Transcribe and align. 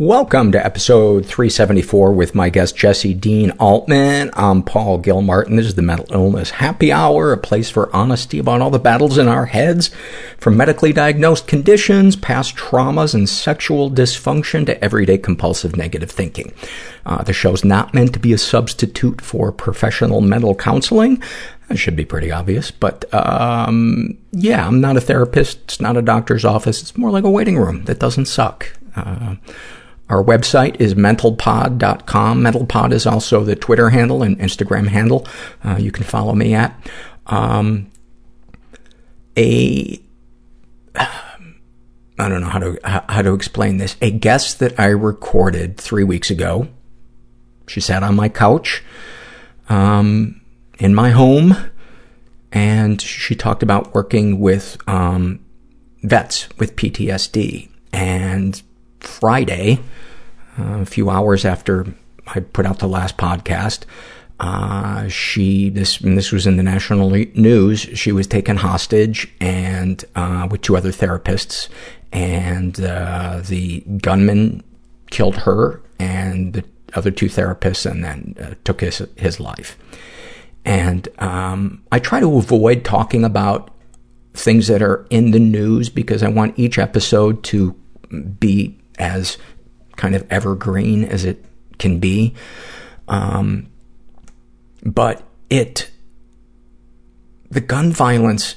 Welcome 0.00 0.52
to 0.52 0.64
episode 0.64 1.26
374 1.26 2.12
with 2.12 2.32
my 2.32 2.50
guest 2.50 2.76
Jessie 2.76 3.14
Dean 3.14 3.50
Altman. 3.58 4.30
I'm 4.34 4.62
Paul 4.62 4.98
Gilmartin. 4.98 5.56
This 5.56 5.66
is 5.66 5.74
the 5.74 5.82
Mental 5.82 6.06
Illness 6.14 6.50
Happy 6.50 6.92
Hour, 6.92 7.32
a 7.32 7.36
place 7.36 7.68
for 7.68 7.90
honesty 7.92 8.38
about 8.38 8.60
all 8.60 8.70
the 8.70 8.78
battles 8.78 9.18
in 9.18 9.26
our 9.26 9.46
heads, 9.46 9.90
from 10.38 10.56
medically 10.56 10.92
diagnosed 10.92 11.48
conditions, 11.48 12.14
past 12.14 12.54
traumas, 12.54 13.12
and 13.12 13.28
sexual 13.28 13.90
dysfunction 13.90 14.64
to 14.66 14.84
everyday 14.84 15.18
compulsive 15.18 15.74
negative 15.76 16.12
thinking. 16.12 16.54
Uh, 17.04 17.24
the 17.24 17.32
show's 17.32 17.64
not 17.64 17.92
meant 17.92 18.12
to 18.12 18.20
be 18.20 18.32
a 18.32 18.38
substitute 18.38 19.20
for 19.20 19.50
professional 19.50 20.20
mental 20.20 20.54
counseling. 20.54 21.20
That 21.66 21.76
should 21.76 21.96
be 21.96 22.04
pretty 22.04 22.30
obvious, 22.30 22.70
but 22.70 23.12
um, 23.12 24.16
yeah, 24.30 24.64
I'm 24.64 24.80
not 24.80 24.96
a 24.96 25.00
therapist. 25.00 25.58
It's 25.64 25.80
not 25.80 25.96
a 25.96 26.02
doctor's 26.02 26.44
office. 26.44 26.82
It's 26.82 26.96
more 26.96 27.10
like 27.10 27.24
a 27.24 27.30
waiting 27.30 27.58
room 27.58 27.82
that 27.86 27.98
doesn't 27.98 28.26
suck. 28.26 28.72
Uh, 28.94 29.34
our 30.08 30.24
website 30.24 30.80
is 30.80 30.94
mentalpod.com. 30.94 32.42
Mentalpod 32.42 32.92
is 32.92 33.06
also 33.06 33.44
the 33.44 33.56
Twitter 33.56 33.90
handle 33.90 34.22
and 34.22 34.38
Instagram 34.38 34.88
handle 34.88 35.26
uh, 35.64 35.76
you 35.76 35.92
can 35.92 36.04
follow 36.04 36.34
me 36.34 36.54
at. 36.54 36.74
Um, 37.26 37.90
a, 39.36 40.00
I 40.96 42.28
don't 42.28 42.40
know 42.40 42.48
how 42.48 42.58
to, 42.58 42.78
how 42.84 43.22
to 43.22 43.34
explain 43.34 43.76
this. 43.76 43.96
A 44.00 44.10
guest 44.10 44.58
that 44.60 44.78
I 44.80 44.86
recorded 44.86 45.76
three 45.76 46.04
weeks 46.04 46.30
ago. 46.30 46.68
She 47.66 47.80
sat 47.80 48.02
on 48.02 48.16
my 48.16 48.30
couch, 48.30 48.82
um, 49.68 50.40
in 50.78 50.94
my 50.94 51.10
home, 51.10 51.54
and 52.50 53.00
she 53.00 53.34
talked 53.34 53.62
about 53.62 53.94
working 53.94 54.40
with, 54.40 54.78
um, 54.88 55.44
vets 56.02 56.48
with 56.58 56.76
PTSD. 56.76 57.68
And 57.92 58.60
Friday, 59.00 59.80
uh, 60.58 60.80
a 60.80 60.86
few 60.86 61.10
hours 61.10 61.44
after 61.44 61.86
I 62.26 62.40
put 62.40 62.66
out 62.66 62.78
the 62.78 62.88
last 62.88 63.16
podcast, 63.16 63.84
uh, 64.40 65.08
she, 65.08 65.68
this, 65.68 65.98
this 65.98 66.30
was 66.30 66.46
in 66.46 66.56
the 66.56 66.62
national 66.62 67.10
news, 67.10 67.80
she 67.80 68.12
was 68.12 68.26
taken 68.26 68.56
hostage 68.56 69.32
and, 69.40 70.04
uh, 70.14 70.46
with 70.50 70.60
two 70.62 70.76
other 70.76 70.92
therapists 70.92 71.68
and, 72.12 72.80
uh, 72.80 73.40
the 73.44 73.80
gunman 74.00 74.62
killed 75.10 75.36
her 75.38 75.82
and 75.98 76.52
the 76.52 76.64
other 76.94 77.10
two 77.10 77.26
therapists 77.26 77.90
and 77.90 78.04
then 78.04 78.34
uh, 78.40 78.54
took 78.64 78.80
his, 78.80 79.04
his 79.16 79.40
life. 79.40 79.76
And, 80.64 81.08
um, 81.18 81.82
I 81.90 81.98
try 81.98 82.20
to 82.20 82.38
avoid 82.38 82.84
talking 82.84 83.24
about 83.24 83.72
things 84.34 84.68
that 84.68 84.82
are 84.82 85.04
in 85.10 85.32
the 85.32 85.40
news 85.40 85.88
because 85.88 86.22
I 86.22 86.28
want 86.28 86.56
each 86.58 86.78
episode 86.78 87.42
to 87.44 87.74
be 88.38 88.78
as 88.98 89.38
kind 89.96 90.14
of 90.14 90.26
evergreen 90.30 91.04
as 91.04 91.24
it 91.24 91.44
can 91.78 91.98
be. 91.98 92.34
Um, 93.08 93.68
but 94.84 95.22
it, 95.50 95.90
the 97.50 97.60
gun 97.60 97.92
violence 97.92 98.56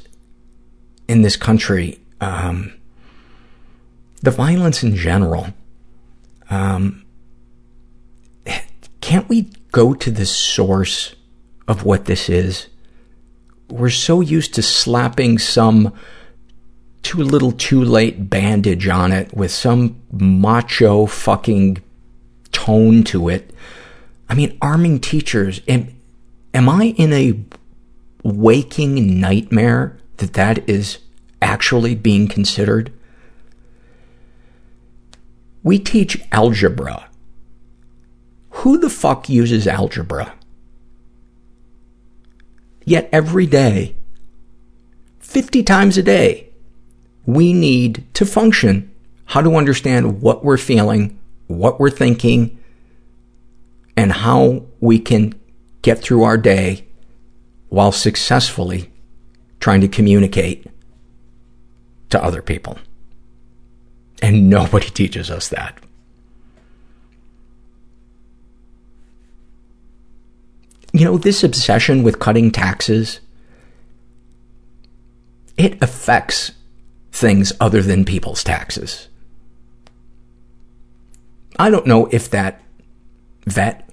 in 1.07 1.21
this 1.21 1.35
country, 1.35 1.99
um, 2.19 2.73
the 4.21 4.31
violence 4.31 4.83
in 4.83 4.95
general, 4.95 5.47
um, 6.49 7.05
can't 9.01 9.27
we 9.27 9.49
go 9.71 9.93
to 9.93 10.11
the 10.11 10.25
source 10.25 11.15
of 11.67 11.83
what 11.83 12.05
this 12.05 12.29
is? 12.29 12.67
We're 13.69 13.89
so 13.89 14.21
used 14.21 14.53
to 14.55 14.61
slapping 14.61 15.39
some 15.39 15.93
too 17.03 17.17
little 17.17 17.51
too 17.51 17.83
late 17.83 18.29
bandage 18.29 18.87
on 18.87 19.11
it 19.11 19.33
with 19.33 19.51
some 19.51 20.01
macho 20.11 21.05
fucking 21.05 21.81
tone 22.51 23.03
to 23.05 23.29
it. 23.29 23.53
I 24.29 24.33
mean, 24.33 24.57
arming 24.61 24.99
teachers, 24.99 25.61
am, 25.67 25.95
am 26.53 26.69
I 26.69 26.93
in 26.97 27.11
a 27.13 27.39
waking 28.23 29.19
nightmare 29.19 29.97
that 30.17 30.33
that 30.33 30.69
is 30.69 30.99
actually 31.41 31.95
being 31.95 32.27
considered? 32.27 32.93
We 35.63 35.79
teach 35.79 36.21
algebra. 36.31 37.09
Who 38.49 38.77
the 38.77 38.89
fuck 38.89 39.27
uses 39.27 39.67
algebra? 39.67 40.33
Yet 42.85 43.09
every 43.11 43.45
day, 43.45 43.95
50 45.19 45.63
times 45.63 45.97
a 45.97 46.03
day, 46.03 46.50
we 47.25 47.53
need 47.53 48.05
to 48.15 48.25
function, 48.25 48.91
how 49.25 49.41
to 49.41 49.55
understand 49.55 50.21
what 50.21 50.43
we're 50.43 50.57
feeling, 50.57 51.19
what 51.47 51.79
we're 51.79 51.89
thinking, 51.89 52.57
and 53.95 54.11
how 54.11 54.65
we 54.79 54.99
can 54.99 55.39
get 55.81 55.99
through 55.99 56.23
our 56.23 56.37
day 56.37 56.85
while 57.69 57.91
successfully 57.91 58.91
trying 59.59 59.81
to 59.81 59.87
communicate 59.87 60.67
to 62.09 62.23
other 62.23 62.41
people. 62.41 62.77
And 64.21 64.49
nobody 64.49 64.89
teaches 64.89 65.29
us 65.29 65.49
that. 65.49 65.77
You 70.93 71.05
know, 71.05 71.17
this 71.17 71.43
obsession 71.43 72.03
with 72.03 72.19
cutting 72.19 72.51
taxes, 72.51 73.21
it 75.55 75.81
affects 75.81 76.51
things 77.11 77.53
other 77.59 77.81
than 77.81 78.05
people's 78.05 78.43
taxes. 78.43 79.07
I 81.59 81.69
don't 81.69 81.85
know 81.85 82.07
if 82.07 82.29
that 82.29 82.61
vet 83.45 83.89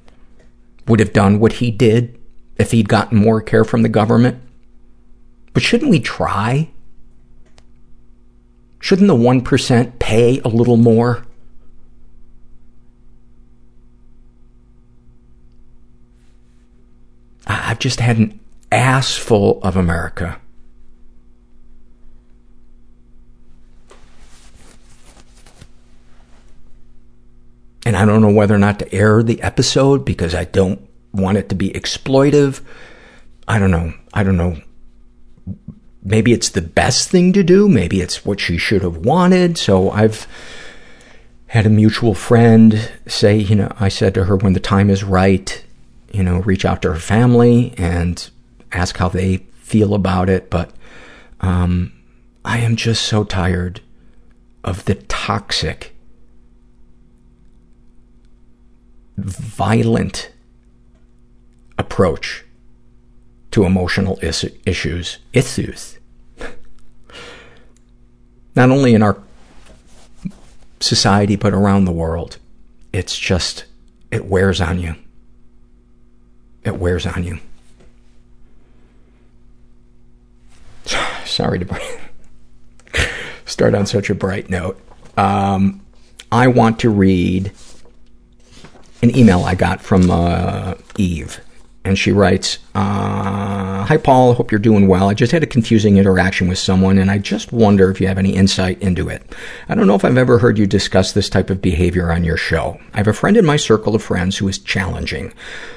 would 0.87 1.01
have 1.01 1.13
done 1.13 1.39
what 1.39 1.55
he 1.55 1.71
did 1.71 2.19
if 2.57 2.71
he'd 2.71 2.89
gotten 2.89 3.19
more 3.19 3.41
care 3.41 3.65
from 3.65 3.83
the 3.83 3.89
government. 3.89 4.41
But 5.53 5.63
shouldn't 5.63 5.91
we 5.91 6.01
try? 6.01 6.71
Shouldn't 8.81 9.09
the 9.09 9.15
1% 9.15 9.99
pay 9.99 10.41
a 10.41 10.49
little 10.49 10.77
more? 10.77 11.25
I've 17.47 17.79
just 17.79 18.01
had 18.01 18.19
an 18.19 18.41
ass 18.71 19.17
full 19.17 19.61
of 19.63 19.77
America 19.77 20.41
and 27.89 27.97
I 27.97 28.05
don't 28.05 28.21
know 28.21 28.29
whether 28.29 28.55
or 28.55 28.59
not 28.59 28.81
to 28.81 28.95
air 28.95 29.23
the 29.23 29.41
episode 29.41 30.05
because 30.05 30.35
I 30.35 30.45
don't 30.45 30.87
want 31.15 31.39
it 31.39 31.49
to 31.49 31.55
be 31.55 31.71
exploitive. 31.71 32.61
I 33.49 33.59
don't 33.59 33.71
know. 33.71 33.95
I 34.13 34.25
don't 34.25 34.37
know. 34.37 34.61
Maybe 36.03 36.35
it's 36.35 36.51
the 36.51 36.61
best 36.61 37.09
thing 37.09 37.33
to 37.33 37.43
do. 37.43 37.67
Maybe 37.67 38.03
it's 38.03 38.27
what 38.27 38.41
she 38.41 38.59
should 38.59 38.83
have 38.83 38.99
wanted. 38.99 39.57
So 39.57 39.91
I've 39.91 40.27
had 41.47 41.65
a 41.65 41.71
mutual 41.71 42.13
friend 42.13 42.93
say, 43.07 43.39
you 43.39 43.57
know, 43.57 43.73
I 43.81 43.89
said 43.89 44.13
to 44.17 44.25
her 44.25 44.37
when 44.37 44.53
the 44.53 44.61
time 44.61 44.91
is 44.91 45.03
right, 45.03 45.65
you 46.13 46.23
know, 46.23 46.41
reach 46.41 46.67
out 46.67 46.83
to 46.83 46.93
her 46.93 47.01
family 47.01 47.73
and 47.79 48.29
ask 48.71 48.99
how 48.99 49.09
they 49.09 49.39
feel 49.55 49.95
about 49.95 50.29
it. 50.29 50.51
But, 50.51 50.73
um, 51.41 51.95
I 52.45 52.59
am 52.59 52.77
just 52.77 53.07
so 53.07 53.25
tired 53.25 53.81
of 54.63 54.85
the 54.85 54.97
toxic 54.97 55.95
violent 59.19 60.31
approach 61.77 62.45
to 63.51 63.65
emotional 63.65 64.19
is- 64.21 64.51
issues, 64.65 65.19
issues. 65.33 65.99
Not 68.55 68.71
only 68.71 68.95
in 68.95 69.03
our 69.03 69.19
society, 70.81 71.37
but 71.37 71.53
around 71.53 71.85
the 71.85 71.93
world. 71.93 72.39
It's 72.93 73.19
just, 73.19 73.65
it 74.11 74.27
wears 74.27 74.61
on 74.61 74.79
you. 74.79 74.95
It 76.65 76.79
wears 76.79 77.07
on 77.07 77.25
you. 77.25 77.39
Sorry 81.25 81.59
to 81.59 81.81
start 83.45 83.75
on 83.75 83.87
such 83.87 84.11
a 84.11 84.15
bright 84.15 84.51
note. 84.51 84.81
Um, 85.17 85.85
I 86.31 86.49
want 86.49 86.79
to 86.81 86.91
read 86.91 87.53
an 89.03 89.17
email 89.17 89.45
I 89.45 89.55
got 89.55 89.81
from 89.81 90.11
uh, 90.11 90.75
Eve, 90.97 91.41
and 91.85 91.99
she 91.99 92.13
writes, 92.13 92.59
Uh, 92.79 93.85
hi, 93.85 93.97
Paul. 93.97 94.35
Hope 94.35 94.53
you're 94.53 94.61
doing 94.61 94.87
well. 94.87 95.09
I 95.09 95.15
just 95.15 95.33
had 95.33 95.43
a 95.43 95.49
confusing 95.49 95.97
interaction 95.97 96.47
with 96.47 96.59
someone, 96.59 96.97
and 96.97 97.11
I 97.11 97.19
just 97.19 97.53
wonder 97.53 97.91
if 97.91 98.01
you 98.01 98.07
have 98.07 98.19
any 98.19 98.37
insight 98.37 98.81
into 98.81 99.09
it. 99.09 99.35
I 99.69 99.75
don't 99.75 99.89
know 99.89 99.97
if 99.97 100.05
I've 100.05 100.17
ever 100.17 100.39
heard 100.39 100.59
you 100.59 100.67
discuss 100.69 101.11
this 101.11 101.29
type 101.29 101.51
of 101.51 101.61
behavior 101.61 102.13
on 102.13 102.23
your 102.23 102.37
show. 102.37 102.79
I 102.95 102.99
have 102.99 103.09
a 103.09 103.13
friend 103.13 103.37
in 103.37 103.45
my 103.45 103.57
circle 103.57 103.97
of 103.97 104.03
friends 104.05 104.39
who 104.39 104.47
is 104.47 104.61
challenging. 104.61 105.33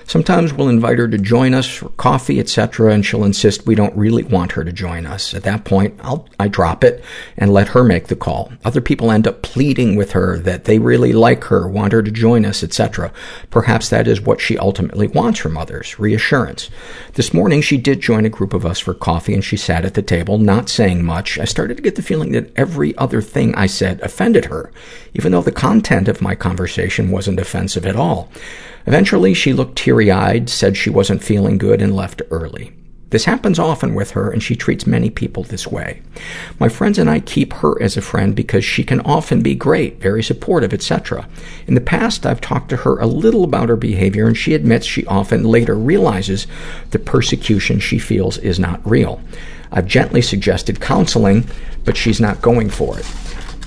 Sometimes 0.06 0.54
we'll 0.54 0.70
invite 0.70 1.00
her 1.00 1.08
to 1.08 1.18
join 1.18 1.56
us 1.56 1.68
for 1.68 1.90
coffee, 1.90 2.40
etc., 2.40 2.94
and 2.94 3.04
she'll 3.04 3.24
insist 3.24 3.66
we 3.66 3.74
don't 3.74 3.98
really 3.98 4.24
want 4.24 4.52
her 4.52 4.64
to 4.64 4.72
join 4.72 5.08
us. 5.08 5.34
At 5.34 5.44
that 5.44 5.64
point, 5.66 6.00
I'll, 6.04 6.28
I 6.40 6.50
drop 6.50 6.84
it 6.84 7.04
and 7.36 7.52
let 7.52 7.70
her 7.70 7.84
make 7.84 8.08
the 8.08 8.16
call. 8.16 8.54
Other 8.64 8.82
people 8.82 9.10
end 9.10 9.28
up 9.28 9.42
pleading 9.42 9.96
with 9.96 10.12
her 10.12 10.38
that 10.40 10.66
they 10.66 10.78
really 10.78 11.14
like 11.14 11.46
her, 11.46 11.68
want 11.68 11.94
her 11.94 12.04
to 12.04 12.12
join 12.12 12.46
us, 12.46 12.62
etc. 12.62 13.12
Perhaps 13.50 13.90
that 13.90 14.08
is 14.08 14.22
what 14.22 14.40
she 14.40 14.56
ultimately 14.60 15.08
wants 15.08 15.40
from 15.40 15.58
others, 15.58 15.98
reassurance. 15.98 16.70
This 17.14 17.34
morning, 17.34 17.62
she 17.62 17.78
did 17.78 18.02
join 18.02 18.26
a 18.26 18.30
group 18.30 18.54
of 18.54 18.66
us 18.66 18.80
for 18.80 18.94
coffee 18.94 19.34
and 19.34 19.44
she 19.44 19.58
sat 19.58 19.86
at 19.86 19.94
the 19.94 20.02
table, 20.02 20.38
not 20.38 20.70
saying 20.70 21.04
much. 21.04 21.38
I 21.38 21.46
started 21.46 21.78
to 21.78 21.84
get 21.84 21.96
the 21.96 22.02
feeling 22.02 22.32
that 22.32 22.52
every 22.58 22.98
other 22.98 23.22
thing 23.22 23.54
I 23.56 23.68
said 23.68 24.00
offended 24.02 24.46
her, 24.46 24.72
even 25.14 25.32
though 25.32 25.42
the 25.42 25.52
content 25.52 26.08
of 26.08 26.22
my 26.22 26.36
conversation 26.36 27.12
wasn't 27.12 27.40
offensive 27.40 27.86
at 27.86 27.96
all. 27.96 28.32
Eventually, 28.88 29.34
she 29.34 29.54
looked 29.54 29.78
teary-eyed, 29.78 30.50
said 30.50 30.76
she 30.76 30.90
wasn't 30.90 31.24
feeling 31.24 31.58
good, 31.58 31.82
and 31.82 31.96
left 31.96 32.22
early. 32.32 32.74
This 33.12 33.26
happens 33.26 33.60
often 33.60 33.94
with 33.94 34.12
her, 34.12 34.32
and 34.32 34.42
she 34.42 34.56
treats 34.56 34.88
many 34.88 35.10
people 35.10 35.44
this 35.44 35.68
way. 35.68 36.02
My 36.60 36.70
friends 36.70 36.98
and 36.98 37.10
I 37.10 37.20
keep 37.20 37.52
her 37.56 37.80
as 37.82 37.98
a 37.98 38.02
friend 38.02 38.34
because 38.34 38.64
she 38.64 38.86
can 38.86 39.02
often 39.02 39.42
be 39.42 39.54
great, 39.54 40.02
very 40.02 40.24
supportive, 40.24 40.74
etc. 40.74 41.28
In 41.68 41.76
the 41.76 41.82
past, 41.82 42.26
I've 42.26 42.40
talked 42.40 42.70
to 42.70 42.78
her 42.78 42.98
a 43.00 43.06
little 43.06 43.44
about 43.44 43.68
her 43.68 43.76
behavior, 43.76 44.28
and 44.28 44.38
she 44.38 44.54
admits 44.54 44.86
she 44.86 45.06
often 45.08 45.44
later 45.44 45.76
realizes 45.76 46.48
the 46.92 47.00
persecution 47.00 47.82
she 47.82 48.00
feels 48.00 48.38
is 48.38 48.60
not 48.60 48.80
real. 48.90 49.22
I've 49.74 49.88
gently 49.88 50.22
suggested 50.22 50.80
counseling, 50.80 51.48
but 51.84 51.98
she's 51.98 52.22
not 52.22 52.42
going 52.42 52.70
for 52.70 52.98
it. 52.98 53.06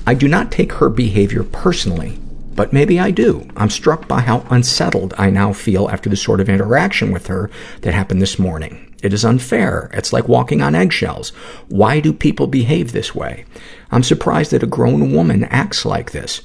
I 0.06 0.14
do 0.14 0.26
not 0.26 0.52
take 0.52 0.72
her 0.72 0.88
behavior 0.88 1.44
personally, 1.44 2.18
but 2.54 2.72
maybe 2.72 2.98
I 2.98 3.10
do. 3.10 3.46
I'm 3.56 3.70
struck 3.70 4.08
by 4.08 4.20
how 4.20 4.46
unsettled 4.48 5.12
I 5.18 5.28
now 5.28 5.52
feel 5.52 5.90
after 5.90 6.08
the 6.08 6.16
sort 6.16 6.40
of 6.40 6.48
interaction 6.48 7.12
with 7.12 7.26
her 7.26 7.50
that 7.82 7.92
happened 7.92 8.22
this 8.22 8.38
morning. 8.38 8.83
It 9.04 9.12
is 9.12 9.22
unfair. 9.22 9.90
It's 9.92 10.14
like 10.14 10.28
walking 10.28 10.62
on 10.62 10.74
eggshells. 10.74 11.28
Why 11.68 12.00
do 12.00 12.10
people 12.10 12.46
behave 12.46 12.92
this 12.92 13.14
way? 13.14 13.44
I'm 13.90 14.02
surprised 14.02 14.50
that 14.52 14.62
a 14.62 14.66
grown 14.66 15.12
woman 15.12 15.44
acts 15.44 15.84
like 15.84 16.12
this. 16.12 16.40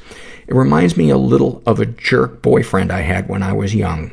It 0.45 0.53
reminds 0.53 0.97
me 0.97 1.09
a 1.09 1.17
little 1.17 1.63
of 1.65 1.79
a 1.79 1.85
jerk 1.85 2.41
boyfriend 2.41 2.91
I 2.91 2.99
had 2.99 3.29
when 3.29 3.43
I 3.43 3.53
was 3.53 3.73
young. 3.73 4.11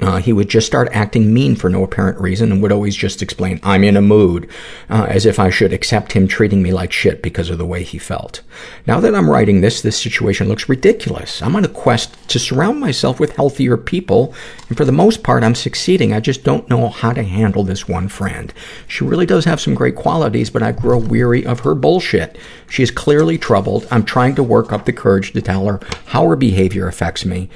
Uh, 0.00 0.18
he 0.18 0.32
would 0.32 0.48
just 0.48 0.66
start 0.66 0.88
acting 0.92 1.32
mean 1.32 1.56
for 1.56 1.70
no 1.70 1.82
apparent 1.82 2.20
reason 2.20 2.52
and 2.52 2.60
would 2.60 2.72
always 2.72 2.94
just 2.94 3.22
explain, 3.22 3.58
I'm 3.62 3.82
in 3.82 3.96
a 3.96 4.02
mood, 4.02 4.48
uh, 4.90 5.06
as 5.08 5.24
if 5.24 5.38
I 5.38 5.48
should 5.48 5.72
accept 5.72 6.12
him 6.12 6.28
treating 6.28 6.62
me 6.62 6.72
like 6.72 6.92
shit 6.92 7.22
because 7.22 7.48
of 7.48 7.56
the 7.56 7.64
way 7.64 7.82
he 7.82 7.96
felt. 7.96 8.42
Now 8.86 9.00
that 9.00 9.14
I'm 9.14 9.30
writing 9.30 9.60
this, 9.60 9.80
this 9.80 10.00
situation 10.00 10.48
looks 10.48 10.68
ridiculous. 10.68 11.40
I'm 11.40 11.56
on 11.56 11.64
a 11.64 11.68
quest 11.68 12.28
to 12.28 12.38
surround 12.38 12.78
myself 12.78 13.18
with 13.18 13.36
healthier 13.36 13.78
people, 13.78 14.34
and 14.68 14.76
for 14.76 14.84
the 14.84 14.92
most 14.92 15.22
part, 15.22 15.42
I'm 15.42 15.54
succeeding. 15.54 16.12
I 16.12 16.20
just 16.20 16.44
don't 16.44 16.68
know 16.68 16.88
how 16.88 17.12
to 17.12 17.22
handle 17.22 17.64
this 17.64 17.88
one 17.88 18.08
friend. 18.08 18.52
She 18.88 19.04
really 19.04 19.26
does 19.26 19.46
have 19.46 19.60
some 19.60 19.74
great 19.74 19.96
qualities, 19.96 20.50
but 20.50 20.62
I 20.62 20.72
grow 20.72 20.98
weary 20.98 21.46
of 21.46 21.60
her 21.60 21.74
bullshit. 21.74 22.36
She 22.68 22.82
is 22.82 22.90
clearly 22.90 23.38
troubled. 23.38 23.86
I'm 23.90 24.04
trying 24.04 24.34
to 24.34 24.42
work 24.42 24.72
up 24.72 24.84
the 24.84 24.92
courage 24.92 25.32
to 25.32 25.40
tell 25.40 25.66
her 25.66 25.80
how 26.06 26.28
her 26.28 26.36
behavior 26.36 26.86
affects 26.86 27.24
me 27.24 27.48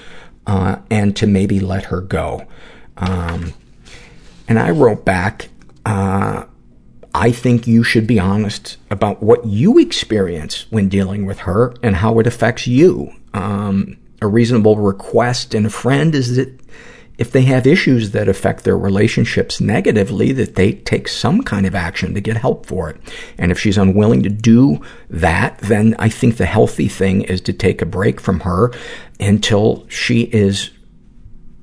and 0.91 1.17
to 1.17 1.27
maybe 1.27 1.61
let 1.61 1.85
her 1.85 2.01
go. 2.01 2.47
Um, 2.97 3.55
and 4.49 4.59
I 4.59 4.71
wrote 4.71 5.05
back, 5.05 5.49
uh, 5.87 6.45
I 7.15 7.33
think 7.33 7.67
you 7.67 7.83
should 7.83 8.07
be 8.07 8.19
honest 8.19 8.77
about 8.91 9.23
what 9.23 9.45
you 9.47 9.79
experience 9.79 10.67
when 10.71 10.89
dealing 10.89 11.27
with 11.27 11.41
her 11.41 11.75
and 11.83 11.97
how 11.97 12.19
it 12.19 12.27
affects 12.27 12.67
you. 12.67 13.13
Um, 13.35 13.97
a 14.23 14.27
reasonable 14.27 14.77
request 14.77 15.55
in 15.55 15.67
a 15.67 15.71
friend 15.71 16.15
is 16.15 16.37
that 16.37 16.61
if 17.21 17.33
they 17.33 17.43
have 17.43 17.67
issues 17.67 18.13
that 18.13 18.31
affect 18.31 18.65
their 18.65 18.79
relationships 18.79 19.61
negatively, 19.61 20.33
that 20.33 20.55
they 20.55 20.73
take 20.73 21.07
some 21.07 21.43
kind 21.43 21.67
of 21.67 21.75
action 21.75 22.15
to 22.15 22.21
get 22.21 22.39
help 22.39 22.65
for 22.65 22.89
it. 22.89 22.97
And 23.37 23.53
if 23.53 23.61
she's 23.61 23.77
unwilling 23.77 24.23
to 24.23 24.31
do 24.31 24.81
that, 25.11 25.59
then 25.59 25.95
I 25.99 26.09
think 26.09 26.39
the 26.39 26.47
healthy 26.47 26.89
thing 26.89 27.21
is 27.21 27.43
to 27.43 27.53
take 27.53 27.83
a 27.83 27.87
break 27.87 28.23
from 28.23 28.41
her 28.41 28.73
until 29.21 29.87
she 29.91 30.23
is 30.23 30.71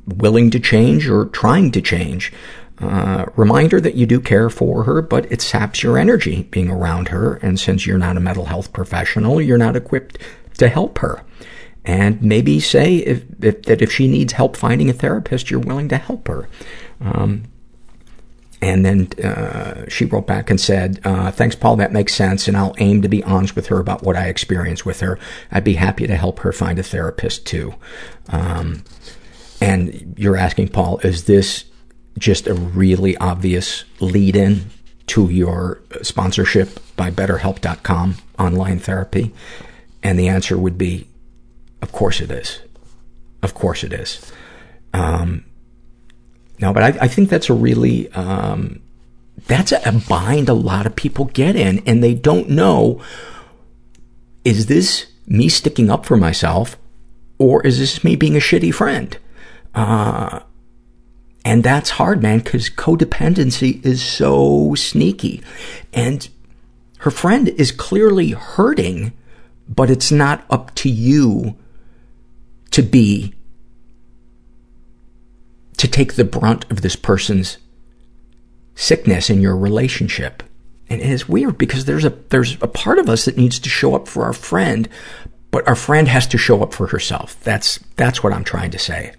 willing 0.06 0.51
to 0.51 0.59
change 0.59 1.09
or 1.09 1.25
trying 1.25 1.71
to 1.71 1.81
change. 1.81 2.31
Uh, 2.77 3.25
reminder 3.36 3.81
that 3.81 3.95
you 3.95 4.06
do 4.06 4.19
care 4.19 4.51
for 4.51 4.83
her, 4.83 5.01
but 5.01 5.30
it 5.31 5.42
saps 5.42 5.81
your 5.81 5.98
energy 5.98 6.44
being 6.51 6.69
around 6.69 7.07
her. 7.07 7.38
And 7.38 7.59
since 7.59 7.88
you're 7.88 7.98
not 7.98 8.15
a 8.15 8.19
mental 8.19 8.45
health 8.45 8.71
professional, 8.74 9.42
you're 9.42 9.57
not 9.57 9.75
equipped 9.75 10.19
to 10.59 10.69
help 10.69 11.00
her 11.00 11.24
and 11.87 12.21
maybe 12.21 12.59
say 12.59 12.97
if, 12.97 13.23
if, 13.41 13.63
that 13.63 13.81
if 13.81 13.91
she 13.91 14.07
needs 14.07 14.33
help 14.33 14.57
finding 14.57 14.89
a 14.89 14.93
therapist, 14.93 15.49
you're 15.49 15.61
willing 15.61 15.87
to 15.87 15.97
help 15.97 16.27
her. 16.27 16.49
Um, 16.99 17.45
and 18.61 18.85
then 18.85 19.07
uh, 19.23 19.87
she 19.87 20.03
wrote 20.03 20.27
back 20.27 20.49
and 20.49 20.59
said, 20.59 20.99
uh, 21.05 21.31
"Thanks, 21.31 21.55
Paul. 21.55 21.77
That 21.77 21.93
makes 21.93 22.13
sense, 22.13 22.47
and 22.47 22.57
I'll 22.57 22.75
aim 22.79 23.03
to 23.03 23.07
be 23.07 23.23
honest 23.23 23.55
with 23.55 23.67
her 23.67 23.79
about 23.79 24.03
what 24.03 24.15
I 24.15 24.27
experienced 24.27 24.85
with 24.85 24.99
her. 24.99 25.17
I'd 25.51 25.63
be 25.63 25.75
happy 25.75 26.07
to 26.07 26.15
help 26.15 26.39
her 26.39 26.51
find 26.51 26.77
a 26.77 26.83
therapist 26.83 27.45
too." 27.45 27.75
Um, 28.29 28.83
and 29.61 30.15
you're 30.17 30.37
asking, 30.37 30.69
Paul, 30.69 30.99
is 31.03 31.25
this 31.25 31.65
just 32.17 32.47
a 32.47 32.53
really 32.53 33.15
obvious 33.17 33.85
lead-in 33.99 34.65
to 35.07 35.29
your 35.29 35.79
sponsorship 36.01 36.79
by 36.95 37.11
BetterHelp.com 37.11 38.15
online 38.37 38.79
therapy? 38.79 39.33
And 40.03 40.19
the 40.19 40.27
answer 40.27 40.57
would 40.57 40.77
be 40.77 41.07
of 41.81 41.91
course 41.91 42.21
it 42.21 42.31
is. 42.31 42.62
Of 43.44 43.53
course 43.53 43.83
it 43.83 43.94
is. 43.94 44.31
Um, 44.94 45.45
no, 46.59 46.74
but 46.74 46.83
I, 46.83 47.06
I 47.06 47.07
think 47.07 47.29
that's 47.29 47.50
a 47.50 47.53
really, 47.53 48.12
um, 48.13 48.81
that's 49.45 49.71
a, 49.71 50.03
bind 50.07 50.50
a 50.50 50.53
lot 50.53 50.85
of 50.85 50.95
people 50.95 51.25
get 51.25 51.56
in 51.56 51.79
and 51.85 52.03
they 52.03 52.13
don't 52.13 52.50
know, 52.50 53.01
is 54.44 54.65
this 54.65 55.07
me 55.27 55.50
sticking 55.50 55.89
up 55.89 56.06
for 56.06 56.18
myself 56.18 56.77
or 57.38 57.65
is 57.65 57.80
this 57.80 58.03
me 58.03 58.15
being 58.15 58.35
a 58.35 58.39
shitty 58.39 58.73
friend? 58.73 59.18
Uh, 59.75 60.39
and 61.45 61.63
that's 61.63 61.91
hard, 61.91 62.21
man, 62.21 62.39
because 62.39 62.69
codependency 62.69 63.85
is 63.85 64.01
so 64.01 64.73
sneaky. 64.75 65.41
And 65.94 66.27
her 67.00 67.12
friend 67.12 67.50
is 67.50 67.71
clearly 67.71 68.31
hurting, 68.31 69.13
but 69.69 69.89
it's 69.91 70.12
not 70.12 70.44
up 70.50 70.73
to 70.75 70.89
you 70.89 71.56
to 72.77 72.83
be, 72.83 73.33
to 75.77 75.88
take 75.88 76.13
the 76.13 76.24
brunt 76.24 76.63
of 76.69 76.81
this 76.81 76.95
person's 76.95 77.57
sickness 78.75 79.31
in 79.31 79.41
your 79.41 79.57
relationship. 79.57 80.44
And 80.88 81.01
it 81.01 81.09
is 81.09 81.27
weird 81.27 81.57
because 81.57 81.85
there's 81.85 82.06
a, 82.06 82.12
there's 82.12 82.56
a 82.62 82.68
part 82.68 83.00
of 83.00 83.09
us 83.09 83.25
that 83.25 83.35
needs 83.35 83.57
to 83.57 83.68
show 83.68 83.95
up 83.95 84.07
for 84.07 84.25
our 84.25 84.33
friend, 84.33 84.88
but 85.50 85.68
our 85.68 85.74
friend 85.74 86.07
has 86.07 86.27
to 86.27 86.38
show 86.38 86.62
up 86.62 86.71
for 86.71 86.85
herself. 86.85 87.44
That's, 87.44 87.79
that's 87.95 88.21
what 88.21 88.31
I'm 88.31 88.44
trying 88.44 88.69
to 88.69 88.77
say. 88.77 89.15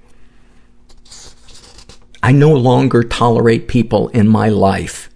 I 2.22 2.30
no 2.30 2.52
longer 2.52 3.02
tolerate 3.02 3.66
people 3.66 4.06
in 4.10 4.28
my 4.28 4.48
life 4.48 5.10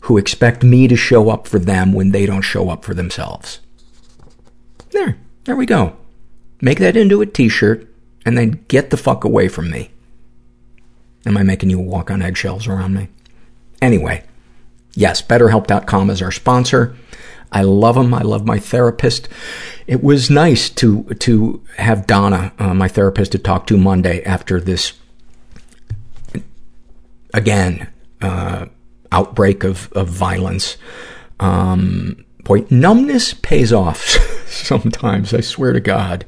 who 0.00 0.18
expect 0.18 0.64
me 0.64 0.88
to 0.88 0.96
show 0.96 1.30
up 1.30 1.46
for 1.46 1.60
them 1.60 1.92
when 1.92 2.10
they 2.10 2.26
don't 2.26 2.42
show 2.42 2.70
up 2.70 2.84
for 2.84 2.92
themselves. 2.92 3.60
There. 4.90 5.16
There 5.44 5.54
we 5.54 5.66
go. 5.66 5.96
Make 6.60 6.78
that 6.78 6.96
into 6.96 7.20
a 7.20 7.26
t-shirt 7.26 7.86
and 8.24 8.36
then 8.36 8.64
get 8.68 8.90
the 8.90 8.96
fuck 8.96 9.24
away 9.24 9.48
from 9.48 9.70
me. 9.70 9.90
Am 11.26 11.36
I 11.36 11.42
making 11.42 11.70
you 11.70 11.78
walk 11.78 12.10
on 12.10 12.22
eggshells 12.22 12.66
around 12.66 12.94
me? 12.94 13.08
Anyway, 13.80 14.24
yes, 14.94 15.22
BetterHelp.com 15.22 16.10
is 16.10 16.22
our 16.22 16.32
sponsor. 16.32 16.96
I 17.52 17.62
love 17.62 17.94
them. 17.94 18.12
I 18.12 18.22
love 18.22 18.44
my 18.44 18.58
therapist. 18.58 19.28
It 19.86 20.02
was 20.02 20.28
nice 20.28 20.68
to 20.70 21.04
to 21.04 21.62
have 21.76 22.06
Donna, 22.06 22.52
uh, 22.58 22.74
my 22.74 22.88
therapist, 22.88 23.32
to 23.32 23.38
talk 23.38 23.66
to 23.68 23.78
Monday 23.78 24.22
after 24.24 24.60
this 24.60 24.94
again 27.32 27.88
uh, 28.20 28.66
outbreak 29.12 29.62
of 29.62 29.92
of 29.92 30.08
violence. 30.08 30.76
Um, 31.38 32.24
boy, 32.42 32.66
numbness 32.70 33.34
pays 33.34 33.72
off 33.72 34.00
sometimes. 34.48 35.32
I 35.32 35.40
swear 35.40 35.72
to 35.72 35.80
God. 35.80 36.24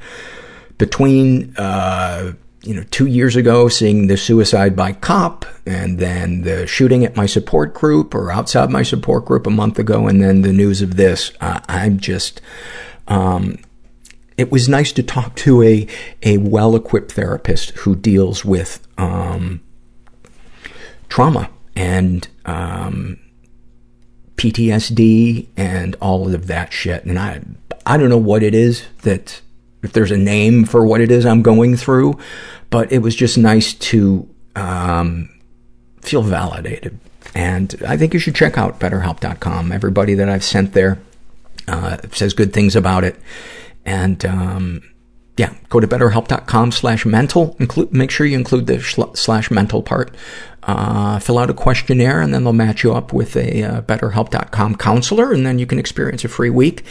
Between, 0.79 1.55
uh, 1.57 2.33
you 2.63 2.75
know, 2.75 2.85
two 2.91 3.07
years 3.07 3.37
ago, 3.37 3.69
seeing 3.69 4.09
the 4.09 4.17
suicide 4.17 4.75
by 4.75 4.93
cop, 4.93 5.47
and 5.65 5.99
then 5.99 6.43
the 6.43 6.67
shooting 6.67 7.05
at 7.05 7.17
my 7.17 7.27
support 7.27 7.73
group 7.73 8.15
or 8.15 8.31
outside 8.31 8.71
my 8.71 8.83
support 8.83 9.25
group 9.25 9.47
a 9.47 9.51
month 9.51 9.79
ago, 9.79 10.07
and 10.07 10.23
then 10.23 10.43
the 10.43 10.53
news 10.53 10.83
of 10.83 10.97
this, 10.97 11.33
uh, 11.41 11.61
I'm 11.69 11.99
just, 11.99 12.41
um, 13.09 13.59
it 14.37 14.51
was 14.51 14.69
nice 14.69 14.93
to 14.93 15.03
talk 15.03 15.35
to 15.37 15.63
a, 15.63 15.87
a 16.23 16.39
well-equipped 16.39 17.13
therapist 17.13 17.71
who 17.71 17.95
deals 17.97 18.45
with, 18.45 18.87
um, 18.99 19.61
trauma 21.09 21.49
and 21.75 22.29
um, 22.45 23.19
PTSD 24.37 25.47
and 25.57 25.95
all 26.01 26.35
of 26.35 26.49
that 26.49 26.73
shit. 26.73 27.05
And 27.05 27.19
I, 27.19 27.43
I 27.87 27.97
don't 27.97 28.11
know 28.11 28.19
what 28.19 28.43
it 28.43 28.55
is 28.55 28.85
that, 29.03 29.41
if 29.87 29.93
there's 29.93 30.11
a 30.11 30.17
name 30.19 30.65
for 30.65 30.85
what 30.85 31.01
it 31.01 31.13
is 31.13 31.25
I'm 31.25 31.43
going 31.43 31.77
through, 31.77 32.19
but 32.71 32.91
it 32.91 32.99
was 32.99 33.15
just 33.15 33.39
nice 33.39 33.73
to 33.73 34.29
um, 34.57 35.31
feel 36.01 36.23
validated. 36.23 36.99
And 37.37 37.73
I 37.87 37.97
think 37.97 38.13
you 38.13 38.19
should 38.19 38.35
check 38.35 38.59
out 38.59 38.81
BetterHelp.com. 38.81 39.71
Everybody 39.71 40.15
that 40.15 40.29
I've 40.29 40.43
sent 40.43 40.73
there 40.73 40.99
uh, 41.69 41.99
says 42.13 42.35
good 42.35 42.53
things 42.53 42.75
about 42.75 43.05
it. 43.05 43.17
And 43.85 44.25
um, 44.25 44.83
yeah, 45.37 45.55
go 45.69 45.79
to 45.79 45.87
BetterHelp.com 45.87 46.73
slash. 46.73 47.07
Include, 47.07 47.93
make 47.93 48.11
sure 48.11 48.27
you 48.27 48.37
include 48.37 48.67
the 48.67 48.81
slash 49.15 49.51
mental 49.53 49.83
part. 49.83 50.15
Uh, 50.65 51.21
fill 51.21 51.39
out 51.39 51.49
a 51.49 51.55
questionnaire 51.55 52.21
and 52.21 52.35
then 52.35 52.43
they'll 52.43 52.53
match 52.53 52.83
you 52.83 52.93
up 52.93 53.13
with 53.13 53.37
a 53.37 53.63
uh, 53.63 53.83
BetterHelp.com 53.83 54.75
counselor 54.75 55.33
and 55.33 55.47
then 55.47 55.61
you 55.61 55.67
can 55.67 55.79
experience 55.79 56.25
a 56.25 56.29
free 56.29 56.51
week 56.51 56.83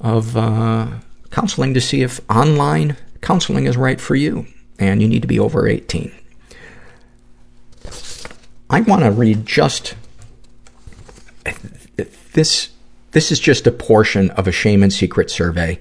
of 0.00 0.36
uh, 0.36 0.88
counseling 1.36 1.74
to 1.74 1.80
see 1.82 2.00
if 2.00 2.18
online 2.30 2.96
counseling 3.20 3.66
is 3.66 3.76
right 3.76 4.00
for 4.00 4.14
you. 4.14 4.46
And 4.78 5.02
you 5.02 5.08
need 5.08 5.20
to 5.20 5.28
be 5.28 5.38
over 5.38 5.68
18. 5.68 6.10
I 8.70 8.80
want 8.80 9.02
to 9.02 9.10
read 9.10 9.44
just 9.44 9.94
this. 12.32 12.70
This 13.12 13.30
is 13.30 13.38
just 13.38 13.66
a 13.66 13.70
portion 13.70 14.30
of 14.30 14.48
a 14.48 14.52
shame 14.52 14.82
and 14.82 14.92
secret 14.92 15.30
survey 15.30 15.78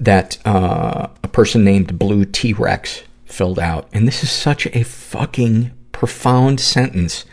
that 0.00 0.38
uh, 0.46 1.08
a 1.22 1.28
person 1.28 1.64
named 1.64 1.98
Blue 1.98 2.26
T 2.26 2.52
Rex 2.52 3.02
filled 3.24 3.58
out, 3.58 3.88
and 3.92 4.06
this 4.06 4.22
is 4.22 4.30
such 4.30 4.66
a 4.66 4.82
fucking 4.82 5.72
profound 5.92 6.60
sentence. 6.60 7.24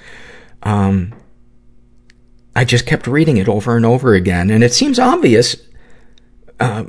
Um, 0.63 1.13
I 2.55 2.65
just 2.65 2.85
kept 2.85 3.07
reading 3.07 3.37
it 3.37 3.47
over 3.47 3.75
and 3.75 3.85
over 3.85 4.13
again, 4.13 4.49
and 4.49 4.63
it 4.63 4.73
seems 4.73 4.99
obvious, 4.99 5.55
uh, 6.59 6.85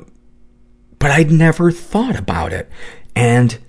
but 1.03 1.11
I'd 1.11 1.31
never 1.31 1.69
thought 1.69 2.15
about 2.15 2.53
it. 2.53 2.69
And 3.13 3.59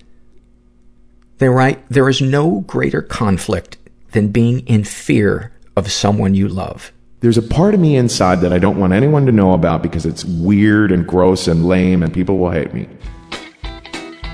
they 1.39 1.49
write, 1.49 1.83
there 1.89 2.07
is 2.07 2.21
no 2.21 2.61
greater 2.61 3.01
conflict 3.01 3.77
than 4.13 4.29
being 4.29 4.59
in 4.67 4.85
fear 4.85 5.51
of 5.75 5.91
someone 5.91 6.33
you 6.33 6.47
love. 6.47 6.93
There's 7.19 7.37
a 7.37 7.41
part 7.41 7.73
of 7.73 7.81
me 7.81 7.97
inside 7.97 8.39
that 8.39 8.53
I 8.53 8.57
don't 8.57 8.79
want 8.79 8.93
anyone 8.93 9.25
to 9.25 9.33
know 9.33 9.51
about 9.51 9.83
because 9.83 10.05
it's 10.05 10.23
weird 10.23 10.93
and 10.93 11.05
gross 11.05 11.49
and 11.49 11.67
lame 11.67 12.03
and 12.03 12.13
people 12.13 12.37
will 12.37 12.51
hate 12.51 12.73
me. 12.73 12.87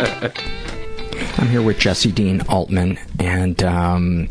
I'm 0.00 1.48
here 1.48 1.60
with 1.60 1.78
Jessie 1.78 2.10
Dean 2.10 2.40
Altman, 2.42 2.98
and 3.18 3.62
um, 3.62 4.28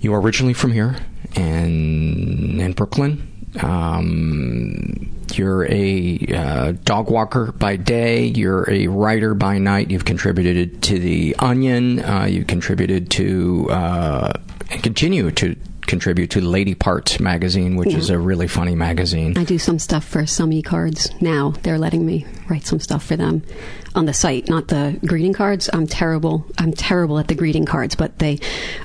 you 0.00 0.14
are 0.14 0.20
originally 0.20 0.54
from 0.54 0.72
here 0.72 0.96
in 1.34 2.58
in 2.58 2.72
Brooklyn. 2.72 3.46
Um, 3.62 5.12
you're 5.34 5.66
a 5.70 6.18
uh, 6.34 6.72
dog 6.84 7.10
walker 7.10 7.52
by 7.52 7.76
day. 7.76 8.24
You're 8.24 8.68
a 8.70 8.86
writer 8.86 9.34
by 9.34 9.58
night. 9.58 9.90
You've 9.90 10.06
contributed 10.06 10.82
to 10.84 10.98
the 10.98 11.36
Onion. 11.38 12.02
Uh, 12.02 12.24
you've 12.24 12.46
contributed 12.46 13.10
to 13.10 13.68
uh, 13.70 14.32
and 14.70 14.82
continue 14.82 15.30
to 15.32 15.54
contribute 15.86 16.30
to 16.30 16.40
Lady 16.40 16.74
Parts 16.74 17.20
magazine, 17.20 17.76
which 17.76 17.90
yeah. 17.90 17.98
is 17.98 18.10
a 18.10 18.18
really 18.18 18.48
funny 18.48 18.74
magazine. 18.74 19.36
I 19.36 19.44
do 19.44 19.58
some 19.58 19.78
stuff 19.78 20.04
for 20.04 20.22
Someecards 20.22 21.20
now. 21.20 21.50
They're 21.62 21.78
letting 21.78 22.04
me 22.04 22.26
write 22.48 22.66
some 22.66 22.80
stuff 22.80 23.04
for 23.04 23.16
them 23.16 23.42
on 23.94 24.06
the 24.06 24.14
site, 24.14 24.48
not 24.48 24.68
the 24.68 24.98
greeting 25.06 25.32
cards. 25.32 25.70
I'm 25.72 25.86
terrible. 25.86 26.44
I'm 26.58 26.72
terrible 26.72 27.18
at 27.18 27.28
the 27.28 27.34
greeting 27.34 27.64
cards, 27.64 27.94
but 27.94 28.18
they 28.18 28.40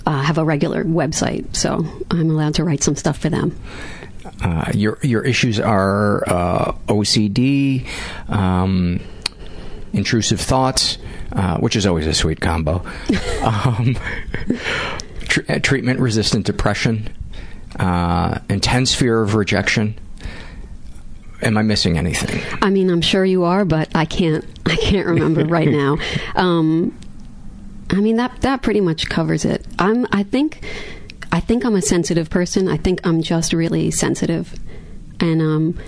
uh, 0.05 0.21
have 0.21 0.37
a 0.37 0.45
regular 0.45 0.83
website, 0.83 1.55
so 1.55 1.85
I'm 2.09 2.29
allowed 2.29 2.55
to 2.55 2.63
write 2.63 2.83
some 2.83 2.95
stuff 2.95 3.17
for 3.17 3.29
them. 3.29 3.59
Uh, 4.41 4.71
your 4.73 4.97
your 5.01 5.23
issues 5.23 5.59
are 5.59 6.27
uh, 6.27 6.71
OCD, 6.87 7.87
um, 8.29 8.99
intrusive 9.93 10.39
thoughts, 10.39 10.97
uh, 11.33 11.57
which 11.57 11.75
is 11.75 11.85
always 11.85 12.07
a 12.07 12.13
sweet 12.13 12.39
combo. 12.39 12.83
um, 13.43 13.95
tr- 15.31 15.41
uh, 15.49 15.59
treatment 15.59 15.99
resistant 15.99 16.45
depression, 16.45 17.09
uh, 17.79 18.39
intense 18.49 18.93
fear 18.93 19.21
of 19.21 19.33
rejection. 19.35 19.97
Am 21.41 21.57
I 21.57 21.63
missing 21.63 21.97
anything? 21.97 22.41
I 22.61 22.69
mean, 22.69 22.91
I'm 22.91 23.01
sure 23.01 23.25
you 23.25 23.45
are, 23.45 23.65
but 23.65 23.89
I 23.95 24.05
can't. 24.05 24.45
I 24.65 24.75
can't 24.75 25.07
remember 25.07 25.45
right 25.45 25.67
now. 25.83 25.97
Um, 26.35 26.97
I 27.89 27.95
mean 27.95 28.17
that 28.17 28.41
that 28.41 28.61
pretty 28.61 28.81
much 28.81 29.09
covers 29.09 29.45
it. 29.45 29.65
I'm. 29.79 30.05
I 30.11 30.23
think. 30.23 30.63
I 31.33 31.39
think 31.39 31.63
I'm 31.63 31.75
a 31.75 31.81
sensitive 31.81 32.29
person. 32.29 32.67
I 32.67 32.75
think 32.75 32.99
I'm 33.07 33.21
just 33.21 33.53
really 33.53 33.89
sensitive, 33.89 34.53
and 35.21 35.41
um, 35.41 35.79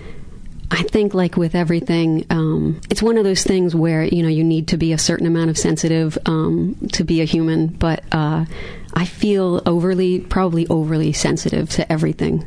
I 0.71 0.83
think, 0.83 1.13
like 1.13 1.35
with 1.35 1.53
everything, 1.53 2.25
um, 2.29 2.81
it's 2.89 3.03
one 3.03 3.17
of 3.17 3.25
those 3.25 3.43
things 3.43 3.75
where 3.75 4.03
you 4.03 4.23
know 4.23 4.29
you 4.29 4.43
need 4.43 4.69
to 4.69 4.77
be 4.77 4.93
a 4.93 4.97
certain 4.97 5.27
amount 5.27 5.50
of 5.50 5.57
sensitive 5.57 6.17
um, 6.25 6.75
to 6.93 7.03
be 7.03 7.21
a 7.21 7.25
human. 7.25 7.67
But 7.67 8.03
uh, 8.12 8.45
I 8.93 9.05
feel 9.05 9.62
overly, 9.65 10.19
probably 10.19 10.67
overly 10.67 11.13
sensitive 11.13 11.69
to 11.71 11.91
everything 11.91 12.45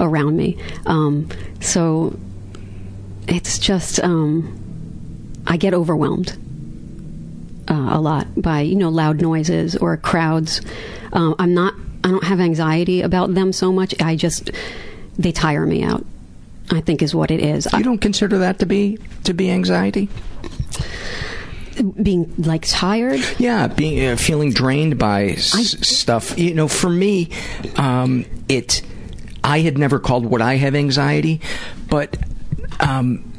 around 0.00 0.36
me. 0.36 0.58
Um, 0.86 1.28
so 1.60 2.18
it's 3.28 3.58
just 3.58 4.02
um, 4.02 5.42
I 5.46 5.56
get 5.56 5.74
overwhelmed. 5.74 6.36
Uh, 7.68 7.96
a 7.96 8.00
lot 8.00 8.28
by 8.40 8.60
you 8.60 8.76
know 8.76 8.88
loud 8.88 9.20
noises 9.20 9.74
or 9.76 9.96
crowds. 9.96 10.60
Um, 11.12 11.34
I'm 11.38 11.52
not. 11.52 11.74
I 12.04 12.10
don't 12.10 12.24
have 12.24 12.38
anxiety 12.38 13.02
about 13.02 13.34
them 13.34 13.52
so 13.52 13.72
much. 13.72 14.00
I 14.00 14.14
just 14.14 14.52
they 15.18 15.32
tire 15.32 15.66
me 15.66 15.82
out. 15.82 16.04
I 16.70 16.80
think 16.80 17.02
is 17.02 17.14
what 17.14 17.30
it 17.30 17.40
is. 17.40 17.66
You 17.76 17.82
don't 17.82 17.98
consider 17.98 18.38
that 18.38 18.60
to 18.60 18.66
be 18.66 18.98
to 19.24 19.34
be 19.34 19.50
anxiety? 19.50 20.08
Being 22.02 22.32
like 22.38 22.64
tired? 22.66 23.20
Yeah, 23.38 23.66
being 23.68 24.12
uh, 24.12 24.16
feeling 24.16 24.52
drained 24.52 24.98
by 24.98 25.30
s- 25.30 25.86
stuff. 25.86 26.38
You 26.38 26.54
know, 26.54 26.68
for 26.68 26.88
me, 26.90 27.30
um, 27.76 28.24
it. 28.48 28.82
I 29.44 29.60
had 29.60 29.78
never 29.78 29.98
called 30.00 30.26
what 30.26 30.42
I 30.42 30.56
have 30.56 30.74
anxiety, 30.74 31.40
but 31.88 32.16
um, 32.80 33.32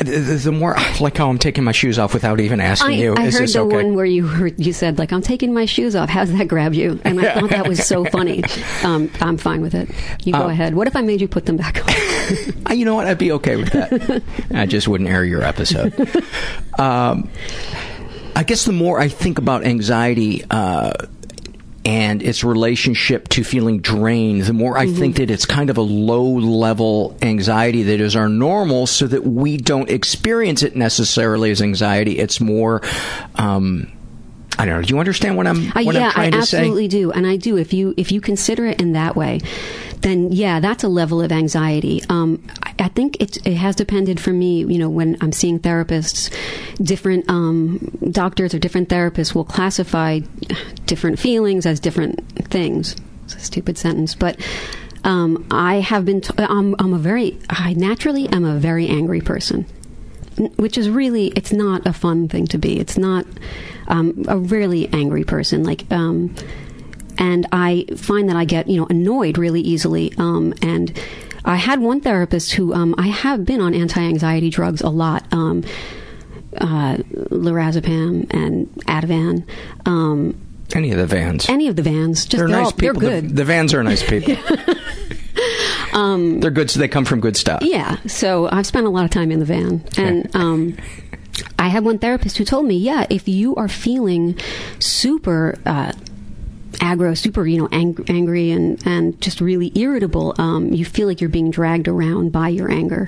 the, 0.00 0.40
the, 0.44 0.52
more 0.52 0.76
like 1.00 1.16
how 1.16 1.28
I'm 1.28 1.38
taking 1.38 1.64
my 1.64 1.72
shoes 1.72 1.98
off 1.98 2.14
without 2.14 2.40
even 2.40 2.60
asking 2.60 2.90
I, 2.92 2.94
you. 2.94 3.14
I 3.16 3.26
Is 3.26 3.38
heard 3.38 3.48
the 3.48 3.60
okay? 3.60 3.76
one 3.84 3.94
where 3.94 4.04
you 4.04 4.26
heard, 4.26 4.58
you 4.58 4.72
said 4.72 4.98
like 4.98 5.12
I'm 5.12 5.22
taking 5.22 5.52
my 5.54 5.66
shoes 5.66 5.94
off. 5.94 6.08
How's 6.08 6.32
that 6.32 6.48
grab 6.48 6.74
you? 6.74 7.00
And 7.04 7.20
I 7.20 7.34
thought 7.38 7.50
that 7.50 7.68
was 7.68 7.86
so 7.86 8.04
funny. 8.10 8.42
Um, 8.82 9.10
I'm 9.20 9.36
fine 9.36 9.60
with 9.60 9.74
it. 9.74 9.90
You 10.24 10.32
go 10.32 10.42
Um, 10.44 10.50
ahead. 10.50 10.74
What 10.74 10.86
if 10.88 10.96
I 10.96 11.02
made 11.02 11.20
you 11.20 11.28
put 11.28 11.46
them 11.46 11.56
back 11.56 11.86
on? 11.86 11.94
Uh, 12.70 12.72
you 12.74 12.84
know 12.84 12.94
what? 12.94 13.08
I'd 13.08 13.18
be 13.18 13.32
okay 13.32 13.56
with 13.56 13.70
that. 13.72 14.22
I 14.54 14.64
just 14.64 14.86
wouldn't 14.86 15.10
air 15.10 15.24
your 15.24 15.42
episode. 15.42 15.92
Um, 16.78 17.28
I 18.36 18.44
guess 18.44 18.64
the 18.66 18.72
more 18.72 19.00
I 19.00 19.08
think 19.08 19.38
about 19.38 19.64
anxiety 19.64 20.44
uh, 20.48 20.92
and 21.84 22.22
its 22.22 22.44
relationship 22.44 23.28
to 23.28 23.42
feeling 23.42 23.80
drained, 23.80 24.42
the 24.42 24.52
more 24.52 24.76
I 24.76 24.86
think 24.86 25.16
that 25.16 25.30
it's 25.30 25.46
kind 25.46 25.70
of 25.70 25.78
a 25.78 25.82
low 25.82 26.24
level 26.24 27.16
anxiety 27.22 27.82
that 27.84 28.00
is 28.00 28.14
our 28.14 28.28
normal, 28.28 28.86
so 28.86 29.06
that 29.06 29.24
we 29.26 29.56
don't 29.56 29.88
experience 29.88 30.62
it 30.62 30.76
necessarily 30.76 31.50
as 31.50 31.62
anxiety. 31.62 32.18
It's 32.18 32.40
more. 32.40 32.82
Um, 33.36 33.90
I 34.58 34.66
don't 34.66 34.76
know. 34.76 34.82
Do 34.82 34.92
you 34.94 35.00
understand 35.00 35.38
what 35.38 35.46
I'm 35.46 35.72
Uh, 35.74 35.80
yeah, 35.80 36.06
I'm 36.06 36.12
trying 36.12 36.34
I 36.34 36.40
to 36.40 36.46
say? 36.46 36.58
absolutely 36.58 36.88
do, 36.88 37.12
and 37.12 37.26
I 37.26 37.36
do. 37.36 37.56
If 37.56 37.72
you 37.72 37.94
if 37.96 38.12
you 38.12 38.20
consider 38.20 38.66
it 38.66 38.78
in 38.78 38.92
that 38.92 39.16
way, 39.16 39.40
then 40.02 40.32
yeah, 40.32 40.60
that's 40.60 40.84
a 40.84 40.88
level 40.88 41.22
of 41.22 41.32
anxiety. 41.32 42.02
Um, 42.10 42.42
I, 42.80 42.88
think 42.88 43.20
it, 43.20 43.46
it 43.46 43.54
has 43.54 43.76
depended 43.76 44.18
for 44.20 44.32
me. 44.32 44.60
You 44.60 44.78
know, 44.78 44.90
when 44.90 45.16
I'm 45.20 45.32
seeing 45.32 45.58
therapists, 45.58 46.32
different 46.82 47.28
um, 47.28 47.78
doctors 48.10 48.54
or 48.54 48.58
different 48.58 48.88
therapists 48.88 49.34
will 49.34 49.44
classify 49.44 50.20
different 50.86 51.18
feelings 51.18 51.66
as 51.66 51.80
different 51.80 52.20
things. 52.48 52.96
It's 53.24 53.34
a 53.36 53.40
stupid 53.40 53.78
sentence, 53.78 54.14
but 54.14 54.38
um, 55.04 55.46
I 55.50 55.76
have 55.76 56.04
been. 56.04 56.20
T- 56.20 56.32
I'm, 56.38 56.74
I'm 56.78 56.92
a 56.92 56.98
very. 56.98 57.38
I 57.48 57.74
naturally 57.74 58.28
am 58.28 58.44
a 58.44 58.58
very 58.58 58.86
angry 58.88 59.20
person, 59.20 59.66
which 60.56 60.76
is 60.76 60.88
really. 60.90 61.28
It's 61.28 61.52
not 61.52 61.86
a 61.86 61.92
fun 61.92 62.28
thing 62.28 62.46
to 62.48 62.58
be. 62.58 62.78
It's 62.78 62.98
not 62.98 63.26
um, 63.88 64.24
a 64.28 64.38
really 64.38 64.88
angry 64.88 65.24
person. 65.24 65.64
Like. 65.64 65.90
Um, 65.90 66.34
and 67.18 67.46
I 67.52 67.84
find 67.96 68.30
that 68.30 68.36
I 68.36 68.46
get 68.46 68.66
you 68.66 68.80
know 68.80 68.86
annoyed 68.88 69.36
really 69.36 69.60
easily. 69.60 70.12
Um, 70.16 70.54
and 70.62 70.98
I 71.44 71.56
had 71.56 71.80
one 71.80 72.00
therapist 72.00 72.52
who 72.52 72.74
um, 72.74 72.94
I 72.98 73.08
have 73.08 73.44
been 73.44 73.60
on 73.60 73.74
anti-anxiety 73.74 74.50
drugs 74.50 74.80
a 74.80 74.88
lot, 74.88 75.24
um, 75.32 75.64
uh, 76.56 76.96
lorazepam 77.30 78.32
and 78.32 78.68
Ativan. 78.86 79.46
Um, 79.86 80.38
Any 80.74 80.90
of 80.92 80.98
the 80.98 81.06
vans. 81.06 81.48
any 81.48 81.68
of 81.68 81.76
the 81.76 81.82
vans, 81.82 82.24
just 82.26 82.36
they're, 82.36 82.48
they're, 82.48 82.56
nice 82.56 82.66
all, 82.66 82.72
they're 82.72 82.92
good. 82.92 83.30
The, 83.30 83.34
the 83.34 83.44
vans 83.44 83.74
are 83.74 83.82
nice 83.82 84.02
people. 84.02 84.36
um, 85.92 86.40
they're 86.40 86.50
good, 86.50 86.70
so 86.70 86.78
they 86.78 86.88
come 86.88 87.04
from 87.04 87.20
good 87.20 87.36
stuff. 87.36 87.62
Yeah, 87.62 87.96
so 88.06 88.48
I've 88.50 88.66
spent 88.66 88.86
a 88.86 88.90
lot 88.90 89.04
of 89.04 89.10
time 89.10 89.30
in 89.30 89.38
the 89.38 89.44
van, 89.46 89.84
and 89.96 90.34
um, 90.36 90.76
I 91.58 91.68
had 91.68 91.84
one 91.84 91.98
therapist 91.98 92.36
who 92.38 92.44
told 92.44 92.66
me, 92.66 92.76
yeah, 92.76 93.06
if 93.10 93.28
you 93.28 93.54
are 93.56 93.68
feeling 93.68 94.38
super. 94.78 95.58
Uh, 95.64 95.92
aggro, 96.80 97.16
super, 97.16 97.46
you 97.46 97.58
know, 97.58 97.68
ang- 97.70 98.04
angry 98.08 98.50
and, 98.50 98.84
and 98.86 99.20
just 99.20 99.40
really 99.40 99.70
irritable, 99.74 100.34
um, 100.38 100.72
you 100.72 100.84
feel 100.84 101.06
like 101.06 101.20
you're 101.20 101.30
being 101.30 101.50
dragged 101.50 101.86
around 101.88 102.32
by 102.32 102.48
your 102.48 102.70
anger 102.70 103.06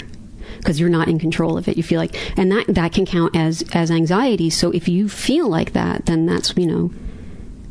because 0.59 0.79
you're 0.79 0.91
not 0.91 1.09
in 1.09 1.19
control 1.19 1.57
of 1.59 1.67
it. 1.69 1.77
You 1.77 1.83
feel 1.83 1.99
like, 1.99 2.15
and 2.39 2.53
that 2.53 2.67
that 2.69 2.93
can 2.93 3.07
count 3.07 3.35
as 3.35 3.65
as 3.73 3.91
anxiety. 3.91 4.51
So 4.51 4.71
if 4.71 4.89
you 4.89 5.09
feel 5.09 5.49
like 5.49 5.73
that, 5.73 6.07
then 6.07 6.27
that's 6.27 6.55
you 6.57 6.67
know, 6.67 6.93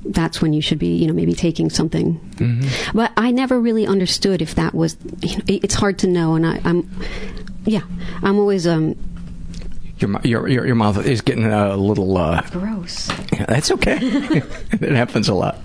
that's 0.03 0.41
when 0.41 0.51
you 0.53 0.62
should 0.62 0.79
be 0.79 0.96
you 0.96 1.08
know 1.08 1.13
maybe 1.13 1.34
taking 1.34 1.70
something. 1.70 2.20
Mm-hmm. 2.36 2.98
But 2.98 3.12
I 3.15 3.31
never 3.31 3.60
really 3.60 3.86
understood 3.86 4.41
if 4.41 4.55
that 4.55 4.74
was. 4.74 4.98
You 5.22 5.38
know, 5.38 5.43
it- 5.48 5.63
it's 5.63 5.75
hard 5.75 6.00
to 6.00 6.08
know, 6.08 6.36
and 6.36 6.46
I, 6.46 6.60
I'm, 6.65 6.89
yeah, 7.65 7.81
I'm 8.24 8.39
always 8.39 8.65
um 8.65 8.96
Your, 10.00 10.20
your 10.24 10.48
your 10.50 10.65
your 10.65 10.75
mouth 10.75 11.05
is 11.05 11.22
getting 11.22 11.46
a 11.46 11.75
little. 11.77 12.17
Uh, 12.17 12.41
gross. 12.50 13.10
yeah, 13.31 13.46
that's 13.46 13.70
okay. 13.72 14.00
it 14.01 14.91
happens 14.96 15.29
a 15.29 15.36
lot. 15.36 15.60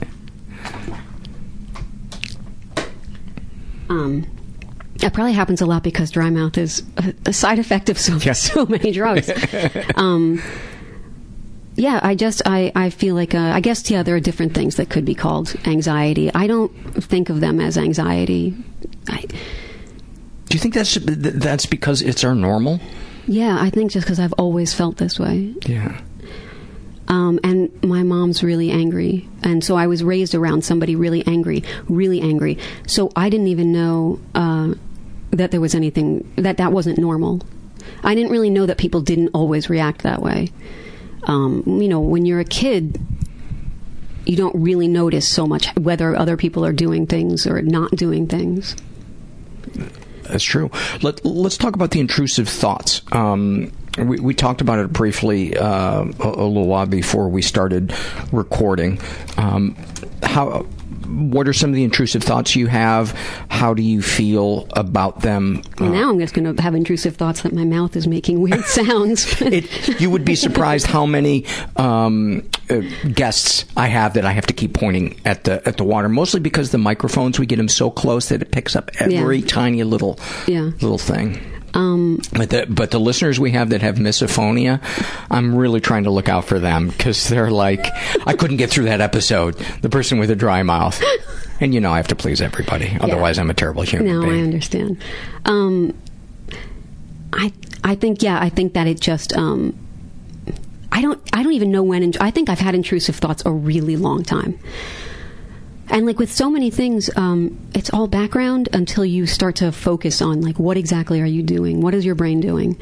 Um, 3.89 4.27
it 5.03 5.13
probably 5.13 5.33
happens 5.33 5.61
a 5.61 5.67
lot 5.67 5.83
because 5.83 6.11
dry 6.11 6.31
mouth 6.31 6.59
is 6.59 6.83
a, 6.97 7.15
a 7.27 7.33
side 7.33 7.59
effect 7.59 7.89
of 7.89 7.99
so 7.99 8.19
so 8.33 8.67
many 8.67 8.93
drugs. 8.93 9.31
um, 9.97 10.43
yeah, 11.77 12.01
I 12.03 12.15
just 12.15 12.43
I 12.47 12.73
I 12.75 12.91
feel 12.91 13.15
like 13.15 13.35
uh, 13.35 13.39
I 13.39 13.61
guess 13.61 13.89
yeah 13.91 14.03
there 14.03 14.17
are 14.17 14.21
different 14.21 14.55
things 14.55 14.77
that 14.77 14.91
could 14.91 15.05
be 15.05 15.15
called 15.15 15.55
anxiety. 15.67 16.33
I 16.35 16.47
don't 16.47 16.73
think 17.03 17.29
of 17.29 17.41
them 17.41 17.61
as 17.61 17.77
anxiety. 17.79 18.55
I, 19.09 19.21
Do 19.21 19.37
you 20.53 20.59
think 20.59 20.75
that's 20.75 20.99
that's 21.01 21.67
because 21.67 22.03
it's 22.03 22.25
our 22.25 22.35
normal? 22.35 22.81
yeah, 23.29 23.59
I 23.61 23.71
think 23.71 23.93
just 23.93 24.07
because 24.07 24.19
I've 24.19 24.33
always 24.35 24.73
felt 24.73 24.97
this 24.97 25.19
way. 25.21 25.55
Yeah. 25.67 26.01
Um, 27.09 27.39
and 27.45 27.71
my 27.85 28.03
mom's 28.03 28.43
really 28.43 28.71
angry. 28.71 29.29
And 29.43 29.63
so 29.63 29.77
I 29.77 29.87
was 29.87 30.03
raised 30.03 30.35
around 30.35 30.65
somebody 30.65 30.97
really 30.97 31.25
angry, 31.27 31.63
really 31.89 32.21
angry. 32.21 32.59
So 32.87 33.11
I 33.15 33.29
didn't 33.29 33.47
even 33.49 33.73
know 33.73 34.19
uh, 34.35 34.75
that 35.31 35.51
there 35.51 35.61
was 35.61 35.75
anything, 35.75 36.31
that 36.37 36.57
that 36.57 36.73
wasn't 36.73 36.99
normal. 36.99 37.43
I 38.03 38.15
didn't 38.15 38.33
really 38.33 38.51
know 38.51 38.67
that 38.67 38.79
people 38.79 39.01
didn't 39.01 39.31
always 39.35 39.71
react 39.71 40.03
that 40.03 40.21
way. 40.21 40.51
Um, 41.25 41.63
you 41.67 41.89
know, 41.89 42.01
when 42.01 42.27
you're 42.27 42.41
a 42.41 42.45
kid, 42.45 43.01
you 44.25 44.37
don't 44.37 44.55
really 44.57 44.89
notice 44.89 45.29
so 45.29 45.47
much 45.47 45.75
whether 45.77 46.17
other 46.17 46.37
people 46.37 46.65
are 46.65 46.73
doing 46.73 47.07
things 47.07 47.47
or 47.47 47.63
not 47.63 47.93
doing 47.93 48.27
things. 48.27 48.75
That's 50.25 50.43
true. 50.43 50.71
Let, 51.03 51.25
let's 51.25 51.57
talk 51.57 51.75
about 51.75 51.93
the 51.93 52.01
intrusive 52.01 52.49
thoughts. 52.49 53.03
Um, 53.13 53.73
we, 53.97 54.19
we 54.21 54.35
talked 54.35 54.61
about 54.61 54.79
it 54.79 54.93
briefly 54.93 55.57
uh, 55.57 56.05
a, 56.05 56.29
a 56.29 56.47
little 56.47 56.67
while 56.67 56.87
before 56.87 57.29
we 57.29 57.43
started 57.43 57.95
recording. 58.33 59.01
Um, 59.37 59.77
how? 60.23 60.67
What 61.07 61.47
are 61.47 61.53
some 61.53 61.71
of 61.71 61.77
the 61.77 61.85
intrusive 61.85 62.25
thoughts 62.25 62.57
you 62.57 62.67
have? 62.67 63.13
How 63.49 63.75
do 63.75 63.83
you 63.83 64.03
feel 64.03 64.67
about 64.73 65.21
them? 65.21 65.63
And 65.79 65.93
now 65.93 66.11
I'm 66.11 66.19
just 66.19 66.35
going 66.35 66.53
to 66.57 66.61
have 66.61 66.75
intrusive 66.75 67.15
thoughts 67.17 67.43
that 67.43 67.53
my 67.53 67.65
mouth 67.65 67.95
is 67.95 68.09
making 68.09 68.41
weird 68.41 68.65
sounds. 68.65 69.41
it, 69.41 70.01
you 70.01 70.11
would 70.11 70.25
be 70.25 70.35
surprised 70.35 70.89
how 70.89 71.07
many 71.07 71.47
um, 71.77 72.43
uh, 72.69 72.81
guests 73.15 73.67
I 73.77 73.87
have 73.87 74.15
that 74.15 74.25
I 74.25 74.33
have 74.33 74.47
to 74.47 74.53
keep 74.53 74.75
pointing 74.75 75.21
at 75.25 75.45
the 75.45 75.67
at 75.67 75.77
the 75.77 75.85
water. 75.85 76.09
Mostly 76.09 76.41
because 76.41 76.73
the 76.73 76.79
microphones 76.79 77.39
we 77.39 77.47
get 77.47 77.57
them 77.57 77.69
so 77.69 77.89
close 77.89 78.29
that 78.31 78.43
it 78.43 78.51
picks 78.51 78.75
up 78.75 78.91
every 78.99 79.39
Yeah. 79.39 79.47
tiny 79.47 79.85
little 79.85 80.19
Yeah. 80.49 80.71
little 80.81 80.99
thing. 80.99 81.41
Um, 81.77 82.21
But 82.33 82.49
the 82.51 82.67
but 82.69 82.91
the 82.91 82.99
listeners 82.99 83.39
we 83.39 83.51
have 83.53 83.71
that 83.71 83.83
have 83.83 83.97
misophonia, 83.97 84.81
I'm 85.31 85.55
really 85.55 85.81
trying 85.81 86.05
to 86.05 86.11
look 86.11 86.29
out 86.29 86.47
for 86.47 86.59
them 86.59 86.89
because 86.89 87.29
they're 87.29 87.51
like, 87.51 87.87
I 88.27 88.33
couldn't 88.33 88.57
get 88.57 88.71
through 88.71 88.87
that 88.87 89.01
episode. 89.03 89.55
The 89.83 89.91
person 89.91 90.19
with 90.19 90.31
a 90.31 90.37
dry 90.37 90.63
mouth, 90.63 91.03
and 91.61 91.75
you 91.75 91.81
know 91.81 91.93
I 91.93 91.99
have 91.99 92.09
to 92.09 92.17
please 92.17 92.41
everybody. 92.41 92.97
Otherwise, 93.01 93.39
I'm 93.39 93.51
a 93.51 93.55
terrible 93.55 93.83
human 93.83 94.07
No, 94.09 94.23
I 94.23 94.39
understand. 94.39 94.97
Um, 95.45 95.95
I 97.33 97.53
I 97.85 97.95
think 97.95 98.23
yeah, 98.23 98.41
I 98.41 98.49
think 98.49 98.73
that 98.73 98.87
it 98.87 98.99
just 98.99 99.37
um, 99.37 99.77
I 100.91 101.03
don't 101.03 101.21
I 101.33 101.43
don't 101.43 101.53
even 101.53 101.71
know 101.71 101.83
when. 101.83 102.11
I 102.21 102.31
think 102.31 102.49
I've 102.49 102.59
had 102.61 102.75
intrusive 102.75 103.17
thoughts 103.17 103.43
a 103.45 103.51
really 103.51 103.97
long 103.97 104.23
time. 104.25 104.59
And 105.89 106.05
like 106.05 106.19
with 106.19 106.33
so 106.33 106.51
many 106.51 106.71
things, 106.71 107.11
um, 107.17 107.59
it's 107.75 107.91
all 107.91 108.07
background 108.07 108.69
until 108.73 109.05
you 109.05 109.27
start 109.27 109.57
to 109.57 109.73
focus 109.73 110.21
on 110.21 110.41
like 110.41 110.59
what 110.59 110.77
exactly 110.77 111.21
are 111.21 111.27
you 111.27 111.43
doing? 111.43 111.81
What 111.81 111.95
is 111.95 112.05
your 112.05 112.15
brain 112.15 112.41
doing? 112.41 112.79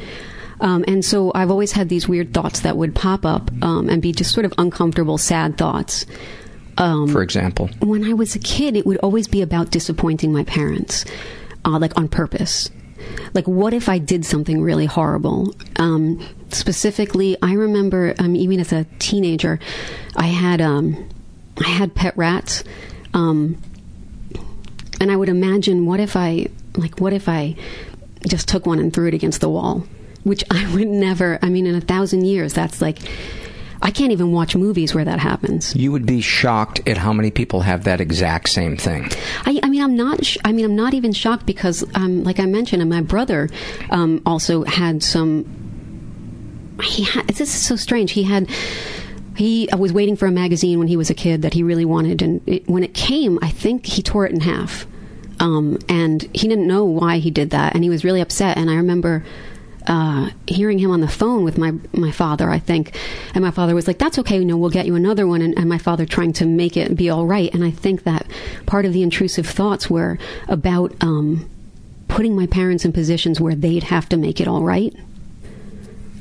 Um, 0.61 0.85
and 0.89 1.05
so 1.05 1.33
I've 1.35 1.51
always 1.51 1.73
had 1.73 1.89
these 1.89 2.09
weird 2.09 2.33
thoughts 2.33 2.61
that 2.61 2.77
would 2.77 2.95
pop 2.95 3.27
up 3.27 3.51
um, 3.63 3.89
and 3.89 4.01
be 4.01 4.13
just 4.13 4.33
sort 4.33 4.47
of 4.47 4.55
uncomfortable, 4.57 5.19
sad 5.19 5.59
thoughts. 5.59 6.07
Um, 6.79 7.09
For 7.09 7.23
example, 7.23 7.69
when 7.81 8.05
I 8.05 8.15
was 8.15 8.35
a 8.35 8.39
kid, 8.39 8.77
it 8.77 8.87
would 8.87 8.99
always 8.99 9.29
be 9.29 9.43
about 9.43 9.71
disappointing 9.71 10.33
my 10.33 10.45
parents, 10.45 11.05
uh, 11.65 11.79
like 11.79 11.97
on 11.99 12.09
purpose. 12.09 12.71
Like, 13.35 13.47
what 13.47 13.75
if 13.75 13.89
I 13.89 13.99
did 13.99 14.25
something 14.25 14.63
really 14.63 14.87
horrible? 14.87 15.55
Um, 15.77 16.25
specifically, 16.51 17.37
I 17.43 17.53
remember, 17.53 18.15
um, 18.19 18.35
even 18.35 18.61
as 18.61 18.73
a 18.73 18.85
teenager, 18.99 19.61
I 20.17 20.27
had 20.29 20.61
um, 20.61 21.09
I 21.65 21.69
had 21.69 21.95
pet 21.95 22.17
rats, 22.17 22.65
um, 23.15 23.57
and 25.01 25.11
I 25.11 25.17
would 25.17 25.29
imagine, 25.29 25.87
what 25.87 26.01
if 26.01 26.17
I, 26.17 26.49
like, 26.77 27.01
what 27.01 27.13
if 27.13 27.29
I 27.29 27.57
just 28.29 28.49
took 28.49 28.67
one 28.67 28.79
and 28.79 28.93
threw 28.93 29.09
it 29.09 29.15
against 29.15 29.41
the 29.41 29.49
wall? 29.49 29.87
Which 30.25 30.45
I 30.51 30.73
would 30.75 30.89
never. 30.89 31.39
I 31.43 31.49
mean, 31.49 31.67
in 31.67 31.75
a 31.75 31.81
thousand 31.81 32.25
years, 32.27 32.53
that's 32.53 32.81
like. 32.83 32.99
I 33.83 33.91
can't 33.91 34.13
even 34.13 34.33
watch 34.33 34.57
movies 34.57 34.95
where 34.95 35.05
that 35.05 35.19
happens. 35.19 35.77
you 35.77 35.93
would 35.93 36.07
be 36.07 36.23
shocked 36.23 36.81
at 36.89 36.97
how 36.97 37.13
many 37.13 37.31
people 37.31 37.61
have 37.61 37.85
that 37.85 38.01
exact 38.01 38.49
same 38.49 38.79
thing. 38.79 39.11
I, 39.45 39.61
I 39.63 39.69
mean, 39.69 39.83
I'm 39.83 39.95
not. 39.95 40.25
Sh- 40.25 40.39
I 40.43 40.53
mean, 40.53 40.65
I'm 40.65 40.77
not 40.77 40.95
even 40.95 41.13
shocked 41.13 41.45
because, 41.45 41.85
um, 41.95 42.25
like 42.25 42.41
I 42.41 42.47
mentioned, 42.47 42.81
and 42.81 42.91
my 42.91 43.03
brother 43.03 43.51
um, 43.91 44.23
also 44.25 44.65
had 44.65 45.03
some. 45.03 45.45
He 46.83 47.05
had. 47.05 47.27
This 47.27 47.43
is 47.43 47.51
so 47.53 47.77
strange. 47.77 48.13
He 48.13 48.23
had. 48.23 48.49
He 49.37 49.69
was 49.77 49.93
waiting 49.93 50.17
for 50.17 50.27
a 50.27 50.31
magazine 50.31 50.79
when 50.79 50.89
he 50.89 50.97
was 50.97 51.11
a 51.11 51.15
kid 51.15 51.43
that 51.43 51.55
he 51.55 51.63
really 51.63 51.85
wanted, 51.85 52.23
and 52.23 52.41
it, 52.47 52.69
when 52.69 52.85
it 52.85 52.95
came, 52.95 53.39
I 53.43 53.51
think 53.51 53.87
he 53.87 54.03
tore 54.03 54.27
it 54.27 54.33
in 54.33 54.41
half. 54.41 54.87
Um, 55.41 55.79
and 55.89 56.23
he 56.33 56.47
didn't 56.49 56.67
know 56.67 56.85
why 56.85 57.19
he 57.19 57.31
did 57.31 57.51
that, 57.51 57.75
and 57.75 57.83
he 57.83 57.91
was 57.91 58.05
really 58.05 58.21
upset. 58.21 58.57
And 58.57 58.71
I 58.71 58.77
remember 58.77 59.25
uh, 59.87 60.31
hearing 60.47 60.79
him 60.79 60.91
on 60.91 61.01
the 61.01 61.09
phone 61.09 61.45
with 61.45 61.59
my 61.59 61.73
my 61.93 62.11
father, 62.11 62.49
I 62.51 62.59
think, 62.59 62.97
and 63.35 63.45
my 63.45 63.51
father 63.51 63.75
was 63.75 63.87
like, 63.87 63.99
"That's 63.99 64.19
okay, 64.21 64.39
you 64.39 64.45
know, 64.45 64.57
we'll 64.57 64.71
get 64.71 64.87
you 64.87 64.95
another 64.95 65.27
one." 65.27 65.43
And, 65.43 65.57
and 65.59 65.69
my 65.69 65.79
father 65.79 66.07
trying 66.07 66.33
to 66.35 66.47
make 66.47 66.77
it 66.77 66.97
be 66.97 67.11
all 67.11 67.27
right. 67.27 67.53
And 67.53 67.65
I 67.65 67.71
think 67.71 68.05
that 68.05 68.27
part 68.67 68.87
of 68.87 68.93
the 68.93 69.03
intrusive 69.03 69.47
thoughts 69.47 69.91
were 69.91 70.19
about 70.49 70.95
um, 71.01 71.51
putting 72.09 72.37
my 72.37 72.47
parents 72.47 72.85
in 72.85 72.93
positions 72.93 73.41
where 73.41 73.55
they'd 73.55 73.85
have 73.85 74.09
to 74.11 74.17
make 74.17 74.41
it 74.41 74.49
all 74.49 74.63
right. 74.63 74.95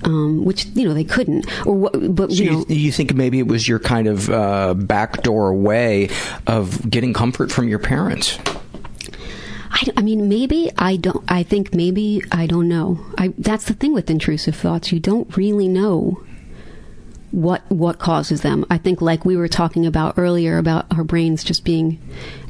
Um, 0.06 0.44
which 0.44 0.66
you 0.74 0.88
know 0.88 0.94
they 0.94 1.04
couldn't, 1.04 1.46
or 1.66 1.76
what, 1.76 2.16
but 2.16 2.32
So 2.32 2.44
you 2.44 2.52
know, 2.52 2.66
you, 2.68 2.76
you 2.76 2.92
think 2.92 3.14
maybe 3.14 3.40
it 3.40 3.48
was 3.48 3.68
your 3.68 3.80
kind 3.80 4.08
of 4.08 4.30
uh, 4.30 4.74
backdoor 4.74 5.54
way 5.54 6.10
of 6.46 6.90
getting 6.90 7.14
comfort 7.14 7.52
from 7.52 7.68
your 7.70 7.80
parents? 7.80 8.38
I, 9.72 9.88
I 9.98 10.02
mean, 10.02 10.30
maybe 10.30 10.72
I 10.78 10.98
don't. 10.98 11.24
I 11.28 11.44
think 11.44 11.74
maybe 11.74 12.22
I 12.32 12.48
don't 12.48 12.68
know. 12.68 13.00
I 13.18 13.34
that's 13.38 13.66
the 13.66 13.74
thing 13.74 13.94
with 13.94 14.10
intrusive 14.10 14.56
thoughts. 14.56 14.92
You 14.92 15.00
don't 15.00 15.36
really 15.38 15.68
know 15.68 16.24
what 17.34 17.70
what 17.70 17.98
causes 17.98 18.42
them. 18.42 18.64
I 18.70 18.78
think, 18.78 19.02
like 19.02 19.26
we 19.26 19.36
were 19.36 19.48
talking 19.48 19.88
about 19.88 20.18
earlier, 20.18 20.60
about 20.60 20.86
our 20.96 21.04
brains 21.04 21.44
just 21.44 21.66
being 21.66 22.00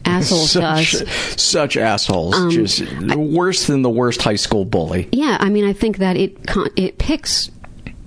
assholes 0.03 0.53
to 0.53 0.59
such, 0.61 0.95
us. 0.95 1.41
such 1.41 1.77
assholes. 1.77 2.35
Um, 2.35 2.51
just 2.51 2.83
worse 3.15 3.65
than 3.67 3.81
the 3.81 3.89
worst 3.89 4.21
high 4.21 4.35
school 4.35 4.65
bully. 4.65 5.07
Yeah, 5.13 5.37
I 5.39 5.49
mean, 5.49 5.63
I 5.63 5.71
think 5.71 5.97
that 5.99 6.17
it 6.17 6.37
it 6.75 6.97
picks 6.97 7.49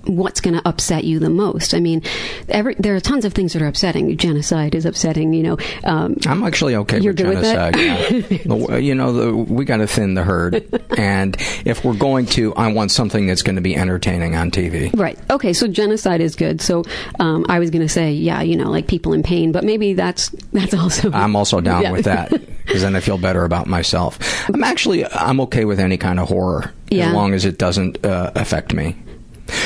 what's 0.07 0.41
going 0.41 0.55
to 0.57 0.69
upset 0.69 1.05
you 1.05 1.19
the 1.19 1.31
most. 1.31 1.75
I 1.75 1.81
mean, 1.81 2.03
every, 2.49 2.75
there 2.79 2.95
are 2.97 3.01
tons 3.01 3.25
of 3.25 3.33
things 3.35 3.53
that 3.53 3.63
are 3.63 3.67
upsetting. 3.67 4.17
Genocide 4.17 4.75
is 4.75 4.85
upsetting. 4.87 5.33
You 5.33 5.43
know, 5.43 5.59
um, 5.85 6.17
I'm 6.27 6.43
actually 6.45 6.77
okay 6.77 7.01
You're 7.01 7.13
with 7.13 7.17
good 7.19 7.29
with 7.29 7.43
genocide. 7.45 7.77
yeah. 7.77 8.77
You 8.87 8.95
know, 8.95 9.13
the, 9.13 9.35
we 9.37 9.65
got 9.65 9.79
to 9.79 9.87
thin 9.87 10.15
the 10.15 10.23
herd, 10.23 10.65
and 10.99 11.37
if 11.65 11.85
we're 11.85 11.95
going 11.97 12.27
to, 12.27 12.55
I 12.55 12.73
want 12.73 12.91
something 12.91 13.27
that's 13.27 13.43
going 13.43 13.57
to 13.57 13.63
be 13.63 13.75
entertaining 13.77 14.35
on 14.37 14.51
TV. 14.51 14.97
Right. 14.99 15.19
Okay. 15.31 15.53
So 15.53 15.67
genocide 15.67 16.21
is 16.21 16.37
good. 16.37 16.61
So 16.61 16.85
um, 17.21 17.45
I 17.49 17.59
was 17.59 17.71
going 17.71 17.83
to 17.83 17.89
say, 17.89 18.13
yeah, 18.13 18.43
you 18.43 18.57
know, 18.57 18.71
like 18.71 18.87
people 18.87 19.13
in 19.13 19.23
pain, 19.23 19.53
but 19.53 19.65
maybe 19.65 19.95
that's 19.95 20.29
that's 20.53 20.75
also. 20.75 21.11
I'm 21.13 21.35
also 21.37 21.61
down 21.61 21.83
Yeah. 21.83 21.93
with 21.93 22.05
that 22.05 22.31
because 22.31 22.83
then 22.83 22.95
I 22.97 23.01
feel 23.01 23.19
better 23.19 23.45
about 23.45 23.67
myself. 23.67 24.19
I'm 24.49 24.63
actually 24.65 25.05
I'm 25.07 25.41
okay 25.43 25.65
with 25.65 25.81
any 25.81 25.97
kind 25.97 26.21
of 26.21 26.29
horror 26.29 26.73
Yeah. 26.91 27.09
as 27.09 27.15
long 27.15 27.35
as 27.35 27.45
it 27.45 27.59
doesn't 27.59 28.05
uh, 28.05 28.33
affect 28.35 28.73
me. 28.75 28.97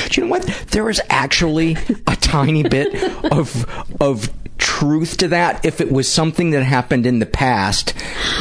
Do 0.09 0.21
you 0.21 0.27
know 0.27 0.31
what? 0.31 0.45
There 0.71 0.89
is 0.89 1.01
actually 1.09 1.77
a 2.07 2.15
tiny 2.15 2.63
bit 2.63 2.93
of 3.31 3.65
of 4.01 4.29
truth 4.61 5.17
to 5.17 5.27
that 5.27 5.65
if 5.65 5.81
it 5.81 5.91
was 5.91 6.07
something 6.09 6.51
that 6.51 6.61
happened 6.63 7.05
in 7.07 7.17
the 7.17 7.25
past 7.25 7.95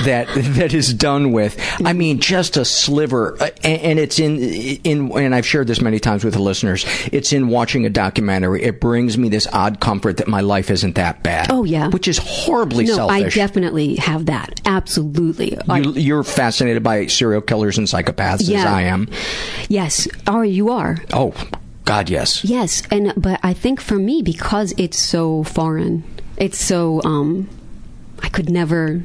that 0.04 0.28
that 0.54 0.74
is 0.74 0.92
done 0.92 1.32
with 1.32 1.56
i 1.84 1.92
mean 1.94 2.20
just 2.20 2.58
a 2.58 2.64
sliver 2.64 3.36
uh, 3.42 3.48
and, 3.64 3.80
and 3.82 3.98
it's 3.98 4.18
in 4.18 4.38
in 4.38 5.10
and 5.18 5.34
i've 5.34 5.46
shared 5.46 5.66
this 5.66 5.80
many 5.80 5.98
times 5.98 6.22
with 6.22 6.34
the 6.34 6.40
listeners 6.42 6.84
it's 7.10 7.32
in 7.32 7.48
watching 7.48 7.86
a 7.86 7.90
documentary 7.90 8.62
it 8.62 8.80
brings 8.80 9.16
me 9.16 9.30
this 9.30 9.48
odd 9.54 9.80
comfort 9.80 10.18
that 10.18 10.28
my 10.28 10.42
life 10.42 10.70
isn't 10.70 10.94
that 10.94 11.22
bad 11.22 11.50
Oh, 11.50 11.64
yeah. 11.64 11.88
which 11.88 12.06
is 12.06 12.18
horribly 12.18 12.84
no, 12.84 13.08
I 13.08 13.28
definitely 13.30 13.96
have 13.96 14.26
that. 14.26 14.60
Absolutely. 14.66 15.56
You, 15.68 15.92
you're 15.94 16.22
fascinated 16.22 16.82
by 16.82 17.06
serial 17.06 17.40
killers 17.40 17.78
and 17.78 17.86
psychopaths 17.86 18.42
as 18.54 18.64
I 18.64 18.82
am. 18.82 19.08
yes. 19.68 20.06
Are 20.26 20.44
you 20.44 20.70
are? 20.70 20.98
Oh, 21.12 21.34
God, 21.90 22.08
yes. 22.08 22.44
Yes, 22.44 22.84
and 22.92 23.12
but 23.16 23.40
I 23.42 23.52
think 23.52 23.80
for 23.80 23.96
me 23.96 24.22
because 24.22 24.72
it's 24.78 24.96
so 24.96 25.42
foreign, 25.42 26.04
it's 26.36 26.64
so 26.64 27.02
um, 27.02 27.48
I 28.22 28.28
could 28.28 28.48
never. 28.48 29.02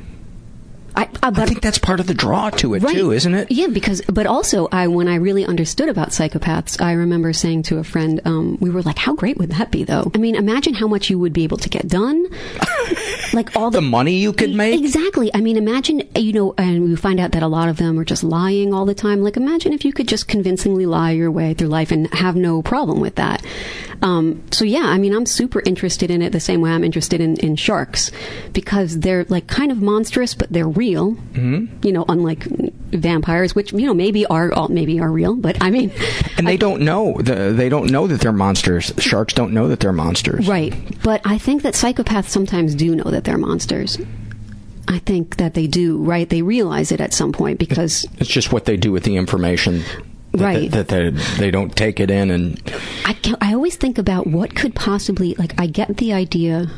I, 0.95 1.09
I, 1.21 1.29
but, 1.29 1.39
I 1.39 1.45
think 1.45 1.61
that's 1.61 1.77
part 1.77 1.99
of 1.99 2.07
the 2.07 2.13
draw 2.13 2.49
to 2.51 2.73
it 2.73 2.83
right. 2.83 2.95
too, 2.95 3.11
isn't 3.11 3.33
it? 3.33 3.51
Yeah, 3.51 3.67
because 3.67 4.01
but 4.01 4.25
also 4.25 4.67
I 4.71 4.87
when 4.87 5.07
I 5.07 5.15
really 5.15 5.45
understood 5.45 5.89
about 5.89 6.09
psychopaths, 6.09 6.81
I 6.81 6.93
remember 6.93 7.33
saying 7.33 7.63
to 7.63 7.77
a 7.77 7.83
friend, 7.83 8.21
um, 8.25 8.57
we 8.61 8.69
were 8.69 8.81
like, 8.81 8.97
"How 8.97 9.13
great 9.13 9.37
would 9.37 9.51
that 9.51 9.71
be, 9.71 9.83
though? 9.83 10.11
I 10.13 10.17
mean, 10.17 10.35
imagine 10.35 10.73
how 10.73 10.87
much 10.87 11.09
you 11.09 11.19
would 11.19 11.33
be 11.33 11.43
able 11.43 11.57
to 11.57 11.69
get 11.69 11.87
done, 11.87 12.27
like 13.33 13.55
all 13.55 13.71
The 13.71 13.81
money 13.81 14.15
you 14.17 14.31
could 14.31 14.53
make. 14.53 14.79
Exactly. 14.79 15.29
I 15.33 15.41
mean, 15.41 15.57
imagine, 15.57 16.07
you 16.15 16.31
know, 16.31 16.53
and 16.57 16.83
we 16.83 16.95
find 16.95 17.19
out 17.19 17.31
that 17.33 17.43
a 17.43 17.47
lot 17.47 17.67
of 17.67 17.77
them 17.77 17.99
are 17.99 18.05
just 18.05 18.23
lying 18.23 18.73
all 18.73 18.85
the 18.85 18.95
time. 18.95 19.21
Like, 19.21 19.37
imagine 19.37 19.73
if 19.73 19.83
you 19.83 19.91
could 19.91 20.07
just 20.07 20.27
convincingly 20.27 20.85
lie 20.85 21.11
your 21.11 21.31
way 21.31 21.53
through 21.53 21.67
life 21.67 21.91
and 21.91 22.11
have 22.13 22.35
no 22.35 22.61
problem 22.61 23.01
with 23.01 23.15
that. 23.15 23.43
Um, 24.01 24.43
so, 24.51 24.65
yeah, 24.65 24.83
I 24.85 24.97
mean, 24.97 25.13
I'm 25.13 25.25
super 25.25 25.61
interested 25.65 26.11
in 26.11 26.21
it 26.21 26.31
the 26.31 26.39
same 26.39 26.61
way 26.61 26.71
I'm 26.71 26.83
interested 26.83 27.21
in, 27.21 27.37
in 27.37 27.55
sharks 27.55 28.11
because 28.53 28.99
they're 28.99 29.25
like 29.25 29.47
kind 29.47 29.71
of 29.71 29.81
monstrous, 29.81 30.35
but 30.35 30.49
they're 30.51 30.67
real. 30.67 30.84
Mm-hmm. 30.93 31.85
You 31.85 31.91
know, 31.91 32.05
unlike 32.07 32.45
vampires, 32.91 33.55
which, 33.55 33.73
you 33.73 33.85
know, 33.85 33.93
maybe 33.93 34.25
are, 34.27 34.53
all- 34.53 34.69
maybe 34.69 34.99
are 34.99 35.11
real, 35.11 35.35
but 35.35 35.61
I 35.61 35.69
mean. 35.69 35.91
And 36.37 36.47
they 36.47 36.57
don't 36.57 36.81
know. 36.81 37.19
The, 37.21 37.53
they 37.53 37.69
don't 37.69 37.91
know 37.91 38.07
that 38.07 38.21
they're 38.21 38.31
monsters. 38.31 38.93
Sharks 38.97 39.33
don't 39.33 39.53
know 39.53 39.67
that 39.67 39.79
they're 39.79 39.91
monsters. 39.93 40.47
Right. 40.47 40.73
But 41.03 41.21
I 41.25 41.37
think 41.37 41.63
that 41.63 41.73
psychopaths 41.73 42.29
sometimes 42.29 42.75
do 42.75 42.95
know 42.95 43.09
that 43.11 43.23
they're 43.23 43.37
monsters. 43.37 43.97
I 44.87 44.99
think 44.99 45.37
that 45.37 45.55
they 45.55 45.67
do, 45.67 45.97
right? 46.03 46.29
They 46.29 46.41
realize 46.43 46.91
it 46.91 47.01
at 47.01 47.13
some 47.13 47.31
point 47.31 47.57
because 47.59 48.05
It's 48.19 48.29
just 48.29 48.53
what 48.53 48.65
they 48.65 48.77
do 48.77 48.91
with 48.91 49.03
the 49.03 49.15
information. 49.17 49.79
That 50.33 50.43
Right. 50.43 50.71
They, 50.71 50.83
that 50.83 50.87
they, 50.89 51.09
they 51.39 51.51
don't 51.51 51.75
take 51.75 51.99
it 51.99 52.11
in 52.11 52.29
and 52.29 52.61
I, 53.05 53.15
I 53.41 53.53
always 53.53 53.77
think 53.77 53.97
about 53.97 54.27
what 54.27 54.53
could 54.53 54.75
possibly, 54.75 55.33
like, 55.35 55.59
I 55.59 55.65
get 55.65 55.95
the 55.97 56.11
idea 56.13 56.69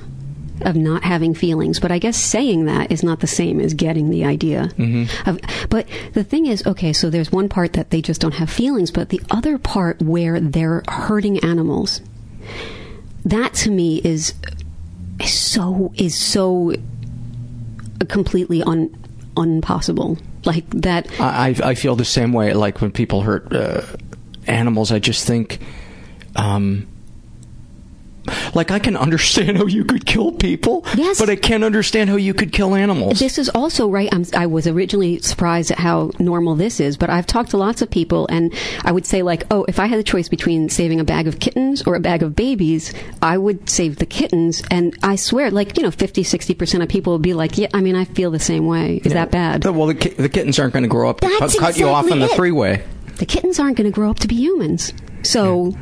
of 0.61 0.75
not 0.75 1.03
having 1.03 1.33
feelings, 1.33 1.79
but 1.79 1.91
I 1.91 1.99
guess 1.99 2.17
saying 2.17 2.65
that 2.65 2.91
is 2.91 3.03
not 3.03 3.19
the 3.19 3.27
same 3.27 3.59
as 3.59 3.73
getting 3.73 4.09
the 4.09 4.25
idea. 4.25 4.69
Of, 5.25 5.39
but 5.69 5.87
the 6.13 6.23
thing 6.23 6.45
is, 6.45 6.65
okay, 6.65 6.93
so 6.93 7.09
there's 7.09 7.31
one 7.31 7.49
part 7.49 7.73
that 7.73 7.89
they 7.89 8.01
just 8.01 8.21
don't 8.21 8.33
have 8.33 8.49
feelings, 8.49 8.91
but 8.91 9.09
the 9.09 9.21
other 9.29 9.57
part 9.57 10.01
where 10.01 10.39
they're 10.39 10.83
hurting 10.87 11.39
animals, 11.39 12.01
that 13.25 13.53
to 13.55 13.71
me 13.71 13.97
is, 14.03 14.33
is 15.19 15.33
so, 15.33 15.91
is 15.95 16.15
so 16.15 16.73
completely 18.07 18.63
un, 18.63 18.89
unpossible. 19.35 20.19
Like 20.45 20.69
that. 20.69 21.07
I, 21.19 21.49
I 21.49 21.69
I 21.71 21.75
feel 21.75 21.97
the 21.97 22.05
same 22.05 22.31
way. 22.31 22.53
Like 22.53 22.79
when 22.79 22.91
people 22.91 23.21
hurt 23.21 23.51
uh, 23.51 23.81
animals, 24.45 24.93
I 24.93 24.99
just 24.99 25.27
think, 25.27 25.59
um, 26.37 26.87
like 28.53 28.71
I 28.71 28.79
can 28.79 28.95
understand 28.97 29.57
how 29.57 29.65
you 29.65 29.83
could 29.85 30.05
kill 30.05 30.31
people, 30.31 30.85
Yes. 30.95 31.19
but 31.19 31.29
I 31.29 31.35
can't 31.35 31.63
understand 31.63 32.09
how 32.09 32.15
you 32.15 32.33
could 32.33 32.51
kill 32.51 32.75
animals. 32.75 33.19
This 33.19 33.37
is 33.37 33.49
also 33.49 33.89
right. 33.89 34.09
I'm, 34.11 34.25
I 34.35 34.45
was 34.47 34.67
originally 34.67 35.19
surprised 35.19 35.71
at 35.71 35.79
how 35.79 36.11
normal 36.19 36.55
this 36.55 36.79
is, 36.79 36.97
but 36.97 37.09
I've 37.09 37.27
talked 37.27 37.51
to 37.51 37.57
lots 37.57 37.81
of 37.81 37.89
people, 37.89 38.27
and 38.29 38.53
I 38.83 38.91
would 38.91 39.05
say 39.05 39.21
like, 39.23 39.43
oh, 39.51 39.65
if 39.67 39.79
I 39.79 39.85
had 39.87 39.99
the 39.99 40.03
choice 40.03 40.29
between 40.29 40.69
saving 40.69 40.99
a 40.99 41.03
bag 41.03 41.27
of 41.27 41.39
kittens 41.39 41.81
or 41.83 41.95
a 41.95 41.99
bag 41.99 42.23
of 42.23 42.35
babies, 42.35 42.93
I 43.21 43.37
would 43.37 43.69
save 43.69 43.97
the 43.97 44.05
kittens. 44.05 44.61
And 44.71 44.97
I 45.03 45.15
swear, 45.15 45.51
like 45.51 45.77
you 45.77 45.83
know, 45.83 45.91
50, 45.91 46.23
60 46.23 46.53
percent 46.53 46.83
of 46.83 46.89
people 46.89 47.13
would 47.13 47.21
be 47.21 47.33
like, 47.33 47.57
yeah, 47.57 47.67
I 47.73 47.81
mean, 47.81 47.95
I 47.95 48.05
feel 48.05 48.31
the 48.31 48.39
same 48.39 48.65
way. 48.67 49.01
Is 49.03 49.13
that 49.13 49.31
bad? 49.31 49.63
well, 49.65 49.87
the, 49.87 49.95
ki- 49.95 50.09
the 50.09 50.29
kittens 50.29 50.59
aren't 50.59 50.73
going 50.73 50.83
to 50.83 50.89
grow 50.89 51.09
up 51.09 51.21
to 51.21 51.27
cut, 51.27 51.39
That's 51.39 51.59
cut 51.59 51.77
you 51.77 51.87
off 51.87 52.05
on 52.05 52.13
exactly 52.13 52.27
the 52.27 52.35
freeway. 52.35 52.83
The 53.17 53.25
kittens 53.25 53.59
aren't 53.59 53.77
going 53.77 53.89
to 53.89 53.95
grow 53.95 54.09
up 54.11 54.19
to 54.19 54.27
be 54.27 54.35
humans, 54.35 54.93
so 55.23 55.73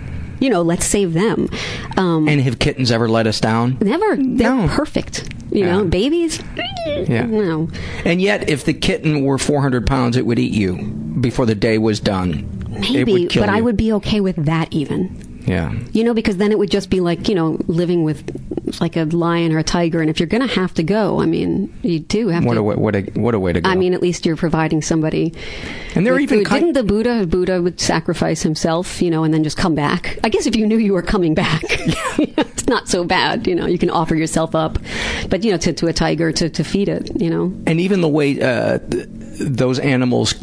you 0.45 0.51
know, 0.51 0.62
let's 0.62 0.86
save 0.86 1.13
them. 1.13 1.49
Um, 1.97 2.27
And 2.29 2.39
have 2.41 2.60
kittens 2.60 2.91
ever 2.91 3.10
let 3.10 3.25
us 3.25 3.39
down? 3.39 3.77
never. 3.81 4.15
They're 4.15 4.53
No. 4.55 4.67
perfect. 4.69 5.27
You 5.51 5.65
Yeah. 5.65 5.71
know, 5.77 5.86
babies. 5.86 6.39
Yeah. 7.08 7.25
No. 7.25 7.67
And 8.05 8.21
yet, 8.21 8.47
if 8.47 8.63
the 8.63 8.73
kitten 8.73 9.23
were 9.23 9.39
400 9.39 9.88
pounds, 9.88 10.15
it 10.17 10.25
would 10.27 10.38
eat 10.38 10.53
you 10.53 10.75
before 11.19 11.47
the 11.47 11.55
day 11.55 11.79
was 11.79 11.99
done. 11.99 12.45
it 12.77 12.91
Maybe, 12.93 13.12
would 13.13 13.29
kill 13.29 13.41
but 13.43 13.49
I 13.49 13.62
would 13.62 13.77
be 13.77 13.91
okay 13.93 14.19
with 14.19 14.36
that 14.45 14.67
even. 14.71 15.10
Yeah. 15.45 15.73
You 15.91 16.03
know, 16.03 16.13
because 16.13 16.38
then 16.38 16.51
it 16.51 16.58
would 16.58 16.71
just 16.71 16.89
be 16.89 16.99
like, 17.01 17.29
you 17.29 17.36
know, 17.36 17.58
living 17.67 18.03
with 18.03 18.23
like 18.81 18.95
a 18.97 19.03
lion 19.05 19.53
or 19.53 19.60
a 19.60 19.63
tiger. 19.63 20.01
And 20.01 20.10
if 20.10 20.19
you're 20.19 20.27
going 20.27 20.41
to 20.47 20.53
have 20.55 20.73
to 20.75 20.84
go, 20.84 21.21
I 21.21 21.25
mean, 21.27 21.71
you 21.84 21.99
do 21.99 22.29
have 22.29 22.43
What 22.43 22.55
to. 22.55 22.60
a 22.62 22.63
way, 22.63 22.75
what 22.75 22.95
a 22.95 23.01
what 23.13 23.36
a 23.36 23.39
way 23.39 23.53
to 23.53 23.62
go. 23.62 23.69
I 23.69 23.75
mean, 23.75 23.93
at 23.93 24.01
least 24.01 24.25
you're 24.25 24.36
providing 24.36 24.81
somebody. 24.81 25.34
and 25.93 26.05
they're 26.05 26.19
even 26.19 26.39
food. 26.39 26.47
kind. 26.47 26.62
Didn't 26.62 26.73
the 26.73 26.84
Buddha 26.84 27.27
Buddha 27.27 27.62
would 27.62 27.79
sacrifice 27.79 28.41
himself, 28.41 29.01
you 29.01 29.12
know, 29.12 29.23
and 29.23 29.34
then 29.34 29.43
just 29.43 29.58
come 29.58 29.75
back? 29.75 30.17
I 30.23 30.29
guess 30.29 30.45
if 30.47 30.55
you 30.55 30.65
knew 30.65 30.77
you 30.77 30.93
were 30.93 31.03
coming 31.03 31.36
back, 31.36 31.62
it's 31.69 32.67
not 32.67 32.88
so 32.89 33.03
bad. 33.03 33.45
You 33.45 33.53
know, 33.55 33.67
you 33.67 33.77
can 33.77 33.89
offer 33.91 34.15
yourself 34.15 34.55
up, 34.55 34.79
but 35.29 35.43
you 35.43 35.51
know, 35.51 35.58
to, 35.58 35.73
to 35.73 35.88
a 35.88 35.93
tiger 35.93 36.31
to, 36.31 36.49
to 36.49 36.63
feed 36.63 36.89
it, 36.89 37.21
you 37.21 37.29
know. 37.29 37.53
and 37.67 37.79
even 37.79 38.01
the 38.01 38.10
way 38.10 38.41
uh, 38.41 38.79
th- 38.79 39.08
those 39.39 39.80
animals 39.80 40.34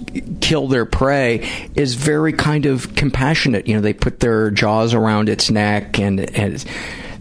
kill 0.41 0.69
their 0.69 0.85
prey 0.87 1.49
is 1.75 1.95
very 1.95 2.33
kind 2.33 2.67
of 2.67 2.95
compassionate. 2.95 3.67
You 3.67 3.75
know, 3.77 3.81
they 3.81 3.93
put 3.95 4.21
their 4.21 4.51
jaws 4.51 4.95
around 4.95 5.29
its 5.29 5.51
neck 5.51 5.99
and, 5.99 6.21
and 6.37 6.65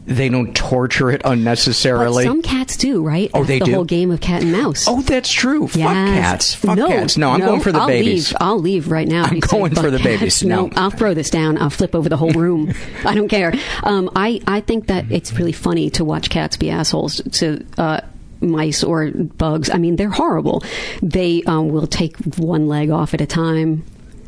they 0.05 0.29
don't 0.29 0.55
torture 0.55 1.11
it 1.11 1.21
But 1.23 1.31
unnecessarily. 1.33 2.23
some 2.25 2.41
cats 2.41 2.75
do, 2.75 3.03
right? 3.03 3.29
Oh, 3.33 3.43
they 3.43 3.59
the 3.59 3.65
do? 3.65 3.73
whole 3.73 3.83
game 3.85 4.09
of 4.11 4.19
cat 4.19 4.41
and 4.41 4.51
mouse. 4.51 4.85
oh, 4.87 5.01
that's 5.01 5.31
true. 5.31 5.67
Fuck 5.67 5.79
cats. 5.81 6.55
Fuck 6.55 6.75
no, 6.77 6.87
cats. 6.87 7.17
No, 7.17 7.29
I'm 7.29 7.39
going 7.39 7.61
for 7.61 7.71
the 7.71 7.79
I'll 7.79 7.87
babies. 7.87 8.31
Leave. 8.31 8.37
I'll 8.41 8.59
leave 8.59 8.89
right 8.91 9.07
now. 9.07 9.23
I'm 9.25 9.39
going 9.39 9.75
for 9.75 9.91
the 9.91 9.97
cats. 9.99 10.03
babies. 10.03 10.43
No, 10.43 10.65
No. 10.65 10.71
I'll 10.75 10.89
throw 10.89 11.13
this 11.13 11.29
down. 11.29 11.57
I'll 11.59 11.69
flip 11.69 11.93
over 11.95 12.09
the 12.09 12.17
whole 12.17 12.31
room. 12.33 12.73
I 13.05 13.13
don't 13.13 13.27
care. 13.29 13.53
Um, 13.83 14.09
I 14.15 14.41
I 14.47 14.61
think 14.61 14.87
that 14.87 15.09
it's 15.11 15.33
really 15.33 15.51
funny 15.53 15.91
to 15.91 16.03
watch 16.03 16.29
cats 16.31 16.57
be 16.57 16.71
assholes 16.71 17.21
to. 17.33 17.63
Uh, 17.77 18.01
Mice 18.41 18.83
or 18.83 19.11
bugs. 19.11 19.69
I 19.69 19.77
mean, 19.77 19.95
they're 19.95 20.09
horrible. 20.09 20.63
They 21.01 21.43
um, 21.43 21.69
will 21.69 21.87
take 21.87 22.17
one 22.37 22.67
leg 22.67 22.89
off 22.89 23.13
at 23.13 23.21
a 23.21 23.25
time 23.25 23.85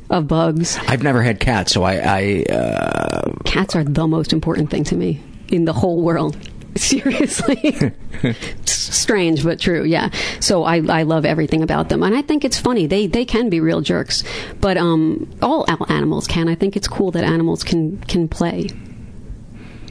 of 0.10 0.28
bugs. 0.28 0.78
I've 0.88 1.04
never 1.04 1.22
had 1.22 1.40
cats, 1.40 1.72
so 1.74 1.84
I. 1.84 1.96
I 1.96 2.44
uh, 2.54 3.34
Cats 3.46 3.76
are 3.76 3.84
the 3.84 4.08
most 4.08 4.34
important 4.34 4.70
thing 4.70 4.84
to 4.86 4.96
me 4.96 5.22
in 5.50 5.66
the 5.66 5.74
whole 5.74 6.02
world. 6.02 6.38
Seriously. 6.76 7.92
Strange 8.66 9.44
but 9.44 9.60
true 9.60 9.84
yeah 9.84 10.10
so 10.40 10.64
I, 10.64 10.78
I 10.78 11.04
love 11.04 11.26
everything 11.26 11.62
about 11.62 11.90
them 11.90 12.04
and 12.04 12.16
i 12.16 12.22
think 12.22 12.46
it's 12.46 12.60
funny 12.60 12.88
they 12.88 13.08
they 13.08 13.26
can 13.26 13.50
be 13.50 13.60
real 13.60 13.82
jerks 13.82 14.24
but 14.62 14.78
um 14.78 15.30
all 15.42 15.66
animals 15.90 16.26
can 16.26 16.48
i 16.48 16.56
think 16.56 16.78
it's 16.78 16.88
cool 16.88 17.12
that 17.12 17.24
animals 17.24 17.64
can 17.64 17.98
can 18.02 18.30
play 18.30 18.70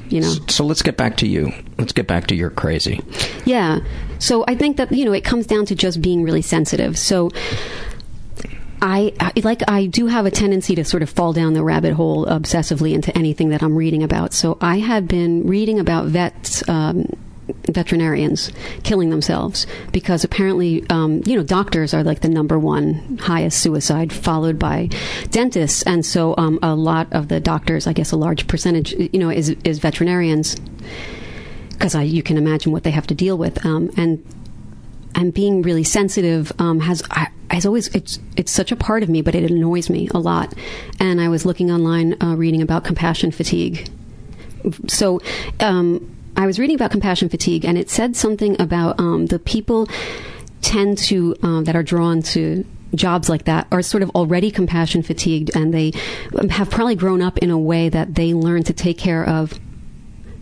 you 0.08 0.20
know 0.20 0.34
so 0.48 0.64
let's 0.64 0.82
get 0.82 0.96
back 0.96 1.16
to 1.18 1.26
you. 1.26 1.52
Let's 1.78 1.92
get 1.92 2.06
back 2.06 2.26
to 2.28 2.34
your 2.34 2.50
crazy. 2.50 3.00
yeah 3.44 3.80
so 4.22 4.44
i 4.48 4.54
think 4.54 4.76
that 4.76 4.90
you 4.92 5.04
know 5.04 5.12
it 5.12 5.24
comes 5.24 5.46
down 5.46 5.66
to 5.66 5.74
just 5.74 6.00
being 6.00 6.22
really 6.22 6.42
sensitive 6.42 6.98
so 6.98 7.30
I, 8.84 9.12
I 9.20 9.32
like 9.44 9.62
I 9.68 9.86
do 9.86 10.08
have 10.08 10.26
a 10.26 10.30
tendency 10.30 10.74
to 10.74 10.84
sort 10.84 11.04
of 11.04 11.08
fall 11.08 11.32
down 11.32 11.52
the 11.54 11.62
rabbit 11.62 11.92
hole 11.92 12.26
obsessively 12.26 12.92
into 12.94 13.16
anything 13.16 13.50
that 13.50 13.62
I'm 13.62 13.76
reading 13.76 14.02
about. 14.02 14.32
So 14.32 14.58
I 14.60 14.80
have 14.80 15.06
been 15.06 15.46
reading 15.46 15.78
about 15.78 16.06
vets. 16.06 16.68
Um, 16.68 17.06
veterinarians 17.68 18.50
killing 18.82 19.10
themselves 19.10 19.66
because 19.90 20.24
apparently 20.24 20.84
um, 20.90 21.22
you 21.26 21.36
know 21.36 21.42
doctors 21.42 21.92
are 21.92 22.02
like 22.02 22.20
the 22.20 22.28
number 22.28 22.58
one 22.58 23.18
highest 23.18 23.60
suicide 23.60 24.12
followed 24.12 24.58
by 24.58 24.88
dentists 25.30 25.82
and 25.82 26.06
so 26.06 26.34
um, 26.38 26.58
a 26.62 26.74
lot 26.74 27.12
of 27.12 27.28
the 27.28 27.40
doctors 27.40 27.86
i 27.86 27.92
guess 27.92 28.12
a 28.12 28.16
large 28.16 28.46
percentage 28.46 28.92
you 28.92 29.18
know 29.18 29.28
is, 29.28 29.50
is 29.64 29.80
veterinarians 29.80 30.56
because 31.82 32.12
you 32.12 32.22
can 32.22 32.36
imagine 32.36 32.70
what 32.70 32.84
they 32.84 32.92
have 32.92 33.08
to 33.08 33.14
deal 33.14 33.36
with 33.36 33.64
um, 33.66 33.90
and 33.96 34.24
and 35.16 35.34
being 35.34 35.62
really 35.62 35.82
sensitive 35.82 36.52
um, 36.58 36.78
has 36.80 37.02
has 37.50 37.66
always 37.66 37.88
it's 37.88 38.20
it's 38.36 38.52
such 38.52 38.72
a 38.72 38.76
part 38.76 39.02
of 39.02 39.08
me, 39.08 39.20
but 39.20 39.34
it 39.34 39.50
annoys 39.50 39.90
me 39.90 40.08
a 40.14 40.18
lot. 40.18 40.54
And 41.00 41.20
I 41.20 41.28
was 41.28 41.44
looking 41.44 41.70
online, 41.70 42.16
uh, 42.22 42.34
reading 42.36 42.62
about 42.62 42.84
compassion 42.84 43.30
fatigue. 43.32 43.88
So. 44.88 45.20
Um, 45.60 46.08
I 46.34 46.46
was 46.46 46.58
reading 46.58 46.76
about 46.76 46.90
compassion 46.90 47.28
fatigue, 47.28 47.66
and 47.66 47.76
it 47.76 47.90
said 47.90 48.16
something 48.16 48.58
about 48.58 48.98
um, 48.98 49.26
the 49.26 49.38
people 49.38 49.86
tend 50.62 50.96
to 50.96 51.36
um, 51.42 51.64
that 51.64 51.76
are 51.76 51.82
drawn 51.82 52.22
to 52.22 52.64
jobs 52.94 53.28
like 53.28 53.44
that 53.44 53.66
are 53.70 53.82
sort 53.82 54.02
of 54.02 54.08
already 54.10 54.50
compassion 54.50 55.02
fatigued, 55.02 55.54
and 55.54 55.74
they 55.74 55.92
have 56.48 56.70
probably 56.70 56.94
grown 56.94 57.20
up 57.20 57.36
in 57.36 57.50
a 57.50 57.58
way 57.58 57.90
that 57.90 58.14
they 58.14 58.32
learn 58.32 58.62
to 58.62 58.72
take 58.72 58.96
care 58.96 59.28
of 59.28 59.60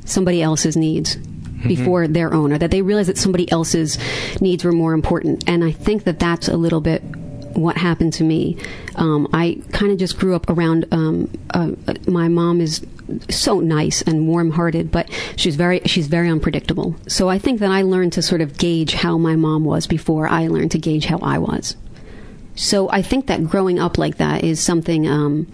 somebody 0.05 0.40
else's 0.40 0.76
needs 0.76 1.18
before 1.66 2.05
mm-hmm. 2.05 2.12
their 2.12 2.33
own, 2.33 2.53
or 2.53 2.59
that 2.59 2.70
they 2.70 2.83
realize 2.83 3.07
that 3.07 3.18
somebody 3.18 3.51
else's 3.51 3.99
needs 4.40 4.64
were 4.64 4.73
more 4.73 4.92
important. 4.92 5.44
And 5.46 5.64
I 5.64 5.73
think 5.73 6.05
that 6.05 6.18
that's 6.18 6.49
a 6.49 6.57
little 6.57 6.81
bit 6.81 7.03
what 7.55 7.77
happened 7.77 8.12
to 8.14 8.25
me. 8.25 8.57
Um, 8.96 9.29
I 9.33 9.61
kind 9.73 9.92
of 9.92 9.99
just 9.99 10.18
grew 10.18 10.35
up 10.35 10.49
around. 10.49 10.87
Um, 10.92 11.31
uh, 11.51 11.73
my 12.07 12.29
mom 12.29 12.61
is 12.61 12.87
so 13.29 13.59
nice 13.61 14.03
and 14.03 14.29
warm-hearted, 14.29 14.90
but 14.90 15.11
she's 15.37 15.57
very 15.57 15.81
she's 15.85 16.07
very 16.07 16.29
unpredictable. 16.29 16.94
So 17.09 17.29
I 17.29 17.38
think 17.38 17.61
that 17.61 17.70
I 17.70 17.83
learned 17.83 18.12
to 18.14 18.23
sort 18.23 18.40
of 18.40 18.57
gauge 18.57 18.94
how 18.94 19.18
my 19.18 19.37
mom 19.37 19.64
was 19.64 19.87
before 19.87 20.29
I 20.29 20.46
learned 20.46 20.70
to 20.73 20.79
gauge 20.79 21.07
how 21.07 21.18
I 21.18 21.38
was. 21.38 21.77
So 22.55 22.90
I 22.90 23.03
think 23.03 23.27
that 23.27 23.44
growing 23.44 23.79
up 23.79 23.99
like 23.99 24.18
that 24.18 24.44
is 24.44 24.61
something. 24.61 25.09
Um, 25.09 25.51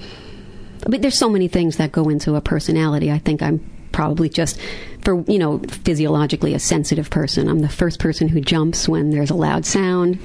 but 0.89 1.03
there's 1.03 1.19
so 1.19 1.31
many 1.31 1.49
things 1.49 1.79
that 1.79 1.93
go 1.93 2.09
into 2.09 2.35
a 2.35 2.41
personality. 2.41 3.11
I 3.11 3.19
think 3.19 3.43
I'm 3.43 3.65
probably 3.97 4.29
just 4.29 4.61
for 5.01 5.23
you 5.23 5.39
know 5.39 5.59
physiologically 5.59 6.53
a 6.53 6.59
sensitive 6.59 7.09
person. 7.09 7.49
I'm 7.49 7.61
the 7.61 7.69
first 7.69 7.99
person 7.99 8.29
who 8.29 8.41
jumps 8.43 8.89
when 8.89 9.11
there's 9.11 9.31
a 9.31 9.35
loud 9.35 9.65
sound, 9.65 10.17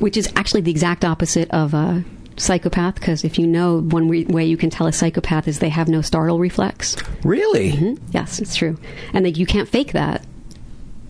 which 0.00 0.16
is 0.16 0.30
actually 0.34 0.62
the 0.62 0.72
exact 0.72 1.04
opposite 1.04 1.48
of 1.52 1.72
a 1.74 2.04
psychopath. 2.36 2.96
Because 2.96 3.22
if 3.22 3.38
you 3.38 3.46
know 3.46 3.80
one 3.80 4.08
re- 4.08 4.24
way 4.24 4.44
you 4.44 4.56
can 4.56 4.68
tell 4.68 4.88
a 4.88 4.92
psychopath 4.92 5.46
is 5.46 5.60
they 5.60 5.68
have 5.68 5.88
no 5.88 6.02
startle 6.02 6.40
reflex. 6.40 6.96
Really? 7.22 7.70
Mm-hmm. 7.72 8.04
Yes, 8.10 8.40
it's 8.40 8.56
true, 8.56 8.76
and 9.12 9.24
like 9.24 9.38
you 9.38 9.46
can't 9.46 9.68
fake 9.68 9.92
that 9.92 10.26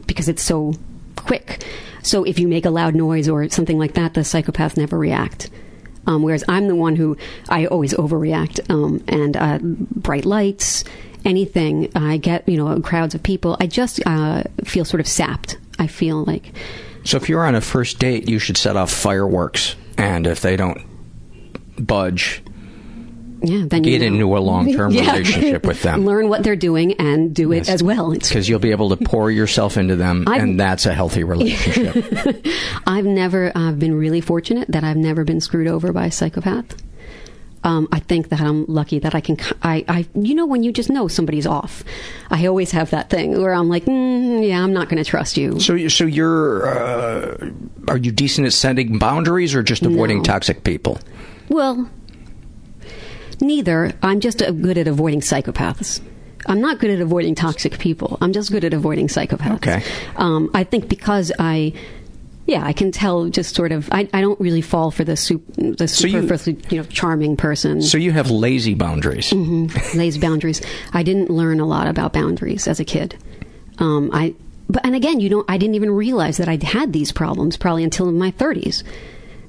because 0.07 0.29
it's 0.29 0.43
so 0.43 0.75
quick. 1.17 1.65
So 2.03 2.23
if 2.25 2.39
you 2.39 2.47
make 2.47 2.67
a 2.67 2.71
loud 2.71 2.95
noise 2.95 3.31
or 3.31 3.49
something 3.49 3.79
like 3.79 3.95
that, 3.95 4.13
the 4.13 4.21
psychopaths 4.21 4.77
never 4.77 4.99
react. 4.99 5.49
Um, 6.07 6.23
whereas 6.23 6.45
I'm 6.49 6.69
the 6.69 6.77
one 6.77 6.97
who 6.97 7.17
I 7.49 7.65
always 7.65 7.95
overreact, 7.95 8.61
um, 8.69 9.03
and 9.09 9.39
uh, 9.39 9.59
bright 9.63 10.27
lights, 10.27 10.85
anything, 11.25 11.91
I 11.95 12.17
get, 12.17 12.49
you 12.49 12.57
know, 12.57 12.81
crowds 12.81 13.15
of 13.15 13.23
people, 13.23 13.57
I 13.61 13.67
just 13.67 14.01
uh, 14.07 14.43
feel 14.65 14.85
sort 14.85 15.01
of 15.01 15.07
sapped. 15.09 15.59
I 15.79 15.87
feel 15.89 16.25
like. 16.25 16.53
So 17.05 17.17
if 17.17 17.29
you're 17.29 17.45
on 17.45 17.55
a 17.57 17.61
first 17.61 17.99
date, 17.99 18.29
you 18.29 18.39
should 18.39 18.57
set 18.57 18.77
off 18.77 18.93
fireworks. 18.93 19.75
And 19.99 20.27
if 20.27 20.41
they 20.41 20.57
don't 20.57 20.81
budge, 21.79 22.43
yeah, 23.43 23.65
then 23.67 23.83
get 23.83 24.01
into 24.03 24.37
a 24.37 24.39
long-term 24.39 24.93
yeah. 24.95 25.11
relationship 25.13 25.67
with 25.67 25.83
them. 25.83 26.07
Learn 26.07 26.29
what 26.29 26.43
they're 26.45 26.57
doing 26.57 26.95
and 26.95 27.35
do 27.35 27.53
it 27.53 27.59
Yes. 27.67 27.69
as 27.69 27.83
well. 27.83 28.13
Because 28.13 28.49
you'll 28.49 28.59
be 28.61 28.71
able 28.71 28.97
to 28.97 29.05
pour 29.05 29.31
yourself 29.31 29.77
into 29.77 29.97
them, 29.97 30.25
I've- 30.27 30.41
and 30.41 30.59
that's 30.61 30.87
a 30.87 30.95
healthy 30.95 31.25
relationship. 31.25 32.47
I've 32.87 33.05
never 33.05 33.53
uh, 33.55 33.73
been 33.73 33.95
really 33.97 34.21
fortunate 34.21 34.69
that 34.71 34.85
I've 34.85 34.97
never 34.97 35.25
been 35.25 35.41
screwed 35.41 35.67
over 35.67 35.93
by 35.93 36.07
a 36.07 36.11
psychopath. 36.13 36.75
Um, 37.65 37.89
I 37.93 37.99
think 37.99 38.29
that 38.29 38.41
I'm 38.43 38.67
lucky 38.67 38.99
that 38.99 39.15
I 39.15 39.21
can. 39.21 39.39
I, 39.63 39.85
I, 39.89 40.07
you 40.15 40.35
know, 40.35 40.45
when 40.45 40.63
you 40.63 40.71
just 40.71 40.91
know 40.91 41.09
somebody's 41.09 41.47
off, 41.47 41.83
I 42.31 42.45
always 42.47 42.71
have 42.73 42.91
that 42.91 43.09
thing 43.09 43.41
where 43.41 43.55
I'm 43.55 43.71
like, 43.71 43.87
mm, 43.87 44.47
yeah, 44.47 44.63
I'm 44.63 44.75
not 44.75 44.91
going 44.91 45.03
to 45.03 45.09
trust 45.09 45.39
you. 45.39 45.59
so, 45.59 45.89
so 45.89 46.05
you're 46.05 46.69
uh, 46.69 47.51
are 47.89 47.97
you 47.97 48.13
decent 48.13 48.47
at 48.47 48.53
setting 48.53 48.99
boundaries, 48.99 49.55
or 49.55 49.63
just 49.63 49.83
avoiding 49.83 50.19
No. 50.19 50.25
toxic 50.25 50.63
people? 50.63 50.99
Well, 51.49 51.89
neither. 53.41 53.93
I'm 54.03 54.21
just 54.21 54.43
uh, 54.43 54.51
good 54.51 54.79
at 54.79 54.87
avoiding 54.87 55.21
psychopaths. 55.21 56.01
I'm 56.47 56.61
not 56.61 56.79
good 56.79 56.91
at 56.91 57.01
avoiding 57.01 57.35
toxic 57.35 57.79
people. 57.79 58.19
I'm 58.21 58.33
just 58.35 58.53
good 58.53 58.65
at 58.65 58.75
avoiding 58.75 59.09
psychopaths. 59.09 59.57
Okay. 59.57 59.83
Um, 60.17 60.51
I 60.53 60.65
think 60.65 60.89
because 60.89 61.33
I, 61.39 61.73
yeah, 62.47 62.65
I 62.65 62.73
can 62.73 62.93
tell 62.93 63.29
just 63.29 63.55
sort 63.55 63.73
of. 63.73 63.89
I, 63.91 64.09
I 64.13 64.21
don't 64.21 64.39
really 64.41 64.61
fall 64.61 64.91
for 64.91 65.05
the 65.05 65.17
sup, 65.17 65.41
the 65.57 65.89
So 65.89 66.07
you- 66.07 66.21
superficially, 66.21 66.59
you, 66.71 66.79
know, 66.79 66.85
charming 66.89 67.37
person. 67.37 67.81
So 67.83 67.97
you 67.99 68.13
have 68.13 68.31
lazy 68.31 68.75
boundaries. 68.75 69.31
Mm-hmm. 69.31 69.99
lays 69.99 70.19
boundaries. 70.19 70.61
I 70.93 71.03
didn't 71.03 71.31
learn 71.31 71.61
a 71.61 71.67
lot 71.67 71.87
about 71.87 72.13
boundaries 72.13 72.69
as 72.69 72.81
a 72.81 72.85
kid. 72.85 73.17
Um, 73.79 74.11
I, 74.13 74.35
but 74.69 74.85
and 74.85 74.95
again, 74.95 75.21
you 75.21 75.29
don't. 75.29 75.49
I 75.51 75.57
didn't 75.59 75.75
even 75.77 75.91
realize 75.91 76.37
that 76.37 76.49
I'd 76.49 76.63
had 76.63 76.93
these 76.93 77.13
problems 77.13 77.57
probably 77.57 77.85
until 77.85 78.09
in 78.09 78.19
my 78.19 78.31
30s. 78.33 78.83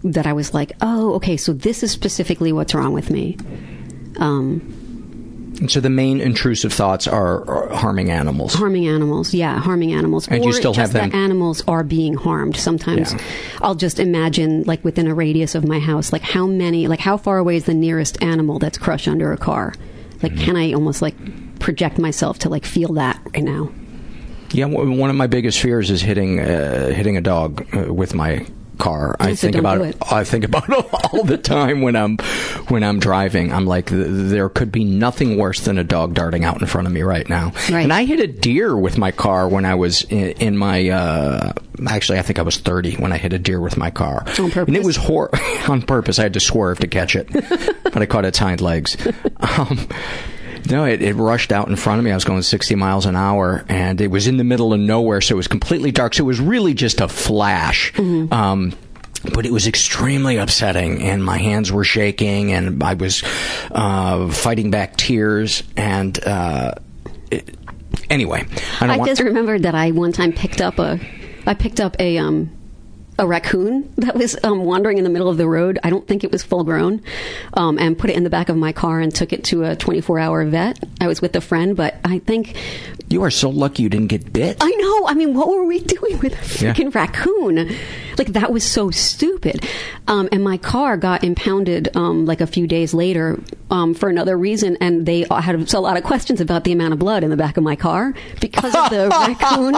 That 0.04 0.28
I 0.28 0.34
was 0.34 0.54
like, 0.54 0.72
oh, 0.82 1.14
okay, 1.16 1.36
so 1.36 1.52
this 1.52 1.82
is 1.82 1.92
specifically 1.92 2.52
what's 2.54 2.76
wrong 2.76 2.94
with 2.94 3.10
me. 3.10 3.38
Um, 4.18 4.74
so 5.68 5.80
the 5.80 5.90
main 5.90 6.20
intrusive 6.22 6.72
thoughts 6.74 7.08
are, 7.08 7.48
are 7.50 7.70
harming 7.76 8.12
animals. 8.12 8.54
harming 8.54 8.88
animals, 8.88 9.34
yeah, 9.34 9.60
harming 9.60 9.94
animals, 9.94 10.28
And 10.28 10.42
or 10.44 10.48
you 10.48 10.54
still 10.54 10.74
just 10.74 10.80
have 10.80 10.94
them- 10.94 11.10
that 11.12 11.18
animals 11.18 11.64
are 11.68 11.84
being 11.84 12.14
harmed. 12.16 12.56
Sometimes 12.56 13.14
Yeah. 13.14 13.20
I'll 13.62 13.76
just 13.76 14.00
imagine, 14.00 14.64
like 14.64 14.84
within 14.84 15.08
a 15.08 15.14
radius 15.16 15.56
of 15.56 15.68
my 15.68 15.80
house, 15.80 16.12
like 16.14 16.22
how 16.22 16.46
many, 16.48 16.88
like 16.88 17.00
how 17.00 17.18
far 17.18 17.38
away 17.38 17.56
is 17.58 17.66
the 17.66 17.74
nearest 17.74 18.22
animal 18.22 18.60
that's 18.60 18.78
crushed 18.78 19.08
under 19.08 19.32
a 19.32 19.38
car? 19.38 19.74
Like, 20.24 20.32
Mm-hmm. 20.34 20.44
can 20.46 20.56
I 20.56 20.74
almost 20.74 21.02
like 21.02 21.16
project 21.60 21.98
myself 22.00 22.40
to 22.40 22.50
like 22.50 22.66
feel 22.66 22.94
that 22.94 23.20
right 23.34 23.44
now? 23.44 23.70
Yeah, 24.52 24.66
one 24.66 25.10
of 25.10 25.16
my 25.16 25.28
biggest 25.28 25.60
fears 25.60 25.90
is 25.92 26.02
hitting 26.02 26.40
uh, 26.40 26.90
hitting 26.94 27.18
a 27.18 27.22
dog 27.22 27.66
uh, 27.76 27.94
with 27.94 28.14
my 28.14 28.46
car. 28.76 29.16
I 29.20 29.36
think 29.36 29.56
about 29.56 29.82
it. 29.82 29.96
it. 29.96 30.12
I 30.12 30.24
think 30.24 30.44
about 30.44 30.70
it 30.70 30.86
all 31.14 31.24
the 31.24 31.38
time 31.38 31.82
when 31.82 31.96
I'm 31.96 32.18
when 32.68 32.84
I'm 32.84 33.00
driving. 33.00 33.52
I'm 33.52 33.66
like, 33.66 33.90
there 33.92 34.50
could 34.50 34.72
be 34.72 34.84
nothing 34.84 35.38
worse 35.38 35.62
than 35.62 35.78
a 35.78 35.84
dog 35.84 36.14
darting 36.14 36.44
out 36.44 36.62
in 36.62 36.68
front 36.68 36.88
of 36.88 36.94
me 36.94 37.02
right 37.02 37.28
now. 37.28 37.52
Right. 37.70 37.84
And 37.84 37.94
I 37.94 38.06
hit 38.06 38.20
a 38.20 38.28
deer 38.28 38.76
with 38.76 38.98
my 38.98 39.12
car 39.12 39.48
when 39.48 39.66
I 39.66 39.76
was 39.76 40.04
in, 40.04 40.32
in 40.32 40.58
my. 40.58 40.90
Uh, 40.90 41.54
actually, 41.88 42.20
I 42.20 42.22
think 42.22 42.40
I 42.40 42.44
was 42.44 42.58
30 42.58 42.96
when 42.96 43.12
I 43.12 43.18
hit 43.18 43.34
a 43.34 43.40
deer 43.40 43.60
with 43.60 43.78
my 43.78 43.92
car. 43.92 44.24
On 44.40 44.52
purpose? 44.52 44.68
And 44.68 44.78
it 44.78 44.84
was 44.84 44.96
hor- 44.96 45.30
on 45.68 45.82
purpose. 45.82 46.20
I 46.20 46.24
had 46.24 46.34
to 46.34 46.40
swerve 46.40 46.80
to 46.80 46.88
catch 46.88 47.16
it, 47.16 47.32
but 47.84 47.98
I 47.98 48.06
caught 48.06 48.26
its 48.26 48.38
hind 48.38 48.62
legs. 48.62 48.98
Um, 49.40 49.88
no, 50.70 50.86
it, 50.86 51.02
it 51.02 51.16
rushed 51.16 51.52
out 51.52 51.68
in 51.68 51.76
front 51.76 52.00
of 52.00 52.06
me. 52.06 52.12
I 52.12 52.16
was 52.16 52.24
going 52.24 52.42
60 52.42 52.76
miles 52.76 53.06
an 53.06 53.16
hour, 53.16 53.64
and 53.70 54.00
it 54.02 54.08
was 54.08 54.28
in 54.28 54.38
the 54.38 54.44
middle 54.44 54.74
of 54.74 54.80
nowhere, 54.80 55.22
so 55.22 55.36
it 55.36 55.38
was 55.38 55.48
completely 55.48 55.92
dark. 55.92 56.14
So 56.14 56.24
it 56.24 56.28
was 56.28 56.40
really 56.40 56.74
just 56.74 57.02
a 57.02 57.08
flash. 57.08 57.94
Um, 57.98 58.74
but 59.34 59.46
it 59.46 59.52
was 59.52 59.66
extremely 59.68 60.38
upsetting, 60.38 61.02
and 61.02 61.24
my 61.24 61.38
hands 61.38 61.72
were 61.72 61.84
shaking, 61.84 62.52
and 62.52 62.82
I 62.84 62.94
was 62.94 63.24
uh, 63.72 64.30
fighting 64.30 64.72
back 64.72 64.98
tears. 64.98 65.64
And 65.76 66.24
uh, 66.26 66.74
it, 67.32 67.58
anyway, 68.10 68.46
I 68.80 68.80
don't 68.82 68.90
I 68.92 68.98
want. 68.98 69.10
just 69.10 69.22
remembered 69.22 69.64
that 69.64 69.74
I 69.76 69.92
one 69.92 70.12
time 70.12 70.32
picked 70.32 70.62
up 70.62 70.78
a, 70.80 71.00
I 71.46 71.54
picked 71.54 71.80
up 71.80 71.96
a 72.00 72.18
um, 72.20 72.55
a 73.18 73.26
raccoon 73.26 73.94
that 73.98 74.16
was 74.16 74.36
um, 74.44 74.66
wandering 74.66 74.98
in 74.98 75.04
the 75.06 75.10
middle 75.10 75.30
of 75.30 75.38
the 75.38 75.48
road. 75.48 75.80
I 75.84 75.90
don't 75.90 76.06
think 76.08 76.24
it 76.24 76.32
was 76.32 76.44
full 76.44 76.64
grown, 76.64 77.02
um, 77.54 77.80
and 77.80 77.98
put 77.98 78.10
it 78.10 78.16
in 78.16 78.24
the 78.24 78.30
back 78.30 78.50
of 78.50 78.58
my 78.58 78.72
car 78.74 79.00
and 79.00 79.14
took 79.14 79.32
it 79.32 79.44
to 79.46 79.64
a 79.64 79.76
24 79.76 80.20
hour 80.20 80.46
vet. 80.46 80.80
I 81.00 81.08
was 81.08 81.22
with 81.22 81.36
a 81.36 81.42
friend, 81.42 81.76
but 81.78 81.96
I 82.04 82.20
think 82.20 82.56
you 83.10 83.24
are 83.24 83.30
so 83.32 83.50
lucky 83.50 83.84
you 83.84 83.90
didn't 83.90 84.08
get 84.08 84.34
bit. 84.34 84.58
I 84.60 84.70
know. 84.72 85.08
I 85.08 85.14
mean, 85.14 85.34
what 85.34 85.48
were 85.48 85.64
we 85.66 85.80
doing 85.80 86.20
with 86.20 86.34
a 86.34 86.64
Yeah. 86.66 86.74
freaking 86.74 86.94
raccoon? 86.94 87.70
Like 88.18 88.28
that 88.34 88.52
was 88.52 88.64
so 88.64 88.92
stupid. 88.92 89.66
Um, 90.08 90.28
and 90.32 90.44
my 90.44 90.58
car 90.58 90.98
got 90.98 91.24
impounded 91.24 91.96
um, 91.96 92.26
like 92.26 92.42
a 92.42 92.48
few 92.48 92.66
days 92.68 92.94
later 92.94 93.40
um, 93.72 93.94
for 93.94 94.10
another 94.10 94.38
reason, 94.38 94.78
and 94.82 95.06
they 95.06 95.26
had 95.30 95.56
a 95.74 95.80
lot 95.80 95.98
of 95.98 96.04
questions 96.04 96.42
about 96.42 96.64
the 96.64 96.72
amount 96.72 96.94
of 96.94 97.00
blood 97.00 97.24
in 97.24 97.30
the 97.30 97.38
back 97.38 97.58
of 97.58 97.64
my 97.64 97.76
car 97.76 98.14
because 98.42 98.74
of 98.76 98.90
the 98.90 99.08
raccoon. 99.40 99.74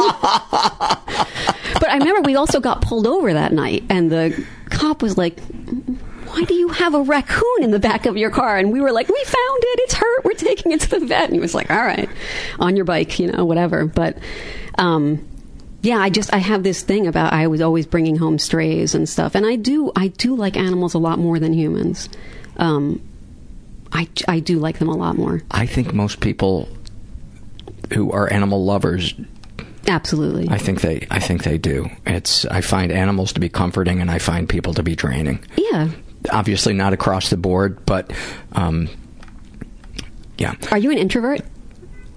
but 1.80 1.90
I 1.90 1.98
remember 1.98 2.22
we 2.22 2.36
also 2.36 2.60
got 2.60 2.82
pulled 2.82 3.08
over 3.08 3.27
that 3.34 3.54
night, 3.54 3.84
and 3.90 4.12
the 4.12 4.46
cop 4.70 5.02
was 5.02 5.18
like. 5.18 5.40
Why 6.28 6.44
do 6.44 6.54
you 6.54 6.68
have 6.68 6.94
a 6.94 7.02
raccoon 7.02 7.62
in 7.64 7.72
the 7.72 7.80
back 7.80 8.06
of 8.06 8.18
your 8.18 8.30
car? 8.30 8.58
And 8.58 8.72
we 8.72 8.82
were 8.82 8.92
like, 8.92 9.08
we 9.08 9.24
found 9.24 9.64
it. 9.64 9.80
It's 9.84 9.94
hurt. 9.94 10.26
We're 10.26 10.34
taking 10.34 10.74
it 10.74 10.82
to 10.82 11.00
the 11.00 11.06
vet. 11.06 11.24
And 11.24 11.34
he 11.34 11.40
was 11.40 11.56
like, 11.56 11.72
all 11.72 11.78
right, 11.78 12.10
on 12.60 12.76
your 12.76 12.84
bike, 12.84 13.18
you 13.18 13.32
know, 13.32 13.46
whatever. 13.46 13.86
But, 13.86 14.18
um, 14.78 15.26
yeah, 15.82 16.00
I 16.00 16.10
just 16.10 16.34
I 16.34 16.40
have 16.40 16.64
this 16.64 16.82
thing 16.82 17.08
about 17.08 17.34
I 17.34 17.48
was 17.48 17.62
always 17.62 17.86
bringing 17.86 18.18
home 18.18 18.40
strays 18.40 18.94
and 18.94 19.08
stuff, 19.08 19.36
and 19.36 19.46
I 19.46 19.56
do 19.56 19.92
I 19.96 20.10
do 20.10 20.36
like 20.36 20.58
animals 20.58 20.94
a 20.94 20.98
lot 20.98 21.18
more 21.18 21.40
than 21.40 21.54
humans. 21.54 22.10
Um, 22.58 23.02
I 23.92 24.10
I 24.28 24.40
do 24.40 24.60
like 24.60 24.80
them 24.80 24.90
a 24.90 24.96
lot 24.96 25.18
more. 25.18 25.44
I 25.52 25.66
think 25.66 25.94
most 25.94 26.20
people 26.20 26.68
who 27.94 28.12
are 28.12 28.32
animal 28.32 28.66
lovers 28.66 29.14
Absolutely. 29.88 30.48
I 30.50 30.58
think 30.58 30.82
they 30.82 31.08
I 31.10 31.20
think 31.20 31.44
they 31.44 31.58
do. 31.58 31.90
It's 32.06 32.46
I 32.46 32.62
find 32.62 32.92
animals 32.92 33.34
to 33.34 33.40
be 33.40 33.50
comforting 33.50 34.02
and 34.02 34.12
I 34.12 34.20
find 34.20 34.48
people 34.48 34.74
to 34.74 34.84
be 34.84 34.96
draining. 34.96 35.44
Yeah. 35.56 35.90
Obviously 36.32 36.74
not 36.74 36.94
across 36.94 37.30
the 37.30 37.38
board, 37.38 37.86
but 37.86 38.12
um 38.54 38.90
yeah. 40.38 40.56
Are 40.72 40.78
you 40.78 40.92
an 40.92 40.98
introvert? 40.98 41.42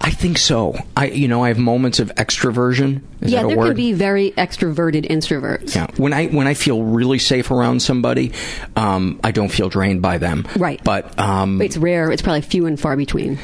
I 0.03 0.09
think 0.09 0.39
so. 0.39 0.75
I 0.97 1.05
you 1.05 1.27
know, 1.27 1.43
I 1.43 1.49
have 1.49 1.59
moments 1.59 1.99
of 1.99 2.09
extroversion. 2.15 3.03
Is 3.21 3.31
yeah, 3.31 3.43
there 3.43 3.55
word? 3.55 3.67
can 3.67 3.75
be 3.75 3.93
very 3.93 4.31
extroverted 4.31 5.07
introverts. 5.07 5.75
Yeah, 5.75 5.87
when 5.97 6.11
I 6.11 6.25
when 6.27 6.47
I 6.47 6.55
feel 6.55 6.81
really 6.81 7.19
safe 7.19 7.51
around 7.51 7.81
somebody, 7.81 8.33
um, 8.75 9.19
I 9.23 9.31
don't 9.31 9.49
feel 9.49 9.69
drained 9.69 10.01
by 10.01 10.17
them. 10.17 10.47
Right. 10.57 10.83
But 10.83 11.17
um, 11.19 11.61
It's 11.61 11.77
rare. 11.77 12.11
It's 12.11 12.23
probably 12.23 12.41
few 12.41 12.65
and 12.65 12.79
far 12.79 12.97
between. 12.97 13.37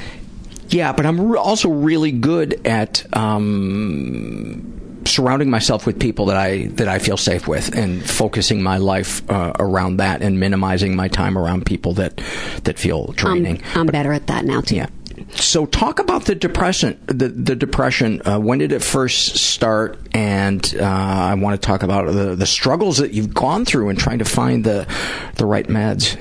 Yeah, 0.70 0.92
but 0.92 1.06
I'm 1.06 1.32
re- 1.32 1.40
also 1.40 1.70
really 1.70 2.12
good 2.12 2.66
at 2.68 3.06
um, 3.16 5.02
surrounding 5.06 5.50
myself 5.50 5.86
with 5.86 6.00
people 6.00 6.26
that 6.28 6.38
I 6.38 6.68
that 6.74 6.88
I 6.88 7.00
feel 7.00 7.18
safe 7.18 7.48
with, 7.48 7.76
and 7.76 8.08
focusing 8.08 8.62
my 8.62 8.78
life 8.78 9.30
uh, 9.30 9.54
around 9.60 9.98
that, 9.98 10.22
and 10.22 10.40
minimizing 10.40 10.96
my 10.96 11.08
time 11.08 11.38
around 11.38 11.66
people 11.66 11.94
that 11.94 12.22
that 12.64 12.78
feel 12.78 13.14
draining. 13.14 13.62
I'm, 13.74 13.82
I'm 13.82 13.88
better 13.88 14.14
at 14.14 14.28
that 14.28 14.46
now 14.46 14.62
too. 14.62 14.76
Yeah. 14.76 14.88
So 15.32 15.66
talk 15.66 16.00
about 16.00 16.26
the 16.26 16.36
depression. 16.36 17.00
The 17.08 17.30
the 17.30 17.56
depression. 17.56 18.22
Uh, 18.26 18.40
when 18.40 18.60
did 18.60 18.72
it 18.72 18.84
first 18.84 19.38
start? 19.38 19.98
And 20.14 20.76
uh, 20.80 20.84
I 20.84 21.34
want 21.36 21.60
to 21.60 21.66
talk 21.66 21.84
about 21.84 22.14
the 22.14 22.36
the 22.36 22.46
struggles 22.46 22.98
that 22.98 23.14
you've 23.14 23.34
gone 23.34 23.66
through 23.66 23.90
in 23.90 23.96
trying 23.96 24.20
to 24.20 24.26
find 24.26 24.64
the 24.64 24.88
the 25.36 25.46
right 25.46 25.68
meds. 25.68 26.18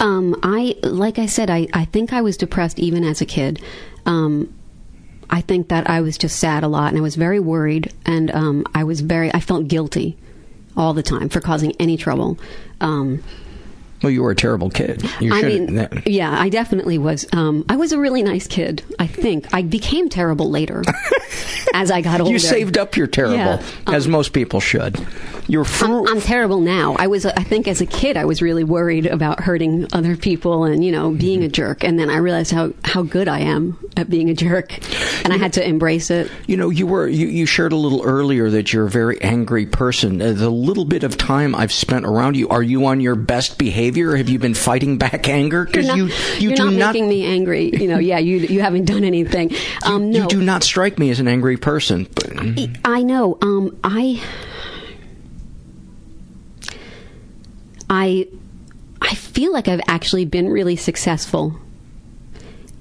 Um, 0.00 0.38
I 0.42 0.76
like 0.82 1.18
I 1.18 1.26
said, 1.26 1.50
I, 1.50 1.68
I 1.72 1.84
think 1.86 2.12
I 2.12 2.20
was 2.20 2.36
depressed 2.36 2.78
even 2.78 3.04
as 3.04 3.20
a 3.20 3.26
kid. 3.26 3.60
Um, 4.04 4.52
I 5.28 5.40
think 5.40 5.68
that 5.68 5.88
I 5.90 6.00
was 6.00 6.16
just 6.16 6.38
sad 6.38 6.62
a 6.62 6.68
lot, 6.68 6.88
and 6.88 6.98
I 6.98 7.02
was 7.02 7.16
very 7.16 7.40
worried, 7.40 7.92
and 8.04 8.30
um, 8.30 8.64
I 8.74 8.84
was 8.84 9.00
very 9.00 9.32
I 9.34 9.40
felt 9.40 9.68
guilty 9.68 10.16
all 10.76 10.92
the 10.94 11.02
time 11.02 11.28
for 11.28 11.40
causing 11.40 11.72
any 11.80 11.96
trouble. 11.96 12.38
Um, 12.80 13.22
Well, 14.02 14.10
you 14.10 14.22
were 14.22 14.30
a 14.30 14.36
terrible 14.36 14.70
kid. 14.70 15.02
You 15.20 15.32
I 15.32 15.42
mean, 15.42 15.88
yeah, 16.06 16.38
I 16.38 16.48
definitely 16.48 16.98
was. 16.98 17.26
Um, 17.32 17.64
I 17.68 17.76
was 17.76 17.92
a 17.92 17.98
really 17.98 18.22
nice 18.22 18.46
kid. 18.46 18.82
I 18.98 19.06
think 19.06 19.52
I 19.54 19.62
became 19.62 20.08
terrible 20.08 20.50
later 20.50 20.82
as 21.74 21.90
I 21.90 22.02
got 22.02 22.20
older. 22.20 22.32
you 22.32 22.38
saved 22.38 22.76
up 22.76 22.96
your 22.96 23.06
terrible, 23.06 23.36
Yeah, 23.36 23.62
um, 23.86 23.94
as 23.94 24.06
most 24.06 24.32
people 24.32 24.60
should. 24.60 25.04
You're 25.48 25.64
I'm, 25.80 26.06
I'm 26.08 26.20
terrible 26.20 26.60
now. 26.60 26.96
I 26.98 27.06
was, 27.06 27.24
I 27.24 27.42
think, 27.42 27.68
as 27.68 27.80
a 27.80 27.86
kid, 27.86 28.16
I 28.16 28.24
was 28.24 28.42
really 28.42 28.64
worried 28.64 29.06
about 29.06 29.40
hurting 29.40 29.86
other 29.92 30.16
people 30.16 30.64
and 30.64 30.84
you 30.84 30.90
know 30.92 31.10
being 31.12 31.42
a 31.44 31.48
jerk. 31.48 31.84
And 31.84 31.98
then 31.98 32.10
I 32.10 32.16
realized 32.16 32.50
how 32.50 32.72
how 32.84 33.02
good 33.02 33.28
I 33.28 33.40
am 33.40 33.78
at 33.96 34.10
being 34.10 34.28
a 34.28 34.34
jerk, 34.34 34.72
and 35.24 35.32
I 35.32 35.36
had 35.36 35.52
to 35.54 35.66
embrace 35.66 36.10
it. 36.10 36.30
You 36.46 36.56
know, 36.56 36.68
you 36.70 36.86
were 36.86 37.06
you, 37.06 37.28
you 37.28 37.46
shared 37.46 37.72
a 37.72 37.76
little 37.76 38.02
earlier 38.02 38.50
that 38.50 38.72
you're 38.72 38.86
a 38.86 38.90
very 38.90 39.20
angry 39.22 39.66
person. 39.66 40.20
Uh, 40.20 40.32
the 40.32 40.50
little 40.50 40.84
bit 40.84 41.04
of 41.04 41.16
time 41.16 41.54
I've 41.54 41.72
spent 41.72 42.04
around 42.04 42.36
you, 42.36 42.48
are 42.48 42.62
you 42.62 42.84
on 42.86 43.00
your 43.00 43.14
best 43.14 43.56
behavior? 43.56 43.85
Have 43.94 44.28
you 44.28 44.38
been 44.38 44.54
fighting 44.54 44.98
back 44.98 45.28
anger? 45.28 45.68
You're 45.72 45.96
you 45.96 46.10
you 46.38 46.56
do 46.56 46.64
not, 46.64 46.72
not 46.74 46.94
making 46.94 47.08
me 47.08 47.24
angry. 47.24 47.70
You 47.70 47.88
know, 47.88 47.98
yeah, 47.98 48.18
you 48.18 48.38
you 48.38 48.60
haven't 48.60 48.84
done 48.84 49.04
anything. 49.04 49.52
Um, 49.84 50.10
no, 50.10 50.22
you 50.22 50.26
do 50.28 50.42
not 50.42 50.62
strike 50.62 50.98
me 50.98 51.10
as 51.10 51.20
an 51.20 51.28
angry 51.28 51.56
person. 51.56 52.06
But, 52.14 52.32
I 52.84 53.02
know. 53.02 53.38
Um, 53.42 53.76
I, 53.84 54.22
I, 57.88 58.28
I 59.00 59.14
feel 59.14 59.52
like 59.52 59.68
I've 59.68 59.82
actually 59.86 60.24
been 60.24 60.48
really 60.48 60.76
successful 60.76 61.58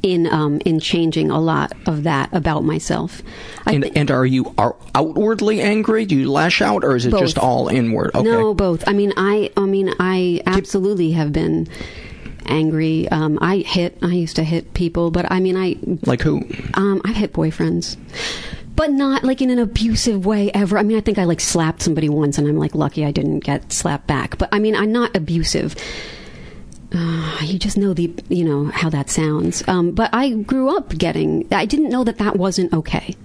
in 0.05 0.27
um, 0.27 0.61
in 0.65 0.79
changing 0.79 1.31
a 1.31 1.39
lot 1.39 1.73
of 1.87 2.03
that 2.03 2.31
about 2.31 2.63
myself. 2.63 3.23
And, 3.65 3.85
and 3.97 4.11
are 4.11 4.25
you 4.25 4.53
are 4.57 4.75
outwardly 4.93 5.61
angry? 5.61 6.05
Do 6.05 6.15
you 6.15 6.31
lash 6.31 6.61
out, 6.61 6.83
or 6.83 6.95
is 6.95 7.07
it 7.07 7.11
Both. 7.11 7.21
just 7.21 7.39
all 7.39 7.67
inward? 7.67 8.11
Okay. 8.13 8.29
No, 8.29 8.53
both. 8.53 8.87
I 8.87 8.93
mean, 8.93 9.13
I, 9.17 9.49
I 9.57 9.61
mean, 9.61 9.91
I 9.99 10.41
absolutely 10.45 11.13
have 11.13 11.33
been 11.33 11.67
angry. 12.45 13.09
Um, 13.09 13.39
I 13.41 13.57
hit. 13.57 13.97
I 14.03 14.13
used 14.13 14.35
to 14.35 14.43
hit 14.43 14.75
people, 14.75 15.09
but 15.09 15.29
I 15.31 15.39
mean, 15.39 15.57
I 15.57 15.77
Like 16.05 16.21
who? 16.21 16.47
Um, 16.75 17.01
I've 17.03 17.15
hit 17.15 17.33
boyfriends, 17.33 17.97
but 18.75 18.91
not 18.91 19.23
like 19.23 19.41
in 19.41 19.49
an 19.49 19.57
abusive 19.57 20.23
way 20.23 20.51
ever. 20.53 20.77
I 20.77 20.83
mean, 20.83 20.97
I 20.97 21.01
think 21.01 21.17
I 21.17 21.23
like 21.23 21.39
slapped 21.39 21.81
somebody 21.81 22.09
once, 22.09 22.37
and 22.37 22.47
I'm 22.47 22.57
like 22.57 22.75
lucky 22.75 23.03
I 23.03 23.09
didn't 23.11 23.39
get 23.39 23.73
slapped 23.73 24.05
back. 24.05 24.37
But 24.37 24.49
I 24.51 24.59
mean, 24.59 24.75
I'm 24.75 24.91
not 24.91 25.15
abusive. 25.15 25.75
Uh, 26.95 27.39
you 27.43 27.59
just 27.59 27.77
know 27.77 27.93
the 27.93 28.13
you 28.29 28.45
know 28.45 28.65
how 28.65 28.89
that 28.89 29.09
sounds. 29.09 29.67
Um, 29.67 29.91
but 29.91 30.09
I 30.13 30.29
grew 30.29 30.75
up 30.75 30.97
getting. 30.97 31.45
I 31.53 31.65
didn't 31.65 31.89
know 31.89 32.03
that 32.05 32.17
that 32.19 32.37
wasn't 32.37 32.73
okay. 32.73 33.15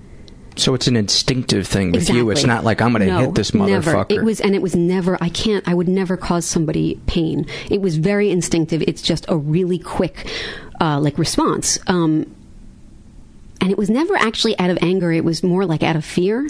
So 0.57 0.75
it's 0.75 0.89
an 0.89 0.97
instinctive 0.97 1.67
thing 1.67 1.93
with 1.93 2.11
you. 2.11 2.29
It's 2.31 2.45
not 2.45 2.65
like 2.65 2.83
I'm 2.83 2.93
going 2.93 3.01
to 3.01 3.07
No, 3.07 3.19
hit 3.21 3.35
this 3.35 3.53
motherfucker. 3.53 3.95
Never. 3.95 4.07
It 4.09 4.25
was, 4.25 4.41
and 4.41 4.55
it 4.55 4.61
was 4.61 4.75
never. 4.75 5.17
I 5.23 5.29
can't. 5.29 5.67
I 5.69 5.75
would 5.75 5.89
never 5.89 6.17
cause 6.17 6.45
somebody 6.45 7.01
pain. 7.07 7.47
It 7.71 7.81
was 7.81 7.97
very 7.97 8.31
instinctive. 8.31 8.83
It's 8.83 9.01
just 9.01 9.25
a 9.29 9.37
really 9.37 9.79
quick, 9.79 10.29
uh, 10.81 10.99
like 11.01 11.17
response. 11.17 11.79
Um, 11.87 12.35
and 13.61 13.71
it 13.71 13.79
was 13.79 13.89
never 13.89 14.17
actually 14.17 14.59
out 14.59 14.71
of 14.71 14.79
anger. 14.83 15.13
It 15.13 15.25
was 15.25 15.43
more 15.43 15.65
like 15.65 15.83
out 15.83 15.97
of 15.97 16.05
fear. 16.05 16.49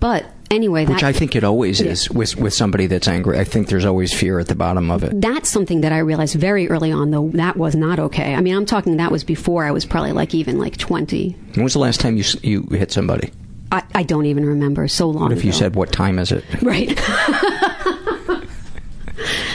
But 0.00 0.24
anyway, 0.50 0.86
which 0.86 1.00
that, 1.00 1.06
I 1.06 1.12
think 1.12 1.34
it 1.36 1.44
always 1.44 1.80
is 1.80 2.10
with 2.10 2.36
with 2.36 2.54
somebody 2.54 2.86
that's 2.86 3.08
angry. 3.08 3.38
I 3.38 3.44
think 3.44 3.68
there's 3.68 3.84
always 3.84 4.12
fear 4.12 4.38
at 4.38 4.48
the 4.48 4.54
bottom 4.54 4.90
of 4.90 5.04
it. 5.04 5.20
that's 5.20 5.48
something 5.48 5.80
that 5.82 5.92
I 5.92 5.98
realized 5.98 6.34
very 6.36 6.68
early 6.68 6.92
on. 6.92 7.10
Though 7.10 7.28
that 7.34 7.56
was 7.56 7.74
not 7.74 7.98
okay. 7.98 8.34
I 8.34 8.40
mean, 8.40 8.54
I'm 8.56 8.66
talking 8.66 8.96
that 8.96 9.12
was 9.12 9.24
before 9.24 9.64
I 9.64 9.70
was 9.70 9.84
probably 9.84 10.12
like 10.12 10.34
even 10.34 10.58
like 10.58 10.76
20. 10.76 11.36
When 11.54 11.64
was 11.64 11.72
the 11.72 11.78
last 11.78 12.00
time 12.00 12.16
you 12.16 12.24
you 12.42 12.62
hit 12.70 12.92
somebody? 12.92 13.32
I, 13.72 13.82
I 13.94 14.02
don't 14.04 14.26
even 14.26 14.44
remember. 14.46 14.86
So 14.88 15.08
long. 15.08 15.24
What 15.24 15.32
if 15.32 15.44
you 15.44 15.52
said, 15.52 15.74
"What 15.74 15.90
time 15.90 16.18
is 16.18 16.30
it?" 16.30 16.44
Right. 16.62 16.88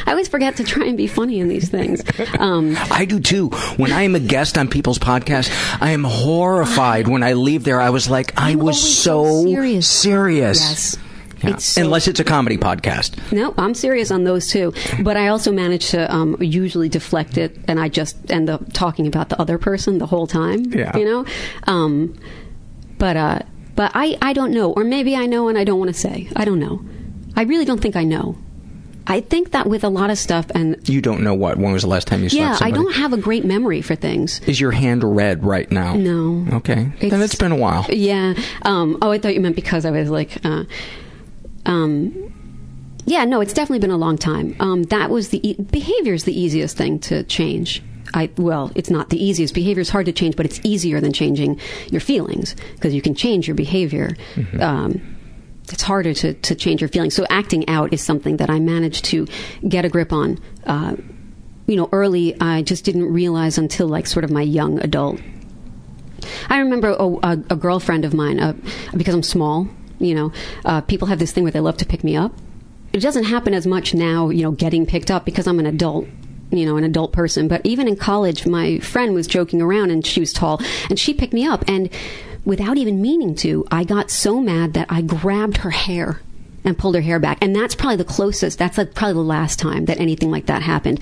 I 0.09 0.13
always 0.13 0.27
forget 0.27 0.55
to 0.55 0.63
try 0.63 0.85
and 0.87 0.97
be 0.97 1.05
funny 1.05 1.39
in 1.39 1.49
these 1.49 1.69
things. 1.69 2.01
Um, 2.39 2.75
I 2.89 3.05
do 3.05 3.19
too. 3.19 3.49
When 3.77 3.91
I 3.91 4.01
am 4.01 4.15
a 4.15 4.19
guest 4.19 4.57
on 4.57 4.67
people's 4.67 4.97
podcasts, 4.97 5.51
I 5.79 5.91
am 5.91 6.03
horrified 6.03 7.07
when 7.07 7.21
I 7.21 7.33
leave 7.33 7.63
there. 7.63 7.79
I 7.79 7.91
was 7.91 8.09
like, 8.09 8.33
I 8.35 8.51
I'm 8.51 8.59
was 8.59 8.81
so 9.03 9.43
serious. 9.43 9.87
serious. 9.87 10.59
Yes. 10.59 10.97
Yeah. 11.43 11.49
It's 11.51 11.65
so- 11.65 11.81
Unless 11.83 12.07
it's 12.07 12.19
a 12.19 12.23
comedy 12.23 12.57
podcast. 12.57 13.31
no, 13.31 13.53
I'm 13.55 13.75
serious 13.75 14.09
on 14.09 14.23
those 14.23 14.49
too. 14.49 14.73
But 15.03 15.15
I 15.15 15.27
also 15.27 15.51
manage 15.51 15.89
to 15.91 16.11
um, 16.11 16.35
usually 16.41 16.89
deflect 16.89 17.37
it, 17.37 17.55
and 17.67 17.79
I 17.79 17.87
just 17.87 18.31
end 18.31 18.49
up 18.49 18.73
talking 18.73 19.05
about 19.05 19.29
the 19.29 19.39
other 19.39 19.59
person 19.59 19.99
the 19.99 20.07
whole 20.07 20.25
time. 20.25 20.65
Yeah. 20.73 20.97
You 20.97 21.05
know. 21.05 21.25
Um, 21.67 22.19
but 22.97 23.15
uh, 23.15 23.39
but 23.75 23.91
I 23.93 24.17
I 24.23 24.33
don't 24.33 24.53
know, 24.53 24.71
or 24.73 24.83
maybe 24.83 25.15
I 25.15 25.27
know 25.27 25.49
and 25.49 25.57
I 25.57 25.63
don't 25.65 25.77
want 25.77 25.93
to 25.93 25.99
say. 25.99 26.29
I 26.35 26.45
don't 26.45 26.59
know. 26.59 26.83
I 27.35 27.43
really 27.43 27.63
don't 27.63 27.79
think 27.79 27.95
I 27.95 28.03
know. 28.05 28.35
I 29.09 29.21
think 29.21 29.51
that 29.51 29.67
with 29.67 29.83
a 29.83 29.89
lot 29.89 30.11
of 30.11 30.17
stuff, 30.17 30.45
and 30.55 30.77
You 30.87 31.01
don't 31.01 31.21
know 31.23 31.33
what. 31.33 31.57
When 31.57 31.73
was 31.73 31.81
the 31.81 31.89
last 31.89 32.07
time 32.07 32.21
you 32.23 32.29
yeah, 32.31 32.57
I 32.61 32.69
don't 32.71 32.93
have 32.93 33.11
a 33.11 33.17
great 33.17 33.43
memory 33.43 33.81
for 33.81 33.95
things. 33.95 34.39
Is 34.47 34.61
your 34.61 34.71
hand 34.71 35.03
red 35.03 35.43
right 35.43 35.69
now? 35.71 35.95
No. 35.95 36.45
Okay. 36.57 36.75
then 36.75 36.93
It's- 37.01 37.21
it's 37.21 37.35
been 37.35 37.51
a 37.51 37.55
while. 37.57 37.85
Yeah. 37.89 38.35
Um, 38.61 38.97
oh, 39.01 39.11
I 39.11 39.17
thought 39.17 39.33
you 39.33 39.41
meant 39.41 39.55
because 39.55 39.83
I 39.85 39.91
was 39.91 40.09
like, 40.09 40.37
uh, 40.45 40.63
um, 41.65 42.33
yeah, 43.05 43.25
no, 43.25 43.41
it's 43.41 43.53
definitely 43.53 43.79
been 43.79 43.91
a 43.91 43.97
long 43.97 44.17
time. 44.17 44.55
Um, 44.59 44.83
that 44.83 45.09
was 45.09 45.29
the 45.29 45.47
e- 45.47 45.55
behavior 45.59 46.13
is 46.13 46.23
the 46.25 46.39
easiest 46.39 46.77
thing 46.77 46.99
to 46.99 47.23
change. 47.23 47.81
I 48.13 48.29
well, 48.37 48.71
it's 48.75 48.89
not 48.89 49.09
the 49.09 49.23
easiest. 49.23 49.53
Behavior 49.53 49.81
is 49.81 49.89
hard 49.89 50.05
to 50.07 50.11
change, 50.11 50.35
but 50.35 50.45
it's 50.45 50.59
easier 50.63 50.99
than 50.99 51.13
changing 51.13 51.59
your 51.91 52.01
feelings 52.01 52.55
because 52.75 52.93
you 52.93 53.01
can 53.01 53.13
change 53.13 53.47
your 53.47 53.55
behavior. 53.55 54.15
Um, 54.59 55.01
it's 55.73 55.83
harder 55.83 56.13
to, 56.13 56.33
to 56.33 56.55
change 56.55 56.81
your 56.81 56.89
feelings. 56.89 57.15
So 57.15 57.25
acting 57.29 57.67
out 57.69 57.93
is 57.93 58.01
something 58.01 58.37
that 58.37 58.49
I 58.49 58.59
managed 58.59 59.05
to 59.05 59.27
get 59.67 59.85
a 59.85 59.89
grip 59.89 60.11
on. 60.11 60.39
Uh, 60.65 60.95
you 61.67 61.75
know, 61.75 61.89
early 61.91 62.39
I 62.41 62.63
just 62.63 62.83
didn't 62.85 63.11
realize 63.11 63.57
until 63.57 63.87
like 63.87 64.07
sort 64.07 64.25
of 64.25 64.31
my 64.31 64.41
young 64.41 64.79
adult 64.79 65.19
I 66.49 66.59
remember 66.59 66.89
a, 66.89 67.05
a, 67.05 67.31
a 67.51 67.55
girlfriend 67.55 68.05
of 68.05 68.13
mine, 68.13 68.39
uh, 68.39 68.53
because 68.95 69.13
I'm 69.13 69.23
small, 69.23 69.67
you 69.99 70.15
know, 70.15 70.31
uh, 70.65 70.81
people 70.81 71.07
have 71.07 71.19
this 71.19 71.31
thing 71.31 71.43
where 71.43 71.51
they 71.51 71.59
love 71.59 71.77
to 71.77 71.85
pick 71.85 72.03
me 72.03 72.15
up. 72.15 72.33
It 72.93 72.99
doesn't 72.99 73.25
happen 73.25 73.53
as 73.53 73.67
much 73.67 73.93
now, 73.93 74.29
you 74.29 74.43
know, 74.43 74.51
getting 74.51 74.85
picked 74.85 75.11
up 75.11 75.25
because 75.25 75.47
I'm 75.47 75.59
an 75.59 75.65
adult, 75.65 76.07
you 76.51 76.65
know, 76.65 76.77
an 76.77 76.83
adult 76.83 77.13
person. 77.13 77.47
But 77.47 77.61
even 77.65 77.87
in 77.87 77.95
college, 77.95 78.47
my 78.47 78.79
friend 78.79 79.13
was 79.13 79.27
joking 79.27 79.61
around 79.61 79.91
and 79.91 80.05
she 80.05 80.19
was 80.19 80.33
tall 80.33 80.59
and 80.89 80.97
she 80.97 81.13
picked 81.13 81.33
me 81.33 81.45
up. 81.45 81.63
And 81.67 81.89
without 82.45 82.77
even 82.77 83.01
meaning 83.01 83.35
to, 83.35 83.65
I 83.71 83.83
got 83.83 84.09
so 84.09 84.39
mad 84.41 84.73
that 84.73 84.87
I 84.89 85.01
grabbed 85.01 85.57
her 85.57 85.71
hair 85.71 86.21
and 86.63 86.77
pulled 86.77 86.95
her 86.95 87.01
hair 87.01 87.19
back. 87.19 87.37
And 87.41 87.55
that's 87.55 87.75
probably 87.75 87.97
the 87.97 88.05
closest, 88.05 88.59
that's 88.59 88.77
like 88.77 88.93
probably 88.93 89.13
the 89.13 89.19
last 89.21 89.59
time 89.59 89.85
that 89.85 89.99
anything 89.99 90.31
like 90.31 90.47
that 90.47 90.61
happened. 90.61 90.99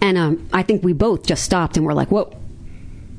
And 0.00 0.18
um, 0.18 0.48
I 0.52 0.62
think 0.62 0.82
we 0.84 0.92
both 0.92 1.26
just 1.26 1.42
stopped 1.42 1.76
and 1.76 1.86
were 1.86 1.94
like, 1.94 2.10
whoa, 2.10 2.36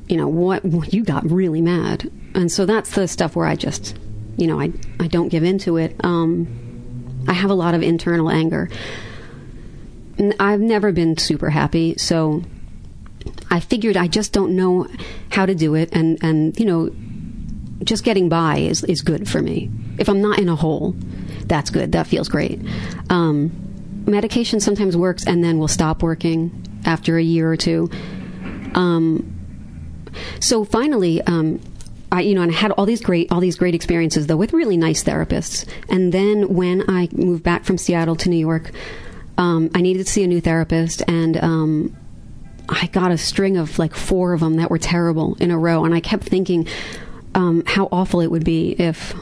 you 0.08 0.16
know 0.16 0.28
what 0.28 0.94
you 0.94 1.04
got 1.04 1.30
really 1.30 1.60
mad 1.60 2.10
and 2.34 2.50
so 2.50 2.64
that's 2.64 2.94
the 2.94 3.06
stuff 3.06 3.36
where 3.36 3.46
i 3.46 3.54
just 3.54 3.94
you 4.38 4.46
know, 4.46 4.58
I 4.58 4.72
I 4.98 5.08
don't 5.08 5.28
give 5.28 5.42
into 5.42 5.76
it. 5.76 5.94
Um, 6.02 7.24
I 7.28 7.34
have 7.34 7.50
a 7.50 7.54
lot 7.54 7.74
of 7.74 7.82
internal 7.82 8.30
anger. 8.30 8.70
I've 10.40 10.60
never 10.60 10.92
been 10.92 11.16
super 11.18 11.50
happy, 11.50 11.96
so 11.98 12.42
I 13.50 13.60
figured 13.60 13.96
I 13.96 14.06
just 14.06 14.32
don't 14.32 14.56
know 14.56 14.88
how 15.30 15.44
to 15.44 15.54
do 15.54 15.74
it, 15.74 15.90
and 15.92 16.18
and 16.22 16.58
you 16.58 16.64
know, 16.64 16.90
just 17.84 18.04
getting 18.04 18.28
by 18.28 18.58
is 18.58 18.84
is 18.84 19.00
good 19.00 19.28
for 19.28 19.40
me. 19.40 19.70
If 19.98 20.08
I'm 20.08 20.20
not 20.20 20.38
in 20.38 20.48
a 20.48 20.56
hole, 20.56 20.94
that's 21.46 21.70
good. 21.70 21.92
That 21.92 22.06
feels 22.06 22.28
great. 22.28 22.60
Um, 23.10 23.52
medication 24.06 24.60
sometimes 24.60 24.96
works, 24.96 25.26
and 25.26 25.42
then 25.42 25.58
will 25.58 25.68
stop 25.68 26.02
working 26.02 26.64
after 26.84 27.16
a 27.16 27.22
year 27.22 27.50
or 27.50 27.56
two. 27.56 27.90
Um, 28.74 29.34
so 30.40 30.64
finally, 30.64 31.20
um, 31.22 31.60
I, 32.10 32.22
you 32.22 32.34
know, 32.34 32.42
and 32.42 32.52
I 32.52 32.54
had 32.54 32.70
all 32.72 32.86
these 32.86 33.00
great, 33.00 33.30
all 33.30 33.40
these 33.40 33.56
great 33.56 33.74
experiences 33.74 34.26
though 34.26 34.36
with 34.36 34.52
really 34.52 34.76
nice 34.76 35.04
therapists. 35.04 35.68
And 35.88 36.12
then 36.12 36.54
when 36.54 36.88
I 36.88 37.08
moved 37.12 37.42
back 37.42 37.64
from 37.64 37.76
Seattle 37.78 38.16
to 38.16 38.28
New 38.28 38.38
York, 38.38 38.70
um, 39.36 39.70
I 39.74 39.82
needed 39.82 40.06
to 40.06 40.12
see 40.12 40.24
a 40.24 40.26
new 40.26 40.40
therapist, 40.40 41.02
and 41.06 41.36
um, 41.36 41.96
I 42.68 42.86
got 42.88 43.12
a 43.12 43.18
string 43.18 43.56
of 43.56 43.78
like 43.78 43.94
four 43.94 44.32
of 44.32 44.40
them 44.40 44.56
that 44.56 44.70
were 44.70 44.78
terrible 44.78 45.36
in 45.38 45.50
a 45.50 45.58
row. 45.58 45.84
And 45.84 45.94
I 45.94 46.00
kept 46.00 46.24
thinking 46.24 46.66
um, 47.34 47.62
how 47.66 47.88
awful 47.92 48.20
it 48.20 48.30
would 48.30 48.44
be 48.44 48.72
if. 48.72 49.14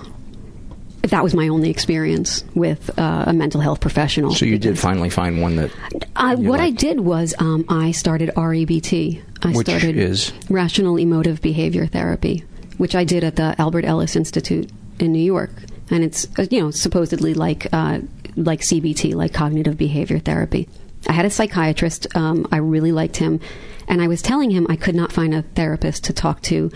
If 1.03 1.13
that 1.13 1.23
was 1.23 1.35
my 1.35 1.47
only 1.47 1.71
experience 1.71 2.43
with 2.57 2.99
uh, 2.99 3.27
a 3.29 3.33
mental 3.33 3.61
health 3.61 3.79
professional. 3.79 4.35
So 4.35 4.45
you 4.45 4.59
did 4.59 4.77
finally 4.77 5.09
find 5.09 5.41
one 5.41 5.55
that. 5.55 5.71
I, 6.17 6.35
you 6.35 6.49
what 6.49 6.59
I 6.59 6.71
did 6.71 6.99
was 6.99 7.33
um, 7.39 7.65
I 7.69 7.93
started 7.93 8.31
REBT. 8.31 9.23
I 9.41 9.53
Which 9.53 9.69
started 9.69 9.97
is? 9.97 10.33
Rational 10.51 10.99
Emotive 10.99 11.41
Behavior 11.41 11.87
Therapy, 11.87 12.43
which 12.79 12.97
I 12.97 13.05
did 13.05 13.23
at 13.23 13.37
the 13.37 13.55
Albert 13.57 13.85
Ellis 13.85 14.17
Institute 14.17 14.69
in 14.99 15.13
New 15.13 15.23
York, 15.23 15.51
and 15.91 16.03
it's 16.03 16.27
uh, 16.41 16.47
you 16.51 16.61
know 16.61 16.73
supposedly 16.73 17.35
like 17.35 17.73
uh, 17.73 18.01
like 18.37 18.61
CBT, 18.61 19.15
like 19.15 19.33
cognitive 19.33 19.77
behavior 19.77 20.19
therapy. 20.19 20.69
I 21.09 21.13
had 21.13 21.25
a 21.25 21.31
psychiatrist. 21.31 22.07
Um, 22.17 22.47
I 22.51 22.59
really 22.59 22.93
liked 22.93 23.17
him, 23.17 23.41
and 23.89 24.03
I 24.03 24.09
was 24.09 24.23
telling 24.23 24.51
him 24.51 24.67
I 24.69 24.77
could 24.77 24.95
not 24.95 25.13
find 25.13 25.35
a 25.35 25.43
therapist 25.43 26.05
to 26.05 26.13
talk 26.13 26.43
to. 26.43 26.71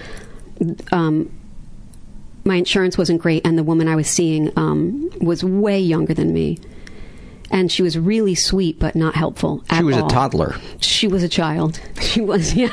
Um, 0.93 1.31
my 2.45 2.57
insurance 2.57 2.97
wasn't 2.97 3.21
great, 3.21 3.47
and 3.47 3.59
the 3.59 3.63
woman 3.63 3.89
I 3.89 3.97
was 3.97 4.09
seeing 4.09 4.51
um, 4.57 5.11
was 5.21 5.45
way 5.45 5.79
younger 5.79 6.15
than 6.15 6.33
me. 6.33 6.59
And 7.53 7.71
she 7.71 7.83
was 7.83 7.99
really 7.99 8.37
sweet, 8.37 8.79
but 8.79 8.95
not 8.95 9.17
helpful. 9.17 9.65
She 9.71 9.77
at 9.77 9.85
was 9.85 9.97
a 9.97 10.07
toddler. 10.07 10.55
She 10.81 11.09
was 11.09 11.23
a 11.23 11.29
child. 11.29 11.81
She 12.11 12.21
was, 12.21 12.55
yeah. 12.57 12.73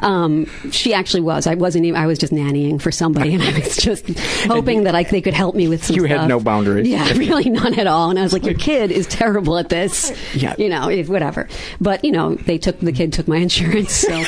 Um, 0.00 0.44
she 0.70 0.92
actually 0.92 1.22
was. 1.22 1.46
I 1.46 1.54
wasn't 1.54 1.86
even. 1.86 1.98
I 1.98 2.06
was 2.06 2.18
just 2.18 2.30
nannying 2.30 2.78
for 2.78 2.92
somebody, 2.92 3.32
and 3.32 3.42
I 3.42 3.58
was 3.58 3.74
just 3.74 4.06
hoping 4.46 4.82
that 4.82 4.94
I, 4.94 5.02
they 5.04 5.22
could 5.22 5.32
help 5.32 5.54
me 5.54 5.66
with 5.66 5.82
some. 5.82 5.96
You 5.96 6.04
had 6.04 6.28
no 6.28 6.40
boundaries. 6.40 6.86
Yeah, 6.86 7.10
really 7.12 7.48
none 7.48 7.78
at 7.78 7.86
all. 7.86 8.10
And 8.10 8.18
I 8.18 8.22
was 8.22 8.34
like, 8.34 8.44
"Your 8.44 8.54
kid 8.54 8.90
is 8.90 9.06
terrible 9.06 9.56
at 9.56 9.70
this." 9.70 10.12
Yeah. 10.34 10.56
you 10.58 10.68
know, 10.68 10.90
whatever. 11.04 11.48
But 11.80 12.04
you 12.04 12.12
know, 12.12 12.34
they 12.34 12.58
took 12.58 12.78
the 12.80 12.92
kid 12.92 13.14
took 13.14 13.26
my 13.26 13.38
insurance, 13.38 13.92
so. 13.92 14.24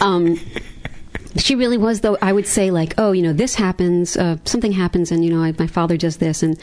um, 0.00 0.38
she 1.36 1.54
really 1.54 1.78
was 1.78 2.00
though 2.00 2.18
i 2.20 2.32
would 2.32 2.46
say 2.46 2.70
like 2.70 2.94
oh 2.98 3.12
you 3.12 3.22
know 3.22 3.32
this 3.32 3.54
happens 3.54 4.16
uh, 4.16 4.36
something 4.44 4.72
happens 4.72 5.12
and 5.12 5.24
you 5.24 5.30
know 5.30 5.42
I, 5.42 5.54
my 5.58 5.66
father 5.66 5.96
does 5.96 6.16
this 6.16 6.42
and 6.42 6.58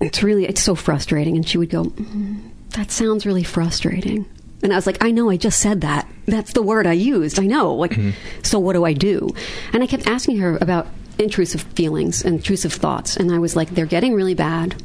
it's 0.00 0.22
really 0.22 0.46
it's 0.46 0.62
so 0.62 0.74
frustrating. 0.74 1.36
And 1.36 1.46
she 1.46 1.58
would 1.58 1.70
go 1.70 1.84
mm, 1.84 2.50
that 2.70 2.90
sounds 2.90 3.26
really 3.26 3.44
frustrating. 3.44 4.26
And 4.62 4.72
i 4.72 4.76
was 4.76 4.86
like 4.86 5.02
i 5.02 5.10
know 5.10 5.30
i 5.30 5.36
just 5.36 5.60
said 5.60 5.82
that. 5.82 6.08
That's 6.26 6.52
the 6.52 6.62
word 6.62 6.86
i 6.86 6.92
used. 6.92 7.38
I 7.38 7.46
know. 7.46 7.74
Like 7.74 7.98
so 8.42 8.58
what 8.58 8.72
do 8.72 8.84
i 8.84 8.92
do? 8.92 9.30
And 9.72 9.82
i 9.82 9.86
kept 9.86 10.06
asking 10.06 10.38
her 10.38 10.58
about 10.60 10.86
intrusive 11.18 11.62
feelings 11.62 12.24
and 12.24 12.36
intrusive 12.36 12.72
thoughts. 12.72 13.16
And 13.16 13.30
i 13.30 13.38
was 13.38 13.56
like 13.56 13.70
they're 13.70 13.86
getting 13.86 14.14
really 14.14 14.34
bad. 14.34 14.82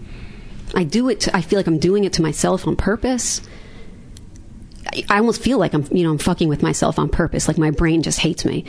I 0.73 0.83
do 0.83 1.07
it 1.09 1.21
to, 1.21 1.35
i 1.35 1.41
feel 1.41 1.57
like 1.59 1.67
i'm 1.67 1.79
doing 1.79 2.03
it 2.03 2.13
to 2.13 2.21
myself 2.21 2.67
on 2.67 2.75
purpose 2.75 3.41
I- 5.09 5.17
almost 5.19 5.41
feel 5.41 5.57
like 5.57 5.73
I'm, 5.73 5.85
you 5.91 6.03
know, 6.03 6.11
I'm 6.11 6.17
fucking 6.17 6.47
with 6.47 6.61
myself 6.63 6.99
on 6.99 7.09
purpose. 7.09 7.47
Like 7.47 7.57
my 7.57 7.71
brain 7.71 8.01
just 8.03 8.19
hates 8.19 8.45
me. 8.45 8.65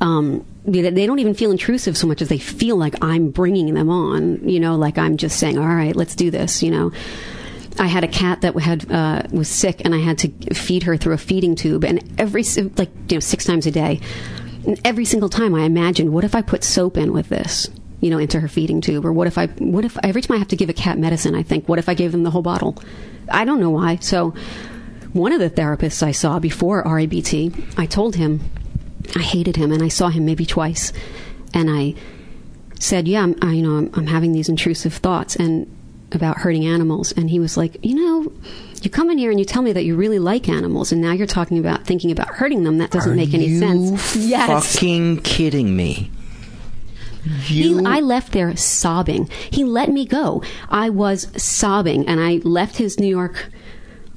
Um, 0.00 0.44
they 0.64 0.82
they 0.90 1.06
don't 1.06 1.18
even 1.20 1.34
feel 1.34 1.50
intrusive 1.52 1.96
so 1.96 2.06
much 2.06 2.22
as 2.22 2.28
they 2.28 2.38
feel 2.38 2.76
like 2.76 2.94
I'm 3.04 3.30
bringing 3.30 3.74
them 3.74 3.88
on. 3.88 4.48
You 4.48 4.58
know, 4.60 4.76
like 4.76 4.98
I'm 4.98 5.16
just 5.16 5.38
saying, 5.38 5.58
"All 5.58 5.66
right, 5.66 5.94
let's 5.94 6.16
do 6.16 6.30
this." 6.30 6.62
You 6.62 6.70
know, 6.72 6.92
I 7.78 7.86
had 7.86 8.02
a 8.02 8.08
cat 8.08 8.40
that 8.40 8.58
had 8.58 8.90
uh, 8.90 9.22
was 9.30 9.48
sick, 9.48 9.82
and 9.84 9.94
I 9.94 9.98
had 9.98 10.18
to 10.18 10.28
feed 10.54 10.82
her 10.84 10.96
through 10.96 11.14
a 11.14 11.18
feeding 11.18 11.54
tube, 11.54 11.84
and 11.84 12.02
every 12.18 12.42
like 12.76 12.90
you 13.08 13.16
know 13.16 13.20
six 13.20 13.44
times 13.44 13.66
a 13.66 13.70
day. 13.70 14.00
And 14.66 14.80
every 14.84 15.04
single 15.04 15.28
time, 15.28 15.54
I 15.54 15.62
imagined, 15.62 16.12
what 16.12 16.24
if 16.24 16.34
I 16.34 16.42
put 16.42 16.62
soap 16.62 16.96
in 16.96 17.12
with 17.12 17.28
this? 17.28 17.68
You 18.00 18.10
know, 18.10 18.18
into 18.18 18.38
her 18.40 18.48
feeding 18.48 18.80
tube, 18.80 19.04
or 19.04 19.12
what 19.12 19.26
if 19.26 19.38
I, 19.38 19.46
what 19.46 19.84
if 19.84 19.96
every 20.02 20.22
time 20.22 20.36
I 20.36 20.38
have 20.38 20.48
to 20.48 20.56
give 20.56 20.68
a 20.68 20.72
cat 20.72 20.98
medicine, 20.98 21.34
I 21.34 21.42
think, 21.42 21.68
what 21.68 21.78
if 21.78 21.88
I 21.88 21.94
gave 21.94 22.12
them 22.12 22.22
the 22.24 22.30
whole 22.30 22.42
bottle? 22.42 22.76
I 23.28 23.44
don't 23.44 23.60
know 23.60 23.70
why. 23.70 23.96
So, 23.96 24.34
one 25.12 25.32
of 25.32 25.40
the 25.40 25.50
therapists 25.50 26.02
I 26.02 26.12
saw 26.12 26.38
before 26.38 26.82
REBT, 26.84 27.78
I 27.78 27.86
told 27.86 28.16
him 28.16 28.40
I 29.16 29.20
hated 29.22 29.56
him, 29.56 29.72
and 29.72 29.82
I 29.82 29.88
saw 29.88 30.08
him 30.08 30.24
maybe 30.24 30.46
twice, 30.46 30.92
and 31.52 31.68
I 31.70 31.94
said, 32.78 33.06
"Yeah, 33.08 33.22
I'm, 33.22 33.36
I, 33.42 33.52
you 33.52 33.62
know, 33.62 33.76
I'm, 33.76 33.90
I'm 33.94 34.06
having 34.06 34.32
these 34.32 34.48
intrusive 34.48 34.94
thoughts 34.94 35.36
and 35.36 35.66
about 36.12 36.38
hurting 36.38 36.64
animals," 36.66 37.12
and 37.12 37.28
he 37.30 37.38
was 37.40 37.56
like, 37.56 37.76
"You 37.84 37.94
know." 37.94 38.32
You 38.82 38.90
come 38.90 39.10
in 39.10 39.18
here 39.18 39.30
and 39.30 39.38
you 39.38 39.44
tell 39.46 39.62
me 39.62 39.70
that 39.74 39.84
you 39.84 39.94
really 39.94 40.18
like 40.18 40.48
animals, 40.48 40.90
and 40.90 41.00
now 41.00 41.12
you're 41.12 41.24
talking 41.28 41.56
about 41.56 41.86
thinking 41.86 42.10
about 42.10 42.26
hurting 42.26 42.64
them. 42.64 42.78
That 42.78 42.90
doesn't 42.90 43.12
Are 43.12 43.14
make 43.14 43.32
any 43.32 43.46
you 43.46 43.60
sense. 43.60 44.16
Yes, 44.16 44.74
Fucking 44.74 45.20
kidding 45.20 45.76
me. 45.76 46.10
he, 47.44 47.78
I 47.86 48.00
left 48.00 48.32
there 48.32 48.56
sobbing. 48.56 49.28
He 49.52 49.62
let 49.62 49.88
me 49.88 50.04
go. 50.04 50.42
I 50.68 50.90
was 50.90 51.28
sobbing, 51.40 52.08
and 52.08 52.18
I 52.18 52.40
left 52.42 52.78
his 52.78 52.98
New 52.98 53.06
York 53.06 53.50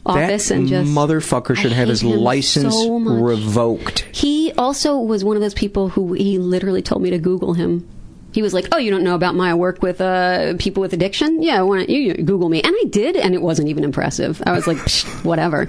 office 0.06 0.50
that 0.50 0.56
and 0.56 0.68
just 0.68 0.92
motherfucker 0.92 1.56
should 1.56 1.72
have 1.72 1.88
his 1.88 2.04
license 2.04 2.74
so 2.74 3.00
revoked. 3.00 4.02
He 4.12 4.54
also 4.58 4.98
was 4.98 5.24
one 5.24 5.36
of 5.36 5.42
those 5.42 5.54
people 5.54 5.90
who 5.90 6.14
he 6.14 6.38
literally 6.38 6.82
told 6.82 7.02
me 7.02 7.10
to 7.10 7.18
Google 7.18 7.54
him. 7.54 7.88
He 8.32 8.42
was 8.42 8.54
like, 8.54 8.68
"Oh, 8.74 8.78
you 8.78 8.92
don't 8.92 9.04
know 9.04 9.16
about 9.16 9.36
my 9.36 9.54
work 9.54 9.82
with 9.82 10.02
uh, 10.02 10.56
people 10.60 10.82
with 10.82 10.92
addiction? 10.92 11.42
Yeah, 11.42 11.62
why 11.62 11.78
don't 11.78 11.90
you 11.90 12.14
Google 12.16 12.50
me?" 12.50 12.62
And 12.62 12.76
I 12.78 12.84
did, 12.90 13.16
and 13.16 13.34
it 13.34 13.42
wasn't 13.42 13.70
even 13.70 13.86
impressive. 13.86 14.44
I 14.46 14.52
was 14.52 14.68
like, 14.68 14.78
Psh, 14.78 15.24
"Whatever." 15.24 15.68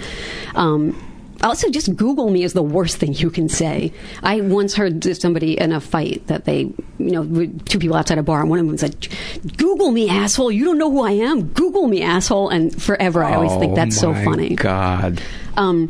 Um, 0.57 1.01
also, 1.43 1.71
just 1.71 1.95
Google 1.97 2.31
me 2.31 2.43
is 2.43 2.53
the 2.53 2.63
worst 2.63 2.97
thing 2.97 3.13
you 3.15 3.31
can 3.31 3.49
say. 3.49 3.93
I 4.23 4.41
once 4.41 4.75
heard 4.75 5.05
somebody 5.17 5.59
in 5.59 5.73
a 5.73 5.81
fight 5.81 6.27
that 6.29 6.45
they, 6.45 6.61
you 6.61 6.75
know, 7.11 7.47
two 7.67 7.79
people 7.79 7.97
outside 7.97 8.19
a 8.19 8.23
bar, 8.23 8.41
and 8.41 8.51
one 8.51 8.59
of 8.59 8.67
them 8.67 8.79
said, 8.79 9.09
"Google 9.57 9.91
me, 9.91 10.09
asshole! 10.09 10.51
You 10.51 10.65
don't 10.65 10.79
know 10.79 10.91
who 10.91 11.03
I 11.03 11.13
am. 11.13 11.49
Google 11.49 11.89
me, 11.89 12.03
asshole!" 12.03 12.49
And 12.49 12.81
forever, 12.81 13.23
I 13.23 13.35
always 13.35 13.53
think 13.57 13.73
Oh, 13.73 13.77
that's 13.77 13.97
so 13.99 14.15
funny. 14.15 14.55
God. 14.55 15.21
Um, 15.57 15.89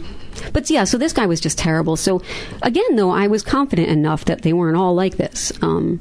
but 0.52 0.68
yeah, 0.68 0.84
so 0.84 0.98
this 0.98 1.12
guy 1.12 1.26
was 1.26 1.40
just 1.40 1.58
terrible. 1.58 1.96
So 1.96 2.22
again, 2.62 2.96
though, 2.96 3.10
I 3.10 3.26
was 3.26 3.42
confident 3.42 3.88
enough 3.88 4.24
that 4.26 4.42
they 4.42 4.52
weren't 4.52 4.76
all 4.76 4.94
like 4.94 5.16
this. 5.16 5.52
Um, 5.62 6.00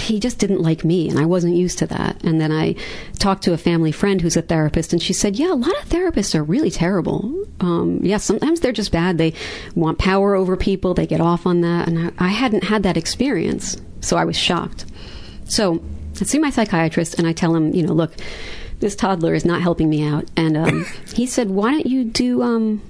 he 0.00 0.20
just 0.20 0.38
didn't 0.38 0.60
like 0.60 0.84
me, 0.84 1.08
and 1.08 1.18
I 1.18 1.26
wasn't 1.26 1.56
used 1.56 1.78
to 1.78 1.86
that. 1.88 2.22
And 2.24 2.40
then 2.40 2.52
I 2.52 2.74
talked 3.18 3.42
to 3.44 3.52
a 3.52 3.58
family 3.58 3.92
friend 3.92 4.20
who's 4.20 4.36
a 4.36 4.42
therapist, 4.42 4.92
and 4.92 5.02
she 5.02 5.12
said, 5.12 5.36
"Yeah, 5.36 5.52
a 5.52 5.54
lot 5.54 5.76
of 5.82 5.88
therapists 5.88 6.34
are 6.34 6.42
really 6.42 6.70
terrible. 6.70 7.44
Um, 7.60 8.00
yeah, 8.02 8.16
sometimes 8.16 8.60
they're 8.60 8.72
just 8.72 8.92
bad. 8.92 9.18
They 9.18 9.34
want 9.74 9.98
power 9.98 10.34
over 10.34 10.56
people. 10.56 10.94
They 10.94 11.06
get 11.06 11.20
off 11.20 11.46
on 11.46 11.60
that." 11.60 11.88
And 11.88 12.12
I, 12.18 12.26
I 12.26 12.28
hadn't 12.28 12.64
had 12.64 12.82
that 12.82 12.96
experience, 12.96 13.76
so 14.00 14.16
I 14.16 14.24
was 14.24 14.36
shocked. 14.36 14.86
So 15.44 15.82
I 16.20 16.24
see 16.24 16.38
my 16.38 16.50
psychiatrist, 16.50 17.18
and 17.18 17.26
I 17.26 17.32
tell 17.32 17.54
him, 17.54 17.74
you 17.74 17.86
know, 17.86 17.92
look, 17.92 18.14
this 18.80 18.96
toddler 18.96 19.34
is 19.34 19.44
not 19.44 19.62
helping 19.62 19.88
me 19.88 20.02
out. 20.06 20.24
And 20.36 20.56
um, 20.56 20.86
he 21.14 21.26
said, 21.26 21.50
"Why 21.50 21.70
don't 21.70 21.86
you 21.86 22.04
do? 22.04 22.42
Um, 22.42 22.82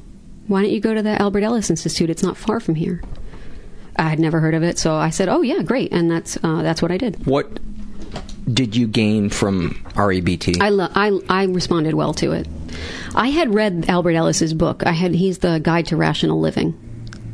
why 0.47 0.63
don't 0.63 0.71
you 0.71 0.81
go 0.81 0.95
to 0.95 1.03
the 1.03 1.21
Albert 1.21 1.43
Ellis 1.43 1.71
Institute? 1.71 2.11
It's 2.11 2.23
not 2.23 2.37
far 2.37 2.61
from 2.61 2.77
here." 2.77 3.03
I 3.97 4.09
had 4.09 4.19
never 4.19 4.41
heard 4.41 4.55
of 4.55 4.63
it, 4.63 4.79
so 4.79 4.95
I 4.95 5.11
said, 5.11 5.29
"Oh 5.29 5.43
yeah, 5.43 5.63
great," 5.63 5.93
and 5.93 6.11
that's 6.11 6.39
uh, 6.43 6.63
that's 6.63 6.81
what 6.83 6.91
I 6.91 6.97
did. 6.97 7.27
What 7.27 7.59
did 8.53 8.75
you 8.75 8.87
gain 8.87 9.31
from 9.31 9.75
REBT? 9.95 10.61
I, 10.61 10.69
lo- 10.71 10.89
I 10.95 11.19
I 11.29 11.45
responded 11.45 11.95
well 11.95 12.15
to 12.15 12.33
it. 12.33 12.49
I 13.15 13.29
had 13.29 13.55
read 13.55 13.87
Albert 13.89 14.13
Ellis's 14.13 14.55
book. 14.55 14.85
I 14.87 14.93
had 14.93 15.15
he's 15.15 15.39
the 15.39 15.59
Guide 15.59 15.87
to 15.87 15.97
Rational 15.97 16.41
Living. 16.41 16.75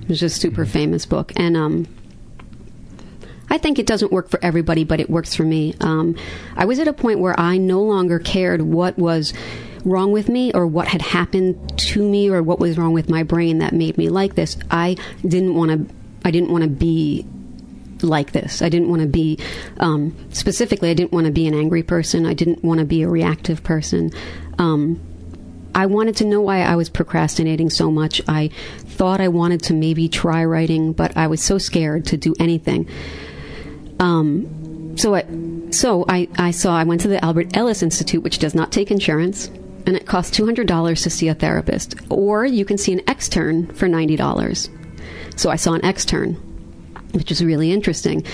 It 0.02 0.08
was 0.08 0.20
just 0.20 0.36
a 0.36 0.40
super 0.40 0.64
famous 0.66 1.06
book, 1.06 1.32
and 1.36 1.56
um, 1.56 1.86
I 3.48 3.58
think 3.58 3.78
it 3.78 3.86
doesn't 3.86 4.12
work 4.12 4.28
for 4.28 4.38
everybody, 4.42 4.84
but 4.84 5.00
it 5.00 5.08
works 5.08 5.34
for 5.34 5.42
me. 5.44 5.74
Um, 5.80 6.16
I 6.56 6.64
was 6.64 6.78
at 6.78 6.88
a 6.88 6.92
point 6.92 7.20
where 7.20 7.38
I 7.38 7.58
no 7.58 7.82
longer 7.82 8.18
cared 8.18 8.62
what 8.62 8.98
was 8.98 9.32
wrong 9.84 10.10
with 10.10 10.28
me 10.28 10.52
or 10.52 10.66
what 10.66 10.88
had 10.88 11.00
happened 11.00 11.78
to 11.78 12.02
me 12.02 12.28
or 12.28 12.42
what 12.42 12.58
was 12.58 12.76
wrong 12.76 12.92
with 12.92 13.08
my 13.08 13.22
brain 13.22 13.58
that 13.60 13.72
made 13.72 13.96
me 13.96 14.08
like 14.08 14.34
this. 14.34 14.56
I 14.70 14.96
didn't 15.22 15.54
want 15.54 15.70
to. 15.88 15.94
I 16.26 16.30
didn't 16.32 16.50
want 16.50 16.64
to 16.64 16.68
be 16.68 17.24
like 18.02 18.32
this. 18.32 18.60
I 18.60 18.68
didn't 18.68 18.90
want 18.90 19.00
to 19.00 19.08
be, 19.08 19.38
um, 19.78 20.14
specifically, 20.30 20.90
I 20.90 20.94
didn't 20.94 21.12
want 21.12 21.26
to 21.26 21.32
be 21.32 21.46
an 21.46 21.54
angry 21.54 21.82
person. 21.82 22.26
I 22.26 22.34
didn't 22.34 22.62
want 22.62 22.80
to 22.80 22.84
be 22.84 23.02
a 23.02 23.08
reactive 23.08 23.62
person. 23.62 24.10
Um, 24.58 25.00
I 25.74 25.86
wanted 25.86 26.16
to 26.16 26.24
know 26.24 26.40
why 26.40 26.62
I 26.62 26.74
was 26.74 26.88
procrastinating 26.88 27.70
so 27.70 27.90
much. 27.90 28.20
I 28.26 28.50
thought 28.78 29.20
I 29.20 29.28
wanted 29.28 29.62
to 29.64 29.74
maybe 29.74 30.08
try 30.08 30.44
writing, 30.44 30.92
but 30.92 31.16
I 31.16 31.26
was 31.28 31.42
so 31.42 31.58
scared 31.58 32.06
to 32.06 32.16
do 32.16 32.34
anything. 32.40 32.88
Um, 34.00 34.96
so 34.96 35.14
I, 35.14 35.24
so 35.70 36.04
I, 36.08 36.28
I 36.36 36.50
saw 36.50 36.76
I 36.76 36.84
went 36.84 37.02
to 37.02 37.08
the 37.08 37.24
Albert 37.24 37.56
Ellis 37.56 37.82
Institute, 37.82 38.22
which 38.22 38.38
does 38.38 38.54
not 38.54 38.72
take 38.72 38.90
insurance, 38.90 39.48
and 39.86 39.96
it 39.96 40.06
costs 40.06 40.36
two 40.36 40.44
hundred 40.44 40.66
dollars 40.66 41.02
to 41.02 41.10
see 41.10 41.28
a 41.28 41.34
therapist, 41.34 41.94
or 42.10 42.44
you 42.44 42.64
can 42.64 42.78
see 42.78 42.92
an 42.92 43.02
extern 43.06 43.68
for 43.74 43.86
ninety 43.86 44.16
dollars. 44.16 44.68
So 45.36 45.50
I 45.50 45.56
saw 45.56 45.74
an 45.74 45.82
extern, 45.82 46.34
which 47.12 47.30
is 47.30 47.44
really 47.44 47.70
interesting 47.72 48.24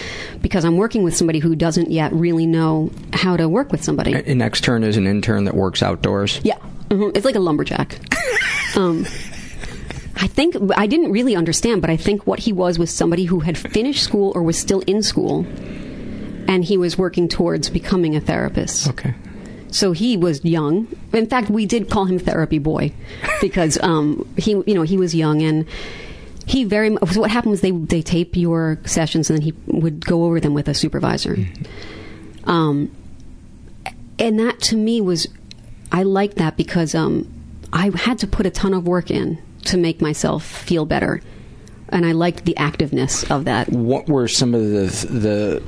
because 0.41 0.65
I'm 0.65 0.77
working 0.77 1.03
with 1.03 1.17
somebody 1.17 1.39
who 1.41 1.55
doesn't 1.55 1.91
yet 1.91 2.13
really 2.13 2.47
know 2.47 2.91
how 3.13 3.37
to 3.37 3.49
work 3.49 3.73
with 3.73 3.83
somebody. 3.85 4.15
An 4.15 4.41
extern 4.41 4.85
is 4.85 4.97
an 4.97 5.07
intern 5.07 5.45
that 5.45 5.55
works 5.55 5.83
outdoors. 5.83 6.41
Yeah, 6.43 6.59
hmm 6.91 7.11
it's 7.15 7.25
like 7.25 7.35
a 7.35 7.41
lumberjack. 7.41 7.99
um, 8.77 9.05
I 10.17 10.29
think 10.29 10.57
I 10.77 10.87
didn't 10.87 11.11
really 11.11 11.35
understand, 11.35 11.81
but 11.81 11.91
I 11.91 11.97
think 11.97 12.27
what 12.27 12.39
he 12.39 12.53
was 12.53 12.79
was 12.79 12.91
somebody 12.91 13.25
who 13.25 13.41
had 13.41 13.59
finished 13.59 14.03
school 14.05 14.33
or 14.35 14.43
was 14.43 14.59
still 14.59 14.81
in 14.81 15.03
school, 15.03 15.45
and 16.49 16.65
he 16.65 16.77
was 16.77 16.97
working 16.97 17.29
towards 17.29 17.69
becoming 17.71 18.15
a 18.15 18.21
therapist. 18.21 18.89
Okay. 18.89 19.15
So 19.73 19.93
he 19.93 20.17
was 20.17 20.45
young. 20.45 20.87
In 21.13 21.27
fact, 21.27 21.49
we 21.49 21.65
did 21.67 21.89
call 21.89 22.05
him 22.05 22.19
Therapy 22.19 22.59
Boy 22.59 22.93
because 23.41 23.81
um, 23.83 24.29
he, 24.37 24.51
you 24.51 24.75
know, 24.75 24.83
he 24.83 24.99
was 24.99 25.15
young 25.15 25.41
and 25.43 25.67
he 26.47 26.64
very. 26.64 26.90
mu- 26.90 26.99
So 27.11 27.20
what 27.20 27.30
happened 27.30 27.53
was 27.53 27.61
they 27.61 27.70
they 27.70 28.03
tape 28.03 28.36
your 28.36 28.78
sessions 28.84 29.30
and 29.30 29.38
then 29.38 29.43
he 29.45 29.53
would 29.66 30.05
go 30.05 30.24
over 30.24 30.40
them 30.40 30.55
with 30.55 30.68
a 30.68 30.74
supervisor. 30.74 31.36
Um, 32.45 32.90
and 34.18 34.38
that 34.38 34.61
to 34.62 34.76
me 34.76 35.01
was, 35.01 35.26
I 35.90 36.03
liked 36.03 36.36
that 36.36 36.57
because 36.57 36.95
um, 36.95 37.32
I 37.72 37.90
had 37.95 38.18
to 38.20 38.26
put 38.26 38.47
a 38.47 38.51
ton 38.51 38.74
of 38.74 38.86
work 38.86 39.11
in 39.11 39.38
to 39.66 39.76
make 39.76 40.01
myself 40.01 40.45
feel 40.45 40.84
better, 40.84 41.20
and 41.88 42.05
I 42.05 42.12
liked 42.12 42.45
the 42.45 42.55
activeness 42.59 43.28
of 43.30 43.45
that. 43.45 43.68
What 43.70 44.09
were 44.09 44.28
some 44.28 44.55
of 44.55 44.62
the 44.62 45.07
the 45.09 45.62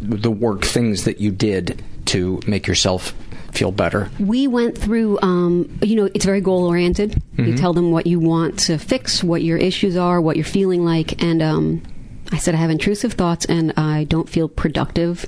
the 0.00 0.30
work 0.30 0.62
things 0.64 1.04
that 1.04 1.20
you 1.20 1.30
did 1.30 1.82
to 2.06 2.40
make 2.46 2.66
yourself 2.66 3.12
feel 3.58 3.72
better? 3.72 4.08
We 4.20 4.46
went 4.46 4.78
through, 4.78 5.18
um, 5.20 5.68
you 5.82 5.96
know, 5.96 6.08
it's 6.14 6.24
very 6.24 6.40
goal 6.40 6.64
oriented. 6.66 7.20
You 7.36 7.44
Mhm. 7.54 7.56
tell 7.58 7.72
them 7.72 7.90
what 7.90 8.06
you 8.06 8.18
want 8.20 8.58
to 8.60 8.78
fix, 8.78 9.22
what 9.24 9.42
your 9.42 9.58
issues 9.58 9.96
are, 9.96 10.20
what 10.20 10.36
you're 10.36 10.44
feeling 10.44 10.84
like. 10.84 11.22
And 11.22 11.42
um, 11.42 11.82
I 12.30 12.38
said, 12.38 12.54
I 12.54 12.58
have 12.58 12.70
intrusive 12.70 13.14
thoughts 13.14 13.44
and 13.46 13.72
I 13.76 14.04
don't 14.04 14.28
feel 14.28 14.48
productive. 14.48 15.26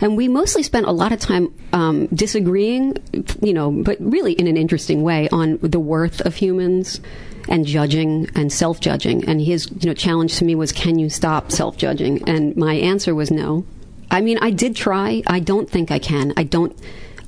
And 0.00 0.16
we 0.16 0.28
mostly 0.28 0.62
spent 0.62 0.86
a 0.86 0.92
lot 0.92 1.12
of 1.12 1.20
time 1.20 1.52
um, 1.72 2.06
disagreeing, 2.08 2.96
you 3.40 3.52
know, 3.52 3.70
but 3.70 3.96
really 4.00 4.32
in 4.32 4.46
an 4.46 4.56
interesting 4.56 5.02
way 5.02 5.28
on 5.30 5.58
the 5.62 5.80
worth 5.80 6.20
of 6.22 6.34
humans 6.36 7.00
and 7.48 7.64
judging 7.64 8.28
and 8.34 8.52
self 8.52 8.80
judging. 8.80 9.24
And 9.28 9.40
his, 9.40 9.70
you 9.80 9.86
know, 9.88 9.94
challenge 9.94 10.36
to 10.38 10.44
me 10.44 10.54
was, 10.54 10.72
can 10.72 10.98
you 10.98 11.08
stop 11.08 11.52
self 11.52 11.76
judging? 11.76 12.28
And 12.28 12.56
my 12.56 12.74
answer 12.74 13.14
was 13.14 13.30
no. 13.30 13.64
I 14.10 14.20
mean, 14.20 14.38
I 14.40 14.50
did 14.50 14.76
try. 14.76 15.22
I 15.26 15.40
don't 15.40 15.68
think 15.68 15.90
I 15.90 15.98
can. 15.98 16.32
I 16.36 16.44
don't. 16.44 16.78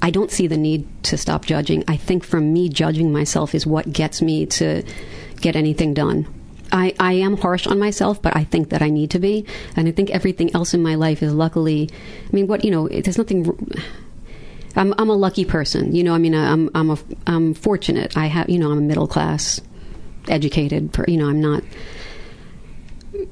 I 0.02 0.10
don't 0.10 0.30
see 0.30 0.46
the 0.46 0.58
need 0.58 0.86
to 1.04 1.16
stop 1.16 1.46
judging. 1.46 1.82
I 1.88 1.96
think 1.96 2.22
for 2.22 2.40
me, 2.40 2.68
judging 2.68 3.12
myself 3.12 3.54
is 3.54 3.66
what 3.66 3.92
gets 3.92 4.20
me 4.20 4.46
to 4.46 4.82
get 5.40 5.56
anything 5.56 5.94
done. 5.94 6.26
I, 6.72 6.94
I 6.98 7.14
am 7.14 7.36
harsh 7.36 7.66
on 7.66 7.78
myself, 7.78 8.20
but 8.20 8.36
I 8.36 8.44
think 8.44 8.70
that 8.70 8.82
I 8.82 8.90
need 8.90 9.10
to 9.12 9.18
be, 9.18 9.46
and 9.76 9.88
I 9.88 9.92
think 9.92 10.10
everything 10.10 10.54
else 10.54 10.74
in 10.74 10.82
my 10.82 10.96
life 10.96 11.22
is 11.22 11.32
luckily. 11.32 11.90
I 11.92 12.36
mean, 12.36 12.46
what 12.46 12.64
you 12.64 12.70
know, 12.70 12.88
there's 12.88 13.18
nothing. 13.18 13.68
I'm 14.74 14.94
I'm 14.98 15.08
a 15.08 15.14
lucky 15.14 15.44
person, 15.44 15.94
you 15.94 16.04
know. 16.04 16.14
I 16.14 16.18
mean, 16.18 16.34
I'm 16.34 16.70
I'm 16.74 16.90
a 16.90 16.98
I'm 17.26 17.54
fortunate. 17.54 18.16
I 18.16 18.26
have 18.26 18.50
you 18.50 18.58
know 18.58 18.70
I'm 18.70 18.78
a 18.78 18.82
middle 18.82 19.06
class, 19.06 19.60
educated. 20.28 20.96
You 21.08 21.16
know, 21.16 21.28
I'm 21.28 21.40
not 21.40 21.62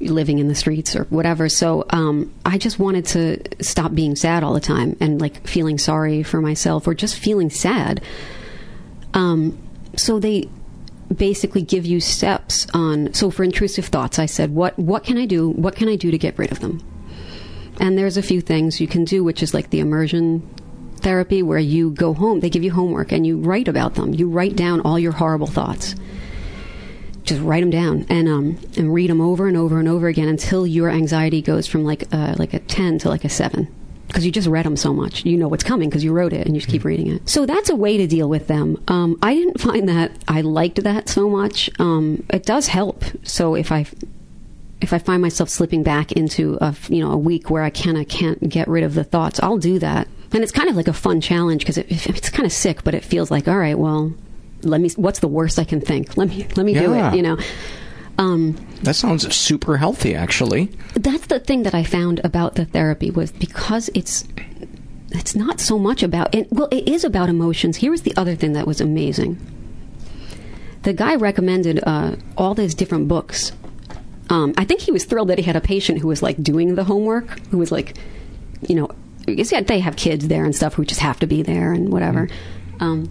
living 0.09 0.39
in 0.39 0.47
the 0.47 0.55
streets 0.55 0.95
or 0.95 1.05
whatever. 1.05 1.49
So 1.49 1.85
um, 1.89 2.33
I 2.45 2.57
just 2.57 2.79
wanted 2.79 3.05
to 3.07 3.63
stop 3.63 3.93
being 3.93 4.15
sad 4.15 4.43
all 4.43 4.53
the 4.53 4.59
time 4.59 4.95
and 4.99 5.19
like 5.21 5.47
feeling 5.47 5.77
sorry 5.77 6.23
for 6.23 6.41
myself 6.41 6.87
or 6.87 6.93
just 6.93 7.17
feeling 7.17 7.49
sad. 7.49 8.01
Um, 9.13 9.57
so 9.95 10.19
they 10.19 10.49
basically 11.13 11.61
give 11.61 11.85
you 11.85 11.99
steps 11.99 12.67
on. 12.73 13.13
So 13.13 13.29
for 13.29 13.43
intrusive 13.43 13.85
thoughts, 13.85 14.19
I 14.19 14.25
said, 14.25 14.53
what 14.53 14.77
what 14.77 15.03
can 15.03 15.17
I 15.17 15.25
do? 15.25 15.49
What 15.49 15.75
can 15.75 15.87
I 15.87 15.95
do 15.95 16.11
to 16.11 16.17
get 16.17 16.37
rid 16.37 16.51
of 16.51 16.59
them? 16.59 16.83
And 17.79 17.97
there's 17.97 18.17
a 18.17 18.21
few 18.21 18.41
things 18.41 18.79
you 18.79 18.87
can 18.87 19.03
do, 19.05 19.23
which 19.23 19.43
is 19.43 19.53
like 19.53 19.69
the 19.69 19.79
immersion 19.79 20.47
therapy, 21.01 21.43
where 21.43 21.59
you 21.59 21.91
go 21.91 22.13
home. 22.13 22.39
They 22.39 22.49
give 22.49 22.63
you 22.63 22.71
homework 22.71 23.11
and 23.11 23.27
you 23.27 23.37
write 23.37 23.67
about 23.67 23.95
them. 23.95 24.13
You 24.13 24.29
write 24.29 24.55
down 24.55 24.81
all 24.81 24.97
your 24.97 25.11
horrible 25.11 25.47
thoughts 25.47 25.95
just 27.25 27.41
write 27.41 27.61
them 27.61 27.69
down 27.69 28.05
and 28.09 28.29
um 28.29 28.57
and 28.77 28.93
read 28.93 29.09
them 29.09 29.19
over 29.19 29.47
and 29.47 29.57
over 29.57 29.79
and 29.79 29.87
over 29.87 30.07
again 30.07 30.27
until 30.27 30.65
your 30.65 30.89
anxiety 30.89 31.41
goes 31.41 31.67
from 31.67 31.83
like 31.83 32.03
uh, 32.13 32.35
like 32.37 32.53
a 32.53 32.59
10 32.59 32.99
to 32.99 33.09
like 33.09 33.25
a 33.25 33.29
7 33.29 33.67
because 34.07 34.25
you 34.25 34.31
just 34.31 34.47
read 34.47 34.65
them 34.65 34.77
so 34.77 34.93
much. 34.93 35.25
You 35.25 35.35
know 35.35 35.47
what's 35.47 35.63
coming 35.63 35.89
because 35.89 36.03
you 36.03 36.13
wrote 36.13 36.31
it 36.31 36.45
and 36.45 36.55
you 36.55 36.61
just 36.61 36.71
keep 36.71 36.85
reading 36.85 37.07
it. 37.11 37.27
So 37.27 37.45
that's 37.45 37.69
a 37.69 37.75
way 37.75 37.97
to 37.97 38.07
deal 38.07 38.29
with 38.29 38.47
them. 38.47 38.81
Um, 38.87 39.17
i 39.21 39.33
didn't 39.33 39.59
find 39.59 39.89
that 39.89 40.11
i 40.27 40.41
liked 40.41 40.83
that 40.83 41.09
so 41.09 41.29
much. 41.29 41.69
Um, 41.79 42.23
it 42.29 42.45
does 42.45 42.67
help. 42.67 43.03
So 43.23 43.55
if 43.55 43.71
i 43.71 43.85
if 44.81 44.93
i 44.93 44.99
find 44.99 45.21
myself 45.21 45.49
slipping 45.49 45.83
back 45.83 46.11
into 46.11 46.57
a 46.61 46.75
you 46.89 47.03
know 47.03 47.11
a 47.11 47.17
week 47.17 47.49
where 47.49 47.63
i 47.63 47.69
can 47.69 47.95
i 47.95 48.03
can't 48.03 48.49
get 48.49 48.67
rid 48.67 48.83
of 48.83 48.93
the 48.93 49.03
thoughts 49.03 49.39
i'll 49.41 49.57
do 49.57 49.79
that. 49.79 50.07
And 50.31 50.43
it's 50.43 50.51
kind 50.51 50.69
of 50.69 50.75
like 50.75 50.87
a 50.87 50.93
fun 50.93 51.21
challenge 51.21 51.61
because 51.61 51.77
it, 51.77 51.87
it's 51.89 52.29
kind 52.29 52.45
of 52.45 52.51
sick 52.51 52.83
but 52.83 52.93
it 52.93 53.03
feels 53.03 53.31
like 53.31 53.47
all 53.47 53.57
right 53.57 53.79
well 53.79 54.13
let 54.65 54.81
me 54.81 54.89
what's 54.95 55.19
the 55.19 55.27
worst 55.27 55.57
i 55.59 55.63
can 55.63 55.79
think 55.79 56.17
let 56.17 56.27
me 56.27 56.45
let 56.55 56.65
me 56.65 56.73
do 56.73 56.93
it 56.93 57.15
you 57.15 57.21
know 57.21 57.37
um, 58.17 58.55
That 58.83 58.95
sounds 58.95 59.27
super 59.35 59.75
healthy, 59.75 60.15
actually. 60.15 60.71
that's 60.93 61.27
the 61.27 61.37
thing 61.39 61.63
that 61.63 61.75
I 61.75 61.83
found 61.83 62.21
about 62.23 62.55
the 62.55 62.63
therapy 62.63 63.11
was 63.11 63.33
because 63.33 63.89
it's 63.93 64.23
it's 65.11 65.35
not 65.35 65.59
so 65.59 65.77
much 65.77 66.01
about 66.01 66.33
it, 66.33 66.47
well 66.49 66.69
it 66.71 66.87
is 66.87 67.03
about 67.03 67.27
emotions. 67.27 67.75
Here 67.77 67.91
was 67.91 68.03
the 68.03 68.15
other 68.15 68.33
thing 68.35 68.53
that 68.53 68.65
was 68.65 68.79
amazing. 68.79 69.37
The 70.83 70.93
guy 70.93 71.15
recommended 71.15 71.81
uh, 71.85 72.15
all 72.37 72.53
these 72.53 72.73
different 72.73 73.09
books. 73.09 73.51
Um, 74.29 74.53
I 74.57 74.63
think 74.63 74.79
he 74.79 74.91
was 74.93 75.03
thrilled 75.03 75.27
that 75.27 75.37
he 75.37 75.43
had 75.43 75.57
a 75.57 75.61
patient 75.61 75.99
who 75.99 76.07
was 76.07 76.23
like 76.23 76.41
doing 76.41 76.75
the 76.75 76.85
homework, 76.85 77.39
who 77.49 77.57
was 77.57 77.69
like, 77.71 77.97
you 78.67 78.75
know, 78.75 78.89
you 79.27 79.43
see, 79.43 79.59
they 79.59 79.79
have 79.79 79.95
kids 79.97 80.27
there 80.29 80.45
and 80.45 80.55
stuff 80.55 80.75
who 80.75 80.85
just 80.85 81.01
have 81.01 81.19
to 81.19 81.27
be 81.27 81.41
there 81.43 81.73
and 81.73 81.91
whatever. 81.91 82.29
Um, 82.79 83.09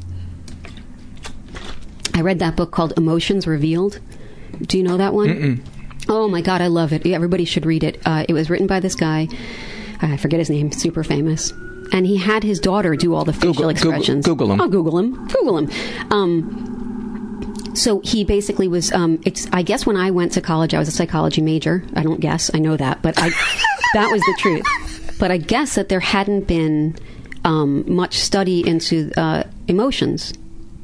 I 2.12 2.20
read 2.20 2.38
that 2.40 2.56
book 2.56 2.70
called 2.70 2.92
Emotions 2.96 3.46
Revealed. 3.46 4.00
Do 4.62 4.78
you 4.78 4.84
know 4.84 4.96
that 4.96 5.14
one? 5.14 5.28
Mm-mm. 5.28 5.66
Oh 6.08 6.28
my 6.28 6.42
god, 6.42 6.60
I 6.60 6.66
love 6.66 6.92
it. 6.92 7.06
Everybody 7.06 7.44
should 7.44 7.64
read 7.64 7.82
it. 7.82 8.00
Uh, 8.04 8.24
it 8.28 8.32
was 8.34 8.50
written 8.50 8.66
by 8.66 8.80
this 8.80 8.94
guy. 8.94 9.28
I 10.02 10.16
forget 10.16 10.38
his 10.38 10.50
name. 10.50 10.70
Super 10.70 11.02
famous. 11.02 11.50
And 11.92 12.06
he 12.06 12.16
had 12.16 12.42
his 12.42 12.60
daughter 12.60 12.94
do 12.96 13.14
all 13.14 13.24
the 13.24 13.32
facial 13.32 13.52
Google- 13.54 13.68
expressions. 13.70 14.26
Google 14.26 14.52
him. 14.52 14.60
Oh, 14.60 14.68
Google 14.68 14.98
him. 14.98 15.26
Google 15.28 15.58
him. 15.58 15.70
Um, 16.10 17.72
so 17.74 18.00
he 18.00 18.24
basically 18.24 18.68
was. 18.68 18.92
Um, 18.92 19.20
it's. 19.24 19.48
I 19.52 19.62
guess 19.62 19.86
when 19.86 19.96
I 19.96 20.10
went 20.10 20.32
to 20.32 20.40
college, 20.40 20.74
I 20.74 20.78
was 20.78 20.88
a 20.88 20.92
psychology 20.92 21.40
major. 21.40 21.84
I 21.94 22.02
don't 22.02 22.20
guess. 22.20 22.50
I 22.54 22.58
know 22.58 22.76
that, 22.76 23.02
but 23.02 23.14
I. 23.18 23.28
that 23.94 24.10
was 24.10 24.20
the 24.20 24.36
truth. 24.38 25.16
But 25.18 25.30
I 25.30 25.36
guess 25.38 25.74
that 25.76 25.88
there 25.88 26.00
hadn't 26.00 26.46
been 26.46 26.96
um, 27.44 27.84
much 27.92 28.18
study 28.18 28.66
into 28.66 29.10
uh, 29.16 29.44
emotions. 29.68 30.32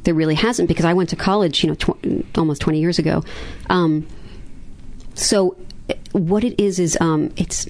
There 0.04 0.14
really 0.14 0.34
hasn't 0.34 0.68
because 0.68 0.84
I 0.84 0.94
went 0.94 1.10
to 1.10 1.16
college, 1.16 1.62
you 1.62 1.68
know, 1.70 1.74
tw- 1.74 2.38
almost 2.38 2.60
twenty 2.60 2.80
years 2.80 2.98
ago. 2.98 3.22
Um, 3.68 4.06
so 5.14 5.56
what 6.12 6.44
it 6.44 6.58
is 6.60 6.78
is 6.78 6.96
um, 7.00 7.32
it's 7.36 7.68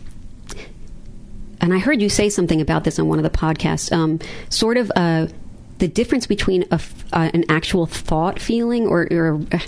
and 1.60 1.74
I 1.74 1.78
heard 1.78 2.00
you 2.00 2.08
say 2.08 2.28
something 2.28 2.60
about 2.60 2.84
this 2.84 2.98
on 2.98 3.08
one 3.08 3.18
of 3.18 3.24
the 3.24 3.30
podcasts. 3.30 3.92
Um, 3.92 4.18
sort 4.48 4.76
of 4.76 4.90
uh, 4.96 5.26
the 5.78 5.88
difference 5.88 6.26
between 6.26 6.64
a 6.70 6.80
uh, 7.12 7.30
an 7.34 7.44
actual 7.48 7.86
thought 7.86 8.38
feeling 8.38 8.86
or, 8.86 9.08
or 9.10 9.40
uh, 9.52 9.58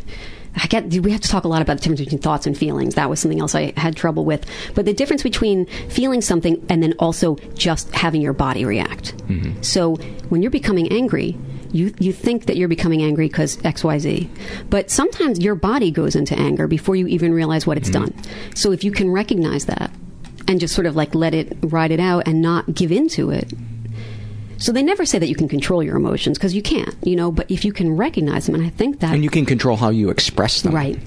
I 0.56 0.66
get 0.66 0.92
we 0.92 1.10
have 1.12 1.20
to 1.22 1.28
talk 1.28 1.44
a 1.44 1.48
lot 1.48 1.62
about 1.62 1.78
the 1.78 1.82
difference 1.82 2.00
between 2.00 2.20
thoughts 2.20 2.46
and 2.46 2.56
feelings. 2.56 2.94
That 2.94 3.10
was 3.10 3.20
something 3.20 3.40
else 3.40 3.54
I 3.54 3.72
had 3.76 3.96
trouble 3.96 4.24
with. 4.24 4.46
But 4.74 4.84
the 4.84 4.92
difference 4.92 5.22
between 5.22 5.66
feeling 5.88 6.20
something 6.20 6.64
and 6.68 6.82
then 6.82 6.94
also 6.98 7.36
just 7.54 7.94
having 7.94 8.20
your 8.20 8.34
body 8.34 8.64
react. 8.64 9.14
So 9.62 9.96
when 10.28 10.42
you're 10.42 10.50
becoming 10.50 10.92
angry, 10.92 11.36
you 11.72 11.94
you 11.98 12.12
think 12.12 12.46
that 12.46 12.56
you're 12.56 12.68
becoming 12.68 13.02
angry 13.02 13.28
because 13.28 13.58
X 13.64 13.82
Y 13.82 13.98
Z, 13.98 14.30
but 14.70 14.90
sometimes 14.90 15.40
your 15.40 15.54
body 15.54 15.90
goes 15.90 16.14
into 16.14 16.38
anger 16.38 16.66
before 16.66 16.96
you 16.96 17.06
even 17.06 17.32
realize 17.32 17.66
what 17.66 17.76
it's 17.76 17.90
done. 17.90 18.14
So 18.54 18.72
if 18.72 18.84
you 18.84 18.92
can 18.92 19.10
recognize 19.10 19.66
that 19.66 19.90
and 20.46 20.60
just 20.60 20.74
sort 20.74 20.86
of 20.86 20.96
like 20.96 21.14
let 21.14 21.34
it 21.34 21.56
ride 21.62 21.90
it 21.90 22.00
out 22.00 22.28
and 22.28 22.42
not 22.42 22.74
give 22.74 22.92
into 22.92 23.30
it. 23.30 23.52
So 24.58 24.70
they 24.70 24.82
never 24.82 25.04
say 25.04 25.18
that 25.18 25.28
you 25.28 25.34
can 25.34 25.48
control 25.48 25.82
your 25.82 25.96
emotions 25.96 26.38
because 26.38 26.54
you 26.54 26.62
can't, 26.62 26.94
you 27.02 27.16
know. 27.16 27.32
But 27.32 27.50
if 27.50 27.64
you 27.64 27.72
can 27.72 27.96
recognize 27.96 28.46
them, 28.46 28.54
and 28.54 28.64
I 28.64 28.68
think 28.68 29.00
that 29.00 29.12
And 29.12 29.24
you 29.24 29.30
can 29.30 29.44
control 29.44 29.76
how 29.76 29.88
you 29.88 30.08
express 30.08 30.62
them. 30.62 30.72
Right. 30.72 31.00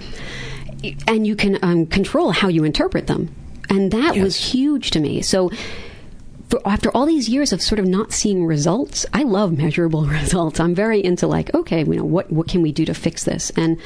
And 1.07 1.25
you 1.25 1.35
can 1.35 1.57
um, 1.63 1.85
control 1.85 2.31
how 2.31 2.49
you 2.49 2.65
interpret 2.65 3.07
them. 3.07 3.33
And 3.69 3.91
that 3.91 4.17
was 4.17 4.35
huge 4.35 4.91
to 4.91 4.99
me. 4.99 5.21
So 5.21 5.51
after 6.65 6.89
all 6.91 7.05
these 7.05 7.27
years 7.27 7.51
of 7.51 7.61
sort 7.61 7.79
of 7.79 7.85
not 7.85 8.11
seeing 8.11 8.45
results, 8.45 9.05
I 9.13 9.23
love 9.23 9.57
measurable 9.57 10.05
results. 10.05 10.59
I'm 10.59 10.75
very 10.75 11.03
into 11.03 11.27
like, 11.27 11.53
okay, 11.53 11.79
you 11.79 11.95
know, 11.95 12.05
what, 12.05 12.31
what 12.31 12.47
can 12.47 12.61
we 12.61 12.71
do 12.71 12.85
to 12.85 12.93
fix 12.93 13.23
this? 13.23 13.51
And, 13.51 13.77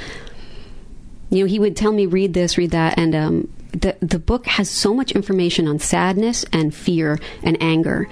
you 1.29 1.39
know, 1.39 1.45
he 1.45 1.59
would 1.59 1.75
tell 1.75 1.91
me, 1.91 2.05
read 2.05 2.33
this, 2.33 2.57
read 2.57 2.71
that. 2.71 2.97
And 2.97 3.15
um, 3.15 3.49
the 3.71 3.95
the 4.01 4.19
book 4.19 4.47
has 4.47 4.69
so 4.69 4.93
much 4.93 5.11
information 5.11 5.67
on 5.67 5.79
sadness 5.79 6.43
and 6.51 6.73
fear 6.73 7.19
and 7.43 7.61
anger. 7.61 8.09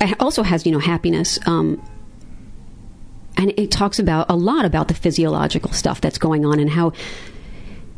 It 0.00 0.20
also 0.20 0.42
has 0.42 0.66
you 0.66 0.72
know 0.72 0.78
happiness. 0.78 1.38
Um, 1.46 1.82
and 3.38 3.52
it 3.58 3.70
talks 3.70 3.98
about 3.98 4.26
a 4.30 4.34
lot 4.34 4.64
about 4.64 4.88
the 4.88 4.94
physiological 4.94 5.72
stuff 5.72 6.00
that's 6.00 6.18
going 6.18 6.46
on 6.46 6.58
and 6.58 6.70
how 6.70 6.92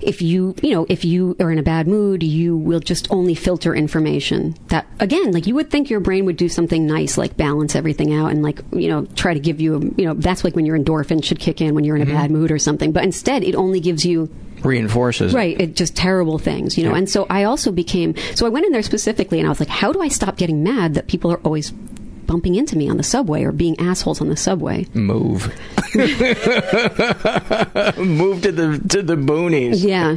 if 0.01 0.23
you 0.23 0.55
you 0.63 0.71
know 0.71 0.87
if 0.89 1.05
you 1.05 1.35
are 1.41 1.51
in 1.51 1.59
a 1.59 1.63
bad 1.63 1.89
mood 1.89 2.23
you 2.23 2.57
will 2.57 2.79
just 2.81 3.11
only 3.11 3.35
filter 3.35 3.75
information 3.75 4.55
that 4.69 4.87
again 5.01 5.33
like 5.33 5.47
you 5.47 5.55
would 5.55 5.71
think 5.71 5.91
your 5.91 5.99
brain 6.01 6.25
would 6.25 6.37
do 6.37 6.49
something 6.49 6.87
nice 6.87 7.19
like 7.19 7.37
balance 7.37 7.75
everything 7.75 8.15
out 8.15 8.31
and 8.31 8.43
like 8.43 8.61
you 8.73 8.89
know 8.89 9.05
try 9.17 9.35
to 9.35 9.41
give 9.41 9.61
you 9.61 9.75
a, 9.77 9.81
you 10.01 10.07
know 10.07 10.15
that's 10.15 10.45
like 10.45 10.55
when 10.55 10.65
your 10.65 10.79
endorphin 10.79 11.23
should 11.23 11.41
kick 11.41 11.61
in 11.61 11.75
when 11.75 11.83
you're 11.85 11.97
in 11.97 12.03
a 12.03 12.05
Mm-hmm. 12.07 12.15
bad 12.15 12.31
mood 12.31 12.51
or 12.53 12.59
something 12.59 12.93
but 12.93 13.03
instead 13.03 13.43
it 13.43 13.55
only 13.57 13.81
gives 13.81 14.07
you 14.07 14.31
Reinforces. 14.63 15.35
right 15.35 15.61
it 15.61 15.75
just 15.77 15.95
terrible 15.97 16.39
things 16.39 16.79
you 16.79 16.85
know 16.85 16.91
Yeah. 16.93 16.99
and 16.99 17.11
so 17.11 17.27
i 17.29 17.45
also 17.45 17.71
became 17.73 18.15
so 18.35 18.47
i 18.47 18.49
went 18.49 18.67
in 18.67 18.73
there 18.73 18.83
specifically 18.83 19.39
and 19.39 19.47
i 19.47 19.51
was 19.51 19.61
like 19.61 19.69
how 19.69 19.93
do 19.93 20.01
i 20.01 20.09
stop 20.09 20.37
getting 20.37 20.63
mad 20.63 20.95
that 20.95 21.07
people 21.09 21.31
are 21.33 21.39
always 21.41 21.71
bumping 21.71 22.55
into 22.57 22.77
me 22.77 22.89
on 22.91 22.99
the 22.99 23.03
subway 23.03 23.43
or 23.43 23.53
being 23.53 23.79
assholes 23.81 24.21
on 24.21 24.29
the 24.29 24.37
subway 24.37 24.87
Move. 24.95 25.53
Move 27.99 28.43
to 28.43 28.53
the 28.53 28.79
to 28.89 29.03
the 29.03 29.17
boonies. 29.17 29.85
Yeah, 29.85 30.17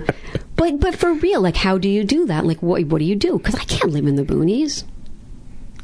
but 0.56 0.80
but 0.80 0.96
for 0.96 1.14
real, 1.14 1.42
like, 1.42 1.56
how 1.56 1.78
do 1.78 1.90
you 1.90 2.04
do 2.04 2.26
that? 2.28 2.46
Like, 2.46 2.62
what 2.62 2.84
what 2.86 3.00
do 3.00 3.06
you 3.06 3.16
do? 3.16 3.38
Because 3.38 3.56
I 3.56 3.64
can't 3.64 3.92
live 3.92 4.06
in 4.06 4.16
the 4.16 4.24
boonies. 4.24 4.84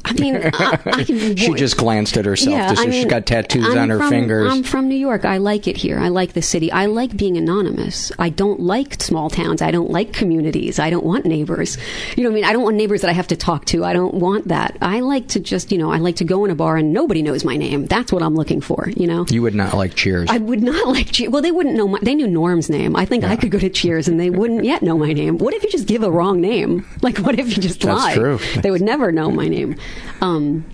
I 0.08 0.12
mean, 0.20 0.36
I, 0.36 0.78
I 0.86 1.04
can. 1.04 1.36
She 1.36 1.54
just 1.54 1.76
glanced 1.76 2.16
at 2.16 2.24
herself. 2.24 2.52
Yeah, 2.56 2.70
I 2.70 2.74
she's 2.84 2.86
mean, 2.86 3.08
got 3.08 3.26
tattoos 3.26 3.66
I'm 3.66 3.78
on 3.78 3.90
her 3.90 3.98
from- 3.98 4.10
fingers. 4.10 4.52
I'm 4.52 4.62
from 4.62 4.88
New 4.88 4.96
York. 4.96 5.24
I 5.24 5.38
like 5.38 5.66
it 5.68 5.76
here. 5.76 5.98
I 5.98 6.08
like 6.08 6.32
the 6.32 6.42
city. 6.42 6.70
I 6.72 6.86
like 6.86 7.16
being 7.16 7.36
anonymous. 7.36 8.10
I 8.18 8.28
don't 8.30 8.60
like 8.60 9.02
small 9.02 9.30
towns. 9.30 9.62
I 9.62 9.70
don't 9.70 9.90
like 9.90 10.12
communities. 10.12 10.78
I 10.78 10.90
don't 10.90 11.04
want 11.04 11.24
neighbors. 11.26 11.76
You 12.16 12.24
know 12.24 12.30
what 12.30 12.34
I 12.34 12.40
mean? 12.40 12.44
I 12.44 12.52
don't 12.52 12.62
want 12.62 12.76
neighbors 12.76 13.00
that 13.02 13.10
I 13.10 13.12
have 13.12 13.28
to 13.28 13.36
talk 13.36 13.64
to. 13.66 13.84
I 13.84 13.92
don't 13.92 14.14
want 14.14 14.48
that. 14.48 14.76
I 14.80 15.00
like 15.00 15.28
to 15.28 15.40
just, 15.40 15.70
you 15.72 15.78
know, 15.78 15.90
I 15.92 15.98
like 15.98 16.16
to 16.16 16.24
go 16.24 16.44
in 16.44 16.50
a 16.50 16.54
bar 16.54 16.76
and 16.76 16.92
nobody 16.92 17.22
knows 17.22 17.44
my 17.44 17.56
name. 17.56 17.86
That's 17.86 18.12
what 18.12 18.22
I'm 18.22 18.34
looking 18.34 18.60
for, 18.60 18.88
you 18.96 19.06
know? 19.06 19.26
you 19.28 19.42
would 19.42 19.54
not 19.54 19.74
like 19.74 19.94
Cheers. 19.94 20.28
I 20.30 20.38
would 20.38 20.62
not 20.62 20.86
like 20.94 21.12
Cheers. 21.12 21.30
Well, 21.30 21.42
they 21.42 21.50
wouldn't 21.52 21.74
know 21.76 21.88
my. 21.88 21.98
They 22.02 22.14
knew 22.14 22.26
Norm's 22.26 22.70
name. 22.70 22.96
I 22.96 23.04
think 23.04 23.24
I 23.24 23.36
could 23.36 23.50
go 23.50 23.58
to 23.58 23.68
Cheers 23.68 24.08
and 24.08 24.18
they 24.20 24.30
wouldn't 24.30 24.64
yet 24.64 24.82
know 24.82 24.96
my 24.98 25.12
name. 25.12 25.38
What 25.38 25.54
if 25.54 25.62
you 25.62 25.70
just 25.70 25.86
give 25.86 26.02
a 26.02 26.10
wrong 26.10 26.40
name? 26.40 26.86
Like, 27.02 27.18
what 27.18 27.38
if 27.38 27.48
you 27.56 27.62
just 27.62 27.84
lied? 27.84 27.96
That's 27.96 28.04
lie? 28.04 28.14
true. 28.14 28.60
They 28.62 28.70
would 28.70 28.82
never 28.82 29.10
know 29.12 29.30
my 29.30 29.48
name. 29.48 29.76
Um, 30.20 30.64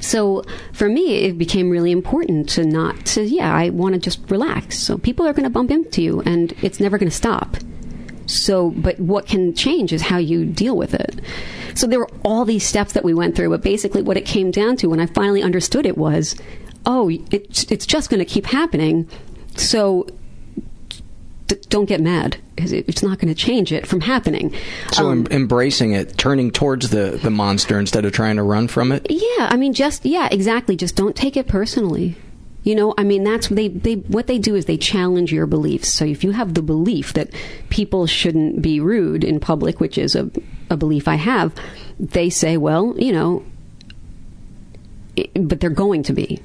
so 0.00 0.44
for 0.72 0.88
me, 0.88 1.24
it 1.24 1.38
became 1.38 1.70
really 1.70 1.90
important 1.90 2.48
to 2.50 2.64
not 2.64 3.06
to. 3.06 3.22
Yeah, 3.22 3.54
I 3.54 3.70
want 3.70 3.94
to 3.94 4.00
just 4.00 4.30
relax. 4.30 4.78
So 4.78 4.98
people 4.98 5.26
are 5.26 5.32
going 5.32 5.44
to 5.44 5.50
bump 5.50 5.70
into 5.70 6.02
you, 6.02 6.20
and 6.22 6.54
it's 6.62 6.80
never 6.80 6.98
going 6.98 7.10
to 7.10 7.16
stop. 7.16 7.56
So, 8.26 8.70
but 8.70 8.98
what 8.98 9.26
can 9.26 9.54
change 9.54 9.92
is 9.92 10.02
how 10.02 10.18
you 10.18 10.44
deal 10.44 10.76
with 10.76 10.94
it. 10.94 11.20
So 11.74 11.86
there 11.86 11.98
were 11.98 12.10
all 12.24 12.44
these 12.44 12.66
steps 12.66 12.92
that 12.94 13.04
we 13.04 13.14
went 13.14 13.36
through, 13.36 13.50
but 13.50 13.62
basically 13.62 14.02
what 14.02 14.16
it 14.16 14.26
came 14.26 14.50
down 14.50 14.76
to 14.78 14.88
when 14.88 15.00
I 15.00 15.06
finally 15.06 15.42
understood 15.42 15.86
it 15.86 15.96
was, 15.96 16.34
oh, 16.84 17.08
it's 17.30 17.70
it's 17.70 17.86
just 17.86 18.10
going 18.10 18.18
to 18.18 18.24
keep 18.24 18.46
happening. 18.46 19.08
So 19.56 20.06
d- 21.46 21.56
don't 21.68 21.86
get 21.86 22.00
mad 22.00 22.36
because 22.54 22.72
it, 22.72 22.84
it's 22.88 23.02
not 23.02 23.18
going 23.18 23.32
to 23.32 23.34
change 23.34 23.72
it 23.72 23.86
from 23.86 24.00
happening. 24.02 24.54
so 24.92 25.10
Um, 25.10 25.26
em- 25.26 25.32
embracing 25.42 25.92
it, 25.92 26.16
turning 26.18 26.50
towards 26.50 26.90
the 26.90 27.18
the 27.22 27.30
monster 27.30 27.78
instead 27.78 28.04
of 28.04 28.12
trying 28.12 28.36
to 28.36 28.42
run 28.42 28.68
from 28.68 28.92
it. 28.92 29.06
Yeah, 29.10 29.48
I 29.50 29.56
mean, 29.56 29.72
just 29.74 30.04
yeah, 30.06 30.28
exactly. 30.30 30.76
Just 30.76 30.96
don't 30.96 31.16
take 31.16 31.36
it 31.36 31.46
personally. 31.48 32.16
You 32.62 32.74
know, 32.74 32.94
I 32.98 33.04
mean, 33.04 33.22
that's 33.22 33.46
they 33.48 33.68
they 33.68 33.94
what 33.94 34.26
they 34.26 34.38
do 34.38 34.56
is 34.56 34.64
they 34.64 34.76
challenge 34.76 35.32
your 35.32 35.46
beliefs. 35.46 35.88
So 35.88 36.04
if 36.04 36.24
you 36.24 36.32
have 36.32 36.54
the 36.54 36.62
belief 36.62 37.12
that 37.12 37.30
people 37.70 38.06
shouldn't 38.08 38.60
be 38.60 38.80
rude 38.80 39.22
in 39.22 39.38
public, 39.38 39.78
which 39.78 39.96
is 39.98 40.16
a 40.16 40.30
a 40.68 40.76
belief 40.76 41.06
I 41.06 41.14
have, 41.14 41.54
they 42.00 42.28
say, 42.28 42.56
well, 42.56 42.94
you 42.98 43.12
know, 43.12 43.44
i- 45.16 45.28
but 45.38 45.60
they're 45.60 45.70
going 45.70 46.02
to 46.04 46.12
be. 46.12 46.40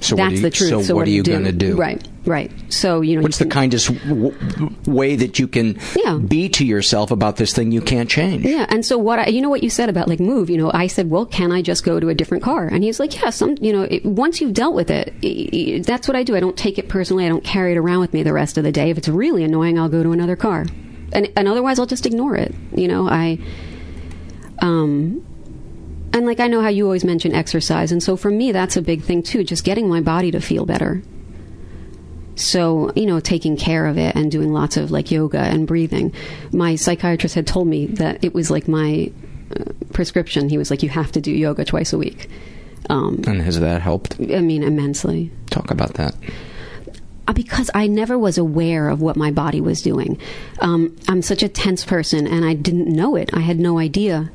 So 0.00 0.14
that's 0.16 0.34
you- 0.34 0.40
the 0.40 0.50
truth. 0.50 0.86
So, 0.86 0.94
what, 0.94 1.06
are 1.06 1.10
you 1.10 1.22
going 1.22 1.44
to 1.44 1.52
do? 1.52 1.76
Right, 1.76 2.06
right. 2.24 2.50
So 2.68 3.00
you 3.00 3.16
know, 3.16 3.22
What's 3.22 3.40
you 3.40 3.46
the 3.46 3.50
can- 3.50 3.60
kindest 3.70 3.88
w- 4.08 4.30
w- 4.32 4.74
way 4.86 5.16
that 5.16 5.38
you 5.40 5.48
can 5.48 5.76
Yeah. 6.04 6.14
be 6.18 6.48
to 6.50 6.64
yourself 6.64 7.10
about 7.10 7.36
this 7.36 7.52
thing 7.52 7.72
you 7.72 7.80
can't 7.80 8.08
change? 8.08 8.44
Yeah, 8.44 8.66
and 8.68 8.84
so 8.86 8.96
what 8.96 9.18
I, 9.18 9.26
you 9.26 9.40
know 9.40 9.48
what 9.50 9.62
you 9.64 9.70
said 9.70 9.88
about 9.88 10.06
like 10.08 10.20
move, 10.20 10.50
you 10.50 10.56
know, 10.56 10.70
I 10.72 10.86
said, 10.86 11.10
well, 11.10 11.26
can 11.26 11.50
I 11.50 11.62
just 11.62 11.84
go 11.84 11.98
to 11.98 12.08
a 12.08 12.14
different 12.14 12.44
car? 12.44 12.68
And 12.68 12.84
he's 12.84 13.00
like, 13.00 13.20
yeah, 13.20 13.30
some, 13.30 13.56
you 13.60 13.72
know, 13.72 13.82
it, 13.82 14.04
once 14.04 14.40
you've 14.40 14.52
dealt 14.54 14.74
with 14.74 14.90
it, 14.90 15.12
i- 15.24 15.48
i- 15.76 15.82
that's 15.84 16.06
what 16.06 16.16
I 16.16 16.22
do. 16.22 16.36
I 16.36 16.40
don't 16.40 16.56
take 16.56 16.78
it 16.78 16.88
personally. 16.88 17.24
I 17.26 17.28
don't 17.28 17.42
carry 17.44 17.72
it 17.72 17.78
around 17.78 18.00
with 18.00 18.12
me 18.14 18.22
the 18.22 18.32
rest 18.32 18.56
of 18.56 18.64
the 18.64 18.72
day. 18.72 18.90
If 18.90 18.98
it's 18.98 19.08
really 19.08 19.42
annoying, 19.42 19.78
I'll 19.78 19.88
go 19.88 20.02
to 20.04 20.12
another 20.12 20.36
car, 20.36 20.64
and 21.12 21.28
and 21.36 21.48
otherwise, 21.48 21.78
I'll 21.80 21.86
just 21.86 22.06
ignore 22.06 22.36
it. 22.36 22.54
You 22.74 22.86
know, 22.88 23.08
I, 23.08 23.38
um, 24.60 25.24
and 26.12 26.26
like 26.26 26.40
I 26.40 26.46
know 26.48 26.60
how 26.62 26.68
you 26.68 26.84
always 26.84 27.04
mention 27.04 27.34
exercise, 27.34 27.92
and 27.92 28.02
so 28.02 28.16
for 28.16 28.30
me, 28.30 28.52
that's 28.52 28.76
a 28.76 28.82
big 28.82 29.02
thing 29.02 29.22
too. 29.22 29.44
Just 29.44 29.64
getting 29.64 29.88
my 29.88 30.00
body 30.00 30.30
to 30.30 30.40
feel 30.40 30.64
better. 30.66 31.02
So, 32.36 32.92
you 32.94 33.04
know, 33.04 33.18
taking 33.18 33.56
care 33.56 33.86
of 33.86 33.98
it 33.98 34.14
and 34.14 34.30
doing 34.30 34.52
lots 34.52 34.76
of 34.76 34.92
like 34.92 35.10
yoga 35.10 35.40
and 35.40 35.66
breathing. 35.66 36.12
My 36.52 36.76
psychiatrist 36.76 37.34
had 37.34 37.48
told 37.48 37.66
me 37.66 37.86
that 37.86 38.22
it 38.22 38.32
was 38.32 38.48
like 38.48 38.68
my 38.68 39.10
uh, 39.58 39.64
prescription. 39.92 40.48
He 40.48 40.56
was 40.56 40.70
like, 40.70 40.84
you 40.84 40.88
have 40.88 41.10
to 41.12 41.20
do 41.20 41.32
yoga 41.32 41.64
twice 41.64 41.92
a 41.92 41.98
week. 41.98 42.30
Um, 42.88 43.22
And 43.26 43.42
has 43.42 43.58
that 43.58 43.82
helped? 43.82 44.20
I 44.20 44.40
mean, 44.40 44.62
immensely. 44.62 45.32
Talk 45.50 45.72
about 45.72 45.94
that. 45.94 46.14
Uh, 47.26 47.32
Because 47.32 47.72
I 47.74 47.88
never 47.88 48.16
was 48.16 48.38
aware 48.38 48.88
of 48.88 49.00
what 49.00 49.16
my 49.16 49.32
body 49.32 49.60
was 49.60 49.82
doing. 49.82 50.16
Um, 50.60 50.96
I'm 51.08 51.22
such 51.22 51.42
a 51.42 51.48
tense 51.48 51.84
person, 51.84 52.28
and 52.28 52.44
I 52.44 52.54
didn't 52.54 52.86
know 52.86 53.16
it. 53.16 53.30
I 53.34 53.40
had 53.40 53.58
no 53.58 53.80
idea. 53.80 54.30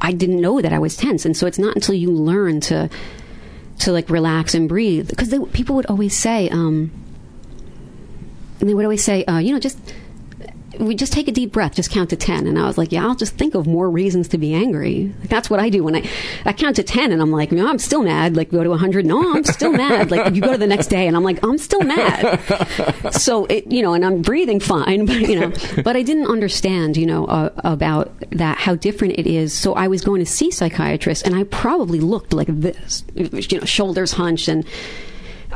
I 0.00 0.12
didn't 0.12 0.40
know 0.40 0.60
that 0.60 0.72
I 0.72 0.78
was 0.78 0.96
tense, 0.96 1.24
and 1.24 1.36
so 1.36 1.46
it's 1.46 1.58
not 1.58 1.74
until 1.74 1.94
you 1.94 2.10
learn 2.10 2.60
to 2.62 2.88
to 3.80 3.92
like 3.92 4.10
relax 4.10 4.54
and 4.54 4.68
breathe. 4.68 5.08
Because 5.08 5.34
people 5.52 5.76
would 5.76 5.86
always 5.86 6.16
say, 6.16 6.48
um, 6.50 6.90
and 8.60 8.68
they 8.68 8.74
would 8.74 8.84
always 8.84 9.04
say, 9.04 9.24
uh, 9.24 9.38
you 9.38 9.52
know, 9.52 9.60
just 9.60 9.78
we 10.78 10.94
just 10.94 11.12
take 11.12 11.28
a 11.28 11.32
deep 11.32 11.52
breath, 11.52 11.74
just 11.74 11.90
count 11.90 12.10
to 12.10 12.16
ten. 12.16 12.46
And 12.46 12.58
I 12.58 12.66
was 12.66 12.78
like, 12.78 12.92
yeah, 12.92 13.06
I'll 13.06 13.14
just 13.14 13.34
think 13.34 13.54
of 13.54 13.66
more 13.66 13.90
reasons 13.90 14.28
to 14.28 14.38
be 14.38 14.54
angry. 14.54 15.14
Like, 15.20 15.28
that's 15.28 15.50
what 15.50 15.60
I 15.60 15.68
do 15.70 15.82
when 15.82 15.96
I 15.96 16.08
I 16.44 16.52
count 16.52 16.76
to 16.76 16.82
ten, 16.82 17.12
and 17.12 17.22
I'm 17.22 17.30
like, 17.30 17.52
no, 17.52 17.68
I'm 17.68 17.78
still 17.78 18.02
mad. 18.02 18.36
Like 18.36 18.50
go 18.50 18.62
to 18.62 18.76
hundred, 18.76 19.06
no, 19.06 19.34
I'm 19.34 19.44
still 19.44 19.72
mad. 19.72 20.10
Like 20.10 20.34
you 20.34 20.42
go 20.42 20.52
to 20.52 20.58
the 20.58 20.66
next 20.66 20.88
day, 20.88 21.06
and 21.06 21.16
I'm 21.16 21.24
like, 21.24 21.42
I'm 21.44 21.58
still 21.58 21.82
mad. 21.82 22.38
so 23.12 23.46
it, 23.46 23.70
you 23.70 23.82
know, 23.82 23.94
and 23.94 24.04
I'm 24.04 24.22
breathing 24.22 24.60
fine, 24.60 25.06
but 25.06 25.20
you 25.20 25.40
know, 25.40 25.52
but 25.82 25.96
I 25.96 26.02
didn't 26.02 26.26
understand, 26.26 26.96
you 26.96 27.06
know, 27.06 27.26
uh, 27.26 27.50
about 27.64 28.12
that 28.30 28.58
how 28.58 28.74
different 28.74 29.18
it 29.18 29.26
is. 29.26 29.52
So 29.52 29.74
I 29.74 29.88
was 29.88 30.02
going 30.02 30.20
to 30.20 30.30
see 30.30 30.50
psychiatrists, 30.50 31.24
and 31.24 31.34
I 31.34 31.44
probably 31.44 32.00
looked 32.00 32.32
like 32.32 32.48
this, 32.48 33.04
you 33.14 33.58
know, 33.58 33.64
shoulders 33.64 34.12
hunched 34.12 34.48
and. 34.48 34.64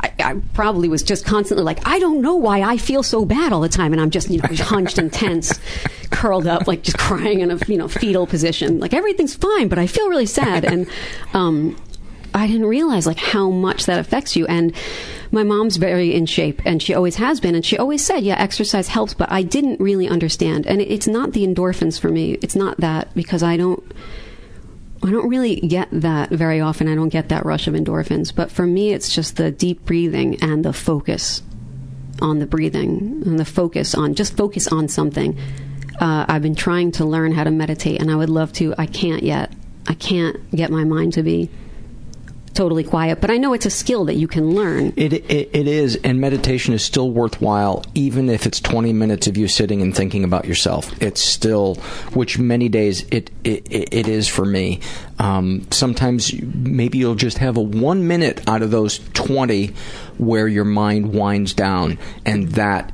I, 0.03 0.13
I 0.19 0.35
probably 0.53 0.89
was 0.89 1.01
just 1.01 1.25
constantly 1.25 1.63
like, 1.63 1.87
I 1.87 1.97
don't 1.99 2.21
know 2.21 2.35
why 2.35 2.61
I 2.61 2.77
feel 2.77 3.03
so 3.03 3.25
bad 3.25 3.53
all 3.53 3.61
the 3.61 3.69
time, 3.69 3.93
and 3.93 4.01
I'm 4.01 4.09
just 4.09 4.29
you 4.29 4.39
know 4.39 4.49
hunched 4.51 4.97
and 4.97 5.11
tense, 5.11 5.59
curled 6.11 6.45
up, 6.45 6.67
like 6.67 6.83
just 6.83 6.97
crying 6.97 7.39
in 7.39 7.51
a 7.51 7.57
you 7.67 7.77
know 7.77 7.87
fetal 7.87 8.27
position. 8.27 8.79
Like 8.79 8.93
everything's 8.93 9.35
fine, 9.35 9.69
but 9.69 9.79
I 9.79 9.87
feel 9.87 10.09
really 10.09 10.25
sad, 10.25 10.65
and 10.65 10.87
um, 11.33 11.77
I 12.33 12.47
didn't 12.47 12.65
realize 12.65 13.07
like 13.07 13.17
how 13.17 13.49
much 13.49 13.85
that 13.85 13.99
affects 13.99 14.35
you. 14.35 14.45
And 14.47 14.73
my 15.31 15.43
mom's 15.43 15.77
very 15.77 16.13
in 16.13 16.25
shape, 16.25 16.61
and 16.65 16.81
she 16.81 16.93
always 16.93 17.15
has 17.15 17.39
been, 17.39 17.55
and 17.55 17.65
she 17.65 17.77
always 17.77 18.03
said, 18.03 18.23
yeah, 18.23 18.35
exercise 18.35 18.89
helps, 18.89 19.13
but 19.13 19.31
I 19.31 19.41
didn't 19.41 19.79
really 19.79 20.07
understand. 20.07 20.67
And 20.67 20.81
it, 20.81 20.91
it's 20.91 21.07
not 21.07 21.31
the 21.31 21.45
endorphins 21.45 21.99
for 21.99 22.09
me. 22.09 22.33
It's 22.41 22.55
not 22.55 22.77
that 22.77 23.13
because 23.15 23.41
I 23.41 23.57
don't. 23.57 23.83
I 25.03 25.11
don't 25.11 25.27
really 25.27 25.57
get 25.57 25.89
that 25.91 26.29
very 26.29 26.61
often. 26.61 26.87
I 26.87 26.95
don't 26.95 27.09
get 27.09 27.29
that 27.29 27.45
rush 27.45 27.67
of 27.67 27.73
endorphins. 27.73 28.33
But 28.33 28.51
for 28.51 28.65
me, 28.65 28.93
it's 28.93 29.13
just 29.13 29.35
the 29.35 29.51
deep 29.51 29.85
breathing 29.85 30.41
and 30.41 30.63
the 30.63 30.73
focus 30.73 31.43
on 32.21 32.39
the 32.39 32.45
breathing 32.45 33.23
and 33.25 33.37
the 33.37 33.45
focus 33.45 33.95
on 33.95 34.15
just 34.15 34.37
focus 34.37 34.67
on 34.67 34.87
something. 34.87 35.37
Uh, 35.99 36.25
I've 36.27 36.41
been 36.41 36.55
trying 36.55 36.93
to 36.93 37.05
learn 37.05 37.33
how 37.33 37.43
to 37.43 37.51
meditate, 37.51 38.01
and 38.01 38.09
I 38.09 38.15
would 38.15 38.29
love 38.29 38.53
to. 38.53 38.73
I 38.77 38.85
can't 38.85 39.23
yet. 39.23 39.51
I 39.87 39.93
can't 39.93 40.49
get 40.51 40.71
my 40.71 40.85
mind 40.85 41.13
to 41.13 41.23
be 41.23 41.49
totally 42.53 42.83
quiet, 42.83 43.19
but 43.21 43.31
I 43.31 43.37
know 43.37 43.53
it's 43.53 43.65
a 43.65 43.69
skill 43.69 44.05
that 44.05 44.15
you 44.15 44.27
can 44.27 44.51
learn. 44.51 44.93
It, 44.95 45.13
it 45.13 45.49
it 45.53 45.67
is, 45.67 45.95
and 45.97 46.19
meditation 46.19 46.73
is 46.73 46.83
still 46.83 47.11
worthwhile, 47.11 47.83
even 47.95 48.29
if 48.29 48.45
it's 48.45 48.59
twenty 48.59 48.93
minutes 48.93 49.27
of 49.27 49.37
you 49.37 49.47
sitting 49.47 49.81
and 49.81 49.95
thinking 49.95 50.23
about 50.23 50.45
yourself. 50.45 50.91
It's 51.01 51.21
still, 51.21 51.75
which 52.13 52.37
many 52.37 52.69
days 52.69 53.05
it 53.11 53.31
it, 53.43 53.67
it 53.69 54.07
is 54.07 54.27
for 54.27 54.45
me. 54.45 54.79
Um, 55.19 55.67
sometimes 55.71 56.33
maybe 56.41 56.97
you'll 56.97 57.15
just 57.15 57.39
have 57.39 57.57
a 57.57 57.61
one 57.61 58.07
minute 58.07 58.47
out 58.47 58.61
of 58.61 58.71
those 58.71 58.99
twenty 59.13 59.73
where 60.17 60.47
your 60.47 60.65
mind 60.65 61.13
winds 61.13 61.53
down, 61.53 61.97
and 62.25 62.49
that 62.49 62.91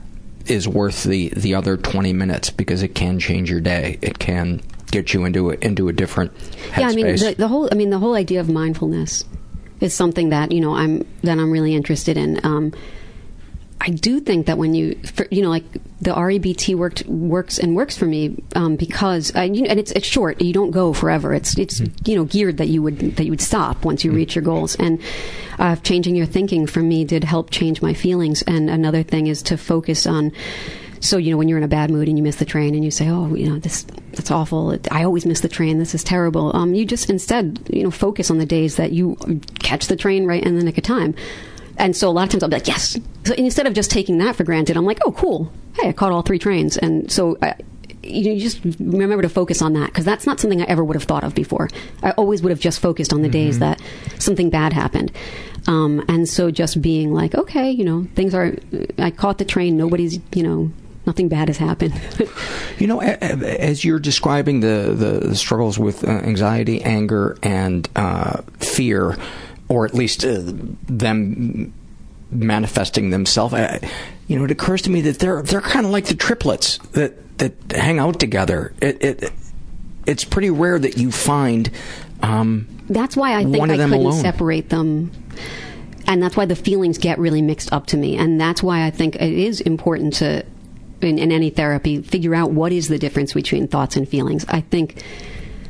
is 0.47 0.67
worth 0.67 1.03
the 1.03 1.29
the 1.35 1.55
other 1.55 1.77
twenty 1.77 2.13
minutes 2.13 2.49
because 2.49 2.81
it 2.83 2.95
can 2.95 3.19
change 3.19 3.51
your 3.51 3.61
day. 3.61 3.99
It 4.01 4.19
can 4.19 4.61
get 4.91 5.13
you 5.13 5.25
into 5.25 5.51
a, 5.51 5.53
into 5.61 5.87
a 5.87 5.93
different 5.93 6.33
headspace. 6.33 6.79
Yeah, 6.79 6.87
I 6.87 6.95
mean 6.95 7.15
the, 7.15 7.35
the 7.37 7.47
whole. 7.47 7.69
I 7.71 7.75
mean 7.75 7.89
the 7.89 7.99
whole 7.99 8.15
idea 8.15 8.39
of 8.39 8.49
mindfulness 8.49 9.23
is 9.81 9.93
something 9.93 10.29
that 10.29 10.51
you 10.51 10.61
know 10.61 10.75
I'm 10.75 11.07
that 11.23 11.39
I'm 11.39 11.51
really 11.51 11.75
interested 11.75 12.17
in. 12.17 12.43
Um, 12.45 12.73
I 13.81 13.91
do 13.91 14.19
think 14.19 14.47
that 14.47 14.57
when 14.57 14.73
you, 14.73 14.99
for, 15.05 15.25
you 15.31 15.41
know, 15.41 15.49
like 15.49 15.63
the 16.01 16.11
REBT 16.11 16.75
worked 16.75 17.05
works 17.05 17.57
and 17.57 17.77
works 17.77 17.97
for 17.97 18.05
me 18.05 18.43
um, 18.53 18.75
because, 18.75 19.33
uh, 19.35 19.41
you 19.41 19.65
and 19.65 19.79
it's 19.79 19.91
it's 19.91 20.05
short. 20.05 20.41
You 20.41 20.51
don't 20.51 20.71
go 20.71 20.91
forever. 20.91 21.33
It's 21.33 21.57
it's 21.57 21.79
you 22.05 22.15
know 22.15 22.25
geared 22.25 22.57
that 22.57 22.67
you 22.67 22.81
would 22.81 22.99
that 23.15 23.23
you 23.23 23.31
would 23.31 23.41
stop 23.41 23.85
once 23.85 24.03
you 24.03 24.11
reach 24.11 24.35
your 24.35 24.43
goals. 24.43 24.75
And 24.75 25.01
uh, 25.59 25.77
changing 25.77 26.15
your 26.15 26.25
thinking 26.25 26.67
for 26.67 26.81
me 26.81 27.05
did 27.05 27.23
help 27.23 27.51
change 27.51 27.81
my 27.81 27.93
feelings. 27.93 28.41
And 28.41 28.69
another 28.69 29.03
thing 29.03 29.27
is 29.27 29.41
to 29.43 29.57
focus 29.57 30.05
on. 30.05 30.33
So 31.01 31.17
you 31.17 31.31
know 31.31 31.37
when 31.37 31.47
you're 31.47 31.57
in 31.57 31.63
a 31.63 31.69
bad 31.69 31.91
mood 31.91 32.07
and 32.07 32.17
you 32.17 32.23
miss 32.23 32.37
the 32.37 32.45
train 32.45 32.75
and 32.75 32.83
you 32.83 32.91
say, 32.91 33.09
"Oh, 33.09 33.33
you 33.33 33.49
know 33.49 33.59
this 33.59 33.83
that's 34.13 34.31
awful. 34.31 34.77
I 34.91 35.03
always 35.03 35.25
miss 35.25 35.41
the 35.41 35.49
train. 35.49 35.79
This 35.79 35.95
is 35.95 36.03
terrible." 36.03 36.55
Um, 36.55 36.73
you 36.73 36.85
just 36.85 37.09
instead 37.09 37.59
you 37.71 37.83
know 37.83 37.91
focus 37.91 38.29
on 38.29 38.37
the 38.37 38.45
days 38.45 38.75
that 38.75 38.91
you 38.91 39.17
catch 39.59 39.87
the 39.87 39.95
train 39.95 40.25
right 40.25 40.43
in 40.43 40.57
the 40.57 40.63
nick 40.63 40.77
of 40.77 40.83
time. 40.83 41.15
And 41.77 41.95
so 41.95 42.09
a 42.09 42.11
lot 42.11 42.23
of 42.23 42.29
times 42.29 42.43
I'll 42.43 42.49
be 42.49 42.57
like, 42.57 42.67
yes. 42.67 42.99
So 43.23 43.33
instead 43.35 43.65
of 43.65 43.73
just 43.73 43.89
taking 43.89 44.17
that 44.17 44.35
for 44.35 44.43
granted, 44.43 44.75
I'm 44.75 44.83
like, 44.83 44.99
oh, 45.05 45.13
cool. 45.13 45.49
Hey, 45.75 45.87
I 45.87 45.93
caught 45.93 46.11
all 46.11 46.21
three 46.21 46.37
trains. 46.37 46.75
And 46.75 47.09
so 47.09 47.37
I, 47.41 47.55
you 48.03 48.37
just 48.37 48.59
remember 48.79 49.21
to 49.21 49.29
focus 49.29 49.61
on 49.61 49.73
that 49.73 49.87
because 49.87 50.03
that's 50.03 50.25
not 50.25 50.41
something 50.41 50.61
I 50.61 50.65
ever 50.65 50.83
would 50.83 50.97
have 50.97 51.03
thought 51.03 51.23
of 51.23 51.33
before. 51.33 51.69
I 52.03 52.11
always 52.11 52.41
would 52.41 52.49
have 52.49 52.59
just 52.59 52.81
focused 52.81 53.13
on 53.13 53.21
the 53.21 53.29
days 53.29 53.59
that 53.59 53.81
something 54.17 54.49
bad 54.49 54.73
happened. 54.73 55.13
Um, 55.67 56.03
and 56.09 56.27
so 56.27 56.51
just 56.51 56.81
being 56.81 57.13
like, 57.13 57.33
okay, 57.33 57.71
you 57.71 57.85
know, 57.85 58.07
things 58.13 58.35
are, 58.35 58.55
I 58.97 59.11
caught 59.11 59.37
the 59.37 59.45
train. 59.45 59.77
Nobody's, 59.77 60.19
you 60.33 60.43
know, 60.43 60.71
nothing 61.05 61.27
bad 61.29 61.49
has 61.49 61.57
happened. 61.57 61.93
You 62.77 62.87
know, 62.87 63.01
as 63.01 63.83
you're 63.83 63.99
describing 63.99 64.61
the, 64.61 65.19
the, 65.21 65.35
struggles 65.35 65.77
with 65.77 66.05
uh, 66.05 66.11
anxiety, 66.11 66.81
anger, 66.81 67.37
and 67.43 67.89
uh, 67.95 68.41
fear, 68.59 69.17
or 69.67 69.85
at 69.85 69.93
least 69.93 70.23
uh, 70.23 70.39
them 70.87 71.73
manifesting 72.31 73.09
themselves, 73.09 73.53
uh, 73.53 73.79
you 74.27 74.37
know, 74.37 74.45
it 74.45 74.51
occurs 74.51 74.81
to 74.83 74.89
me 74.89 75.01
that 75.01 75.19
they're 75.19 75.41
they're 75.41 75.59
kind 75.59 75.85
of 75.85 75.91
like 75.91 76.05
the 76.05 76.15
triplets 76.15 76.77
that 76.93 77.37
that 77.39 77.53
hang 77.71 77.99
out 77.99 78.17
together. 78.19 78.73
It, 78.81 79.03
it 79.03 79.33
it's 80.05 80.23
pretty 80.23 80.49
rare 80.49 80.79
that 80.79 80.97
you 80.97 81.11
find. 81.11 81.69
Um, 82.21 82.67
that's 82.89 83.15
why 83.15 83.35
I 83.35 83.43
think 83.43 83.61
I 83.61 83.67
couldn't 83.67 83.93
alone. 83.93 84.13
separate 84.13 84.69
them. 84.69 85.11
And 86.07 86.23
that's 86.23 86.35
why 86.35 86.45
the 86.45 86.55
feelings 86.55 86.97
get 86.97 87.19
really 87.19 87.41
mixed 87.41 87.71
up 87.71 87.85
to 87.87 87.97
me. 87.97 88.17
And 88.17 88.41
that's 88.41 88.63
why 88.63 88.85
I 88.85 88.89
think 88.89 89.15
it 89.15 89.21
is 89.21 89.61
important 89.61 90.15
to, 90.15 90.43
in, 91.03 91.17
in 91.17 91.31
any 91.31 91.49
therapy, 91.49 92.01
figure 92.01 92.35
out 92.35 92.51
what 92.51 92.71
is 92.71 92.87
the 92.87 92.97
difference 92.97 93.33
between 93.33 93.67
thoughts 93.67 93.95
and 93.95 94.07
feelings. 94.07 94.45
I 94.49 94.61
think 94.61 95.03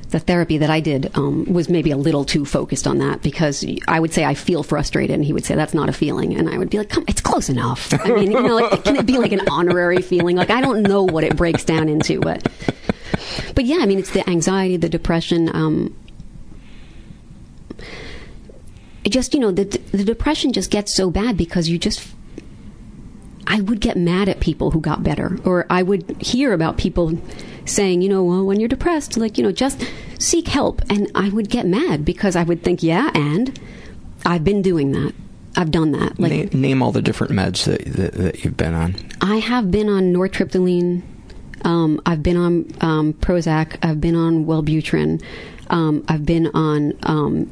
the 0.10 0.20
therapy 0.20 0.58
that 0.58 0.70
I 0.70 0.80
did 0.80 1.12
um, 1.16 1.46
was 1.46 1.70
maybe 1.70 1.92
a 1.92 1.98
little 1.98 2.26
too 2.26 2.46
focused 2.46 2.88
on 2.88 2.98
that 2.98 3.22
because 3.22 3.66
I 3.88 4.00
would 4.00 4.12
say 4.12 4.26
I 4.26 4.34
feel 4.34 4.64
frustrated, 4.64 5.14
and 5.14 5.24
he 5.24 5.34
would 5.34 5.46
say 5.46 5.56
that's 5.56 5.74
not 5.74 5.90
a 5.90 5.94
feeling, 5.94 6.36
and 6.36 6.50
I 6.50 6.58
would 6.58 6.70
be 6.70 6.80
like, 6.80 6.90
"Come, 6.90 7.06
it's 7.08 7.22
close 7.22 7.50
enough." 7.50 7.94
I 8.04 8.10
mean, 8.10 8.32
you 8.32 8.42
know, 8.42 8.56
like, 8.56 8.84
can 8.84 8.96
it 8.96 9.06
be 9.06 9.18
like 9.18 9.32
an 9.32 9.48
honorary 9.48 10.02
feeling? 10.02 10.36
Like 10.36 10.50
I 10.50 10.62
don't 10.62 10.82
know 10.82 11.04
what 11.04 11.24
it 11.24 11.36
breaks 11.36 11.64
down 11.64 11.90
into, 11.90 12.20
but 12.20 12.48
but 13.54 13.66
yeah, 13.66 13.78
I 13.82 13.86
mean, 13.86 14.00
it's 14.00 14.12
the 14.12 14.28
anxiety, 14.28 14.78
the 14.78 14.90
depression. 14.90 15.54
Um, 15.56 15.96
just 19.08 19.34
you 19.34 19.40
know 19.40 19.52
the 19.52 19.66
the 19.92 20.04
depression 20.04 20.54
just 20.54 20.72
gets 20.72 20.94
so 20.94 21.10
bad 21.10 21.38
because 21.38 21.70
you 21.70 21.78
just 21.78 22.16
I 23.50 23.62
would 23.62 23.82
get 23.82 23.98
mad 23.98 24.30
at 24.30 24.40
people 24.40 24.72
who 24.72 24.80
got 24.80 25.04
better, 25.04 25.38
or 25.44 25.66
I 25.70 25.82
would 25.82 26.22
hear 26.22 26.54
about 26.54 26.78
people 26.78 27.20
saying, 27.66 28.04
you 28.04 28.10
know, 28.10 28.24
well, 28.24 28.46
when 28.46 28.60
you're 28.60 28.70
depressed, 28.70 29.18
like, 29.18 29.38
you 29.38 29.44
know, 29.44 29.52
just 29.52 29.84
seek 30.20 30.48
help. 30.48 30.82
And 30.90 31.12
I 31.16 31.30
would 31.30 31.50
get 31.50 31.66
mad 31.66 32.06
because 32.06 32.36
I 32.36 32.44
would 32.44 32.64
think, 32.64 32.84
yeah, 32.84 33.10
and 33.16 33.60
I've 34.26 34.44
been 34.44 34.62
doing 34.62 34.92
that. 34.92 35.14
I've 35.58 35.72
done 35.72 35.92
that. 35.94 36.20
Like, 36.20 36.54
na- 36.54 36.60
name 36.60 36.84
all 36.84 36.92
the 36.92 37.02
different 37.02 37.34
meds 37.34 37.66
that, 37.66 37.84
that, 37.86 38.14
that 38.14 38.44
you've 38.44 38.56
been 38.56 38.76
on. 38.76 38.96
I 39.20 39.38
have 39.38 39.72
been 39.72 39.90
on 39.90 40.14
nortriptyline. 40.14 41.02
Um, 41.64 42.00
I've 42.06 42.24
been 42.24 42.38
on 42.38 42.72
um, 42.82 43.14
Prozac. 43.14 43.78
I've 43.82 44.00
been 44.00 44.16
on 44.16 44.46
Wellbutrin. 44.46 45.22
Um, 45.70 46.06
I've 46.08 46.26
been 46.26 46.48
on 46.54 46.94
um, 47.04 47.50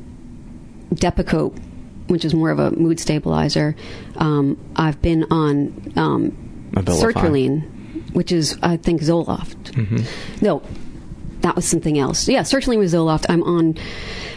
Depakote, 0.93 1.59
which 2.07 2.25
is 2.25 2.33
more 2.33 2.49
of 2.51 2.59
a 2.59 2.71
mood 2.71 2.99
stabilizer. 2.99 3.75
Um, 4.17 4.57
I've 4.75 5.01
been 5.01 5.25
on 5.31 5.91
um, 5.95 6.71
sertraline, 6.73 8.13
which 8.13 8.31
is 8.31 8.57
I 8.61 8.77
think 8.77 9.01
Zoloft. 9.01 9.75
No, 10.41 10.61
that 11.41 11.55
was 11.55 11.65
something 11.65 11.97
else. 11.99 12.27
Yeah, 12.27 12.41
sertraline 12.41 12.77
was 12.79 12.93
Zoloft. 12.93 13.25
I'm 13.29 13.43
on 13.43 13.75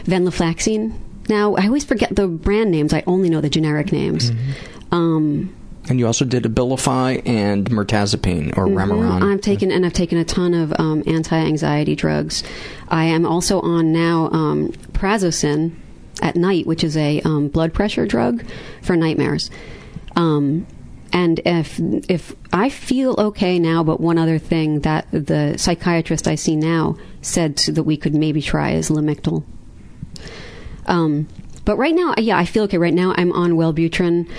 venlafaxine 0.05 0.93
now. 1.29 1.55
I 1.55 1.65
always 1.65 1.83
forget 1.85 2.15
the 2.15 2.27
brand 2.27 2.71
names. 2.71 2.93
I 2.93 3.03
only 3.07 3.29
know 3.29 3.41
the 3.41 3.49
generic 3.49 3.91
names. 3.91 4.31
Um, 4.91 5.55
And 5.89 5.99
you 5.99 6.05
also 6.05 6.25
did 6.25 6.43
Abilify 6.43 7.21
and 7.27 7.69
Mirtazapine 7.69 8.55
or 8.57 8.67
Remeron. 8.67 9.23
I've 9.23 9.41
taken 9.41 9.71
and 9.71 9.85
I've 9.85 9.93
taken 9.93 10.17
a 10.17 10.25
ton 10.25 10.53
of 10.53 10.73
um, 10.79 11.03
anti-anxiety 11.07 11.95
drugs. 11.95 12.43
I 12.89 13.05
am 13.05 13.25
also 13.25 13.61
on 13.61 13.91
now 13.91 14.29
um, 14.31 14.71
Prazosin 14.93 15.71
at 16.21 16.35
night, 16.35 16.65
which 16.65 16.83
is 16.83 16.95
a 16.97 17.21
um, 17.21 17.47
blood 17.47 17.73
pressure 17.73 18.05
drug 18.05 18.43
for 18.81 18.95
nightmares. 18.95 19.49
Um, 20.15 20.67
and 21.13 21.41
if 21.45 21.79
if 22.09 22.35
I 22.53 22.69
feel 22.69 23.15
okay 23.17 23.59
now, 23.59 23.83
but 23.83 23.99
one 23.99 24.17
other 24.17 24.37
thing 24.37 24.81
that 24.81 25.07
the 25.11 25.57
psychiatrist 25.57 26.27
I 26.27 26.35
see 26.35 26.55
now 26.55 26.97
said 27.21 27.57
that 27.57 27.83
we 27.83 27.97
could 27.97 28.15
maybe 28.15 28.41
try 28.41 28.71
is 28.71 28.89
Lamictal. 28.89 29.43
Um, 30.85 31.27
but 31.65 31.77
right 31.77 31.93
now, 31.93 32.15
yeah, 32.17 32.37
I 32.37 32.45
feel 32.45 32.63
okay. 32.63 32.77
Right 32.77 32.93
now, 32.93 33.13
I'm 33.17 33.31
on 33.33 33.51
Wellbutrin 33.51 34.29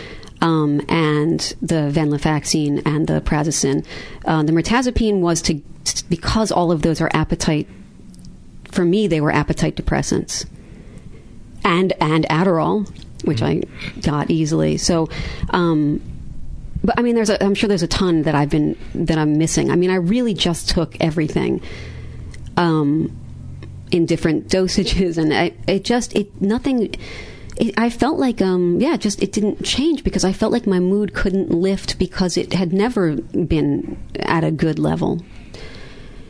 um, 0.41 0.81
and 0.89 1.41
the 1.63 1.91
venlafaxine 1.93 2.83
and 2.85 3.07
the 3.07 3.21
prazosin. 3.21 3.87
Uh, 4.25 4.43
the 4.43 4.53
mirtazapine 4.53 5.21
was 5.21 5.41
to 5.43 5.61
because 6.09 6.51
all 6.51 6.73
of 6.73 6.83
those 6.83 7.01
are 7.01 7.11
appetite. 7.13 7.69
For 8.65 8.85
me, 8.85 9.07
they 9.07 9.21
were 9.21 9.31
appetite 9.31 9.77
depressants, 9.77 10.47
and 11.65 11.93
and 12.01 12.27
Adderall, 12.29 12.89
which 13.25 13.43
I 13.43 13.63
got 14.03 14.31
easily. 14.31 14.79
So. 14.79 15.09
Um, 15.51 16.01
but 16.85 16.99
I 16.99 17.03
mean, 17.03 17.15
there's 17.15 17.31
a, 17.31 17.41
I'm 17.41 17.55
sure 17.55 17.69
there's 17.69 17.85
a 17.85 17.87
ton 17.87 18.23
that 18.23 18.35
I've 18.35 18.51
been 18.51 18.77
that 18.95 19.17
I'm 19.17 19.39
missing. 19.39 19.71
I 19.71 19.77
mean, 19.77 19.91
I 19.91 19.95
really 19.95 20.35
just 20.35 20.69
took 20.69 20.97
everything. 21.01 21.63
Um, 22.57 23.17
in 23.93 24.07
different 24.07 24.49
dosages 24.57 25.19
and 25.19 25.33
I, 25.33 25.53
it 25.69 25.85
just 25.85 26.17
it 26.17 26.41
nothing 26.41 26.95
it, 27.59 27.75
i 27.79 27.91
felt 27.91 28.19
like 28.19 28.43
um 28.43 28.81
yeah 28.81 28.97
just 28.97 29.23
it 29.23 29.31
didn't 29.31 29.63
change 29.63 30.03
because 30.03 30.25
i 30.25 30.33
felt 30.33 30.53
like 30.53 30.67
my 30.67 30.81
mood 30.81 31.15
couldn't 31.15 31.51
lift 31.51 31.99
because 31.99 32.37
it 32.37 32.55
had 32.55 32.73
never 32.73 33.17
been 33.17 34.03
at 34.21 34.43
a 34.43 34.51
good 34.51 34.79
level 34.79 35.23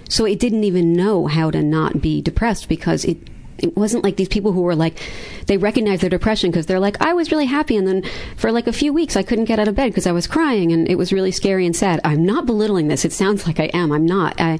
so 0.08 0.26
it 0.26 0.38
didn't 0.38 0.64
even 0.64 0.92
know 0.92 1.26
how 1.26 1.50
to 1.50 1.62
not 1.62 2.02
be 2.02 2.20
depressed 2.20 2.68
because 2.68 3.04
it 3.04 3.18
it 3.62 3.76
wasn't 3.76 4.02
like 4.04 4.16
these 4.16 4.28
people 4.28 4.52
who 4.52 4.60
were 4.62 4.74
like 4.74 5.00
they 5.46 5.56
recognize 5.56 6.00
their 6.00 6.10
depression 6.10 6.50
because 6.50 6.66
they're 6.66 6.80
like 6.80 7.00
i 7.00 7.12
was 7.12 7.30
really 7.30 7.46
happy 7.46 7.76
and 7.76 7.86
then 7.86 8.02
for 8.36 8.50
like 8.52 8.66
a 8.66 8.72
few 8.72 8.92
weeks 8.92 9.16
i 9.16 9.22
couldn't 9.22 9.44
get 9.46 9.58
out 9.58 9.68
of 9.68 9.74
bed 9.74 9.88
because 9.88 10.06
i 10.06 10.12
was 10.12 10.26
crying 10.26 10.72
and 10.72 10.88
it 10.88 10.96
was 10.96 11.12
really 11.12 11.30
scary 11.30 11.64
and 11.64 11.74
sad. 11.76 12.00
I'm 12.04 12.24
not 12.26 12.44
belittling 12.46 12.88
this. 12.88 13.04
It 13.04 13.12
sounds 13.12 13.46
like 13.46 13.58
i 13.60 13.70
am. 13.72 13.92
I'm 13.92 14.04
not. 14.06 14.40
I 14.40 14.58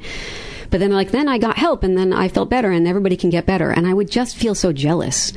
but 0.71 0.81
then 0.81 0.91
like 0.91 1.11
then 1.11 1.29
i 1.29 1.37
got 1.37 1.59
help 1.59 1.83
and 1.85 1.99
then 1.99 2.15
i 2.15 2.29
felt 2.29 2.49
better 2.49 2.71
and 2.71 2.89
everybody 2.89 3.15
can 3.17 3.29
get 3.29 3.45
better 3.45 3.71
and 3.71 3.87
i 3.87 3.93
would 3.93 4.11
just 4.11 4.37
feel 4.37 4.55
so 4.55 4.73
jealous. 4.73 5.33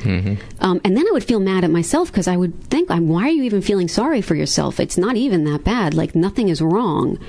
Um, 0.61 0.79
and 0.85 0.95
then 0.95 1.05
i 1.05 1.11
would 1.11 1.25
feel 1.25 1.41
mad 1.41 1.63
at 1.65 1.71
myself 1.71 2.09
because 2.11 2.27
i 2.29 2.37
would 2.37 2.53
think 2.69 2.89
"I'm- 2.89 3.09
why 3.09 3.23
are 3.23 3.31
you 3.31 3.43
even 3.43 3.61
feeling 3.61 3.89
sorry 3.89 4.21
for 4.21 4.35
yourself? 4.35 4.79
It's 4.79 4.97
not 4.97 5.17
even 5.17 5.43
that 5.43 5.63
bad. 5.65 5.93
Like 5.93 6.15
nothing 6.15 6.47
is 6.47 6.61
wrong. 6.61 7.19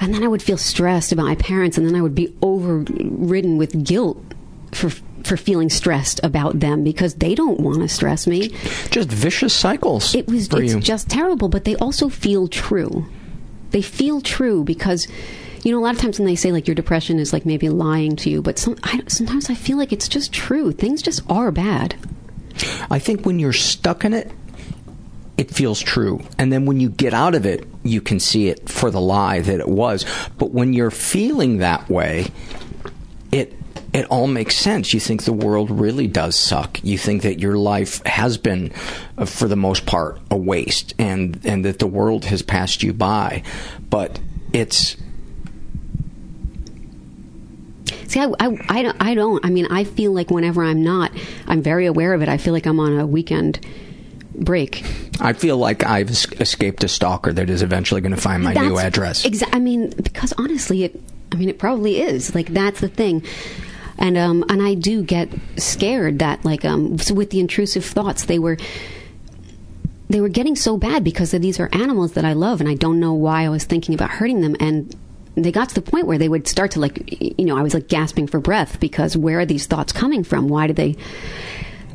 And 0.00 0.12
then 0.12 0.24
I 0.24 0.28
would 0.28 0.42
feel 0.42 0.56
stressed 0.58 1.12
about 1.12 1.26
my 1.26 1.36
parents, 1.36 1.78
and 1.78 1.86
then 1.86 1.94
I 1.94 2.02
would 2.02 2.16
be 2.16 2.34
overridden 2.42 3.56
with 3.58 3.84
guilt 3.84 4.20
for 4.74 4.90
for 5.24 5.36
feeling 5.36 5.70
stressed 5.70 6.20
about 6.22 6.60
them 6.60 6.84
because 6.84 7.14
they 7.14 7.34
don't 7.34 7.58
want 7.60 7.80
to 7.80 7.88
stress 7.88 8.26
me. 8.26 8.48
Just 8.90 9.08
vicious 9.08 9.54
cycles. 9.54 10.14
It 10.14 10.26
was 10.26 10.48
it's 10.52 10.74
you. 10.74 10.80
just 10.80 11.08
terrible, 11.08 11.48
but 11.48 11.64
they 11.64 11.76
also 11.76 12.08
feel 12.08 12.46
true. 12.46 13.06
They 13.70 13.82
feel 13.82 14.20
true 14.20 14.64
because 14.64 15.08
you 15.62 15.72
know 15.72 15.78
a 15.78 15.82
lot 15.82 15.94
of 15.94 16.00
times 16.00 16.18
when 16.18 16.26
they 16.26 16.36
say 16.36 16.52
like 16.52 16.68
your 16.68 16.74
depression 16.74 17.18
is 17.18 17.32
like 17.32 17.46
maybe 17.46 17.68
lying 17.68 18.16
to 18.16 18.30
you, 18.30 18.42
but 18.42 18.58
some, 18.58 18.76
I, 18.82 19.00
sometimes 19.08 19.48
I 19.48 19.54
feel 19.54 19.78
like 19.78 19.92
it's 19.92 20.08
just 20.08 20.32
true. 20.32 20.72
Things 20.72 21.02
just 21.02 21.22
are 21.30 21.50
bad. 21.50 21.96
I 22.90 22.98
think 22.98 23.26
when 23.26 23.38
you're 23.38 23.52
stuck 23.52 24.04
in 24.04 24.12
it, 24.12 24.30
it 25.36 25.50
feels 25.50 25.80
true. 25.80 26.20
And 26.38 26.52
then 26.52 26.66
when 26.66 26.78
you 26.78 26.88
get 26.88 27.12
out 27.12 27.34
of 27.34 27.46
it, 27.46 27.66
you 27.82 28.00
can 28.00 28.20
see 28.20 28.48
it 28.48 28.68
for 28.68 28.90
the 28.90 29.00
lie 29.00 29.40
that 29.40 29.58
it 29.58 29.68
was. 29.68 30.04
But 30.38 30.52
when 30.52 30.72
you're 30.72 30.92
feeling 30.92 31.58
that 31.58 31.88
way, 31.88 32.30
it 33.32 33.52
it 33.94 34.06
all 34.06 34.26
makes 34.26 34.56
sense. 34.56 34.92
You 34.92 35.00
think 35.00 35.22
the 35.22 35.32
world 35.32 35.70
really 35.70 36.08
does 36.08 36.36
suck. 36.36 36.82
You 36.82 36.98
think 36.98 37.22
that 37.22 37.38
your 37.38 37.56
life 37.56 38.04
has 38.04 38.36
been, 38.36 38.72
uh, 39.16 39.24
for 39.24 39.46
the 39.46 39.56
most 39.56 39.86
part, 39.86 40.20
a 40.30 40.36
waste, 40.36 40.94
and 40.98 41.40
and 41.44 41.64
that 41.64 41.78
the 41.78 41.86
world 41.86 42.24
has 42.26 42.42
passed 42.42 42.82
you 42.82 42.92
by. 42.92 43.44
But 43.88 44.20
it's 44.52 44.96
See, 48.06 48.20
I, 48.20 48.26
I, 48.38 48.58
I, 48.68 48.82
don't, 48.82 48.96
I 49.00 49.14
don't. 49.14 49.44
I 49.44 49.50
mean, 49.50 49.66
I 49.70 49.84
feel 49.84 50.12
like 50.12 50.30
whenever 50.30 50.62
I'm 50.62 50.82
not, 50.82 51.10
I'm 51.46 51.62
very 51.62 51.86
aware 51.86 52.14
of 52.14 52.22
it. 52.22 52.28
I 52.28 52.36
feel 52.36 52.52
like 52.52 52.66
I'm 52.66 52.78
on 52.78 52.98
a 52.98 53.06
weekend 53.06 53.64
break. 54.34 54.84
I 55.20 55.32
feel 55.32 55.56
like 55.56 55.84
I've 55.84 56.10
escaped 56.10 56.84
a 56.84 56.88
stalker 56.88 57.32
that 57.32 57.48
is 57.50 57.62
eventually 57.62 58.00
going 58.00 58.14
to 58.14 58.20
find 58.20 58.42
my 58.42 58.52
new 58.52 58.78
address. 58.78 59.24
exa- 59.24 59.48
I 59.52 59.58
mean, 59.58 59.90
because 59.90 60.32
honestly, 60.36 60.84
it. 60.84 61.00
I 61.32 61.36
mean, 61.36 61.48
it 61.48 61.58
probably 61.58 62.00
is. 62.00 62.34
Like 62.34 62.48
that's 62.48 62.80
the 62.80 62.88
thing. 62.88 63.24
And 63.98 64.16
um, 64.16 64.44
and 64.48 64.62
I 64.62 64.74
do 64.74 65.02
get 65.02 65.28
scared 65.56 66.18
that 66.18 66.44
like 66.44 66.64
um, 66.64 66.96
with 67.12 67.30
the 67.30 67.40
intrusive 67.40 67.84
thoughts, 67.84 68.24
they 68.24 68.38
were 68.38 68.56
they 70.08 70.20
were 70.20 70.28
getting 70.28 70.56
so 70.56 70.76
bad 70.76 71.02
because 71.04 71.30
these 71.30 71.58
are 71.58 71.68
animals 71.72 72.12
that 72.12 72.24
I 72.24 72.32
love, 72.32 72.60
and 72.60 72.68
I 72.68 72.74
don't 72.74 73.00
know 73.00 73.14
why 73.14 73.44
I 73.44 73.48
was 73.48 73.64
thinking 73.64 73.94
about 73.94 74.10
hurting 74.10 74.40
them. 74.40 74.56
And 74.60 74.94
they 75.36 75.50
got 75.50 75.68
to 75.70 75.74
the 75.74 75.82
point 75.82 76.06
where 76.06 76.18
they 76.18 76.28
would 76.28 76.46
start 76.46 76.72
to 76.72 76.80
like, 76.80 77.20
you 77.38 77.44
know, 77.44 77.56
I 77.56 77.62
was 77.62 77.74
like 77.74 77.88
gasping 77.88 78.26
for 78.26 78.38
breath 78.38 78.78
because 78.80 79.16
where 79.16 79.40
are 79.40 79.46
these 79.46 79.66
thoughts 79.66 79.92
coming 79.92 80.22
from? 80.22 80.48
Why 80.48 80.66
do 80.66 80.72
they? 80.72 80.96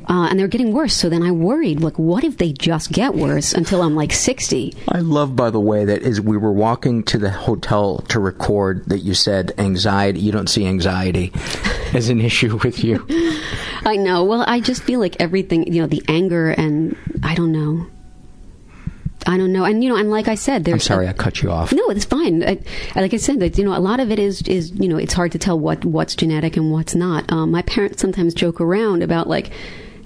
Uh, 0.09 0.25
and 0.27 0.39
they're 0.39 0.47
getting 0.47 0.73
worse. 0.73 0.95
So 0.95 1.07
then 1.07 1.21
I 1.21 1.31
worried, 1.31 1.81
like, 1.81 1.99
what 1.99 2.23
if 2.23 2.37
they 2.37 2.51
just 2.51 2.91
get 2.91 3.13
worse 3.13 3.53
until 3.53 3.83
I'm 3.83 3.95
like 3.95 4.11
60? 4.11 4.75
I 4.87 5.01
love, 5.01 5.35
by 5.35 5.51
the 5.51 5.59
way, 5.59 5.85
that 5.85 6.01
as 6.01 6.19
we 6.19 6.35
were 6.35 6.51
walking 6.51 7.03
to 7.03 7.19
the 7.19 7.29
hotel 7.29 7.99
to 8.09 8.19
record, 8.19 8.85
that 8.87 8.99
you 8.99 9.13
said 9.13 9.51
anxiety. 9.59 10.19
You 10.19 10.31
don't 10.31 10.49
see 10.49 10.65
anxiety 10.65 11.31
as 11.93 12.09
an 12.09 12.21
issue 12.21 12.57
with 12.63 12.83
you. 12.83 13.05
I 13.85 13.97
know. 13.97 14.23
Well, 14.23 14.43
I 14.47 14.61
just 14.61 14.81
feel 14.81 14.99
like 14.99 15.15
everything, 15.19 15.71
you 15.71 15.81
know, 15.81 15.87
the 15.87 16.03
anger 16.07 16.49
and 16.49 16.97
I 17.23 17.35
don't 17.35 17.51
know. 17.51 17.85
I 19.27 19.37
don't 19.37 19.51
know. 19.51 19.65
And 19.65 19.83
you 19.83 19.89
know, 19.89 19.95
and 19.95 20.09
like 20.09 20.27
I 20.27 20.35
said, 20.35 20.63
there's 20.63 20.89
I'm 20.89 20.95
sorry, 20.95 21.07
I 21.07 21.13
cut 21.13 21.43
you 21.43 21.51
off. 21.51 21.71
No, 21.71 21.89
it's 21.89 22.05
fine. 22.05 22.41
I, 22.43 22.57
like 22.95 23.13
I 23.13 23.17
said, 23.17 23.39
that 23.41 23.57
you 23.57 23.65
know, 23.65 23.77
a 23.77 23.79
lot 23.79 23.99
of 23.99 24.11
it 24.11 24.17
is 24.17 24.41
is 24.43 24.71
you 24.71 24.87
know, 24.87 24.97
it's 24.97 25.13
hard 25.13 25.33
to 25.33 25.39
tell 25.39 25.59
what 25.59 25.85
what's 25.85 26.15
genetic 26.15 26.57
and 26.57 26.71
what's 26.71 26.95
not. 26.95 27.31
Um, 27.31 27.51
my 27.51 27.61
parents 27.63 28.01
sometimes 28.01 28.33
joke 28.33 28.61
around 28.61 29.03
about 29.03 29.27
like, 29.27 29.51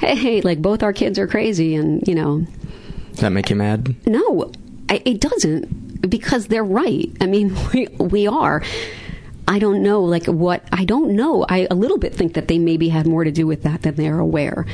hey, 0.03 0.41
like 0.41 0.61
both 0.61 0.83
our 0.83 0.93
kids 0.93 1.17
are 1.19 1.27
crazy, 1.27 1.75
and 1.75 2.05
you 2.07 2.15
know, 2.15 2.45
Does 3.11 3.19
that 3.21 3.31
make 3.31 3.49
you 3.49 3.55
mad? 3.55 3.95
no, 4.07 4.51
I, 4.89 5.01
it 5.05 5.19
doesn't 5.19 6.09
because 6.09 6.47
they're 6.47 6.63
right. 6.63 7.09
I 7.21 7.25
mean, 7.27 7.55
we 7.73 7.87
we 7.99 8.27
are. 8.27 8.63
I 9.45 9.59
don't 9.59 9.83
know, 9.83 10.01
like 10.03 10.25
what 10.27 10.65
I 10.71 10.85
don't 10.85 11.15
know. 11.17 11.45
I 11.49 11.67
a 11.69 11.75
little 11.75 11.97
bit 11.97 12.15
think 12.15 12.33
that 12.35 12.47
they 12.47 12.57
maybe 12.59 12.87
had 12.89 13.05
more 13.05 13.23
to 13.25 13.31
do 13.31 13.45
with 13.45 13.63
that 13.63 13.81
than 13.81 13.95
they're 13.95 14.19
aware. 14.19 14.65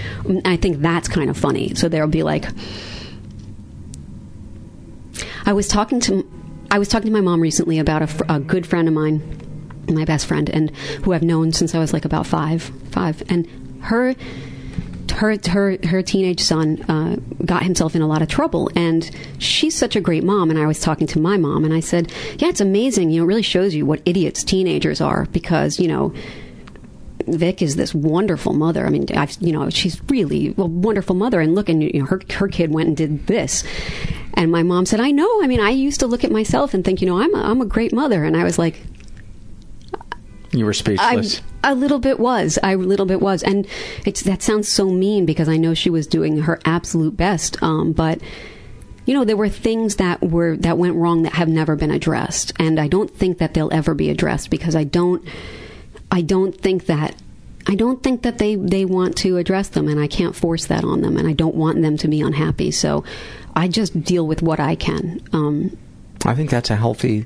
I 0.46 0.58
think 0.58 0.80
that's 0.82 1.08
kind 1.08 1.30
of 1.30 1.38
funny. 1.38 1.74
So 1.74 1.90
they'll 1.90 2.08
be 2.08 2.22
like, 2.22 2.46
I 5.46 5.54
was 5.54 5.68
talking 5.68 6.00
to, 6.02 6.30
I 6.70 6.78
was 6.78 6.88
talking 6.88 7.08
to 7.08 7.12
my 7.14 7.22
mom 7.22 7.42
recently 7.42 7.80
about 7.80 8.04
a, 8.04 8.36
a 8.36 8.40
good 8.40 8.68
friend 8.68 8.88
of 8.88 8.94
mine, 8.94 9.22
my 9.88 10.06
best 10.06 10.28
friend, 10.28 10.50
and 10.50 10.70
who 11.04 11.14
I've 11.14 11.24
known 11.24 11.52
since 11.52 11.74
I 11.74 11.80
was 11.80 11.92
like 11.94 12.06
about 12.06 12.28
five, 12.28 12.64
five, 12.92 13.24
and 13.30 13.48
her 13.82 14.14
her 15.12 15.38
her 15.48 15.78
her 15.86 16.02
teenage 16.02 16.42
son 16.42 16.82
uh, 16.84 17.18
got 17.46 17.64
himself 17.64 17.96
in 17.96 18.02
a 18.02 18.08
lot 18.08 18.22
of 18.22 18.28
trouble, 18.28 18.70
and 18.76 19.10
she's 19.38 19.76
such 19.76 19.96
a 19.96 20.02
great 20.02 20.24
mom. 20.24 20.50
And 20.50 20.60
I 20.60 20.68
was 20.68 20.80
talking 20.80 21.08
to 21.08 21.20
my 21.20 21.38
mom, 21.38 21.66
and 21.66 21.74
I 21.74 21.80
said, 21.80 22.12
"Yeah, 22.38 22.50
it's 22.50 22.62
amazing. 22.62 23.12
You 23.12 23.22
know, 23.22 23.24
it 23.26 23.28
really 23.28 23.42
shows 23.42 23.74
you 23.74 23.86
what 23.86 24.02
idiots 24.06 24.44
teenagers 24.44 25.02
are 25.02 25.26
because 25.26 25.80
you 25.80 25.88
know." 25.88 26.14
Vic 27.28 27.62
is 27.62 27.76
this 27.76 27.94
wonderful 27.94 28.54
mother. 28.54 28.88
I 28.88 28.90
mean, 28.90 29.06
I've, 29.16 29.38
you 29.40 29.52
know, 29.52 29.70
she's 29.70 30.02
really 30.10 30.56
a 30.58 30.66
wonderful 30.66 31.16
mother. 31.16 31.40
And 31.40 31.54
look, 31.54 31.70
and 31.70 31.84
you 31.84 32.00
know, 32.00 32.06
her 32.06 32.22
her 32.34 32.48
kid 32.48 32.74
went 32.74 32.88
and 32.88 32.98
did 32.98 33.28
this. 33.28 33.64
And 34.34 34.52
my 34.52 34.64
mom 34.64 34.88
said, 34.88 35.00
"I 35.00 35.12
know. 35.12 35.44
I 35.44 35.48
mean, 35.48 35.60
I 35.60 35.70
used 35.70 36.00
to 36.00 36.08
look 36.08 36.24
at 36.24 36.32
myself 36.32 36.74
and 36.74 36.84
think, 36.84 37.02
you 37.02 37.08
know, 37.08 37.20
I'm 37.20 37.36
a, 37.36 37.42
I'm 37.42 37.62
a 37.62 37.66
great 37.66 37.94
mother." 37.94 38.24
And 38.24 38.36
I 38.36 38.44
was 38.44 38.58
like, 38.58 38.82
You 40.52 40.66
were 40.66 40.74
speechless. 40.74 41.42
I, 41.64 41.72
a 41.72 41.76
little 41.76 42.00
bit 42.00 42.20
was. 42.20 42.58
I 42.64 42.74
a 42.74 42.78
little 42.78 43.06
bit 43.06 43.22
was, 43.22 43.44
and 43.44 43.68
it's 44.06 44.24
that 44.24 44.42
sounds 44.42 44.68
so 44.68 44.90
mean 44.90 45.26
because 45.26 45.48
I 45.48 45.58
know 45.58 45.74
she 45.74 45.90
was 45.90 46.08
doing 46.08 46.40
her 46.40 46.60
absolute 46.66 47.16
best. 47.16 47.62
Um, 47.62 47.92
but 47.92 48.20
you 49.06 49.14
know, 49.14 49.26
there 49.26 49.38
were 49.38 49.50
things 49.50 49.98
that 49.98 50.22
were 50.22 50.56
that 50.58 50.78
went 50.78 50.96
wrong 50.96 51.24
that 51.24 51.34
have 51.34 51.48
never 51.48 51.76
been 51.76 51.92
addressed, 51.92 52.54
and 52.60 52.80
I 52.80 52.88
don't 52.88 53.14
think 53.14 53.38
that 53.40 53.54
they'll 53.54 53.74
ever 53.74 53.94
be 53.94 54.10
addressed 54.10 54.50
because 54.50 54.76
I 54.76 54.84
don't. 54.84 55.28
I 56.12 56.22
don't 56.22 56.60
think 56.60 56.88
that. 56.88 57.16
I 57.68 57.76
don't 57.76 58.02
think 58.02 58.24
that 58.24 58.40
they, 58.40 58.56
they 58.56 58.86
want 58.86 59.16
to 59.18 59.38
address 59.38 59.70
them, 59.70 59.88
and 59.88 60.00
I 60.00 60.08
can't 60.08 60.36
force 60.36 60.66
that 60.68 60.84
on 60.84 61.02
them, 61.02 61.18
and 61.18 61.28
I 61.28 61.34
don't 61.34 61.54
want 61.54 61.82
them 61.84 61.98
to 61.98 62.08
be 62.08 62.20
unhappy. 62.20 62.72
So 62.72 63.04
I 63.56 63.68
just 63.68 64.02
deal 64.02 64.26
with 64.26 64.42
what 64.42 64.60
I 64.60 64.74
can. 64.74 65.22
Um, 65.34 65.78
I 66.26 66.34
think 66.34 66.50
that's 66.50 66.72
a 66.72 66.76
healthy 66.76 67.26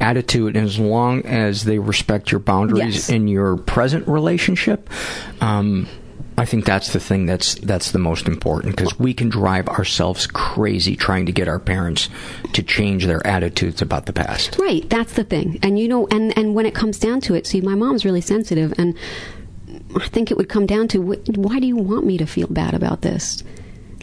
attitude 0.00 0.56
as 0.56 0.78
long 0.78 1.24
as 1.26 1.64
they 1.64 1.78
respect 1.78 2.30
your 2.30 2.40
boundaries 2.40 2.94
Yes. 2.94 3.08
in 3.10 3.28
your 3.28 3.56
present 3.56 4.06
relationship. 4.08 4.88
Um, 5.40 5.88
I 6.38 6.44
think 6.44 6.66
that's 6.66 6.92
the 6.92 7.00
thing 7.00 7.24
that's 7.24 7.54
that's 7.54 7.92
the 7.92 7.98
most 7.98 8.28
important 8.28 8.76
because 8.76 8.98
we 8.98 9.14
can 9.14 9.30
drive 9.30 9.68
ourselves 9.68 10.26
crazy 10.26 10.94
trying 10.94 11.24
to 11.26 11.32
get 11.32 11.48
our 11.48 11.58
parents 11.58 12.10
to 12.52 12.62
change 12.62 13.06
their 13.06 13.26
attitudes 13.26 13.80
about 13.80 14.04
the 14.04 14.12
past. 14.12 14.58
Right, 14.58 14.88
that's 14.90 15.14
the 15.14 15.24
thing. 15.24 15.58
And 15.62 15.78
you 15.78 15.88
know, 15.88 16.06
and 16.08 16.36
and 16.36 16.54
when 16.54 16.66
it 16.66 16.74
comes 16.74 16.98
down 16.98 17.22
to 17.22 17.34
it, 17.34 17.46
see, 17.46 17.62
my 17.62 17.74
mom's 17.74 18.04
really 18.04 18.20
sensitive, 18.20 18.74
and 18.76 18.94
I 19.98 20.06
think 20.08 20.30
it 20.30 20.36
would 20.36 20.50
come 20.50 20.66
down 20.66 20.88
to 20.88 21.00
wh- 21.02 21.38
why 21.38 21.58
do 21.58 21.66
you 21.66 21.76
want 21.76 22.04
me 22.04 22.18
to 22.18 22.26
feel 22.26 22.48
bad 22.48 22.74
about 22.74 23.00
this? 23.00 23.42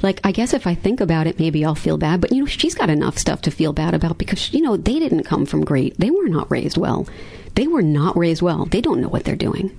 Like, 0.04 0.20
I 0.26 0.34
guess 0.34 0.54
if 0.54 0.68
I 0.68 0.76
think 0.76 0.99
about 0.99 1.28
it, 1.28 1.39
maybe 1.39 1.64
I'll 1.64 1.76
feel 1.76 1.97
bad. 1.97 2.20
But 2.20 2.34
you 2.34 2.41
know, 2.41 2.45
she's 2.45 2.76
got 2.76 2.89
enough 2.89 3.18
stuff 3.18 3.41
to 3.43 3.51
feel 3.51 3.72
bad 3.72 3.93
about 3.93 4.18
because 4.18 4.54
you 4.54 4.62
know 4.62 4.76
they 4.76 4.99
didn't 4.99 5.24
come 5.24 5.45
from 5.45 5.64
great. 5.64 5.97
They 5.97 6.12
were 6.12 6.28
not 6.28 6.51
raised 6.51 6.78
well. 6.78 7.08
They 7.56 7.68
were 7.68 7.82
not 7.82 8.18
raised 8.18 8.41
well. 8.41 8.66
They 8.66 8.82
don't 8.82 8.99
know 8.99 9.08
what 9.08 9.24
they're 9.24 9.36
doing. 9.38 9.72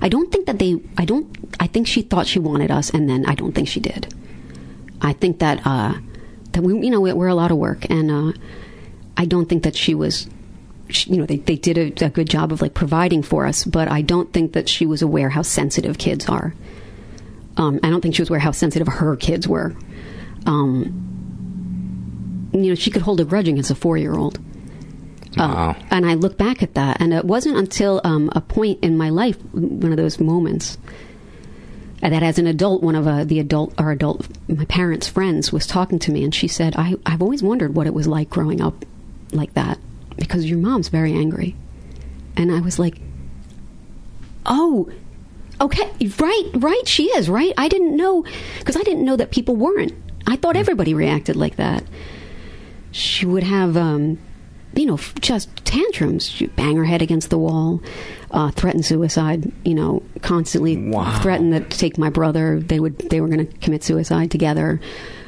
I 0.00 0.08
don't 0.08 0.32
think 0.32 0.46
that 0.46 0.58
they. 0.58 0.80
I 0.96 1.04
don't. 1.04 1.36
I 1.60 1.66
think 1.66 1.86
she 1.86 2.00
thought 2.00 2.26
she 2.26 2.38
wanted 2.38 2.70
us, 2.70 2.88
and 2.90 3.08
then 3.10 3.26
I 3.26 3.34
don't 3.34 3.52
think 3.52 3.68
she 3.68 3.80
did. 3.80 4.12
I 5.02 5.12
think 5.12 5.40
that 5.40 5.60
uh, 5.66 5.94
that 6.52 6.62
we, 6.62 6.72
you 6.80 6.90
know, 6.90 7.00
we're 7.02 7.28
a 7.28 7.34
lot 7.34 7.50
of 7.50 7.58
work, 7.58 7.88
and 7.90 8.10
uh, 8.10 8.32
I 9.18 9.26
don't 9.26 9.48
think 9.50 9.64
that 9.64 9.76
she 9.76 9.94
was. 9.94 10.28
You 10.88 11.18
know, 11.18 11.26
they 11.26 11.36
they 11.36 11.56
did 11.56 11.76
a, 11.76 12.06
a 12.06 12.08
good 12.08 12.30
job 12.30 12.52
of 12.52 12.62
like 12.62 12.72
providing 12.72 13.22
for 13.22 13.44
us, 13.44 13.64
but 13.64 13.88
I 13.88 14.00
don't 14.00 14.32
think 14.32 14.54
that 14.54 14.66
she 14.66 14.86
was 14.86 15.02
aware 15.02 15.28
how 15.28 15.42
sensitive 15.42 15.98
kids 15.98 16.26
are. 16.26 16.54
Um, 17.58 17.80
I 17.82 17.90
don't 17.90 18.00
think 18.00 18.14
she 18.14 18.22
was 18.22 18.30
aware 18.30 18.40
how 18.40 18.52
sensitive 18.52 18.88
her 18.88 19.16
kids 19.16 19.46
were. 19.46 19.74
Um, 20.46 21.04
you 22.52 22.70
know, 22.70 22.74
she 22.74 22.90
could 22.90 23.02
hold 23.02 23.20
a 23.20 23.24
grudge 23.24 23.48
against 23.48 23.70
a 23.70 23.74
four-year-old. 23.74 24.38
Wow. 25.36 25.70
Uh, 25.70 25.74
and 25.90 26.06
I 26.06 26.14
look 26.14 26.38
back 26.38 26.62
at 26.62 26.74
that, 26.74 27.00
and 27.00 27.12
it 27.12 27.24
wasn't 27.24 27.58
until 27.58 28.00
um, 28.04 28.30
a 28.34 28.40
point 28.40 28.78
in 28.82 28.96
my 28.96 29.10
life, 29.10 29.36
one 29.52 29.90
of 29.90 29.96
those 29.96 30.18
moments, 30.18 30.78
uh, 32.02 32.08
that 32.08 32.22
as 32.22 32.38
an 32.38 32.46
adult, 32.46 32.82
one 32.82 32.94
of 32.94 33.06
uh, 33.06 33.24
the 33.24 33.40
adult 33.40 33.74
or 33.78 33.90
adult 33.90 34.26
my 34.48 34.64
parents' 34.64 35.08
friends 35.08 35.52
was 35.52 35.66
talking 35.66 35.98
to 35.98 36.12
me, 36.12 36.24
and 36.24 36.34
she 36.34 36.48
said, 36.48 36.74
I, 36.76 36.94
"I've 37.04 37.20
always 37.20 37.42
wondered 37.42 37.74
what 37.74 37.86
it 37.86 37.94
was 37.94 38.06
like 38.06 38.30
growing 38.30 38.60
up 38.60 38.84
like 39.32 39.52
that 39.54 39.78
because 40.16 40.46
your 40.46 40.58
mom's 40.58 40.88
very 40.88 41.12
angry," 41.12 41.56
and 42.36 42.52
I 42.52 42.60
was 42.60 42.78
like, 42.78 43.00
"Oh." 44.46 44.88
Okay, 45.60 45.90
right, 46.18 46.50
right. 46.54 46.82
She 46.86 47.04
is 47.06 47.28
right. 47.28 47.52
I 47.56 47.68
didn't 47.68 47.96
know 47.96 48.24
because 48.58 48.76
I 48.76 48.82
didn't 48.82 49.04
know 49.04 49.16
that 49.16 49.30
people 49.30 49.56
weren't. 49.56 49.92
I 50.26 50.36
thought 50.36 50.56
everybody 50.56 50.94
reacted 50.94 51.36
like 51.36 51.56
that. 51.56 51.82
She 52.92 53.26
would 53.26 53.42
have, 53.42 53.76
um, 53.76 54.18
you 54.74 54.86
know, 54.86 54.98
just 55.20 55.48
tantrums. 55.64 56.28
She'd 56.28 56.54
bang 56.56 56.76
her 56.76 56.84
head 56.84 57.02
against 57.02 57.30
the 57.30 57.38
wall, 57.38 57.82
uh, 58.30 58.50
threaten 58.52 58.82
suicide. 58.82 59.50
You 59.64 59.74
know, 59.74 60.02
constantly 60.22 60.76
Wow. 60.76 61.18
threaten 61.20 61.50
that 61.50 61.70
to 61.70 61.78
take 61.78 61.98
my 61.98 62.10
brother. 62.10 62.60
They 62.60 62.78
would. 62.78 62.98
They 63.10 63.20
were 63.20 63.28
going 63.28 63.46
to 63.46 63.52
commit 63.58 63.82
suicide 63.84 64.30
together. 64.30 64.80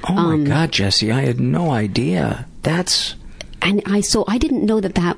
Oh 0.08 0.14
my 0.14 0.34
Um, 0.34 0.44
God, 0.44 0.72
Jessie, 0.72 1.10
I 1.12 1.22
had 1.22 1.40
no 1.40 1.70
idea. 1.70 2.46
That's 2.62 3.16
and 3.62 3.82
I 3.86 4.00
so 4.00 4.24
I 4.28 4.38
didn't 4.38 4.64
know 4.64 4.80
that 4.80 4.94
that 4.94 5.16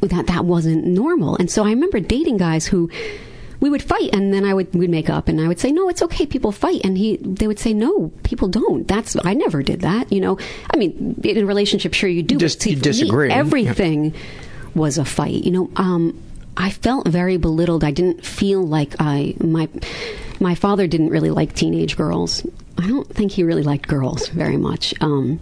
that 0.00 0.26
that 0.28 0.44
wasn't 0.44 0.84
normal. 0.86 1.36
And 1.36 1.50
so 1.50 1.64
I 1.64 1.70
remember 1.70 2.00
dating 2.00 2.38
guys 2.38 2.66
who 2.66 2.90
we 3.62 3.70
would 3.70 3.82
fight, 3.82 4.10
and 4.12 4.34
then 4.34 4.44
I 4.44 4.52
would 4.52 4.74
we'd 4.74 4.90
make 4.90 5.08
up, 5.08 5.28
and 5.28 5.40
I 5.40 5.46
would 5.46 5.60
say, 5.60 5.70
"No, 5.70 5.88
it's 5.88 6.02
okay. 6.02 6.26
People 6.26 6.50
fight," 6.50 6.80
and 6.82 6.98
he 6.98 7.16
they 7.22 7.46
would 7.46 7.60
say, 7.60 7.72
"No, 7.72 8.10
people 8.24 8.48
don't. 8.48 8.86
That's 8.88 9.16
I 9.24 9.34
never 9.34 9.62
did 9.62 9.80
that." 9.82 10.12
You 10.12 10.20
know, 10.20 10.36
I 10.74 10.76
mean, 10.76 11.14
in 11.22 11.38
a 11.38 11.46
relationship, 11.46 11.94
sure 11.94 12.10
you 12.10 12.24
do. 12.24 12.36
Just- 12.36 12.66
you 12.66 12.72
for 12.72 12.78
me, 12.78 12.82
disagree. 12.82 13.28
Yeah. 13.28 13.36
everything 13.36 14.14
was 14.74 14.98
a 14.98 15.04
fight. 15.04 15.44
You 15.44 15.52
know, 15.52 15.70
um, 15.76 16.20
I 16.56 16.70
felt 16.70 17.06
very 17.06 17.36
belittled. 17.36 17.84
I 17.84 17.92
didn't 17.92 18.26
feel 18.26 18.62
like 18.66 18.96
I 18.98 19.34
my 19.40 19.68
my 20.40 20.56
father 20.56 20.88
didn't 20.88 21.10
really 21.10 21.30
like 21.30 21.54
teenage 21.54 21.96
girls. 21.96 22.44
I 22.78 22.88
don't 22.88 23.08
think 23.08 23.30
he 23.30 23.44
really 23.44 23.62
liked 23.62 23.86
girls 23.86 24.26
very 24.28 24.56
much. 24.56 24.92
Um, 25.00 25.38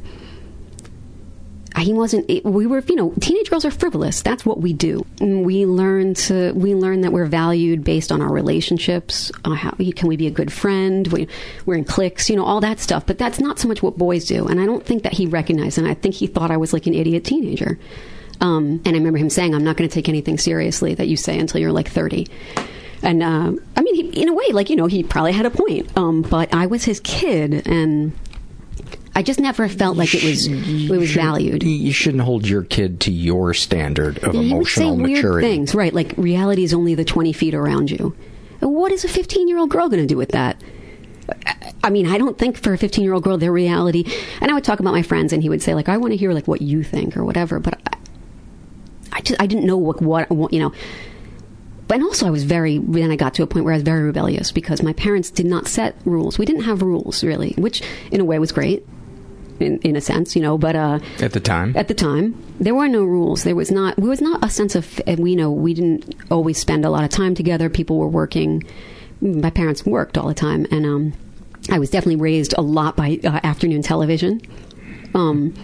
he 1.78 1.92
wasn't 1.92 2.28
we 2.44 2.66
were 2.66 2.80
you 2.88 2.96
know 2.96 3.12
teenage 3.20 3.48
girls 3.48 3.64
are 3.64 3.70
frivolous. 3.70 4.22
That's 4.22 4.44
what 4.44 4.60
we 4.60 4.72
do. 4.72 5.06
We 5.20 5.66
learn 5.66 6.14
to 6.14 6.52
we 6.52 6.74
learn 6.74 7.02
that 7.02 7.12
we're 7.12 7.26
valued 7.26 7.84
based 7.84 8.10
on 8.10 8.20
our 8.20 8.32
relationships 8.32 9.30
uh, 9.44 9.54
how 9.54 9.70
can 9.70 10.08
we 10.08 10.16
be 10.16 10.26
a 10.26 10.30
good 10.30 10.52
friend? 10.52 11.06
We, 11.08 11.28
we're 11.66 11.76
in 11.76 11.84
cliques 11.84 12.28
you 12.28 12.36
know 12.36 12.44
all 12.44 12.60
that 12.60 12.80
stuff. 12.80 13.06
But 13.06 13.18
that's 13.18 13.40
not 13.40 13.58
so 13.58 13.68
much 13.68 13.82
what 13.82 13.96
boys 13.96 14.24
do. 14.24 14.46
And 14.46 14.60
i 14.60 14.66
don't 14.66 14.84
think 14.84 15.04
that 15.04 15.12
he 15.12 15.26
recognized 15.26 15.78
and 15.78 15.86
i 15.86 15.94
think 15.94 16.14
he 16.14 16.26
thought 16.26 16.50
i 16.50 16.56
was 16.56 16.72
like 16.72 16.86
an 16.86 16.94
idiot 16.94 17.24
teenager. 17.24 17.78
Um, 18.40 18.80
and 18.84 18.88
i 18.88 18.98
remember 18.98 19.18
him 19.18 19.30
saying 19.30 19.54
i'm 19.54 19.64
not 19.64 19.76
going 19.76 19.88
to 19.88 19.94
take 19.94 20.08
anything 20.08 20.38
seriously 20.38 20.94
that 20.94 21.08
you 21.08 21.16
say 21.16 21.38
until 21.38 21.60
you're 21.60 21.72
like 21.72 21.88
30 21.88 22.26
and 23.02 23.22
uh, 23.22 23.52
i 23.76 23.82
mean 23.82 23.94
he, 23.94 24.22
in 24.22 24.28
a 24.28 24.34
way 24.34 24.46
like 24.52 24.70
you 24.70 24.76
know 24.76 24.86
he 24.86 25.02
probably 25.02 25.32
had 25.32 25.46
a 25.46 25.50
point. 25.50 25.96
Um, 25.96 26.22
but 26.22 26.52
i 26.52 26.66
was 26.66 26.84
his 26.84 27.00
kid 27.00 27.66
and 27.66 28.12
I 29.14 29.22
just 29.22 29.40
never 29.40 29.68
felt 29.68 29.96
like 29.96 30.14
it 30.14 30.22
was 30.22 30.46
it 30.46 30.90
was 30.90 31.12
valued. 31.12 31.62
You 31.62 31.92
shouldn't 31.92 32.22
hold 32.22 32.46
your 32.46 32.62
kid 32.62 33.00
to 33.00 33.12
your 33.12 33.52
standard 33.54 34.18
of 34.22 34.34
he 34.34 34.54
would 34.54 34.66
say 34.66 34.82
emotional 34.82 34.96
weird 34.96 35.10
maturity. 35.10 35.48
things, 35.48 35.74
right? 35.74 35.92
Like 35.92 36.14
reality 36.16 36.62
is 36.62 36.72
only 36.72 36.94
the 36.94 37.04
twenty 37.04 37.32
feet 37.32 37.54
around 37.54 37.90
you. 37.90 38.14
What 38.60 38.92
is 38.92 39.04
a 39.04 39.08
fifteen-year-old 39.08 39.70
girl 39.70 39.88
going 39.88 40.02
to 40.02 40.06
do 40.06 40.16
with 40.16 40.30
that? 40.30 40.62
I 41.82 41.90
mean, 41.90 42.06
I 42.06 42.18
don't 42.18 42.36
think 42.36 42.56
for 42.58 42.72
a 42.72 42.78
15 42.78 43.04
year 43.04 43.14
old 43.14 43.22
girl, 43.22 43.38
their 43.38 43.52
reality. 43.52 44.04
And 44.40 44.50
I 44.50 44.54
would 44.54 44.64
talk 44.64 44.80
about 44.80 44.92
my 44.92 45.02
friends, 45.02 45.32
and 45.32 45.42
he 45.42 45.48
would 45.48 45.62
say, 45.62 45.74
like, 45.74 45.88
I 45.88 45.96
want 45.96 46.12
to 46.12 46.16
hear 46.16 46.32
like 46.32 46.46
what 46.48 46.60
you 46.60 46.82
think 46.82 47.16
or 47.16 47.24
whatever. 47.24 47.58
But 47.58 47.80
I, 47.86 47.96
I 49.12 49.20
just 49.20 49.40
I 49.40 49.46
didn't 49.46 49.64
know 49.64 49.76
what, 49.76 50.02
what 50.02 50.30
what 50.30 50.52
you 50.52 50.60
know. 50.60 50.72
And 51.88 52.04
also, 52.04 52.26
I 52.26 52.30
was 52.30 52.44
very. 52.44 52.78
Then 52.78 53.10
I 53.10 53.16
got 53.16 53.34
to 53.34 53.42
a 53.42 53.46
point 53.46 53.64
where 53.64 53.74
I 53.74 53.76
was 53.76 53.82
very 53.82 54.02
rebellious 54.02 54.52
because 54.52 54.82
my 54.82 54.92
parents 54.92 55.30
did 55.30 55.46
not 55.46 55.66
set 55.66 55.96
rules. 56.04 56.38
We 56.38 56.44
didn't 56.44 56.62
have 56.62 56.82
rules 56.82 57.24
really, 57.24 57.54
which 57.58 57.82
in 58.12 58.20
a 58.20 58.24
way 58.24 58.38
was 58.38 58.52
great, 58.52 58.86
in 59.60 59.78
in 59.78 59.96
a 59.96 60.00
sense, 60.00 60.34
you 60.34 60.42
know. 60.42 60.58
But 60.58 60.76
uh, 60.76 60.98
At 61.20 61.32
the 61.32 61.40
time, 61.40 61.74
at 61.76 61.88
the 61.88 61.94
time, 61.94 62.34
there 62.58 62.74
were 62.74 62.88
no 62.88 63.04
rules. 63.04 63.44
There 63.44 63.56
was 63.56 63.70
not. 63.70 63.96
There 63.96 64.08
was 64.08 64.20
not 64.20 64.44
a 64.44 64.50
sense 64.50 64.74
of. 64.74 65.00
And 65.06 65.20
we 65.20 65.36
know 65.36 65.50
we 65.50 65.74
didn't 65.74 66.14
always 66.30 66.58
spend 66.58 66.84
a 66.84 66.90
lot 66.90 67.04
of 67.04 67.10
time 67.10 67.34
together. 67.34 67.68
People 67.68 67.98
were 67.98 68.08
working. 68.08 68.62
My 69.20 69.50
parents 69.50 69.84
worked 69.84 70.16
all 70.16 70.28
the 70.28 70.34
time, 70.34 70.66
and 70.70 70.86
um, 70.86 71.12
I 71.70 71.78
was 71.78 71.90
definitely 71.90 72.16
raised 72.16 72.54
a 72.56 72.62
lot 72.62 72.96
by 72.96 73.20
uh, 73.22 73.40
afternoon 73.42 73.82
television. 73.82 74.40
Um, 75.14 75.54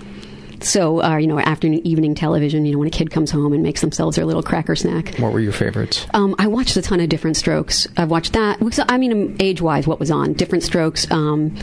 so 0.60 1.02
uh, 1.02 1.16
you 1.16 1.26
know, 1.26 1.38
afternoon 1.38 1.86
evening 1.86 2.14
television. 2.14 2.66
You 2.66 2.72
know, 2.72 2.78
when 2.78 2.88
a 2.88 2.90
kid 2.90 3.10
comes 3.10 3.30
home 3.30 3.52
and 3.52 3.62
makes 3.62 3.80
themselves 3.80 4.16
their 4.16 4.24
little 4.24 4.42
cracker 4.42 4.76
snack. 4.76 5.14
what 5.18 5.32
were 5.32 5.40
your 5.40 5.52
favorites? 5.52 6.06
Um, 6.14 6.34
I 6.38 6.46
watched 6.46 6.76
a 6.76 6.82
ton 6.82 7.00
of 7.00 7.08
Diff'rent 7.08 7.36
Strokes. 7.36 7.86
I've 7.96 8.10
watched 8.10 8.32
that. 8.34 8.58
I 8.88 8.98
mean, 8.98 9.36
age 9.40 9.60
wise, 9.60 9.86
what 9.86 10.00
was 10.00 10.10
on? 10.10 10.34
Diff'rent 10.34 10.62
Strokes, 10.62 11.10
um, 11.10 11.56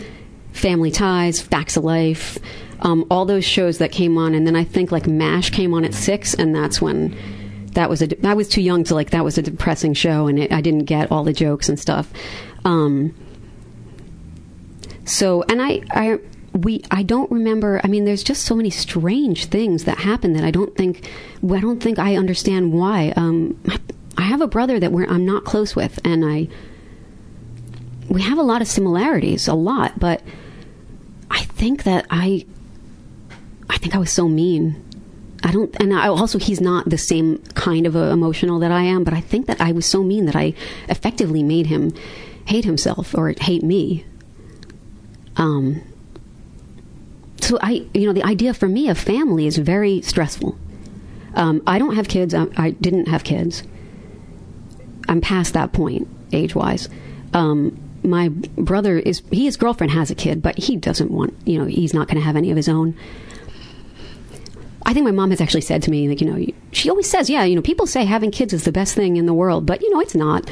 Family 0.53 0.91
Ties, 0.91 1.41
Facts 1.41 1.77
of 1.77 1.83
Life, 1.83 2.37
um, 2.79 3.05
all 3.09 3.25
those 3.25 3.45
shows 3.45 3.79
that 3.79 3.91
came 3.91 4.17
on. 4.17 4.33
And 4.33 4.47
then 4.47 4.55
I 4.55 4.63
think 4.63 4.91
like 4.91 5.07
MASH 5.07 5.49
came 5.49 5.73
on 5.73 5.83
at 5.83 5.93
six, 5.93 6.33
and 6.33 6.55
that's 6.55 6.81
when 6.81 7.17
that 7.73 7.89
was 7.89 8.01
a 8.01 8.05
a. 8.05 8.27
I 8.27 8.33
was 8.33 8.47
too 8.47 8.61
young 8.61 8.83
to 8.85 8.95
like 8.95 9.09
that 9.11 9.23
was 9.23 9.37
a 9.37 9.41
depressing 9.41 9.93
show, 9.93 10.27
and 10.27 10.39
it, 10.39 10.51
I 10.51 10.61
didn't 10.61 10.85
get 10.85 11.11
all 11.11 11.23
the 11.23 11.33
jokes 11.33 11.69
and 11.69 11.79
stuff. 11.79 12.11
Um, 12.65 13.13
so, 15.05 15.43
and 15.43 15.61
I, 15.61 15.81
I, 15.91 16.19
we, 16.53 16.83
I 16.91 17.03
don't 17.03 17.29
remember. 17.31 17.81
I 17.83 17.87
mean, 17.87 18.05
there's 18.05 18.23
just 18.23 18.45
so 18.45 18.55
many 18.55 18.69
strange 18.69 19.45
things 19.45 19.83
that 19.83 19.99
happen 19.99 20.33
that 20.33 20.43
I 20.43 20.51
don't 20.51 20.75
think, 20.75 21.09
I 21.43 21.59
don't 21.59 21.81
think 21.81 21.99
I 21.99 22.15
understand 22.15 22.73
why. 22.73 23.11
Um, 23.15 23.59
I 24.17 24.21
have 24.23 24.41
a 24.41 24.47
brother 24.47 24.79
that 24.79 24.91
I'm 24.91 25.25
not 25.25 25.43
close 25.43 25.75
with, 25.75 25.99
and 26.05 26.23
I, 26.23 26.47
we 28.07 28.21
have 28.21 28.37
a 28.37 28.43
lot 28.43 28.61
of 28.61 28.67
similarities, 28.67 29.47
a 29.47 29.53
lot, 29.53 29.99
but 29.99 30.21
I 31.33 31.41
think 31.41 31.83
that 31.83 32.05
I, 32.09 32.45
I 33.69 33.77
think 33.77 33.95
I 33.95 33.97
was 33.97 34.11
so 34.11 34.29
mean. 34.29 34.81
I 35.43 35.51
don't, 35.51 35.75
and 35.81 35.93
I 35.93 36.07
also 36.07 36.39
he's 36.39 36.61
not 36.61 36.89
the 36.89 36.97
same 36.97 37.39
kind 37.55 37.85
of 37.85 37.95
emotional 37.95 38.59
that 38.59 38.71
I 38.71 38.83
am, 38.83 39.03
but 39.03 39.13
I 39.13 39.19
think 39.19 39.47
that 39.47 39.59
I 39.59 39.73
was 39.73 39.85
so 39.85 40.03
mean 40.03 40.25
that 40.27 40.35
I 40.35 40.53
effectively 40.87 41.43
made 41.43 41.67
him 41.67 41.91
hate 42.45 42.63
himself 42.63 43.13
or 43.13 43.33
hate 43.37 43.63
me. 43.63 44.05
Um, 45.35 45.81
so 47.41 47.57
I, 47.61 47.85
you 47.93 48.05
know, 48.05 48.13
the 48.13 48.23
idea 48.23 48.53
for 48.53 48.69
me 48.69 48.87
of 48.87 48.97
family 48.97 49.47
is 49.47 49.57
very 49.57 50.01
stressful. 50.01 50.57
Um, 51.35 51.61
I 51.65 51.79
don't 51.79 51.95
have 51.95 52.07
kids. 52.07 52.33
I, 52.33 52.47
I 52.55 52.69
didn't 52.69 53.07
have 53.07 53.23
kids. 53.23 53.63
I'm 55.09 55.19
past 55.19 55.53
that 55.53 55.73
point 55.73 56.07
age 56.31 56.55
wise. 56.55 56.87
Um, 57.33 57.82
my 58.03 58.29
brother 58.29 58.99
is 58.99 59.21
he 59.31 59.45
his 59.45 59.57
girlfriend 59.57 59.91
has 59.91 60.11
a 60.11 60.15
kid, 60.15 60.41
but 60.41 60.57
he 60.57 60.75
doesn't 60.75 61.11
want 61.11 61.35
you 61.45 61.57
know 61.57 61.65
he's 61.65 61.93
not 61.93 62.07
going 62.07 62.17
to 62.17 62.23
have 62.23 62.35
any 62.35 62.51
of 62.51 62.57
his 62.57 62.69
own. 62.69 62.95
I 64.85 64.93
think 64.93 65.05
my 65.05 65.11
mom 65.11 65.29
has 65.29 65.39
actually 65.39 65.61
said 65.61 65.81
to 65.83 65.91
me 65.91 66.09
like 66.09 66.21
you 66.21 66.31
know 66.31 66.45
she 66.71 66.89
always 66.89 67.09
says 67.09 67.29
yeah 67.29 67.43
you 67.43 67.55
know 67.55 67.61
people 67.61 67.87
say 67.87 68.05
having 68.05 68.31
kids 68.31 68.53
is 68.53 68.65
the 68.65 68.71
best 68.71 68.95
thing 68.95 69.17
in 69.17 69.25
the 69.25 69.33
world, 69.33 69.65
but 69.65 69.81
you 69.81 69.91
know 69.91 69.99
it's 69.99 70.15
not. 70.15 70.49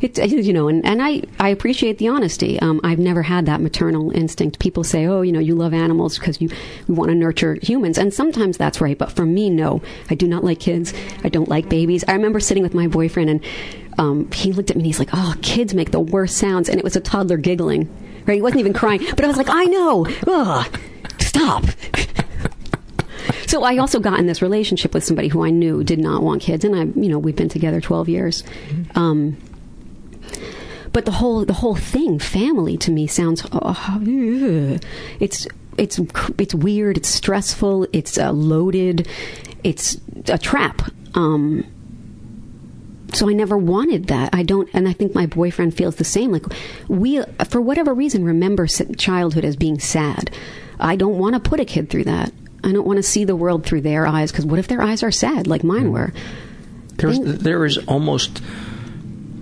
It, 0.00 0.18
you 0.30 0.52
know, 0.52 0.68
and, 0.68 0.84
and 0.84 1.02
I, 1.02 1.22
I 1.40 1.48
appreciate 1.48 1.98
the 1.98 2.08
honesty. 2.08 2.58
Um, 2.60 2.80
I've 2.84 2.98
never 2.98 3.22
had 3.22 3.46
that 3.46 3.60
maternal 3.60 4.10
instinct. 4.12 4.58
People 4.58 4.84
say, 4.84 5.06
oh, 5.06 5.22
you 5.22 5.32
know, 5.32 5.40
you 5.40 5.54
love 5.54 5.74
animals 5.74 6.18
because 6.18 6.40
you, 6.40 6.48
you 6.86 6.94
want 6.94 7.10
to 7.10 7.14
nurture 7.14 7.58
humans. 7.62 7.98
And 7.98 8.12
sometimes 8.12 8.56
that's 8.56 8.80
right. 8.80 8.96
But 8.96 9.12
for 9.12 9.26
me, 9.26 9.50
no. 9.50 9.82
I 10.10 10.14
do 10.14 10.26
not 10.28 10.44
like 10.44 10.60
kids. 10.60 10.94
I 11.24 11.28
don't 11.28 11.48
like 11.48 11.68
babies. 11.68 12.04
I 12.06 12.12
remember 12.12 12.40
sitting 12.40 12.62
with 12.62 12.74
my 12.74 12.86
boyfriend 12.86 13.30
and 13.30 13.44
um, 13.98 14.30
he 14.30 14.52
looked 14.52 14.70
at 14.70 14.76
me 14.76 14.80
and 14.80 14.86
he's 14.86 14.98
like, 14.98 15.10
oh, 15.12 15.34
kids 15.42 15.74
make 15.74 15.90
the 15.90 16.00
worst 16.00 16.36
sounds. 16.36 16.68
And 16.68 16.78
it 16.78 16.84
was 16.84 16.96
a 16.96 17.00
toddler 17.00 17.36
giggling. 17.36 17.88
Right? 18.26 18.36
He 18.36 18.42
wasn't 18.42 18.60
even 18.60 18.72
crying. 18.72 19.04
But 19.10 19.24
I 19.24 19.28
was 19.28 19.36
like, 19.36 19.48
I 19.50 19.64
know. 19.64 20.06
Ugh, 20.26 20.78
stop. 21.18 21.64
so 23.46 23.62
I 23.64 23.78
also 23.78 23.98
got 23.98 24.20
in 24.20 24.26
this 24.26 24.40
relationship 24.40 24.94
with 24.94 25.02
somebody 25.02 25.28
who 25.28 25.44
I 25.44 25.50
knew 25.50 25.82
did 25.82 25.98
not 25.98 26.22
want 26.22 26.42
kids. 26.42 26.64
And 26.64 26.76
I, 26.76 26.84
you 27.00 27.08
know, 27.08 27.18
we've 27.18 27.36
been 27.36 27.48
together 27.48 27.80
12 27.80 28.08
years. 28.08 28.44
Um, 28.94 29.36
but 30.92 31.04
the 31.04 31.12
whole 31.12 31.44
the 31.44 31.52
whole 31.52 31.76
thing, 31.76 32.18
family, 32.18 32.76
to 32.78 32.90
me 32.90 33.06
sounds 33.06 33.46
oh, 33.52 34.78
it's 35.20 35.46
it's 35.76 36.00
it's 36.38 36.54
weird. 36.54 36.96
It's 36.96 37.08
stressful. 37.08 37.86
It's 37.92 38.18
uh, 38.18 38.32
loaded. 38.32 39.06
It's 39.62 39.98
a 40.26 40.38
trap. 40.38 40.82
Um, 41.14 41.64
so 43.18 43.28
I 43.28 43.32
never 43.32 43.58
wanted 43.58 44.06
that. 44.06 44.30
I 44.32 44.44
don't, 44.44 44.68
and 44.72 44.86
I 44.88 44.92
think 44.92 45.12
my 45.12 45.26
boyfriend 45.26 45.76
feels 45.76 45.96
the 45.96 46.04
same. 46.04 46.30
Like 46.30 46.46
we, 46.86 47.20
for 47.48 47.60
whatever 47.60 47.92
reason, 47.92 48.24
remember 48.24 48.68
childhood 48.68 49.44
as 49.44 49.56
being 49.56 49.80
sad. 49.80 50.30
I 50.78 50.94
don't 50.94 51.18
want 51.18 51.34
to 51.34 51.40
put 51.40 51.58
a 51.58 51.64
kid 51.64 51.90
through 51.90 52.04
that. 52.04 52.32
I 52.62 52.70
don't 52.70 52.86
want 52.86 52.98
to 52.98 53.02
see 53.02 53.24
the 53.24 53.34
world 53.34 53.66
through 53.66 53.80
their 53.80 54.06
eyes 54.06 54.30
because 54.30 54.46
what 54.46 54.60
if 54.60 54.68
their 54.68 54.82
eyes 54.82 55.02
are 55.02 55.10
sad 55.10 55.48
like 55.48 55.64
mine 55.64 55.90
were? 55.90 56.12
There's, 56.96 57.18
there 57.18 57.64
is 57.64 57.78
almost. 57.86 58.40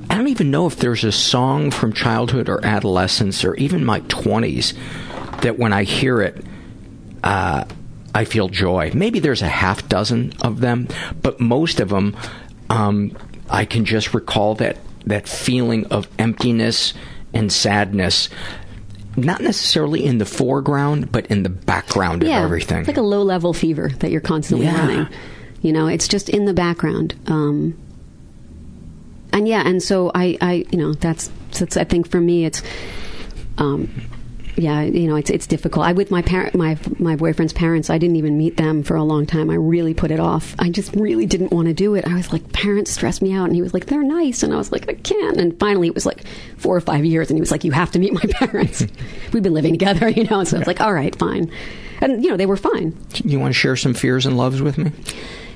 I 0.09 0.15
don't 0.15 0.29
even 0.29 0.51
know 0.51 0.67
if 0.67 0.77
there's 0.77 1.05
a 1.05 1.13
song 1.13 1.71
from 1.71 1.93
childhood 1.93 2.49
or 2.49 2.65
adolescence 2.65 3.45
or 3.45 3.55
even 3.57 3.85
my 3.85 4.01
20s 4.03 4.75
that 5.43 5.59
when 5.59 5.75
I 5.75 5.83
hear 5.83 6.23
it, 6.23 6.43
uh, 7.23 7.65
I 8.15 8.25
feel 8.25 8.49
joy. 8.49 8.93
Maybe 8.95 9.19
there's 9.19 9.43
a 9.43 9.49
half 9.49 9.87
dozen 9.87 10.33
of 10.41 10.61
them, 10.61 10.89
but 11.21 11.41
most 11.41 11.81
of 11.81 11.91
them, 11.91 12.17
um, 12.71 13.15
I 13.49 13.65
can 13.65 13.85
just 13.85 14.15
recall 14.15 14.55
that, 14.57 14.79
that 15.07 15.29
feeling 15.29 15.87
of 15.87 16.09
emptiness 16.19 16.95
and 17.33 17.53
sadness. 17.53 18.29
Not 19.17 19.41
necessarily 19.41 20.05
in 20.05 20.19
the 20.19 20.27
foreground, 20.27 21.11
but 21.11 21.27
in 21.27 21.43
the 21.43 21.49
background 21.49 22.23
yeah, 22.23 22.39
of 22.39 22.45
everything. 22.45 22.81
It's 22.81 22.89
like 22.89 22.97
a 22.97 23.03
low 23.03 23.23
level 23.23 23.55
fever 23.55 23.89
that 24.01 24.11
you're 24.11 24.21
constantly 24.21 24.67
Yeah. 24.67 24.79
running. 24.79 25.09
You 25.63 25.73
know, 25.73 25.87
it's 25.87 26.07
just 26.07 26.29
in 26.29 26.45
the 26.45 26.53
background. 26.53 27.15
Um, 27.27 27.79
and 29.33 29.49
yeah, 29.49 29.67
and 29.67 29.83
so 29.83 30.11
I, 30.15 30.37
I, 30.41 30.65
you 30.71 30.79
know, 30.79 30.93
that's, 30.93 31.31
that's 31.59 31.77
I 31.77 31.85
think 31.85 32.09
for 32.09 32.21
me, 32.21 32.45
it's, 32.45 32.63
um, 33.59 33.91
yeah, 34.57 34.83
you 34.83 35.07
know, 35.07 35.17
it's 35.17 35.29
it's 35.29 35.47
difficult. 35.47 35.87
I 35.87 35.93
with 35.93 36.11
my 36.11 36.23
parent, 36.23 36.55
my 36.55 36.79
my 36.99 37.15
boyfriend's 37.15 37.53
parents, 37.53 37.91
I 37.91 37.99
didn't 37.99 38.17
even 38.17 38.39
meet 38.39 38.57
them 38.57 38.83
for 38.83 38.97
a 38.97 39.05
long 39.05 39.27
time. 39.27 39.51
I 39.51 39.55
really 39.55 39.93
put 39.93 40.11
it 40.11 40.19
off. 40.19 40.55
I 40.59 40.71
just 40.71 40.95
really 40.95 41.27
didn't 41.27 41.53
want 41.53 41.69
to 41.69 41.75
do 41.75 41.95
it. 41.95 42.07
I 42.07 42.15
was 42.15 42.33
like, 42.33 42.53
parents 42.53 42.91
stress 42.91 43.21
me 43.21 43.33
out, 43.33 43.45
and 43.45 43.55
he 43.55 43.63
was 43.63 43.75
like, 43.75 43.87
they're 43.87 44.03
nice, 44.03 44.43
and 44.43 44.53
I 44.53 44.57
was 44.57 44.73
like, 44.73 44.89
I 44.89 44.95
can't. 44.95 45.37
And 45.37 45.59
finally, 45.61 45.89
it 45.89 45.95
was 45.95 46.07
like 46.07 46.25
four 46.57 46.75
or 46.75 46.81
five 46.81 47.05
years, 47.05 47.31
and 47.31 47.37
he 47.37 47.41
was 47.41 47.51
like, 47.51 47.65
you 47.65 47.73
have 47.73 47.91
to 47.93 47.99
meet 47.99 48.15
my 48.15 48.21
parents. 48.31 48.87
We've 49.33 49.43
been 49.43 49.55
living 49.55 49.75
together, 49.75 50.09
you 50.17 50.25
know. 50.25 50.43
So 50.45 50.57
I 50.57 50.59
was 50.61 50.67
like, 50.67 50.81
all 50.81 50.95
right, 50.95 51.15
fine. 51.15 51.51
And 52.01 52.25
you 52.25 52.31
know, 52.31 52.37
they 52.37 52.47
were 52.47 52.57
fine. 52.57 52.97
You 53.25 53.39
want 53.39 53.53
to 53.55 53.59
share 53.59 53.77
some 53.77 53.95
fears 53.95 54.27
and 54.27 54.37
loves 54.37 54.63
with 54.63 54.79
me? 54.79 54.93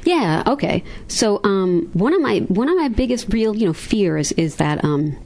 Yeah. 0.04 0.42
Okay. 0.46 0.82
So 1.08 1.40
um, 1.44 1.90
one 1.92 2.14
of 2.14 2.20
my 2.20 2.38
one 2.40 2.68
of 2.68 2.76
my 2.76 2.88
biggest 2.88 3.32
real 3.32 3.54
you 3.54 3.66
know 3.66 3.72
fears 3.72 4.32
is 4.32 4.56
that 4.56 4.84
um, 4.84 5.16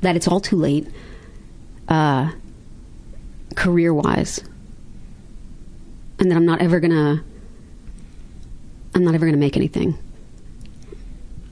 that 0.00 0.16
it's 0.16 0.28
all 0.28 0.40
too 0.40 0.56
late, 0.56 0.88
uh, 1.88 2.30
career 3.56 3.92
wise, 3.94 4.40
and 6.18 6.30
that 6.30 6.36
I'm 6.36 6.46
not 6.46 6.60
ever 6.60 6.80
gonna 6.80 7.22
I'm 8.94 9.04
not 9.04 9.14
ever 9.14 9.26
gonna 9.26 9.38
make 9.38 9.56
anything 9.56 9.98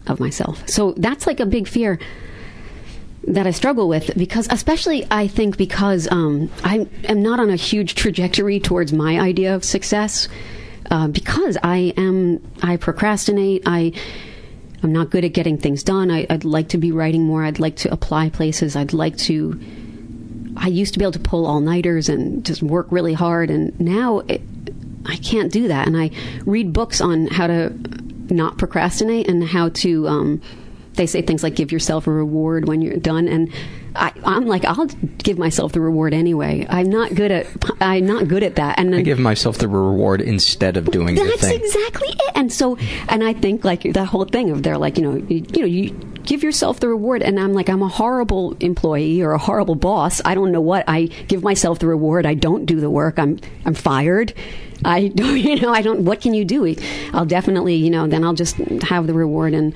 of 0.07 0.20
myself. 0.20 0.68
So 0.68 0.92
that's 0.96 1.26
like 1.26 1.40
a 1.40 1.46
big 1.46 1.68
fear 1.68 1.98
that 3.24 3.46
I 3.46 3.51
struggle 3.51 3.88
with 3.88 4.16
because, 4.16 4.48
especially, 4.51 5.07
I 5.11 5.26
think 5.26 5.57
because 5.57 6.09
um, 6.11 6.51
I 6.64 6.86
am 7.05 7.22
not 7.22 7.38
on 7.38 7.51
a 7.51 7.57
huge 7.57 7.94
trajectory 7.94 8.61
towards 8.61 8.92
my 8.92 9.20
idea 9.20 9.55
of 9.55 9.64
success. 9.64 10.28
Uh, 10.90 11.07
because 11.07 11.57
I 11.62 11.92
am, 11.96 12.42
I 12.62 12.76
procrastinate. 12.76 13.62
I, 13.64 13.92
I'm 14.82 14.92
not 14.92 15.11
good 15.11 15.24
at 15.24 15.32
getting 15.32 15.57
things 15.57 15.84
done. 15.84 16.11
I, 16.11 16.26
I'd 16.28 16.44
like 16.44 16.70
to 16.70 16.78
be 16.78 16.90
writing 16.90 17.22
more. 17.24 17.44
I'd 17.44 17.61
like 17.61 17.76
to 17.76 17.92
apply 17.92 18.30
places. 18.30 18.74
I'd 18.74 18.92
like 18.92 19.16
to. 19.18 19.61
I 20.57 20.68
used 20.68 20.92
to 20.94 20.98
be 20.98 21.05
able 21.05 21.12
to 21.12 21.18
pull 21.20 21.46
all 21.46 21.61
nighters 21.61 22.09
and 22.09 22.44
just 22.44 22.62
work 22.62 22.86
really 22.90 23.14
hard, 23.14 23.51
and 23.51 23.78
now 23.80 24.20
it, 24.20 24.42
I 25.07 25.16
can't 25.16 25.53
do 25.53 25.68
that. 25.68 25.86
And 25.86 25.96
I 25.96 26.11
read 26.44 26.72
books 26.72 27.01
on 27.01 27.26
how 27.28 27.46
to 27.46 27.72
not 28.32 28.59
procrastinate 28.59 29.28
and 29.28 29.42
how 29.44 29.70
to 29.70 30.09
um, 30.09 30.42
they 30.95 31.07
say 31.07 31.22
things 31.22 31.43
like 31.43 31.55
give 31.55 31.72
yourself 31.72 32.07
a 32.07 32.11
reward 32.11 32.68
when 32.68 32.82
you're 32.82 32.97
done 32.97 33.28
and 33.28 33.53
I, 33.95 34.12
I'm 34.24 34.47
like 34.47 34.64
I'll 34.64 34.86
give 35.18 35.38
myself 35.38 35.72
the 35.72 35.80
reward 35.80 36.14
anyway. 36.14 36.66
I'm 36.68 36.88
not 36.91 37.14
good 37.14 37.30
at 37.30 37.47
I'm 37.80 38.07
not 38.07 38.28
good 38.28 38.43
at 38.43 38.57
that. 38.57 38.78
And 38.78 38.95
I 38.95 39.03
give 39.03 39.18
myself 39.18 39.59
the 39.59 39.68
reward 39.68 40.20
instead 40.20 40.76
of 40.76 40.91
doing 40.91 41.14
the 41.14 41.24
that's 41.24 41.47
exactly 41.47 42.09
it. 42.09 42.32
And 42.34 42.53
so, 42.53 42.76
and 43.09 43.24
I 43.24 43.32
think 43.32 43.64
like 43.64 43.82
that 43.82 44.07
whole 44.07 44.24
thing 44.24 44.51
of 44.51 44.62
they're 44.62 44.78
like, 44.78 44.97
you 44.97 45.03
know, 45.05 45.16
you, 45.16 45.45
you 45.53 45.61
know, 45.61 45.66
you 45.66 45.91
give 46.24 46.43
yourself 46.43 46.80
the 46.80 46.88
reward, 46.88 47.22
and 47.22 47.41
I'm 47.41 47.53
like, 47.53 47.68
I'm 47.68 47.82
a 47.82 47.88
horrible 47.88 48.57
employee 48.61 49.22
or 49.22 49.32
a 49.32 49.38
horrible 49.38 49.74
boss. 49.74 50.20
I 50.24 50.34
don't 50.34 50.53
know 50.53 50.61
what. 50.61 50.84
I 50.86 51.07
give 51.28 51.43
myself 51.43 51.78
the 51.78 51.86
reward. 51.86 52.26
I 52.26 52.34
don't 52.34 52.66
do 52.66 52.80
the 52.80 52.91
work. 52.91 53.18
I'm 53.18 53.41
I'm 53.64 53.74
fired. 53.74 54.32
I 54.84 55.09
don't, 55.14 55.36
you 55.36 55.61
know, 55.61 55.72
I 55.72 55.82
don't. 55.82 56.05
What 56.05 56.20
can 56.20 56.34
you 56.34 56.45
do? 56.45 56.74
I'll 57.12 57.26
definitely, 57.26 57.74
you 57.74 57.91
know, 57.91 58.07
then 58.07 58.24
I'll 58.24 58.34
just 58.34 58.57
have 58.57 59.07
the 59.07 59.14
reward 59.14 59.55
and. 59.55 59.74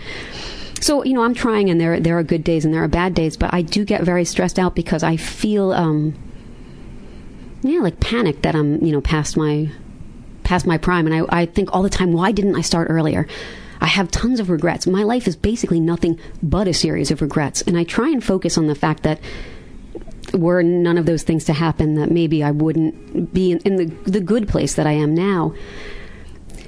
So 0.85 1.03
you 1.03 1.15
know, 1.15 1.23
I'm 1.23 1.33
trying, 1.33 1.71
and 1.71 1.81
there 1.81 1.99
there 1.99 2.19
are 2.19 2.23
good 2.23 2.45
days 2.45 2.67
and 2.67 2.75
there 2.75 2.85
are 2.85 2.89
bad 2.89 3.15
days, 3.15 3.39
but 3.39 3.55
I 3.55 3.63
do 3.63 3.87
get 3.87 4.03
very 4.03 4.27
stressed 4.27 4.59
out 4.59 4.75
because 4.75 5.03
I 5.03 5.17
feel, 5.17 5.73
um, 5.73 6.15
yeah, 7.63 7.81
like 7.81 8.01
panic 8.01 8.43
that 8.43 8.55
I'm 8.55 8.85
you 8.85 8.93
know 8.93 9.01
past 9.01 9.35
my 9.35 9.73
past 10.43 10.67
my 10.67 10.77
prime, 10.77 11.07
and 11.07 11.15
I 11.15 11.41
I 11.41 11.47
think 11.47 11.71
all 11.73 11.83
the 11.83 11.89
time, 11.89 12.13
why 12.13 12.33
didn't 12.33 12.55
I 12.55 12.61
start 12.61 12.89
earlier? 12.91 13.27
I 13.81 13.87
have 13.87 14.11
tons 14.11 14.41
of 14.41 14.51
regrets. 14.51 14.87
My 14.87 15.05
life 15.05 15.27
is 15.27 15.37
basically 15.37 15.81
nothing 15.81 16.21
but 16.43 16.69
a 16.69 16.75
series 16.75 17.11
of 17.11 17.23
regrets, 17.23 17.63
and 17.63 17.79
I 17.79 17.85
try 17.85 18.11
and 18.11 18.23
focus 18.23 18.59
on 18.59 18.67
the 18.67 18.75
fact 18.75 19.05
that 19.05 19.21
were 20.35 20.63
none 20.63 20.99
of 20.99 21.07
those 21.07 21.23
things 21.23 21.47
to 21.47 21.55
happen, 21.55 21.95
that 21.95 22.11
maybe 22.11 22.45
I 22.45 22.51
wouldn't 22.51 23.33
be 23.33 23.53
in, 23.53 23.59
in 23.61 23.77
the 23.77 23.87
the 24.05 24.21
good 24.21 24.49
place 24.49 24.75
that 24.75 24.87
I 24.87 24.93
am 24.93 25.15
now. 25.15 25.55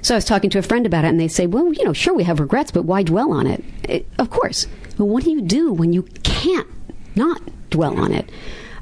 So 0.06 0.14
I 0.14 0.18
was 0.18 0.24
talking 0.24 0.50
to 0.50 0.58
a 0.60 0.62
friend 0.62 0.86
about 0.86 1.04
it, 1.04 1.08
and 1.08 1.18
they 1.18 1.26
say, 1.26 1.48
"Well, 1.48 1.72
you 1.72 1.84
know, 1.84 1.92
sure 1.92 2.14
we 2.14 2.22
have 2.22 2.38
regrets, 2.38 2.70
but 2.70 2.84
why 2.84 3.02
dwell 3.02 3.32
on 3.32 3.48
it? 3.48 3.64
it 3.82 4.06
of 4.20 4.30
course. 4.30 4.68
But 4.96 5.06
what 5.06 5.24
do 5.24 5.32
you 5.32 5.40
do 5.40 5.72
when 5.72 5.92
you 5.92 6.04
can't 6.22 6.68
not 7.16 7.42
dwell 7.70 7.98
on 7.98 8.12
it? 8.12 8.30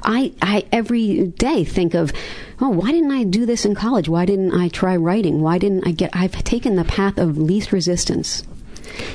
I, 0.03 0.33
I 0.39 0.65
every 0.71 1.29
day 1.29 1.63
think 1.63 1.95
of, 1.95 2.13
oh, 2.61 2.69
why 2.69 2.91
didn't 2.91 3.11
I 3.11 3.23
do 3.23 3.47
this 3.47 3.65
in 3.65 3.73
college? 3.73 4.07
Why 4.07 4.27
didn't 4.27 4.51
I 4.51 4.67
try 4.67 4.95
writing? 4.95 5.41
Why 5.41 5.57
didn't 5.57 5.87
I 5.87 5.93
get? 5.93 6.11
I've 6.13 6.43
taken 6.43 6.75
the 6.75 6.83
path 6.83 7.17
of 7.17 7.39
least 7.39 7.71
resistance, 7.71 8.43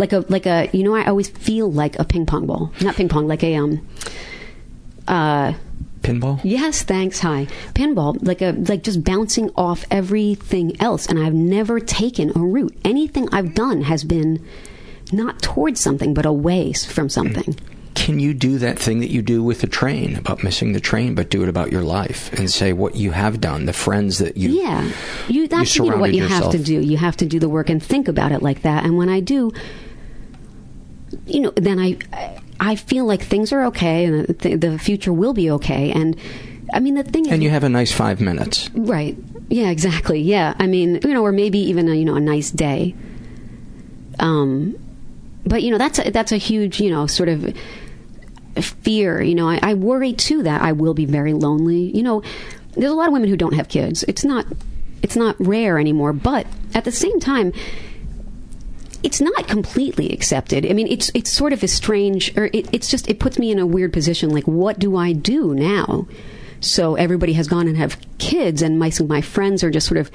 like 0.00 0.12
a 0.12 0.24
like 0.28 0.46
a 0.46 0.68
you 0.72 0.82
know. 0.82 0.96
I 0.96 1.04
always 1.04 1.28
feel 1.28 1.70
like 1.70 1.96
a 2.00 2.04
ping 2.04 2.26
pong 2.26 2.44
ball, 2.44 2.72
not 2.80 2.96
ping 2.96 3.08
pong, 3.08 3.28
like 3.28 3.44
a 3.44 3.54
um, 3.54 3.86
uh, 5.06 5.52
Pinball? 6.02 6.40
Yes, 6.42 6.82
thanks. 6.82 7.20
Hi. 7.20 7.46
Pinball, 7.74 8.18
like 8.26 8.40
a 8.40 8.52
like 8.52 8.82
just 8.82 9.04
bouncing 9.04 9.50
off 9.56 9.84
everything 9.90 10.80
else 10.80 11.06
and 11.06 11.18
I've 11.18 11.34
never 11.34 11.80
taken 11.80 12.30
a 12.36 12.40
route. 12.40 12.76
Anything 12.84 13.28
I've 13.32 13.54
done 13.54 13.82
has 13.82 14.04
been 14.04 14.44
not 15.12 15.42
towards 15.42 15.80
something 15.80 16.14
but 16.14 16.26
away 16.26 16.72
from 16.72 17.08
mm. 17.08 17.10
something. 17.10 17.56
Can 17.94 18.18
you 18.18 18.32
do 18.32 18.56
that 18.58 18.78
thing 18.78 19.00
that 19.00 19.10
you 19.10 19.20
do 19.20 19.42
with 19.42 19.60
the 19.60 19.66
train 19.66 20.16
about 20.16 20.42
missing 20.42 20.72
the 20.72 20.80
train, 20.80 21.14
but 21.14 21.28
do 21.28 21.42
it 21.42 21.48
about 21.48 21.70
your 21.70 21.82
life 21.82 22.32
and 22.32 22.50
say 22.50 22.72
what 22.72 22.96
you 22.96 23.10
have 23.10 23.40
done, 23.40 23.66
the 23.66 23.72
friends 23.72 24.18
that 24.18 24.36
you 24.36 24.50
yeah, 24.50 24.90
you 25.28 25.48
that's 25.48 25.76
you 25.76 25.84
you 25.84 25.90
know, 25.90 25.96
what 25.98 26.14
you 26.14 26.26
have 26.26 26.50
to 26.50 26.58
do. 26.58 26.80
You 26.80 26.96
have 26.96 27.16
to 27.18 27.26
do 27.26 27.38
the 27.38 27.48
work 27.48 27.68
and 27.68 27.82
think 27.82 28.08
about 28.08 28.32
it 28.32 28.42
like 28.42 28.62
that. 28.62 28.84
And 28.84 28.96
when 28.96 29.08
I 29.08 29.20
do, 29.20 29.52
you 31.26 31.40
know, 31.40 31.52
then 31.56 31.78
I 31.78 31.98
I 32.12 32.38
feel 32.76 33.06
like 33.06 33.22
things 33.22 33.52
are 33.52 33.64
okay 33.66 34.04
and 34.04 34.28
the, 34.28 34.54
the 34.56 34.78
future 34.78 35.12
will 35.12 35.32
be 35.32 35.50
okay. 35.52 35.90
And 35.90 36.16
I 36.72 36.80
mean, 36.80 36.94
the 36.94 37.02
thing 37.02 37.26
is, 37.26 37.32
and 37.32 37.42
you 37.42 37.50
have 37.50 37.64
a 37.64 37.68
nice 37.68 37.90
five 37.90 38.20
minutes. 38.20 38.70
Right. 38.74 39.16
Yeah, 39.48 39.70
exactly. 39.70 40.20
Yeah. 40.20 40.54
I 40.58 40.66
mean, 40.66 41.00
you 41.02 41.14
know, 41.14 41.24
or 41.24 41.32
maybe 41.32 41.58
even 41.58 41.88
a, 41.88 41.94
you 41.94 42.04
know, 42.04 42.14
a 42.14 42.20
nice 42.20 42.50
day. 42.50 42.94
Um, 44.18 44.76
but 45.44 45.62
you 45.62 45.70
know, 45.70 45.78
that's 45.78 45.98
a, 45.98 46.10
that's 46.10 46.32
a 46.32 46.36
huge, 46.36 46.80
you 46.80 46.90
know, 46.90 47.06
sort 47.06 47.28
of 47.28 47.56
fear. 48.56 49.22
You 49.22 49.34
know, 49.34 49.48
I, 49.48 49.58
I 49.62 49.74
worry 49.74 50.12
too 50.12 50.42
that 50.42 50.62
I 50.62 50.72
will 50.72 50.94
be 50.94 51.06
very 51.06 51.32
lonely. 51.32 51.96
You 51.96 52.02
know, 52.02 52.22
there's 52.74 52.92
a 52.92 52.94
lot 52.94 53.08
of 53.08 53.12
women 53.12 53.28
who 53.30 53.36
don't 53.36 53.54
have 53.54 53.68
kids. 53.68 54.04
It's 54.06 54.24
not, 54.24 54.46
it's 55.02 55.16
not 55.16 55.34
rare 55.38 55.78
anymore. 55.78 56.12
But 56.12 56.46
at 56.74 56.84
the 56.84 56.92
same 56.92 57.18
time, 57.18 57.52
it's 59.02 59.20
not 59.20 59.48
completely 59.48 60.10
accepted. 60.10 60.66
I 60.66 60.72
mean, 60.72 60.86
it's 60.86 61.10
it's 61.14 61.32
sort 61.32 61.52
of 61.52 61.62
a 61.62 61.68
strange, 61.68 62.36
or 62.36 62.46
it, 62.52 62.68
it's 62.72 62.90
just 62.90 63.08
it 63.08 63.18
puts 63.18 63.38
me 63.38 63.50
in 63.50 63.58
a 63.58 63.66
weird 63.66 63.92
position. 63.92 64.30
Like, 64.30 64.46
what 64.46 64.78
do 64.78 64.96
I 64.96 65.12
do 65.12 65.54
now? 65.54 66.06
So 66.60 66.94
everybody 66.94 67.32
has 67.34 67.48
gone 67.48 67.66
and 67.66 67.76
have 67.76 67.98
kids, 68.18 68.62
and 68.62 68.78
my 68.78 68.90
my 69.06 69.20
friends 69.20 69.64
are 69.64 69.70
just 69.70 69.86
sort 69.86 69.98
of 69.98 70.10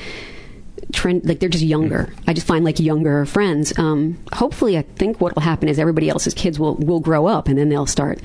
trend 0.91 1.25
like 1.25 1.39
they're 1.39 1.49
just 1.49 1.63
younger. 1.63 2.13
I 2.27 2.33
just 2.33 2.47
find 2.47 2.63
like 2.63 2.79
younger 2.79 3.25
friends. 3.25 3.77
Um, 3.77 4.17
hopefully, 4.33 4.77
I 4.77 4.83
think 4.83 5.19
what 5.19 5.35
will 5.35 5.41
happen 5.41 5.67
is 5.67 5.79
everybody 5.79 6.09
else's 6.09 6.33
kids 6.33 6.59
will 6.59 6.75
will 6.75 6.99
grow 6.99 7.25
up, 7.25 7.47
and 7.47 7.57
then 7.57 7.69
they'll 7.69 7.85
start. 7.87 8.19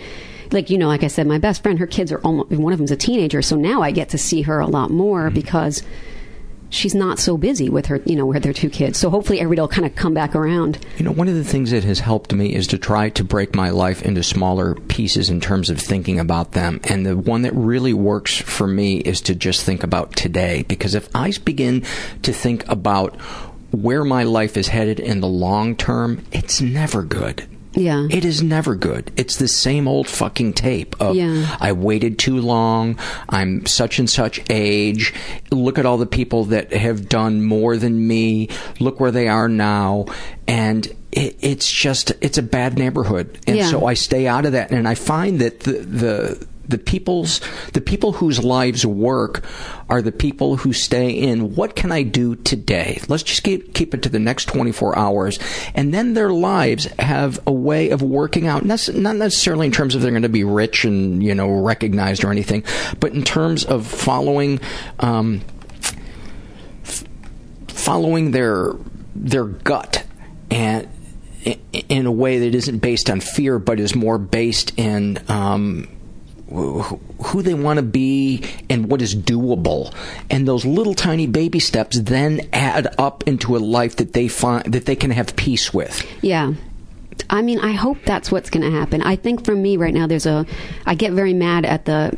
Like 0.52 0.68
you 0.68 0.78
know, 0.78 0.88
like 0.88 1.04
I 1.04 1.08
said, 1.08 1.26
my 1.26 1.38
best 1.38 1.62
friend, 1.62 1.78
her 1.78 1.86
kids 1.86 2.12
are 2.12 2.18
almost 2.18 2.50
one 2.50 2.72
of 2.72 2.78
them's 2.78 2.90
a 2.90 2.96
teenager, 2.96 3.40
so 3.40 3.56
now 3.56 3.82
I 3.82 3.90
get 3.90 4.10
to 4.10 4.18
see 4.18 4.42
her 4.42 4.60
a 4.60 4.66
lot 4.66 4.90
more 4.90 5.30
because 5.30 5.82
she's 6.70 6.94
not 6.94 7.18
so 7.18 7.36
busy 7.36 7.68
with 7.68 7.86
her, 7.86 8.00
you 8.06 8.16
know, 8.16 8.26
with 8.26 8.44
her 8.44 8.52
two 8.52 8.70
kids. 8.70 8.98
So 8.98 9.10
hopefully 9.10 9.40
everybody 9.40 9.60
will 9.60 9.68
kind 9.68 9.86
of 9.86 9.94
come 9.94 10.14
back 10.14 10.34
around. 10.34 10.84
You 10.96 11.04
know, 11.04 11.12
one 11.12 11.28
of 11.28 11.34
the 11.34 11.44
things 11.44 11.70
that 11.72 11.84
has 11.84 12.00
helped 12.00 12.32
me 12.32 12.54
is 12.54 12.66
to 12.68 12.78
try 12.78 13.10
to 13.10 13.24
break 13.24 13.54
my 13.54 13.70
life 13.70 14.02
into 14.02 14.22
smaller 14.22 14.74
pieces 14.74 15.28
in 15.28 15.40
terms 15.40 15.68
of 15.68 15.78
thinking 15.78 16.18
about 16.18 16.52
them. 16.52 16.80
And 16.84 17.04
the 17.04 17.16
one 17.16 17.42
that 17.42 17.54
really 17.54 17.92
works 17.92 18.36
for 18.36 18.66
me 18.66 18.98
is 18.98 19.20
to 19.22 19.34
just 19.34 19.64
think 19.64 19.82
about 19.82 20.16
today. 20.16 20.62
Because 20.62 20.94
if 20.94 21.08
I 21.14 21.32
begin 21.44 21.84
to 22.22 22.32
think 22.32 22.66
about 22.68 23.16
where 23.72 24.04
my 24.04 24.24
life 24.24 24.56
is 24.56 24.68
headed 24.68 24.98
in 24.98 25.20
the 25.20 25.28
long 25.28 25.76
term, 25.76 26.24
it's 26.32 26.60
never 26.60 27.02
good. 27.02 27.46
Yeah. 27.74 28.06
It 28.10 28.24
is 28.24 28.42
never 28.42 28.74
good. 28.74 29.12
It's 29.16 29.36
the 29.36 29.46
same 29.48 29.86
old 29.86 30.08
fucking 30.08 30.54
tape 30.54 30.96
of 31.00 31.14
Yeah. 31.14 31.56
I 31.60 31.72
waited 31.72 32.18
too 32.18 32.40
long, 32.40 32.98
I'm 33.28 33.64
such 33.66 33.98
and 33.98 34.10
such 34.10 34.40
age, 34.50 35.14
look 35.50 35.78
at 35.78 35.86
all 35.86 35.96
the 35.98 36.06
people 36.06 36.46
that 36.46 36.72
have 36.72 37.08
done 37.08 37.44
more 37.44 37.76
than 37.76 38.06
me, 38.08 38.48
look 38.80 38.98
where 38.98 39.12
they 39.12 39.28
are 39.28 39.48
now, 39.48 40.06
and 40.48 40.86
it, 41.12 41.36
it's 41.40 41.70
just 41.70 42.12
it's 42.20 42.38
a 42.38 42.42
bad 42.42 42.76
neighborhood. 42.78 43.38
And 43.46 43.56
Yeah. 43.56 43.70
so 43.70 43.86
I 43.86 43.94
stay 43.94 44.26
out 44.26 44.46
of 44.46 44.52
that 44.52 44.70
and 44.70 44.88
I 44.88 44.94
find 44.94 45.38
that 45.40 45.60
the 45.60 45.72
the 45.72 46.46
the 46.70 46.78
people's 46.78 47.40
the 47.72 47.80
people 47.80 48.12
whose 48.12 48.42
lives 48.42 48.86
work 48.86 49.44
are 49.88 50.02
the 50.02 50.12
people 50.12 50.56
who 50.56 50.72
stay 50.72 51.10
in. 51.10 51.54
What 51.54 51.76
can 51.76 51.92
I 51.92 52.02
do 52.02 52.36
today? 52.36 53.00
Let's 53.08 53.22
just 53.22 53.42
keep 53.42 53.74
keep 53.74 53.94
it 53.94 54.02
to 54.02 54.08
the 54.08 54.18
next 54.18 54.46
24 54.46 54.98
hours. 54.98 55.38
And 55.74 55.92
then 55.92 56.14
their 56.14 56.30
lives 56.30 56.84
have 56.98 57.40
a 57.46 57.52
way 57.52 57.90
of 57.90 58.02
working 58.02 58.46
out. 58.46 58.64
Not 58.64 58.88
necessarily 59.16 59.66
in 59.66 59.72
terms 59.72 59.94
of 59.94 60.02
they're 60.02 60.10
going 60.10 60.22
to 60.22 60.28
be 60.28 60.44
rich 60.44 60.84
and 60.84 61.22
you 61.22 61.34
know 61.34 61.48
recognized 61.48 62.24
or 62.24 62.30
anything 62.30 62.64
but 62.98 63.12
in 63.12 63.22
terms 63.22 63.64
of 63.64 63.86
following 63.86 64.60
um, 64.98 65.40
f- 66.84 67.04
following 67.68 68.30
their 68.30 68.72
their 69.14 69.44
gut 69.44 70.04
and 70.50 70.88
in 71.88 72.06
a 72.06 72.12
way 72.12 72.38
that 72.40 72.54
isn't 72.54 72.78
based 72.78 73.08
on 73.08 73.20
fear 73.20 73.58
but 73.58 73.80
is 73.80 73.94
more 73.94 74.18
based 74.18 74.78
in 74.78 75.18
um, 75.28 75.88
who 76.50 77.42
they 77.42 77.54
want 77.54 77.78
to 77.78 77.82
be 77.82 78.44
and 78.68 78.90
what 78.90 79.00
is 79.00 79.14
doable 79.14 79.94
and 80.28 80.48
those 80.48 80.64
little 80.64 80.94
tiny 80.94 81.26
baby 81.26 81.60
steps 81.60 81.98
then 82.00 82.40
add 82.52 82.92
up 82.98 83.22
into 83.26 83.56
a 83.56 83.58
life 83.58 83.96
that 83.96 84.12
they 84.12 84.26
find 84.26 84.64
that 84.72 84.84
they 84.84 84.96
can 84.96 85.10
have 85.10 85.36
peace 85.36 85.72
with 85.72 86.04
Yeah. 86.22 86.54
I 87.28 87.42
mean, 87.42 87.58
I 87.60 87.72
hope 87.72 87.98
that's 88.04 88.32
what's 88.32 88.50
going 88.50 88.68
to 88.68 88.76
happen. 88.76 89.02
I 89.02 89.16
think 89.16 89.44
for 89.44 89.54
me 89.54 89.76
right 89.76 89.92
now, 89.92 90.06
there's 90.06 90.26
a. 90.26 90.46
I 90.86 90.94
get 90.94 91.12
very 91.12 91.34
mad 91.34 91.64
at 91.64 91.84
the, 91.84 92.16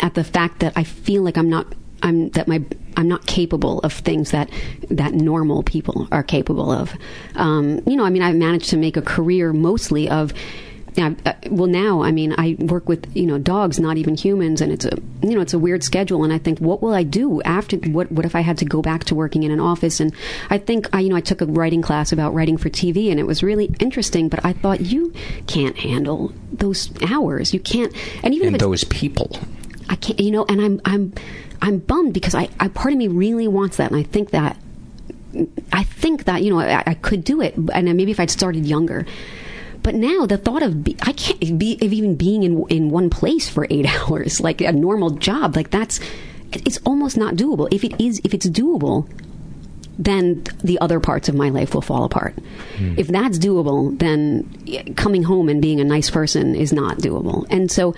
at 0.00 0.14
the 0.14 0.24
fact 0.24 0.60
that 0.60 0.74
I 0.76 0.84
feel 0.84 1.22
like 1.22 1.36
I'm 1.36 1.48
not. 1.48 1.66
I'm 2.02 2.28
that 2.30 2.46
my. 2.46 2.62
I'm 2.96 3.08
not 3.08 3.26
capable 3.26 3.80
of 3.80 3.92
things 3.92 4.30
that 4.30 4.50
that 4.90 5.14
normal 5.14 5.62
people 5.62 6.06
are 6.12 6.22
capable 6.22 6.70
of. 6.70 6.94
Um, 7.34 7.80
you 7.86 7.96
know, 7.96 8.04
I 8.04 8.10
mean, 8.10 8.22
I've 8.22 8.36
managed 8.36 8.70
to 8.70 8.76
make 8.76 8.96
a 8.96 9.02
career 9.02 9.52
mostly 9.52 10.08
of. 10.08 10.32
Yeah, 10.96 11.12
uh, 11.26 11.34
well, 11.50 11.66
now 11.66 12.02
I 12.02 12.10
mean, 12.10 12.34
I 12.38 12.56
work 12.58 12.88
with 12.88 13.14
you 13.14 13.26
know 13.26 13.38
dogs, 13.38 13.78
not 13.78 13.98
even 13.98 14.16
humans, 14.16 14.60
and 14.60 14.72
it's 14.72 14.84
a 14.84 14.96
you 15.22 15.34
know 15.34 15.42
it's 15.42 15.52
a 15.52 15.58
weird 15.58 15.84
schedule. 15.84 16.24
And 16.24 16.32
I 16.32 16.38
think, 16.38 16.58
what 16.58 16.82
will 16.82 16.94
I 16.94 17.02
do 17.02 17.42
after? 17.42 17.76
What 17.76 18.10
what 18.10 18.24
if 18.24 18.34
I 18.34 18.40
had 18.40 18.56
to 18.58 18.64
go 18.64 18.80
back 18.80 19.04
to 19.04 19.14
working 19.14 19.42
in 19.42 19.50
an 19.50 19.60
office? 19.60 20.00
And 20.00 20.14
I 20.48 20.56
think 20.56 20.88
I 20.94 21.00
you 21.00 21.10
know 21.10 21.16
I 21.16 21.20
took 21.20 21.42
a 21.42 21.46
writing 21.46 21.82
class 21.82 22.12
about 22.12 22.32
writing 22.32 22.56
for 22.56 22.70
TV, 22.70 23.10
and 23.10 23.20
it 23.20 23.26
was 23.26 23.42
really 23.42 23.74
interesting. 23.78 24.28
But 24.30 24.44
I 24.44 24.54
thought 24.54 24.80
you 24.80 25.12
can't 25.46 25.76
handle 25.76 26.32
those 26.50 26.90
hours. 27.10 27.52
You 27.52 27.60
can't, 27.60 27.94
and 28.22 28.32
even 28.32 28.48
and 28.48 28.56
if 28.56 28.60
those 28.60 28.84
people 28.84 29.38
I 29.88 29.96
can't, 29.96 30.18
you 30.18 30.30
know, 30.30 30.44
and 30.48 30.60
I'm 30.60 30.80
I'm 30.84 31.12
I'm 31.62 31.78
bummed 31.78 32.14
because 32.14 32.34
I, 32.34 32.48
I 32.58 32.68
part 32.68 32.92
of 32.92 32.98
me 32.98 33.08
really 33.08 33.48
wants 33.48 33.76
that, 33.76 33.90
and 33.90 33.98
I 33.98 34.02
think 34.02 34.30
that 34.30 34.56
I 35.72 35.84
think 35.84 36.24
that 36.24 36.42
you 36.42 36.50
know 36.50 36.60
I, 36.60 36.82
I 36.86 36.94
could 36.94 37.24
do 37.24 37.40
it, 37.40 37.54
and 37.74 37.84
maybe 37.96 38.10
if 38.10 38.20
I'd 38.20 38.30
started 38.30 38.66
younger. 38.66 39.06
But 39.86 39.94
now 39.94 40.26
the 40.26 40.36
thought 40.36 40.64
of 40.64 40.82
be, 40.82 40.96
I 41.02 41.12
can't 41.12 41.60
be 41.60 41.78
of 41.80 41.92
even 41.92 42.16
being 42.16 42.42
in 42.42 42.64
in 42.70 42.90
one 42.90 43.08
place 43.08 43.48
for 43.48 43.68
eight 43.70 43.86
hours, 44.00 44.40
like 44.40 44.60
a 44.60 44.72
normal 44.72 45.10
job, 45.10 45.54
like 45.54 45.70
that's 45.70 46.00
it's 46.50 46.78
almost 46.78 47.16
not 47.16 47.36
doable. 47.36 47.68
If 47.70 47.84
it 47.84 48.00
is, 48.00 48.20
if 48.24 48.34
it's 48.34 48.48
doable, 48.48 49.08
then 49.96 50.42
the 50.64 50.80
other 50.80 50.98
parts 50.98 51.28
of 51.28 51.36
my 51.36 51.50
life 51.50 51.72
will 51.72 51.82
fall 51.82 52.02
apart. 52.02 52.34
If 52.98 53.06
that's 53.06 53.38
doable, 53.38 53.96
then 53.96 54.94
coming 54.96 55.22
home 55.22 55.48
and 55.48 55.62
being 55.62 55.78
a 55.78 55.84
nice 55.84 56.10
person 56.10 56.56
is 56.56 56.72
not 56.72 56.98
doable. 56.98 57.46
And 57.48 57.70
so 57.70 57.94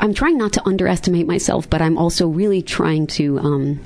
I'm 0.00 0.14
trying 0.14 0.36
not 0.36 0.52
to 0.54 0.66
underestimate 0.66 1.28
myself, 1.28 1.70
but 1.70 1.80
I'm 1.80 1.96
also 1.96 2.26
really 2.26 2.60
trying 2.60 3.06
to 3.18 3.38
um, 3.38 3.80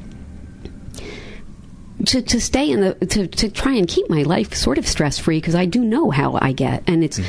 to 2.05 2.23
to 2.23 2.41
stay 2.41 2.71
in 2.71 2.81
the 2.81 2.95
to 3.07 3.27
to 3.27 3.49
try 3.49 3.75
and 3.75 3.89
keep 3.89 4.09
my 4.11 4.23
life 4.23 4.55
sort 4.55 4.79
of 4.79 4.87
stress 4.87 5.19
free 5.19 5.39
because 5.39 5.55
I 5.55 5.65
do 5.65 5.85
know 5.85 6.11
how 6.11 6.39
I 6.41 6.53
get, 6.53 6.83
and 6.87 7.03
it's 7.03 7.21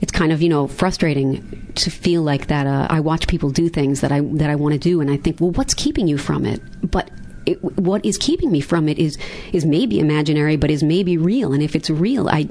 it's 0.00 0.12
kind 0.12 0.32
of 0.32 0.40
you 0.40 0.48
know 0.48 0.68
frustrating 0.68 1.72
to 1.76 1.90
feel 1.90 2.22
like 2.22 2.46
that. 2.46 2.66
Uh, 2.66 2.86
I 2.88 3.00
watch 3.00 3.26
people 3.26 3.50
do 3.50 3.68
things 3.68 4.00
that 4.00 4.12
I 4.12 4.20
that 4.20 4.50
I 4.50 4.54
want 4.54 4.74
to 4.74 4.78
do, 4.78 5.00
and 5.00 5.10
I 5.10 5.16
think, 5.16 5.40
well, 5.40 5.50
what's 5.50 5.74
keeping 5.74 6.06
you 6.06 6.18
from 6.18 6.46
it? 6.46 6.60
But 6.88 7.10
it, 7.46 7.62
what 7.78 8.04
is 8.04 8.18
keeping 8.18 8.52
me 8.52 8.60
from 8.60 8.88
it 8.88 8.98
is 8.98 9.18
is 9.52 9.64
maybe 9.64 9.98
imaginary, 9.98 10.56
but 10.56 10.70
is 10.70 10.82
maybe 10.82 11.16
real. 11.16 11.52
And 11.52 11.62
if 11.62 11.74
it's 11.74 11.90
real, 11.90 12.28
I, 12.28 12.48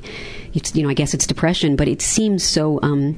it's 0.53 0.75
you 0.75 0.83
know, 0.83 0.89
I 0.89 0.93
guess 0.93 1.13
it's 1.13 1.27
depression, 1.27 1.75
but 1.75 1.87
it 1.87 2.01
seems 2.01 2.43
so. 2.43 2.79
Um, 2.83 3.17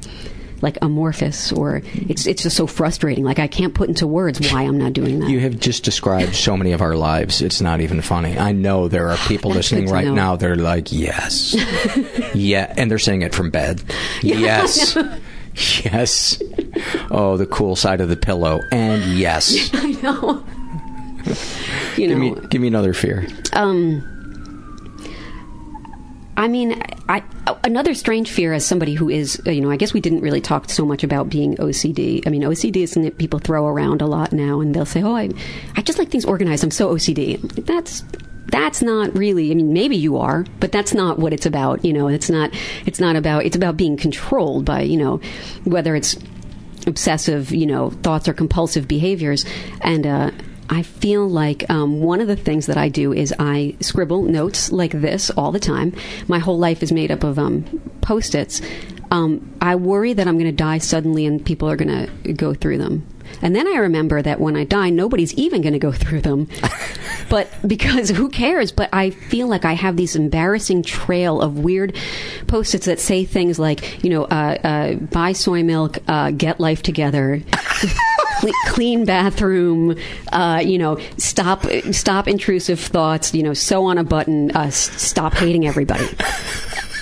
like 0.61 0.77
amorphous, 0.81 1.51
or 1.51 1.81
it's 1.93 2.25
it's 2.25 2.43
just 2.43 2.55
so 2.55 2.67
frustrating. 2.67 3.23
Like 3.23 3.39
I 3.39 3.47
can't 3.47 3.73
put 3.73 3.89
into 3.89 4.07
words 4.07 4.39
why 4.51 4.63
I'm 4.63 4.77
not 4.77 4.93
doing 4.93 5.19
that. 5.19 5.29
You 5.29 5.39
have 5.41 5.59
just 5.59 5.83
described 5.83 6.35
so 6.35 6.57
many 6.57 6.71
of 6.71 6.81
our 6.81 6.95
lives. 6.95 7.41
It's 7.41 7.61
not 7.61 7.81
even 7.81 8.01
funny. 8.01 8.37
I 8.37 8.51
know 8.51 8.87
there 8.87 9.09
are 9.09 9.17
people 9.27 9.51
listening 9.51 9.89
right 9.89 10.05
know. 10.05 10.13
now. 10.13 10.35
They're 10.35 10.55
like, 10.55 10.91
yes, 10.91 11.55
yeah, 12.33 12.73
and 12.77 12.89
they're 12.89 12.99
saying 12.99 13.21
it 13.21 13.33
from 13.33 13.49
bed. 13.49 13.81
Yeah, 14.21 14.39
yes, 14.39 14.97
yes. 15.85 16.41
Oh, 17.09 17.37
the 17.37 17.45
cool 17.45 17.75
side 17.75 18.01
of 18.01 18.09
the 18.09 18.17
pillow, 18.17 18.59
and 18.71 19.01
yes. 19.17 19.69
I 19.73 19.91
know. 20.01 20.43
you 21.95 22.07
give 22.07 22.17
know, 22.17 22.17
me 22.17 22.47
give 22.49 22.61
me 22.61 22.67
another 22.67 22.93
fear. 22.93 23.27
Um, 23.53 24.18
I 26.39 26.47
mean, 26.47 26.81
I, 27.09 27.21
another 27.65 27.93
strange 27.93 28.31
fear 28.31 28.53
as 28.53 28.65
somebody 28.65 28.93
who 28.93 29.09
is, 29.09 29.41
uh, 29.45 29.51
you 29.51 29.59
know, 29.59 29.69
I 29.69 29.75
guess 29.75 29.93
we 29.93 29.99
didn't 29.99 30.21
really 30.21 30.39
talk 30.39 30.69
so 30.69 30.85
much 30.85 31.03
about 31.03 31.29
being 31.29 31.57
OCD. 31.57 32.25
I 32.25 32.29
mean, 32.29 32.43
OCD 32.43 32.77
is 32.77 32.93
something 32.93 33.09
that 33.09 33.17
people 33.17 33.39
throw 33.39 33.67
around 33.67 34.01
a 34.01 34.05
lot 34.05 34.31
now, 34.31 34.61
and 34.61 34.73
they'll 34.73 34.85
say, 34.85 35.03
"Oh, 35.03 35.17
I, 35.17 35.29
I 35.75 35.81
just 35.81 35.99
like 35.99 36.07
things 36.07 36.23
organized. 36.23 36.63
I'm 36.63 36.71
so 36.71 36.95
OCD." 36.95 37.41
That's 37.65 38.05
that's 38.47 38.81
not 38.81 39.17
really. 39.17 39.51
I 39.51 39.53
mean, 39.53 39.73
maybe 39.73 39.97
you 39.97 40.15
are, 40.15 40.45
but 40.61 40.71
that's 40.71 40.93
not 40.93 41.19
what 41.19 41.33
it's 41.33 41.45
about. 41.45 41.83
You 41.83 41.91
know, 41.91 42.07
it's 42.07 42.29
not. 42.29 42.51
It's 42.85 43.01
not 43.01 43.17
about. 43.17 43.43
It's 43.43 43.57
about 43.57 43.75
being 43.75 43.97
controlled 43.97 44.63
by, 44.63 44.83
you 44.83 44.95
know, 44.95 45.19
whether 45.65 45.93
it's 45.93 46.17
obsessive, 46.87 47.51
you 47.51 47.65
know, 47.65 47.89
thoughts 47.89 48.29
or 48.29 48.33
compulsive 48.33 48.87
behaviors. 48.87 49.43
And 49.81 50.07
uh, 50.07 50.31
I 50.69 50.83
feel 50.83 51.27
like 51.27 51.69
um, 51.69 52.01
one 52.01 52.21
of 52.21 52.27
the 52.27 52.35
things 52.35 52.67
that 52.67 52.77
I 52.77 52.89
do 52.89 53.11
is 53.11 53.33
I 53.39 53.75
scribble 53.79 54.21
notes 54.23 54.71
like 54.71 54.91
this 54.91 55.29
all 55.31 55.51
the 55.51 55.59
time. 55.59 55.93
My 56.27 56.39
whole 56.39 56.59
life 56.59 56.83
is 56.83 56.91
made 56.91 57.11
up 57.11 57.23
of 57.23 57.39
um, 57.39 57.63
post 58.01 58.35
its. 58.35 58.61
Um, 59.11 59.55
I 59.59 59.75
worry 59.75 60.13
that 60.13 60.27
I'm 60.27 60.35
going 60.35 60.45
to 60.45 60.51
die 60.51 60.77
suddenly 60.77 61.25
and 61.25 61.43
people 61.43 61.69
are 61.69 61.75
going 61.75 62.07
to 62.23 62.33
go 62.33 62.53
through 62.53 62.77
them. 62.77 63.07
And 63.41 63.55
then 63.55 63.67
I 63.67 63.77
remember 63.77 64.21
that 64.21 64.39
when 64.39 64.55
I 64.55 64.63
die, 64.63 64.89
nobody's 64.89 65.33
even 65.35 65.61
going 65.61 65.73
to 65.73 65.79
go 65.79 65.91
through 65.91 66.21
them. 66.21 66.47
but 67.29 67.49
because 67.67 68.09
who 68.09 68.29
cares? 68.29 68.71
But 68.71 68.89
I 68.93 69.09
feel 69.09 69.47
like 69.47 69.65
I 69.65 69.73
have 69.73 69.97
this 69.97 70.15
embarrassing 70.15 70.83
trail 70.83 71.41
of 71.41 71.59
weird 71.59 71.95
post 72.47 72.75
its 72.75 72.85
that 72.85 72.99
say 72.99 73.25
things 73.25 73.57
like, 73.57 74.03
you 74.03 74.09
know, 74.09 74.25
uh, 74.25 74.57
uh, 74.63 74.93
buy 74.95 75.33
soy 75.33 75.63
milk, 75.63 75.97
uh, 76.07 76.31
get 76.31 76.59
life 76.59 76.83
together. 76.83 77.41
Cle- 78.39 78.51
clean 78.67 79.05
bathroom, 79.05 79.95
uh, 80.31 80.61
you 80.63 80.77
know, 80.77 80.97
stop 81.17 81.65
stop 81.91 82.27
intrusive 82.27 82.79
thoughts, 82.79 83.33
you 83.33 83.43
know, 83.43 83.53
sew 83.53 83.85
on 83.85 83.97
a 83.97 84.03
button, 84.03 84.51
uh, 84.51 84.69
stop 84.69 85.33
hating 85.33 85.67
everybody. 85.67 86.07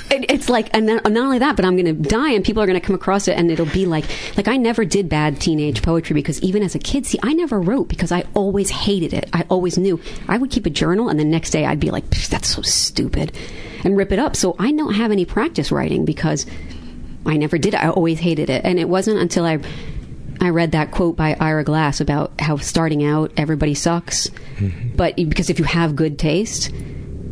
It, 0.09 0.31
it's 0.31 0.47
like, 0.47 0.69
and 0.73 0.85
not 0.85 1.05
only 1.05 1.39
that, 1.39 1.57
but 1.57 1.65
I'm 1.65 1.75
going 1.75 1.85
to 1.85 2.09
die, 2.09 2.31
and 2.31 2.43
people 2.43 2.63
are 2.63 2.65
going 2.65 2.79
to 2.79 2.85
come 2.85 2.95
across 2.95 3.27
it, 3.27 3.37
and 3.37 3.51
it'll 3.51 3.65
be 3.65 3.85
like, 3.85 4.05
like 4.37 4.47
I 4.47 4.55
never 4.55 4.85
did 4.85 5.09
bad 5.09 5.41
teenage 5.41 5.81
poetry 5.81 6.13
because 6.13 6.41
even 6.41 6.63
as 6.63 6.75
a 6.75 6.79
kid, 6.79 7.05
see, 7.05 7.19
I 7.23 7.33
never 7.33 7.59
wrote 7.59 7.89
because 7.89 8.11
I 8.11 8.23
always 8.33 8.69
hated 8.69 9.13
it. 9.13 9.29
I 9.33 9.43
always 9.49 9.77
knew 9.77 9.99
I 10.29 10.37
would 10.37 10.49
keep 10.49 10.65
a 10.65 10.69
journal, 10.69 11.09
and 11.09 11.19
the 11.19 11.25
next 11.25 11.51
day 11.51 11.65
I'd 11.65 11.81
be 11.81 11.91
like, 11.91 12.09
that's 12.09 12.47
so 12.47 12.61
stupid, 12.61 13.33
and 13.83 13.97
rip 13.97 14.13
it 14.13 14.19
up. 14.19 14.37
So 14.37 14.55
I 14.57 14.71
don't 14.71 14.93
have 14.93 15.11
any 15.11 15.25
practice 15.25 15.73
writing 15.73 16.05
because 16.05 16.45
I 17.25 17.35
never 17.35 17.57
did. 17.57 17.75
I 17.75 17.89
always 17.89 18.19
hated 18.19 18.49
it, 18.49 18.63
and 18.63 18.79
it 18.79 18.87
wasn't 18.87 19.19
until 19.19 19.43
I 19.43 19.59
I 20.39 20.49
read 20.49 20.71
that 20.71 20.91
quote 20.91 21.15
by 21.15 21.35
Ira 21.39 21.63
Glass 21.63 22.01
about 22.01 22.39
how 22.39 22.57
starting 22.57 23.03
out 23.03 23.31
everybody 23.37 23.73
sucks, 23.73 24.29
mm-hmm. 24.57 24.95
but 24.95 25.15
because 25.15 25.49
if 25.49 25.59
you 25.59 25.65
have 25.65 25.95
good 25.95 26.19
taste, 26.19 26.71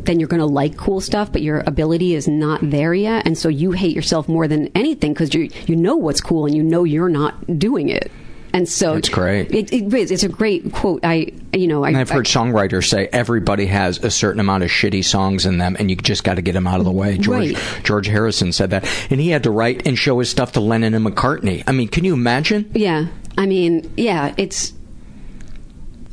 then 0.06 0.19
you're 0.19 0.30
going 0.30 0.40
to 0.40 0.45
like 0.45 0.77
cool 0.77 1.02
stuff, 1.02 1.32
but 1.32 1.41
your 1.41 1.64
ability 1.65 2.15
is 2.15 2.27
not 2.27 2.60
there 2.64 2.94
yet, 2.94 3.26
and 3.26 3.38
so 3.38 3.49
you 3.49 3.72
hate 3.72 3.95
yourself 3.95 4.27
more 4.27 4.48
than 4.48 4.69
anything 4.76 5.14
because 5.14 5.34
you 5.34 5.49
you 5.65 5.76
know 5.76 5.95
what's 5.95 6.22
cool 6.22 6.45
and 6.45 6.56
you 6.56 6.64
know 6.64 6.84
you're 6.84 7.10
not 7.10 7.60
doing 7.60 7.90
it. 7.90 8.11
And 8.56 8.69
so 8.69 8.94
it's 8.95 9.10
great. 9.10 9.53
It, 9.53 9.73
it 9.73 9.94
is. 9.94 10.11
It's 10.11 10.23
a 10.23 10.30
great 10.30 10.72
quote. 10.72 11.02
I, 11.03 11.34
you 11.52 11.68
know, 11.68 11.84
I, 11.84 11.90
I've 11.90 12.10
heard 12.10 12.26
I- 12.26 12.30
songwriters 12.30 12.88
say 12.88 13.07
everybody 13.11 13.65
has 13.65 14.02
a 14.02 14.10
certain 14.10 14.40
amount 14.40 14.64
of 14.64 14.69
shitty 14.69 15.03
songs 15.03 15.45
in 15.45 15.57
them, 15.57 15.76
and 15.77 15.90
you 15.90 15.98
just 15.98 16.23
got 16.23 16.36
to 16.36 16.41
get 16.41 16.53
them 16.53 16.65
out 16.65 16.80
of 16.80 16.86
the 16.86 16.91
way. 16.91 17.18
George 17.18 17.53
Right. 17.53 17.82
George 17.84 18.07
Harrison 18.07 18.53
said 18.53 18.69
that, 18.69 18.88
and 19.11 19.19
he 19.19 19.30
had 19.32 19.44
to 19.44 19.52
write 19.52 19.86
and 19.86 19.98
show 19.98 20.19
his 20.19 20.30
stuff 20.30 20.53
to 20.53 20.61
Lennon 20.61 20.94
and 20.94 21.06
McCartney. 21.06 21.64
I 21.68 21.73
mean, 21.73 21.90
can 21.90 22.06
you 22.06 22.14
imagine? 22.14 22.72
Yeah, 22.73 23.07
I 23.38 23.45
mean, 23.45 23.91
yeah, 23.98 24.34
it's. 24.38 24.72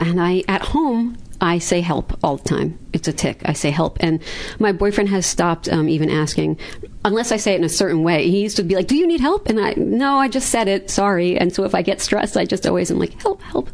And 0.00 0.20
I, 0.20 0.42
at 0.48 0.62
home, 0.62 1.16
I 1.42 1.58
say 1.58 1.80
help 1.80 2.16
all 2.22 2.36
the 2.36 2.48
time. 2.48 2.78
It's 2.92 3.08
a 3.08 3.12
tick. 3.12 3.42
I 3.44 3.52
say 3.52 3.70
help. 3.70 3.96
And 3.98 4.22
my 4.60 4.70
boyfriend 4.70 5.10
has 5.10 5.26
stopped 5.26 5.68
um, 5.68 5.88
even 5.88 6.08
asking, 6.08 6.56
unless 7.04 7.32
I 7.32 7.36
say 7.36 7.54
it 7.54 7.56
in 7.56 7.64
a 7.64 7.68
certain 7.68 8.04
way. 8.04 8.30
He 8.30 8.40
used 8.40 8.56
to 8.58 8.62
be 8.62 8.76
like, 8.76 8.86
Do 8.86 8.94
you 8.94 9.08
need 9.08 9.20
help? 9.20 9.48
And 9.48 9.58
I, 9.58 9.74
no, 9.76 10.18
I 10.18 10.28
just 10.28 10.50
said 10.50 10.68
it. 10.68 10.88
Sorry. 10.88 11.36
And 11.36 11.52
so 11.52 11.64
if 11.64 11.74
I 11.74 11.82
get 11.82 12.00
stressed, 12.00 12.36
I 12.36 12.44
just 12.44 12.64
always 12.64 12.92
am 12.92 13.00
like, 13.00 13.20
Help, 13.20 13.42
help. 13.42 13.70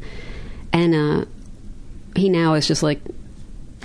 And 0.73 0.95
uh, 0.95 1.25
he 2.17 2.31
now 2.31 2.55
is 2.55 2.67
just 2.67 2.83
like, 2.83 3.01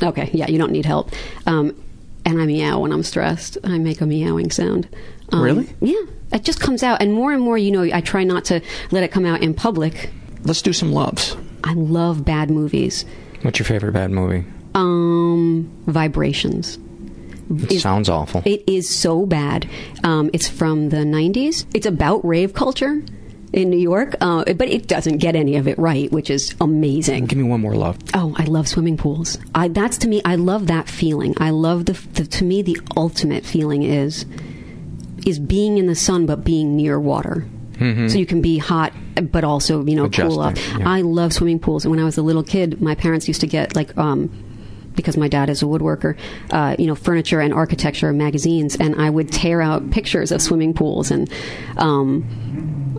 Okay, 0.01 0.29
yeah, 0.33 0.47
you 0.47 0.57
don't 0.57 0.71
need 0.71 0.85
help. 0.85 1.11
Um, 1.45 1.75
and 2.25 2.41
I 2.41 2.45
meow 2.45 2.79
when 2.79 2.93
I'm 2.93 3.03
stressed. 3.03 3.57
I 3.65 3.77
make 3.79 3.99
a 3.99 4.05
meowing 4.05 4.49
sound. 4.49 4.87
Um, 5.33 5.41
Really? 5.41 5.75
Yeah. 5.81 6.01
It 6.31 6.45
just 6.45 6.61
comes 6.61 6.83
out. 6.83 7.01
And 7.01 7.13
more 7.13 7.33
and 7.33 7.41
more, 7.41 7.57
you 7.57 7.69
know, 7.71 7.83
I 7.83 7.99
try 7.99 8.23
not 8.23 8.45
to 8.45 8.61
let 8.91 9.03
it 9.03 9.11
come 9.11 9.25
out 9.25 9.41
in 9.41 9.53
public. 9.53 10.09
Let's 10.43 10.61
do 10.61 10.71
some 10.71 10.93
loves. 10.93 11.35
I 11.65 11.73
love 11.73 12.23
bad 12.23 12.49
movies. 12.49 13.03
What's 13.43 13.59
your 13.59 13.65
favorite 13.65 13.91
bad 13.91 14.11
movie? 14.11 14.45
Um, 14.73 15.69
Vibrations. 15.85 16.79
It 17.69 17.81
sounds 17.81 18.09
awful. 18.09 18.41
It 18.45 18.63
is 18.67 18.89
so 18.89 19.25
bad. 19.25 19.69
Um, 20.03 20.29
it's 20.33 20.47
from 20.49 20.89
the 20.89 20.97
90s. 20.97 21.65
It's 21.73 21.85
about 21.85 22.25
rave 22.25 22.53
culture 22.53 23.03
in 23.51 23.69
New 23.69 23.77
York, 23.77 24.15
uh, 24.21 24.45
but 24.53 24.67
it 24.69 24.87
doesn't 24.87 25.17
get 25.17 25.35
any 25.35 25.57
of 25.57 25.67
it 25.67 25.77
right, 25.77 26.11
which 26.11 26.29
is 26.29 26.55
amazing. 26.59 27.25
Give 27.25 27.37
me 27.37 27.43
one 27.43 27.61
more 27.61 27.75
love. 27.75 27.97
Oh, 28.13 28.33
I 28.37 28.45
love 28.45 28.67
swimming 28.67 28.97
pools. 28.97 29.37
I, 29.53 29.67
that's 29.67 29.97
to 29.99 30.07
me, 30.07 30.21
I 30.25 30.35
love 30.35 30.67
that 30.67 30.89
feeling. 30.89 31.35
I 31.37 31.51
love 31.51 31.85
the, 31.85 31.93
the, 32.13 32.25
to 32.25 32.45
me, 32.45 32.61
the 32.61 32.79
ultimate 32.97 33.45
feeling 33.45 33.83
is, 33.83 34.25
is 35.25 35.37
being 35.37 35.77
in 35.77 35.85
the 35.87 35.95
sun, 35.95 36.25
but 36.25 36.43
being 36.43 36.75
near 36.75 36.99
water. 36.99 37.45
Mhm. 37.79 38.09
So 38.09 38.17
you 38.17 38.25
can 38.25 38.41
be 38.41 38.57
hot, 38.57 38.93
but 39.31 39.43
also, 39.43 39.83
you 39.85 39.95
know, 39.95 40.09
cool 40.09 40.39
off. 40.39 40.57
Yeah. 40.77 40.89
I 40.89 41.01
love 41.01 41.33
swimming 41.33 41.59
pools. 41.59 41.85
And 41.85 41.91
when 41.91 41.99
I 41.99 42.03
was 42.03 42.17
a 42.17 42.21
little 42.21 42.43
kid, 42.43 42.81
my 42.81 42.95
parents 42.95 43.27
used 43.27 43.41
to 43.41 43.47
get 43.47 43.75
like, 43.75 43.97
um, 43.97 44.29
because 44.95 45.17
my 45.17 45.27
dad 45.27 45.49
is 45.49 45.63
a 45.63 45.65
woodworker, 45.65 46.15
uh, 46.51 46.75
you 46.77 46.85
know, 46.85 46.93
furniture 46.93 47.39
and 47.39 47.51
architecture 47.51 48.13
magazines, 48.13 48.75
and 48.75 48.95
I 49.01 49.09
would 49.09 49.31
tear 49.31 49.59
out 49.61 49.89
pictures 49.89 50.31
of 50.31 50.39
swimming 50.41 50.73
pools. 50.75 51.09
And 51.09 51.27
um, 51.77 52.23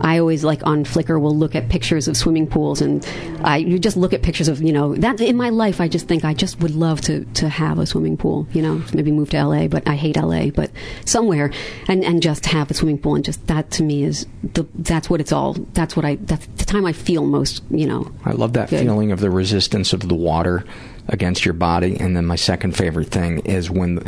I 0.01 0.19
always 0.19 0.43
like 0.43 0.65
on 0.65 0.85
Flickr 0.85 1.19
will 1.19 1.35
look 1.35 1.55
at 1.55 1.69
pictures 1.69 2.07
of 2.07 2.17
swimming 2.17 2.47
pools, 2.47 2.81
and 2.81 3.05
I 3.43 3.57
you 3.57 3.79
just 3.79 3.97
look 3.97 4.13
at 4.13 4.21
pictures 4.21 4.47
of 4.47 4.61
you 4.61 4.73
know 4.73 4.95
that 4.95 5.21
in 5.21 5.35
my 5.35 5.49
life. 5.49 5.81
I 5.81 5.87
just 5.87 6.07
think 6.07 6.25
I 6.25 6.33
just 6.33 6.59
would 6.59 6.75
love 6.75 7.01
to 7.01 7.25
to 7.35 7.49
have 7.49 7.79
a 7.79 7.85
swimming 7.85 8.17
pool. 8.17 8.47
You 8.51 8.61
know, 8.61 8.83
maybe 8.93 9.11
move 9.11 9.29
to 9.31 9.43
LA, 9.43 9.67
but 9.67 9.87
I 9.87 9.95
hate 9.95 10.17
LA, 10.17 10.47
but 10.47 10.71
somewhere 11.05 11.51
and 11.87 12.03
and 12.03 12.21
just 12.21 12.45
have 12.47 12.71
a 12.71 12.73
swimming 12.73 12.97
pool, 12.99 13.15
and 13.15 13.23
just 13.25 13.45
that 13.47 13.71
to 13.71 13.83
me 13.83 14.03
is 14.03 14.25
the 14.43 14.65
that's 14.75 15.09
what 15.09 15.21
it's 15.21 15.31
all. 15.31 15.53
That's 15.73 15.95
what 15.95 16.05
I 16.05 16.15
that's 16.15 16.45
the 16.57 16.65
time 16.65 16.85
I 16.85 16.93
feel 16.93 17.25
most. 17.25 17.63
You 17.69 17.87
know, 17.87 18.11
I 18.23 18.31
love 18.31 18.53
that 18.53 18.69
Good. 18.69 18.81
feeling 18.81 19.11
of 19.11 19.19
the 19.19 19.29
resistance 19.31 19.93
of 19.93 20.07
the 20.07 20.15
water 20.15 20.65
against 21.07 21.45
your 21.45 21.53
body. 21.53 21.97
And 21.99 22.15
then 22.15 22.25
my 22.25 22.35
second 22.35 22.75
favorite 22.75 23.09
thing 23.09 23.39
is 23.39 23.69
when 23.69 24.03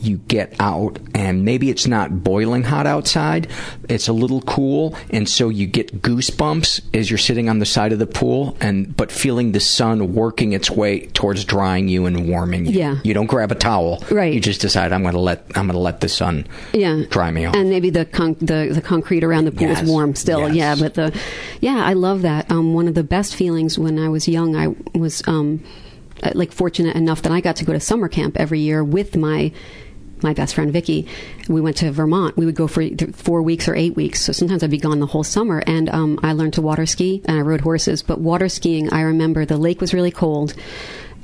you 0.00 0.18
get 0.18 0.54
out 0.58 0.98
and 1.14 1.44
maybe 1.44 1.70
it's 1.70 1.86
not 1.86 2.24
boiling 2.24 2.62
hot 2.64 2.86
outside, 2.86 3.48
it's 3.88 4.08
a 4.08 4.12
little 4.12 4.42
cool, 4.42 4.96
and 5.10 5.28
so 5.28 5.48
you 5.48 5.66
get 5.66 6.02
goosebumps 6.02 6.80
as 6.92 7.08
you're 7.10 7.18
sitting 7.18 7.48
on 7.48 7.60
the 7.60 7.66
side 7.66 7.92
of 7.92 7.98
the 8.00 8.06
pool, 8.06 8.56
and 8.60 8.96
but 8.96 9.12
feeling 9.12 9.52
the 9.52 9.60
sun 9.60 10.12
working 10.14 10.52
its 10.52 10.70
way 10.70 11.06
towards 11.08 11.44
drying 11.44 11.88
you 11.88 12.06
and 12.06 12.28
warming 12.28 12.66
you. 12.66 12.72
Yeah. 12.72 12.96
You 13.04 13.14
don't 13.14 13.26
grab 13.26 13.52
a 13.52 13.54
towel. 13.54 14.02
Right. 14.10 14.34
You 14.34 14.40
just 14.40 14.60
decide 14.60 14.92
I'm 14.92 15.02
going 15.02 15.14
to 15.14 15.20
let 15.20 15.44
I'm 15.54 15.66
going 15.66 15.74
to 15.74 15.78
let 15.78 16.00
the 16.00 16.08
sun 16.08 16.46
yeah 16.72 17.02
dry 17.10 17.30
me 17.30 17.44
off. 17.44 17.54
and 17.54 17.68
maybe 17.70 17.90
the 17.90 18.04
con- 18.04 18.36
the 18.40 18.70
the 18.72 18.82
concrete 18.82 19.22
around 19.24 19.44
the 19.44 19.52
pool 19.52 19.68
Yes, 19.68 19.82
is 19.82 19.88
warm 19.88 20.14
still 20.14 20.48
yes. 20.48 20.56
yeah 20.56 20.74
but 20.74 20.94
the 20.94 21.20
yeah 21.60 21.84
i 21.84 21.92
love 21.92 22.22
that 22.22 22.50
um 22.50 22.74
one 22.74 22.88
of 22.88 22.94
the 22.94 23.04
best 23.04 23.34
feelings 23.36 23.78
when 23.78 23.98
i 23.98 24.08
was 24.08 24.26
young 24.28 24.56
i 24.56 24.68
was 24.98 25.22
um 25.28 25.62
uh, 26.22 26.32
like 26.34 26.52
fortunate 26.52 26.96
enough 26.96 27.22
that 27.22 27.32
I 27.32 27.40
got 27.40 27.56
to 27.56 27.64
go 27.64 27.72
to 27.72 27.80
summer 27.80 28.08
camp 28.08 28.36
every 28.38 28.60
year 28.60 28.82
with 28.84 29.16
my 29.16 29.52
my 30.22 30.34
best 30.34 30.54
friend 30.54 30.72
Vicky. 30.72 31.08
We 31.48 31.60
went 31.60 31.78
to 31.78 31.90
Vermont. 31.90 32.36
We 32.36 32.46
would 32.46 32.54
go 32.54 32.66
for 32.66 32.84
four 33.12 33.42
weeks 33.42 33.68
or 33.68 33.74
eight 33.74 33.96
weeks. 33.96 34.20
So 34.20 34.32
sometimes 34.32 34.62
I'd 34.62 34.70
be 34.70 34.78
gone 34.78 35.00
the 35.00 35.06
whole 35.06 35.24
summer. 35.24 35.62
And 35.66 35.88
um, 35.90 36.20
I 36.22 36.32
learned 36.32 36.54
to 36.54 36.62
water 36.62 36.86
ski 36.86 37.22
and 37.24 37.38
I 37.38 37.40
rode 37.40 37.62
horses. 37.62 38.02
But 38.02 38.20
water 38.20 38.48
skiing, 38.48 38.92
I 38.92 39.00
remember 39.02 39.44
the 39.44 39.56
lake 39.56 39.80
was 39.80 39.92
really 39.92 40.10
cold. 40.10 40.54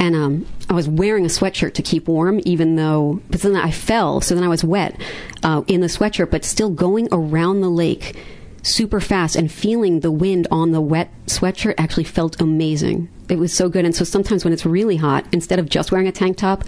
And 0.00 0.14
um, 0.14 0.46
I 0.68 0.74
was 0.74 0.88
wearing 0.88 1.24
a 1.24 1.28
sweatshirt 1.28 1.74
to 1.74 1.82
keep 1.82 2.06
warm, 2.08 2.40
even 2.44 2.76
though. 2.76 3.20
But 3.30 3.40
then 3.42 3.56
I 3.56 3.70
fell, 3.72 4.20
so 4.20 4.34
then 4.34 4.44
I 4.44 4.48
was 4.48 4.62
wet 4.62 5.00
uh, 5.42 5.62
in 5.66 5.80
the 5.80 5.88
sweatshirt, 5.88 6.30
but 6.30 6.44
still 6.44 6.70
going 6.70 7.08
around 7.10 7.60
the 7.60 7.70
lake 7.70 8.16
super 8.62 9.01
fast 9.01 9.36
and 9.36 9.51
feeling 9.51 10.01
the 10.01 10.10
wind 10.10 10.47
on 10.51 10.72
the 10.72 10.80
wet 10.80 11.10
sweatshirt 11.26 11.74
actually 11.78 12.05
felt 12.05 12.40
amazing. 12.40 13.09
It 13.28 13.39
was 13.39 13.52
so 13.52 13.68
good. 13.68 13.85
And 13.85 13.94
so 13.94 14.05
sometimes 14.05 14.44
when 14.44 14.52
it's 14.52 14.66
really 14.66 14.97
hot, 14.97 15.26
instead 15.32 15.59
of 15.59 15.68
just 15.68 15.93
wearing 15.93 16.09
a 16.09 16.12
tank 16.12 16.36
top, 16.36 16.64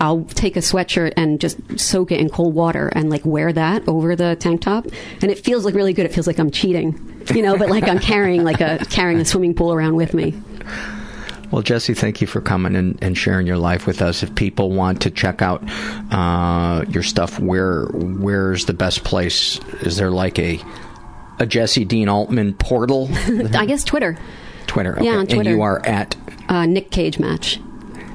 I'll 0.00 0.24
take 0.24 0.56
a 0.56 0.60
sweatshirt 0.60 1.12
and 1.16 1.38
just 1.38 1.58
soak 1.78 2.10
it 2.10 2.20
in 2.20 2.30
cold 2.30 2.54
water 2.54 2.88
and 2.88 3.10
like 3.10 3.24
wear 3.26 3.52
that 3.52 3.86
over 3.86 4.16
the 4.16 4.34
tank 4.36 4.62
top, 4.62 4.86
and 5.20 5.30
it 5.30 5.38
feels 5.38 5.66
like 5.66 5.74
really 5.74 5.92
good. 5.92 6.06
It 6.06 6.14
feels 6.14 6.26
like 6.26 6.38
I'm 6.38 6.50
cheating, 6.50 7.22
you 7.34 7.42
know, 7.42 7.58
but 7.58 7.68
like 7.68 7.84
I'm 7.84 7.98
carrying 7.98 8.42
like 8.42 8.62
a 8.62 8.78
carrying 8.88 9.20
a 9.20 9.26
swimming 9.26 9.52
pool 9.52 9.74
around 9.74 9.96
with 9.96 10.14
me. 10.14 10.40
Well, 11.50 11.60
Jessie, 11.60 11.92
thank 11.92 12.22
you 12.22 12.26
for 12.26 12.40
coming 12.40 12.76
and, 12.76 12.98
and 13.02 13.18
sharing 13.18 13.46
your 13.46 13.58
life 13.58 13.86
with 13.86 14.00
us. 14.00 14.22
If 14.22 14.34
people 14.34 14.70
want 14.70 15.02
to 15.02 15.10
check 15.10 15.42
out 15.42 15.62
uh, 16.10 16.86
your 16.88 17.02
stuff, 17.02 17.38
where 17.38 17.84
where's 17.92 18.64
the 18.64 18.72
best 18.72 19.04
place? 19.04 19.58
Is 19.82 19.98
there 19.98 20.10
like 20.10 20.38
a 20.38 20.62
a 21.40 21.46
Jessie 21.46 21.84
Dean 21.84 22.08
Altman 22.08 22.54
portal? 22.54 23.08
I 23.54 23.66
guess 23.66 23.82
Twitter. 23.82 24.16
Twitter. 24.68 24.94
Okay. 24.96 25.06
Yeah, 25.06 25.16
on 25.16 25.26
Twitter. 25.26 25.40
And 25.50 25.58
you 25.58 25.62
are 25.62 25.84
at 25.84 26.14
Uh, 26.48 26.66
Nick 26.66 26.90
Cage 26.90 27.18
match. 27.18 27.58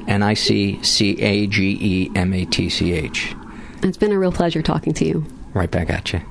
N 0.07 0.21
I 0.23 0.33
C 0.35 0.79
C 0.83 1.19
A 1.21 1.47
G 1.47 1.77
E 1.81 2.11
M 2.15 2.33
A 2.33 2.45
T 2.45 2.69
C 2.69 2.93
H. 2.93 3.35
It's 3.83 3.97
been 3.97 4.11
a 4.11 4.19
real 4.19 4.31
pleasure 4.31 4.61
talking 4.61 4.93
to 4.93 5.05
you. 5.05 5.25
Right 5.53 5.69
back 5.69 5.89
at 5.89 6.13
you. 6.13 6.21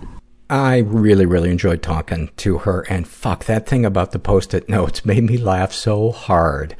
I 0.50 0.78
really, 0.78 1.26
really 1.26 1.50
enjoyed 1.50 1.82
talking 1.82 2.30
to 2.36 2.58
her, 2.58 2.82
and 2.90 3.08
fuck, 3.08 3.46
that 3.46 3.66
thing 3.66 3.84
about 3.86 4.12
the 4.12 4.18
post-it 4.18 4.68
notes 4.68 5.04
made 5.06 5.24
me 5.24 5.38
laugh 5.38 5.72
so 5.72 6.12
hard. 6.12 6.76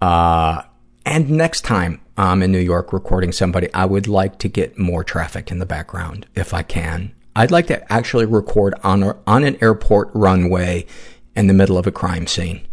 Uh, 0.00 0.62
and 1.04 1.30
next 1.30 1.60
time 1.60 2.00
I'm 2.16 2.42
in 2.42 2.50
New 2.50 2.58
York 2.58 2.92
recording 2.92 3.30
somebody, 3.32 3.72
I 3.74 3.84
would 3.84 4.08
like 4.08 4.38
to 4.38 4.48
get 4.48 4.78
more 4.78 5.04
traffic 5.04 5.50
in 5.50 5.58
the 5.58 5.66
background, 5.66 6.26
if 6.34 6.52
I 6.54 6.62
can. 6.62 7.12
I'd 7.34 7.50
like 7.50 7.66
to 7.68 7.92
actually 7.92 8.26
record 8.26 8.74
on, 8.82 9.02
a, 9.02 9.16
on 9.26 9.44
an 9.44 9.56
airport 9.62 10.10
runway 10.12 10.86
in 11.34 11.46
the 11.46 11.54
middle 11.54 11.78
of 11.78 11.86
a 11.86 11.92
crime 11.92 12.26
scene 12.26 12.66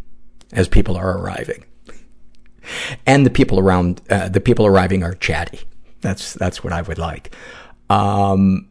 as 0.52 0.68
people 0.68 0.98
are 0.98 1.18
arriving. 1.18 1.64
And 3.06 3.26
the 3.26 3.30
people 3.30 3.60
around, 3.60 4.02
uh, 4.10 4.30
the 4.30 4.41
people 4.41 4.65
arriving 4.65 5.03
are 5.03 5.14
chatty. 5.14 5.61
That's, 6.02 6.34
that's 6.34 6.64
what 6.64 6.73
I 6.73 6.81
would 6.81 6.98
like. 6.98 7.36
Um, 7.90 8.68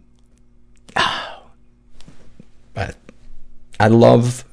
but 2.75 2.97
I 3.81 3.89
love, 3.89 4.45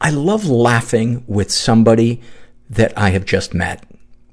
I 0.00 0.10
love 0.10 0.46
laughing 0.46 1.24
with 1.26 1.50
somebody 1.50 2.20
that 2.70 2.96
I 2.96 3.10
have 3.10 3.24
just 3.24 3.54
met. 3.54 3.84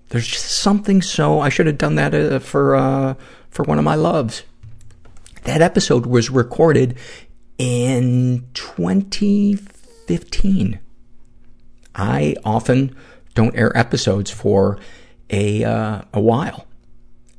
There's 0.09 0.27
just 0.27 0.45
something 0.45 1.01
so, 1.01 1.39
I 1.39 1.49
should 1.49 1.67
have 1.67 1.77
done 1.77 1.95
that 1.95 2.13
uh, 2.13 2.39
for, 2.39 2.75
uh, 2.75 3.15
for 3.49 3.63
one 3.63 3.77
of 3.77 3.83
my 3.83 3.95
loves. 3.95 4.43
That 5.45 5.61
episode 5.61 6.05
was 6.07 6.29
recorded 6.31 6.97
in 7.59 8.47
2015. 8.55 10.79
I 11.93 12.35
often 12.43 12.95
don't 13.35 13.55
air 13.55 13.77
episodes 13.77 14.31
for 14.31 14.79
a, 15.29 15.63
uh, 15.63 16.01
a 16.13 16.19
while. 16.19 16.65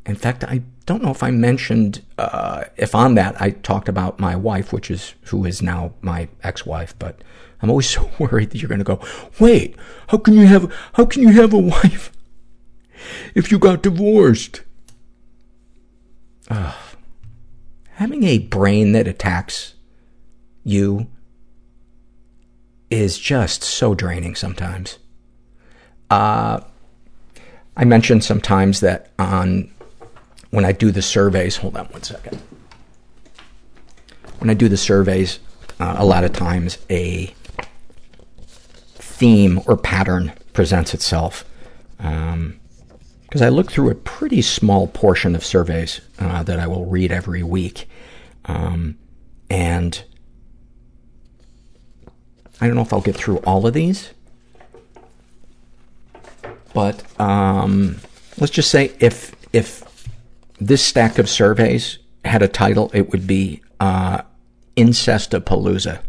In 0.07 0.15
fact, 0.15 0.45
I 0.45 0.63
don't 0.87 1.03
know 1.03 1.11
if 1.11 1.25
I 1.25 1.33
mentioned, 1.33 2.05
uh, 2.17 2.67
if 2.77 2.95
on 2.95 3.17
that 3.17 3.43
I 3.43 3.51
talked 3.51 3.89
about 3.89 4.21
my 4.21 4.37
wife, 4.37 4.73
which 4.73 4.89
is, 4.89 5.15
who 5.23 5.45
is 5.45 5.61
now 5.61 5.95
my 6.01 6.29
ex-wife, 6.45 6.97
but 7.01 7.23
I'm 7.61 7.71
always 7.71 7.91
so 7.95 8.09
worried 8.21 8.51
that 8.51 8.63
you're 8.63 8.69
going 8.69 8.79
to 8.79 8.85
go, 8.85 9.01
wait, 9.41 9.75
how 10.07 10.19
can 10.19 10.35
you 10.35 10.47
have, 10.47 10.73
how 10.93 11.07
can 11.07 11.23
you 11.23 11.31
have 11.31 11.53
a 11.53 11.59
wife 11.59 12.13
if 13.35 13.51
you 13.51 13.59
got 13.59 13.83
divorced? 13.83 14.63
Ugh. 16.49 16.86
Having 17.97 18.25
a 18.25 18.39
brain 18.39 18.93
that 18.93 19.09
attacks 19.09 19.73
you 20.65 21.07
is 22.91 23.19
just 23.19 23.63
so 23.63 23.95
draining 23.95 24.35
sometimes. 24.35 24.99
Uh, 26.11 26.61
I 27.75 27.85
mentioned 27.87 28.23
sometimes 28.23 28.81
that 28.81 29.13
on 29.19 29.71
when 30.51 30.67
I 30.67 30.73
do 30.73 30.91
the 30.91 31.01
surveys, 31.01 31.57
hold 31.57 31.75
on 31.79 31.87
one 31.87 32.03
second. 32.03 32.39
When 34.41 34.51
I 34.51 34.55
do 34.55 34.69
the 34.69 34.77
surveys, 34.77 35.39
uh, 35.81 35.95
a 35.97 36.05
lot 36.05 36.23
of 36.23 36.35
times 36.35 36.77
a 36.91 37.35
theme 38.97 39.63
or 39.67 39.75
pattern 39.79 40.35
presents 40.53 40.93
itself. 40.93 41.47
Um, 41.99 42.61
because 43.37 43.45
I 43.45 43.51
look 43.51 43.71
through 43.71 43.91
a 43.91 43.95
pretty 43.95 44.41
small 44.41 44.87
portion 44.87 45.37
of 45.37 45.45
surveys 45.45 46.01
uh, 46.19 46.43
that 46.45 46.59
I 46.59 46.67
will 46.67 46.87
read 46.87 47.13
every 47.13 47.43
week. 47.43 47.87
Um, 48.47 48.97
and 49.51 50.03
I 52.63 52.67
don't 52.67 52.77
know 52.77 52.81
if 52.81 52.95
I'll 52.95 53.03
get 53.03 53.15
through 53.15 53.37
all 53.41 53.67
of 53.67 53.75
these, 53.75 54.09
but 56.73 57.05
um, 57.21 57.99
let's 58.39 58.55
just 58.55 58.71
say 58.71 58.95
if 59.01 59.37
if 59.53 59.85
this 60.59 60.83
stack 60.83 61.19
of 61.19 61.29
surveys 61.29 61.99
had 62.25 62.41
a 62.41 62.49
title, 62.49 62.91
it 62.95 63.11
would 63.11 63.27
be 63.27 63.61
uh, 63.81 64.23
Incestapalooza. 64.79 66.01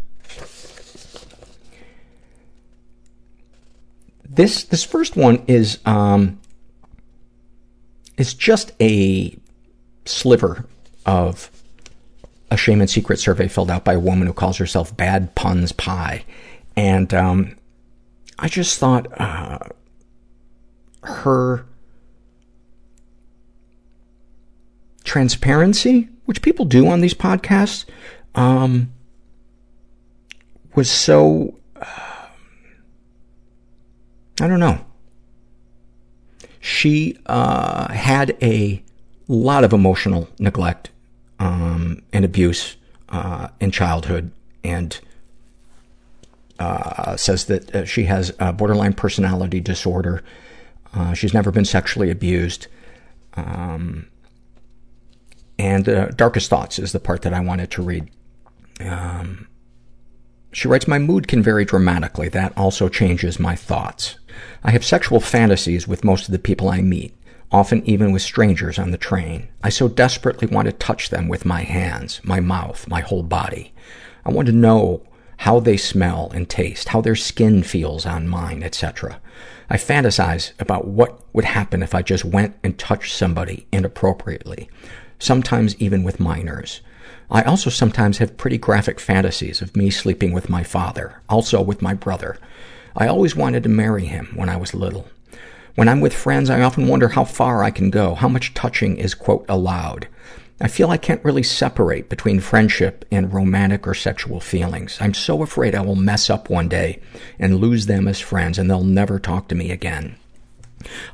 This 4.24 4.64
this 4.64 4.82
first 4.82 5.14
one 5.14 5.44
is 5.46 5.78
um, 5.84 6.37
is 8.18 8.34
just 8.34 8.72
a 8.80 9.34
sliver 10.04 10.66
of 11.06 11.50
a 12.50 12.56
shame 12.56 12.80
and 12.80 12.90
secret 12.90 13.18
survey 13.18 13.48
filled 13.48 13.70
out 13.70 13.84
by 13.84 13.94
a 13.94 14.00
woman 14.00 14.26
who 14.26 14.32
calls 14.32 14.58
herself 14.58 14.94
Bad 14.96 15.34
Puns 15.34 15.72
Pie, 15.72 16.24
and 16.76 17.12
um, 17.14 17.56
I 18.38 18.48
just 18.48 18.78
thought 18.78 19.08
uh, 19.20 19.58
her 21.02 21.64
transparency, 25.04 26.08
which 26.26 26.42
people 26.42 26.64
do 26.64 26.86
on 26.88 27.00
these 27.00 27.14
podcasts, 27.14 27.84
um, 28.34 28.92
was 30.74 30.90
so, 30.90 31.54
uh, 31.76 32.26
I 34.40 34.48
don't 34.48 34.60
know. 34.60 34.84
She, 36.68 37.16
uh, 37.24 37.90
had 37.90 38.36
a 38.42 38.82
lot 39.26 39.64
of 39.64 39.72
emotional 39.72 40.28
neglect, 40.38 40.90
um, 41.38 42.02
and 42.12 42.26
abuse, 42.26 42.76
uh, 43.08 43.48
in 43.58 43.70
childhood 43.70 44.30
and, 44.62 45.00
uh, 46.58 47.16
says 47.16 47.46
that 47.46 47.74
uh, 47.74 47.84
she 47.86 48.04
has 48.04 48.34
a 48.38 48.52
borderline 48.52 48.92
personality 48.92 49.60
disorder. 49.60 50.22
Uh, 50.92 51.14
she's 51.14 51.32
never 51.32 51.50
been 51.50 51.64
sexually 51.64 52.10
abused. 52.10 52.66
Um, 53.32 54.06
and 55.58 55.86
Darkest 56.16 56.50
Thoughts 56.50 56.78
is 56.78 56.92
the 56.92 57.00
part 57.00 57.22
that 57.22 57.32
I 57.32 57.40
wanted 57.40 57.70
to 57.72 57.82
read. 57.82 58.10
Um, 58.80 59.48
she 60.52 60.68
writes, 60.68 60.86
My 60.86 60.98
mood 60.98 61.28
can 61.28 61.42
vary 61.42 61.64
dramatically. 61.64 62.28
That 62.28 62.52
also 62.58 62.90
changes 62.90 63.40
my 63.40 63.56
thoughts. 63.56 64.16
I 64.62 64.70
have 64.70 64.84
sexual 64.84 65.20
fantasies 65.20 65.88
with 65.88 66.04
most 66.04 66.26
of 66.26 66.32
the 66.32 66.38
people 66.38 66.68
I 66.68 66.80
meet, 66.80 67.14
often 67.50 67.84
even 67.84 68.12
with 68.12 68.22
strangers 68.22 68.78
on 68.78 68.90
the 68.90 68.98
train. 68.98 69.48
I 69.62 69.68
so 69.68 69.88
desperately 69.88 70.48
want 70.48 70.66
to 70.66 70.72
touch 70.72 71.10
them 71.10 71.28
with 71.28 71.44
my 71.44 71.62
hands, 71.62 72.20
my 72.24 72.40
mouth, 72.40 72.86
my 72.88 73.00
whole 73.00 73.22
body. 73.22 73.72
I 74.24 74.30
want 74.30 74.46
to 74.46 74.52
know 74.52 75.02
how 75.38 75.60
they 75.60 75.76
smell 75.76 76.30
and 76.34 76.48
taste, 76.48 76.88
how 76.88 77.00
their 77.00 77.16
skin 77.16 77.62
feels 77.62 78.04
on 78.04 78.28
mine, 78.28 78.62
etc. 78.62 79.20
I 79.70 79.76
fantasize 79.76 80.52
about 80.60 80.86
what 80.86 81.20
would 81.32 81.44
happen 81.44 81.82
if 81.82 81.94
I 81.94 82.02
just 82.02 82.24
went 82.24 82.56
and 82.64 82.78
touched 82.78 83.14
somebody 83.14 83.66
inappropriately 83.70 84.68
sometimes 85.18 85.76
even 85.80 86.02
with 86.02 86.20
minors. 86.20 86.80
I 87.30 87.42
also 87.42 87.70
sometimes 87.70 88.18
have 88.18 88.36
pretty 88.36 88.58
graphic 88.58 89.00
fantasies 89.00 89.60
of 89.60 89.76
me 89.76 89.90
sleeping 89.90 90.32
with 90.32 90.48
my 90.48 90.62
father, 90.62 91.20
also 91.28 91.60
with 91.60 91.82
my 91.82 91.94
brother. 91.94 92.38
I 93.00 93.06
always 93.06 93.36
wanted 93.36 93.62
to 93.62 93.68
marry 93.68 94.06
him 94.06 94.32
when 94.34 94.48
I 94.48 94.56
was 94.56 94.74
little. 94.74 95.06
When 95.76 95.88
I'm 95.88 96.00
with 96.00 96.12
friends, 96.12 96.50
I 96.50 96.62
often 96.62 96.88
wonder 96.88 97.06
how 97.06 97.22
far 97.22 97.62
I 97.62 97.70
can 97.70 97.90
go, 97.90 98.16
how 98.16 98.28
much 98.28 98.54
touching 98.54 98.96
is, 98.96 99.14
quote, 99.14 99.46
allowed. 99.48 100.08
I 100.60 100.66
feel 100.66 100.90
I 100.90 100.96
can't 100.96 101.24
really 101.24 101.44
separate 101.44 102.08
between 102.08 102.40
friendship 102.40 103.04
and 103.12 103.32
romantic 103.32 103.86
or 103.86 103.94
sexual 103.94 104.40
feelings. 104.40 104.98
I'm 105.00 105.14
so 105.14 105.44
afraid 105.44 105.76
I 105.76 105.82
will 105.82 105.94
mess 105.94 106.28
up 106.28 106.50
one 106.50 106.68
day 106.68 107.00
and 107.38 107.60
lose 107.60 107.86
them 107.86 108.08
as 108.08 108.18
friends 108.18 108.58
and 108.58 108.68
they'll 108.68 108.82
never 108.82 109.20
talk 109.20 109.46
to 109.48 109.54
me 109.54 109.70
again. 109.70 110.16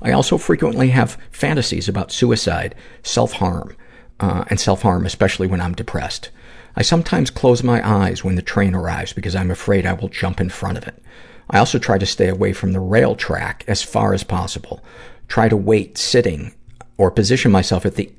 I 0.01 0.12
also 0.12 0.39
frequently 0.39 0.89
have 0.89 1.19
fantasies 1.31 1.86
about 1.86 2.12
suicide, 2.12 2.74
self-harm, 3.02 3.77
uh, 4.20 4.47
and 4.48 4.59
self-harm, 4.59 5.05
especially 5.05 5.48
when 5.48 5.61
I'm 5.61 5.74
depressed. 5.74 6.31
I 6.77 6.81
sometimes 6.81 7.28
close 7.28 7.62
my 7.62 7.86
eyes 7.86 8.24
when 8.24 8.36
the 8.36 8.43
train 8.43 8.74
arrives 8.74 9.12
because 9.12 9.36
I'm 9.36 9.51
afraid 9.51 9.85
I 9.85 9.93
will 9.93 10.09
jump 10.09 10.40
in 10.40 10.48
front 10.48 10.78
of 10.78 10.89
it. 10.89 11.02
I 11.50 11.58
also 11.58 11.78
try 11.78 11.98
to 11.98 12.06
stay 12.06 12.28
away 12.28 12.52
from 12.52 12.72
the 12.72 12.80
rail 12.80 13.14
track 13.14 13.64
as 13.66 13.82
far 13.82 14.14
as 14.14 14.24
possible. 14.24 14.82
Try 15.28 15.48
to 15.48 15.56
wait 15.56 15.98
sitting 15.98 16.54
or 16.96 17.10
position 17.10 17.50
myself 17.50 17.84
at 17.84 17.96
the 17.96 18.10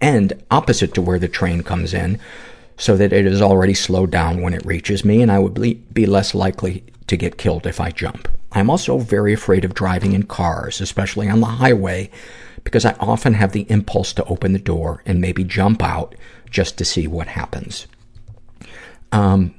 end 0.00 0.32
opposite 0.50 0.94
to 0.94 1.02
where 1.02 1.18
the 1.18 1.28
train 1.28 1.62
comes 1.62 1.92
in 1.92 2.18
so 2.76 2.96
that 2.96 3.12
it 3.12 3.26
is 3.26 3.42
already 3.42 3.74
slowed 3.74 4.10
down 4.10 4.40
when 4.40 4.54
it 4.54 4.64
reaches 4.64 5.04
me 5.04 5.20
and 5.20 5.30
I 5.30 5.38
would 5.38 5.54
be 5.92 6.06
less 6.06 6.34
likely 6.34 6.84
to 7.06 7.16
get 7.16 7.38
killed 7.38 7.66
if 7.66 7.80
I 7.80 7.90
jump. 7.90 8.28
I'm 8.52 8.70
also 8.70 8.98
very 8.98 9.32
afraid 9.32 9.64
of 9.64 9.74
driving 9.74 10.12
in 10.12 10.24
cars, 10.24 10.80
especially 10.80 11.28
on 11.28 11.40
the 11.40 11.46
highway, 11.46 12.10
because 12.64 12.84
I 12.84 12.96
often 12.98 13.34
have 13.34 13.52
the 13.52 13.66
impulse 13.70 14.12
to 14.14 14.24
open 14.24 14.52
the 14.52 14.58
door 14.58 15.02
and 15.06 15.20
maybe 15.20 15.44
jump 15.44 15.82
out 15.82 16.14
just 16.50 16.78
to 16.78 16.84
see 16.84 17.06
what 17.06 17.28
happens. 17.28 17.86
Um, 19.12 19.54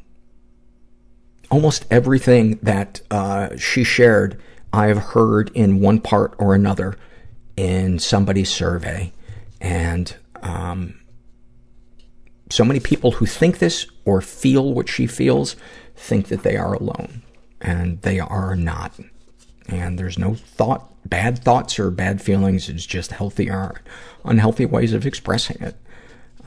almost 1.52 1.86
everything 1.92 2.58
that 2.64 3.02
uh, 3.12 3.56
she 3.58 3.84
shared, 3.84 4.42
I 4.74 4.88
have 4.88 4.98
heard 4.98 5.52
in 5.54 5.82
one 5.82 6.00
part 6.00 6.34
or 6.40 6.56
another 6.56 6.98
in 7.58 8.00
somebody's 8.00 8.50
survey, 8.50 9.12
and 9.60 10.16
um, 10.42 11.00
so 12.50 12.64
many 12.64 12.80
people 12.80 13.12
who 13.12 13.26
think 13.26 13.60
this 13.60 13.86
or 14.06 14.22
feel 14.22 14.74
what 14.74 14.90
she 14.90 15.06
feels 15.06 15.58
think 15.96 16.30
that 16.30 16.44
they 16.44 16.56
are 16.56 16.74
alone, 16.74 17.22
and 17.60 18.02
they 18.02 18.20
are 18.20 18.56
not. 18.56 18.98
And 19.68 20.00
there's 20.00 20.18
no 20.18 20.34
thought, 20.34 20.90
bad 21.08 21.40
thoughts 21.40 21.78
or 21.80 21.92
bad 21.92 22.22
feelings. 22.22 22.70
It's 22.70 22.86
just 22.86 23.12
healthy 23.12 23.50
or 23.50 23.82
unhealthy 24.24 24.66
ways 24.66 24.94
of 24.94 25.06
expressing 25.06 25.58
it. 25.62 25.76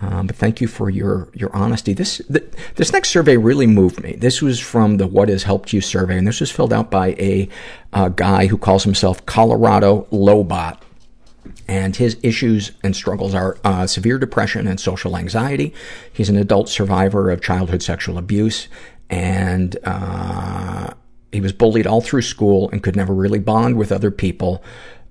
Um, 0.05 0.27
but 0.27 0.37
thank 0.37 0.61
you 0.61 0.69
for 0.69 0.91
your, 0.91 1.29
your 1.33 1.55
honesty. 1.57 1.95
This, 1.95 2.21
th- 2.31 2.45
this 2.75 2.93
next 2.93 3.11
survey 3.11 3.37
really 3.39 3.67
moved 3.67 4.03
me. 4.03 4.17
This 4.17 4.43
was 4.43 4.61
from 4.61 4.99
the 4.99 5.07
What 5.07 5.31
Has 5.31 5.45
Helped 5.45 5.73
You 5.73 5.81
survey, 5.81 6.19
and 6.19 6.27
this 6.27 6.41
was 6.41 6.51
filled 6.51 6.73
out 6.73 6.91
by 6.91 7.13
a, 7.13 7.49
uh, 7.93 8.11
guy 8.11 8.47
who 8.47 8.59
calls 8.59 8.85
himself 8.85 9.25
Colorado 9.25 10.07
Lobot. 10.11 10.79
And 11.67 11.97
his 11.97 12.19
issues 12.23 12.73
and 12.83 12.95
struggles 12.95 13.35
are, 13.35 13.57
uh, 13.65 13.87
severe 13.87 14.19
depression 14.19 14.67
and 14.67 14.79
social 14.79 15.17
anxiety. 15.17 15.73
He's 16.13 16.29
an 16.29 16.37
adult 16.37 16.69
survivor 16.69 17.31
of 17.31 17.41
childhood 17.41 17.83
sexual 17.83 18.19
abuse, 18.19 18.69
and, 19.09 19.77
uh, 19.85 20.91
he 21.33 21.41
was 21.41 21.53
bullied 21.53 21.87
all 21.87 22.03
through 22.03 22.23
school 22.23 22.69
and 22.71 22.83
could 22.83 22.95
never 22.95 23.15
really 23.15 23.39
bond 23.39 23.77
with 23.77 23.91
other 23.91 24.11
people, 24.11 24.63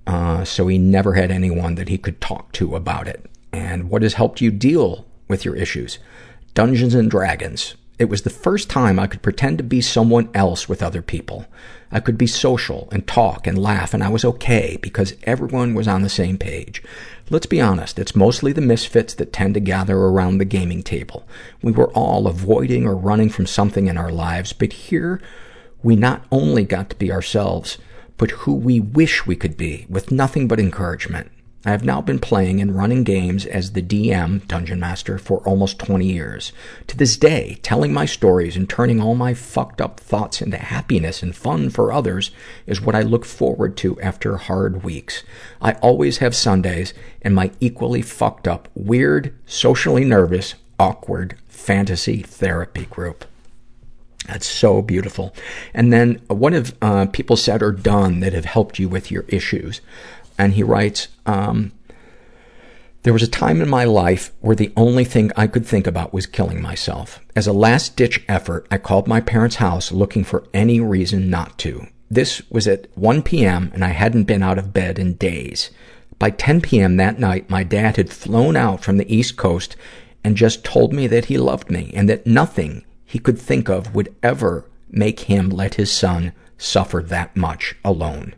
uh, 0.06 0.44
so 0.44 0.68
he 0.68 0.78
never 0.78 1.14
had 1.14 1.32
anyone 1.32 1.76
that 1.76 1.90
he 1.90 1.98
could 1.98 2.22
talk 2.22 2.52
to 2.54 2.76
about 2.76 3.08
it 3.08 3.30
and 3.54 3.90
what 3.90 4.02
has 4.02 4.16
helped 4.16 4.42
you 4.42 4.52
deal 4.52 5.06
with 5.28 5.46
your 5.46 5.56
issues. 5.56 6.00
Dungeons 6.54 6.94
and 6.96 7.10
Dragons. 7.10 7.76
It 8.00 8.10
was 8.10 8.24
the 8.24 8.30
first 8.32 8.70
time 8.70 9.00
I 9.00 9.08
could 9.08 9.22
pretend 9.22 9.60
to 9.60 9.64
be 9.64 9.80
someone 9.80 10.30
else 10.34 10.68
with 10.68 10.82
other 10.82 11.04
people. 11.04 11.46
I 11.92 12.00
could 12.00 12.18
be 12.18 12.26
social 12.26 12.90
and 12.92 13.08
talk 13.08 13.46
and 13.46 13.58
laugh, 13.58 13.94
and 13.94 14.04
I 14.04 14.10
was 14.10 14.26
okay 14.26 14.78
because 14.82 15.16
everyone 15.24 15.76
was 15.76 15.88
on 15.88 16.02
the 16.02 16.10
same 16.10 16.40
page. 16.40 16.82
Let's 17.30 17.46
be 17.46 17.62
honest, 17.62 18.00
it's 18.00 18.16
mostly 18.16 18.52
the 18.52 18.62
misfits 18.62 19.14
that 19.14 19.32
tend 19.32 19.54
to 19.54 19.60
gather 19.60 19.96
around 19.96 20.40
the 20.40 20.46
gaming 20.46 20.82
table. 20.82 21.28
We 21.62 21.72
were 21.72 21.92
all 21.92 22.28
avoiding 22.28 22.88
or 22.88 22.96
running 22.96 23.30
from 23.30 23.46
something 23.46 23.88
in 23.88 23.98
our 23.98 24.12
lives, 24.12 24.54
but 24.54 24.74
here 24.74 25.22
we 25.84 25.96
not 25.96 26.26
only 26.32 26.64
got 26.64 26.90
to 26.90 26.96
be 26.96 27.12
ourselves, 27.12 27.78
but 28.18 28.32
who 28.32 28.56
we 28.56 28.80
wish 28.80 29.28
we 29.28 29.36
could 29.36 29.56
be, 29.56 29.86
with 29.88 30.12
nothing 30.12 30.48
but 30.48 30.60
encouragement. 30.60 31.32
I 31.66 31.72
have 31.72 31.86
now 31.86 32.02
been 32.02 32.20
playing 32.20 32.60
and 32.60 32.76
running 32.76 33.06
games 33.06 33.46
as 33.46 33.72
the 33.72 33.82
DM, 33.82 34.46
Dungeon 34.50 34.82
Master, 34.82 35.18
for 35.18 35.38
almost 35.48 35.80
20 35.80 36.06
years. 36.06 36.52
To 36.88 36.98
this 36.98 37.16
day, 37.16 37.58
telling 37.62 37.94
my 37.94 38.06
stories 38.06 38.58
and 38.58 38.70
turning 38.70 39.00
all 39.00 39.16
my 39.16 39.34
fucked 39.34 39.80
up 39.80 39.98
thoughts 39.98 40.42
into 40.42 40.58
happiness 40.58 41.24
and 41.24 41.34
fun 41.34 41.70
for 41.70 41.94
others 41.94 42.32
is 42.68 42.82
what 42.82 42.96
I 42.96 43.02
look 43.02 43.24
forward 43.24 43.78
to 43.78 44.00
after 44.02 44.36
hard 44.36 44.84
weeks. 44.84 45.24
I 45.62 45.74
always 45.74 46.18
have 46.18 46.36
Sundays 46.36 46.94
and 47.22 47.34
my 47.34 47.52
equally 47.62 48.02
fucked 48.02 48.46
up, 48.46 48.68
weird, 48.76 49.34
socially 49.46 50.04
nervous, 50.04 50.56
awkward 50.78 51.38
fantasy 51.48 52.22
therapy 52.24 52.88
group. 52.88 53.24
That's 54.28 54.48
so 54.48 54.82
beautiful. 54.82 55.34
And 55.74 55.92
then 55.94 56.22
what 56.28 56.54
have 56.54 56.76
uh, 56.82 57.06
people 57.08 57.36
said 57.36 57.62
or 57.62 57.72
done 57.72 58.20
that 58.22 58.34
have 58.34 58.46
helped 58.46 58.80
you 58.80 58.90
with 58.90 59.12
your 59.12 59.26
issues? 59.28 59.82
And 60.38 60.54
he 60.54 60.64
writes, 60.64 61.08
um, 61.26 61.72
there 63.04 63.14
was 63.14 63.24
a 63.24 63.28
time 63.28 63.62
in 63.62 63.70
my 63.70 63.84
life 63.84 64.32
where 64.40 64.56
the 64.56 64.72
only 64.78 65.04
thing 65.04 65.32
I 65.36 65.48
could 65.48 65.66
think 65.66 65.88
about 65.88 66.14
was 66.14 66.26
killing 66.26 66.62
myself. 66.62 67.20
As 67.36 67.48
a 67.48 67.54
last 67.54 67.98
ditch 67.98 68.24
effort, 68.30 68.66
I 68.72 68.78
called 68.78 69.08
my 69.08 69.20
parents' 69.20 69.58
house 69.58 69.92
looking 69.92 70.24
for 70.24 70.48
any 70.54 70.80
reason 70.80 71.30
not 71.30 71.58
to. 71.60 71.88
This 72.10 72.42
was 72.50 72.66
at 72.66 72.88
1 72.96 73.24
p.m. 73.24 73.72
and 73.74 73.84
I 73.84 73.90
hadn't 73.90 74.24
been 74.24 74.42
out 74.42 74.58
of 74.58 74.74
bed 74.74 75.00
in 75.00 75.16
days. 75.16 75.70
By 76.18 76.30
10 76.30 76.62
p.m. 76.62 76.96
that 76.96 77.20
night, 77.20 77.50
my 77.50 77.64
dad 77.64 77.98
had 77.98 78.10
flown 78.10 78.56
out 78.56 78.84
from 78.84 78.98
the 78.98 79.14
East 79.14 79.36
Coast 79.36 79.76
and 80.24 80.38
just 80.38 80.64
told 80.64 80.94
me 80.94 81.08
that 81.08 81.26
he 81.26 81.38
loved 81.38 81.70
me 81.70 81.92
and 81.94 82.08
that 82.08 82.26
nothing 82.26 82.86
he 83.06 83.20
could 83.20 83.38
think 83.38 83.68
of 83.68 83.94
would 83.94 84.16
ever 84.24 84.64
make 84.90 85.22
him 85.22 85.50
let 85.50 85.76
his 85.76 85.92
son 85.92 86.32
suffer 86.58 87.02
that 87.02 87.36
much 87.36 87.76
alone. 87.84 88.34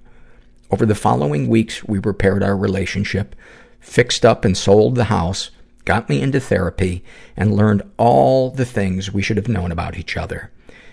Over 0.76 0.86
the 0.86 0.94
following 0.94 1.48
weeks, 1.48 1.86
we 1.86 2.00
repaired 2.00 2.44
our 2.44 2.58
relationship, 2.58 3.34
fixed 3.80 4.26
up 4.26 4.44
and 4.44 4.58
sold 4.58 4.96
the 4.96 5.06
house, 5.06 5.50
got 5.86 6.10
me 6.10 6.22
into 6.22 6.42
therapy, 6.42 7.02
and 7.38 7.56
learned 7.56 7.82
all 7.96 8.50
the 8.50 8.66
things 8.66 9.10
we 9.10 9.22
should 9.22 9.38
have 9.38 9.48
known 9.48 9.72
about 9.72 9.98
each 9.98 10.18
other. 10.18 10.52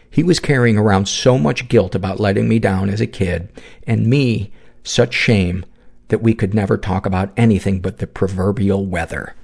He 0.09 0.23
was 0.23 0.39
carrying 0.39 0.79
around 0.79 1.09
so 1.09 1.37
much 1.37 1.67
guilt 1.67 1.97
about 1.97 2.21
letting 2.21 2.49
me 2.49 2.61
down 2.61 2.91
as 2.91 3.01
a 3.01 3.09
kid, 3.09 3.49
and 3.85 4.07
me 4.07 4.53
such 4.85 5.15
shame 5.15 5.65
that 6.11 6.23
we 6.23 6.33
could 6.33 6.55
never 6.55 6.79
talk 6.79 7.05
about 7.05 7.33
anything 7.37 7.81
but 7.81 7.99
the 7.99 8.07
proverbial 8.07 8.87
weather. 8.87 9.35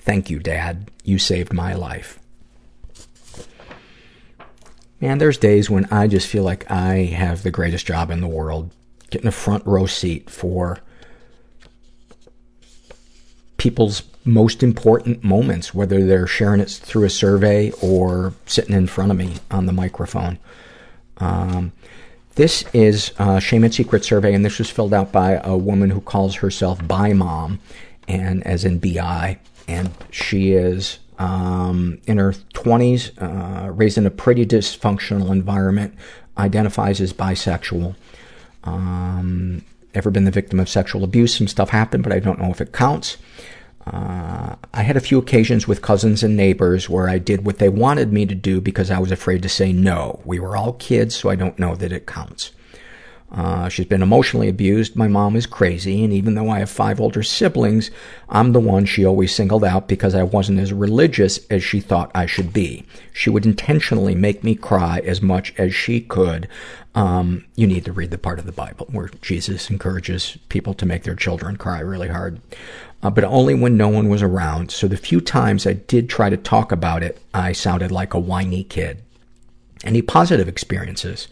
Thank 0.00 0.28
you, 0.28 0.40
Dad. 0.40 0.90
You 1.04 1.20
saved 1.20 1.52
my 1.52 1.72
life. 1.72 2.18
Man, 5.00 5.18
there's 5.18 5.38
days 5.38 5.70
when 5.70 5.84
I 5.92 6.08
just 6.08 6.26
feel 6.26 6.42
like 6.42 6.68
I 6.68 7.04
have 7.04 7.44
the 7.44 7.52
greatest 7.52 7.86
job 7.86 8.10
in 8.10 8.20
the 8.20 8.26
world 8.26 8.72
getting 9.14 9.28
a 9.28 9.32
front 9.32 9.64
row 9.64 9.86
seat 9.86 10.28
for 10.28 10.80
people's 13.58 14.02
most 14.24 14.60
important 14.60 15.22
moments, 15.22 15.72
whether 15.72 16.04
they're 16.04 16.26
sharing 16.26 16.60
it 16.60 16.68
through 16.68 17.04
a 17.04 17.10
survey 17.10 17.70
or 17.80 18.34
sitting 18.46 18.74
in 18.74 18.88
front 18.88 19.12
of 19.12 19.16
me 19.16 19.34
on 19.52 19.66
the 19.66 19.72
microphone. 19.72 20.36
Um, 21.18 21.70
this 22.34 22.64
is 22.72 23.12
a 23.20 23.40
Shame 23.40 23.62
and 23.62 23.72
Secret 23.72 24.04
survey, 24.04 24.34
and 24.34 24.44
this 24.44 24.58
was 24.58 24.68
filled 24.68 24.92
out 24.92 25.12
by 25.12 25.40
a 25.44 25.56
woman 25.56 25.90
who 25.90 26.00
calls 26.00 26.34
herself 26.34 26.84
Bi 26.88 27.12
Mom, 27.12 27.60
and 28.08 28.44
as 28.44 28.64
in 28.64 28.80
BI, 28.80 29.38
and 29.68 29.90
she 30.10 30.54
is 30.54 30.98
um, 31.20 32.00
in 32.08 32.18
her 32.18 32.32
20s, 32.32 33.12
uh, 33.22 33.70
raised 33.70 33.96
in 33.96 34.06
a 34.06 34.10
pretty 34.10 34.44
dysfunctional 34.44 35.30
environment, 35.30 35.94
identifies 36.36 37.00
as 37.00 37.12
bisexual. 37.12 37.94
Um, 38.64 39.62
ever 39.94 40.10
been 40.10 40.24
the 40.24 40.30
victim 40.30 40.58
of 40.58 40.68
sexual 40.68 41.04
abuse? 41.04 41.36
Some 41.36 41.48
stuff 41.48 41.70
happened, 41.70 42.02
but 42.02 42.12
I 42.12 42.18
don't 42.18 42.40
know 42.40 42.50
if 42.50 42.60
it 42.60 42.72
counts. 42.72 43.16
Uh, 43.86 44.56
I 44.72 44.82
had 44.82 44.96
a 44.96 45.00
few 45.00 45.18
occasions 45.18 45.68
with 45.68 45.82
cousins 45.82 46.22
and 46.22 46.36
neighbors 46.36 46.88
where 46.88 47.08
I 47.08 47.18
did 47.18 47.44
what 47.44 47.58
they 47.58 47.68
wanted 47.68 48.12
me 48.12 48.24
to 48.26 48.34
do 48.34 48.60
because 48.60 48.90
I 48.90 48.98
was 48.98 49.12
afraid 49.12 49.42
to 49.42 49.48
say 49.48 49.72
no. 49.72 50.20
We 50.24 50.40
were 50.40 50.56
all 50.56 50.72
kids, 50.74 51.14
so 51.14 51.28
I 51.28 51.36
don't 51.36 51.58
know 51.58 51.74
that 51.76 51.92
it 51.92 52.06
counts. 52.06 52.52
Uh, 53.30 53.68
she's 53.68 53.86
been 53.86 54.02
emotionally 54.02 54.48
abused. 54.48 54.94
My 54.94 55.08
mom 55.08 55.34
is 55.34 55.44
crazy, 55.44 56.04
and 56.04 56.12
even 56.12 56.34
though 56.34 56.48
I 56.50 56.60
have 56.60 56.70
five 56.70 57.00
older 57.00 57.22
siblings, 57.22 57.90
I'm 58.28 58.52
the 58.52 58.60
one 58.60 58.86
she 58.86 59.04
always 59.04 59.34
singled 59.34 59.64
out 59.64 59.88
because 59.88 60.14
I 60.14 60.22
wasn't 60.22 60.60
as 60.60 60.72
religious 60.72 61.40
as 61.50 61.64
she 61.64 61.80
thought 61.80 62.12
I 62.14 62.26
should 62.26 62.52
be. 62.52 62.86
She 63.12 63.30
would 63.30 63.44
intentionally 63.44 64.14
make 64.14 64.44
me 64.44 64.54
cry 64.54 65.00
as 65.04 65.20
much 65.20 65.52
as 65.58 65.74
she 65.74 66.00
could. 66.00 66.48
Um, 66.94 67.44
you 67.56 67.66
need 67.66 67.84
to 67.86 67.92
read 67.92 68.10
the 68.10 68.18
part 68.18 68.38
of 68.38 68.46
the 68.46 68.52
Bible 68.52 68.86
where 68.92 69.10
Jesus 69.20 69.68
encourages 69.68 70.38
people 70.48 70.74
to 70.74 70.86
make 70.86 71.02
their 71.02 71.16
children 71.16 71.56
cry 71.56 71.80
really 71.80 72.08
hard. 72.08 72.40
Uh, 73.02 73.10
but 73.10 73.24
only 73.24 73.54
when 73.54 73.76
no 73.76 73.88
one 73.88 74.08
was 74.08 74.22
around. 74.22 74.70
So 74.70 74.86
the 74.86 74.96
few 74.96 75.20
times 75.20 75.66
I 75.66 75.74
did 75.74 76.08
try 76.08 76.30
to 76.30 76.36
talk 76.36 76.72
about 76.72 77.02
it, 77.02 77.20
I 77.34 77.52
sounded 77.52 77.90
like 77.90 78.14
a 78.14 78.18
whiny 78.18 78.64
kid. 78.64 79.02
Any 79.82 80.02
positive 80.02 80.48
experiences? 80.48 81.28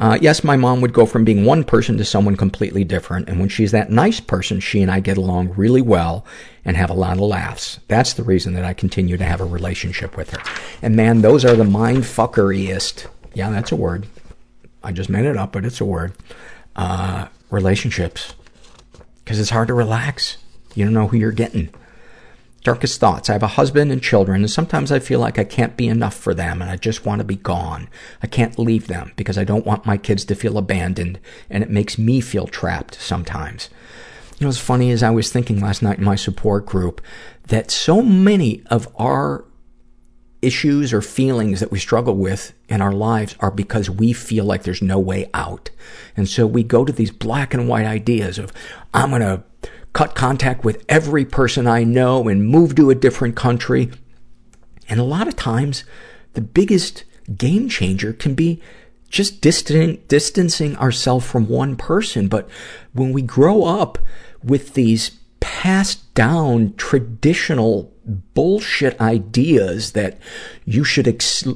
Uh, 0.00 0.18
yes, 0.20 0.42
my 0.42 0.56
mom 0.56 0.80
would 0.80 0.92
go 0.92 1.06
from 1.06 1.24
being 1.24 1.44
one 1.44 1.62
person 1.62 1.96
to 1.96 2.04
someone 2.04 2.36
completely 2.36 2.82
different, 2.82 3.28
and 3.28 3.38
when 3.38 3.48
she's 3.48 3.70
that 3.70 3.92
nice 3.92 4.18
person, 4.18 4.58
she 4.58 4.82
and 4.82 4.90
I 4.90 4.98
get 4.98 5.16
along 5.16 5.54
really 5.54 5.82
well 5.82 6.26
and 6.64 6.76
have 6.76 6.90
a 6.90 6.94
lot 6.94 7.12
of 7.12 7.20
laughs. 7.20 7.78
That's 7.86 8.14
the 8.14 8.24
reason 8.24 8.54
that 8.54 8.64
I 8.64 8.74
continue 8.74 9.16
to 9.16 9.24
have 9.24 9.40
a 9.40 9.44
relationship 9.44 10.16
with 10.16 10.30
her. 10.30 10.42
And 10.82 10.96
man, 10.96 11.22
those 11.22 11.44
are 11.44 11.54
the 11.54 11.62
mindfuckeriest, 11.62 13.06
yeah, 13.34 13.50
that's 13.50 13.70
a 13.70 13.76
word. 13.76 14.08
I 14.84 14.92
just 14.92 15.08
made 15.10 15.24
it 15.24 15.36
up, 15.36 15.52
but 15.52 15.64
it's 15.64 15.80
a 15.80 15.84
word, 15.84 16.12
uh, 16.76 17.28
relationships 17.50 18.34
Because 19.24 19.40
it's 19.40 19.50
hard 19.50 19.68
to 19.68 19.74
relax. 19.74 20.36
You 20.74 20.84
don't 20.84 20.94
know 20.94 21.08
who 21.08 21.16
you're 21.16 21.32
getting. 21.32 21.70
Darkest 22.62 23.00
thoughts. 23.00 23.28
I 23.28 23.34
have 23.34 23.42
a 23.42 23.48
husband 23.48 23.90
and 23.90 24.02
children, 24.02 24.42
and 24.42 24.50
sometimes 24.50 24.92
I 24.92 24.98
feel 24.98 25.18
like 25.20 25.38
I 25.38 25.44
can't 25.44 25.76
be 25.76 25.88
enough 25.88 26.14
for 26.14 26.34
them, 26.34 26.60
and 26.60 26.70
I 26.70 26.76
just 26.76 27.06
want 27.06 27.20
to 27.20 27.24
be 27.24 27.36
gone. 27.36 27.88
I 28.22 28.26
can't 28.26 28.58
leave 28.58 28.86
them 28.86 29.12
because 29.16 29.38
I 29.38 29.44
don't 29.44 29.66
want 29.66 29.86
my 29.86 29.96
kids 29.96 30.24
to 30.26 30.34
feel 30.34 30.58
abandoned, 30.58 31.18
and 31.48 31.62
it 31.62 31.70
makes 31.70 31.98
me 31.98 32.20
feel 32.20 32.46
trapped 32.46 33.00
sometimes. 33.00 33.70
You 34.38 34.44
know, 34.44 34.48
what's 34.48 34.58
funny 34.58 34.90
as 34.90 35.02
I 35.02 35.10
was 35.10 35.30
thinking 35.30 35.60
last 35.60 35.82
night 35.82 35.98
in 35.98 36.04
my 36.04 36.16
support 36.16 36.66
group 36.66 37.00
that 37.48 37.70
so 37.70 38.02
many 38.02 38.62
of 38.66 38.88
our 38.96 39.44
issues 40.44 40.92
or 40.92 41.00
feelings 41.00 41.60
that 41.60 41.70
we 41.70 41.78
struggle 41.78 42.16
with 42.16 42.52
in 42.68 42.80
our 42.80 42.92
lives 42.92 43.36
are 43.40 43.50
because 43.50 43.88
we 43.88 44.12
feel 44.12 44.44
like 44.44 44.62
there's 44.62 44.82
no 44.82 44.98
way 44.98 45.30
out. 45.34 45.70
And 46.16 46.28
so 46.28 46.46
we 46.46 46.62
go 46.62 46.84
to 46.84 46.92
these 46.92 47.10
black 47.10 47.54
and 47.54 47.68
white 47.68 47.86
ideas 47.86 48.38
of, 48.38 48.52
I'm 48.92 49.10
gonna 49.10 49.44
cut 49.92 50.14
contact 50.14 50.64
with 50.64 50.84
every 50.88 51.24
person 51.24 51.66
I 51.66 51.84
know 51.84 52.28
and 52.28 52.46
move 52.46 52.74
to 52.76 52.90
a 52.90 52.94
different 52.94 53.36
country. 53.36 53.90
And 54.88 55.00
a 55.00 55.04
lot 55.04 55.28
of 55.28 55.36
times, 55.36 55.84
the 56.34 56.40
biggest 56.40 57.04
game 57.36 57.68
changer 57.68 58.12
can 58.12 58.34
be 58.34 58.60
just 59.08 59.40
distan- 59.40 60.06
distancing 60.08 60.76
ourselves 60.76 61.24
from 61.24 61.48
one 61.48 61.76
person. 61.76 62.28
But 62.28 62.48
when 62.92 63.12
we 63.12 63.22
grow 63.22 63.64
up 63.64 63.98
with 64.42 64.74
these 64.74 65.12
passed 65.40 66.03
down 66.14 66.74
traditional 66.76 67.92
bullshit 68.34 69.00
ideas 69.00 69.92
that 69.92 70.18
you 70.64 70.84
should 70.84 71.08
ex- 71.08 71.46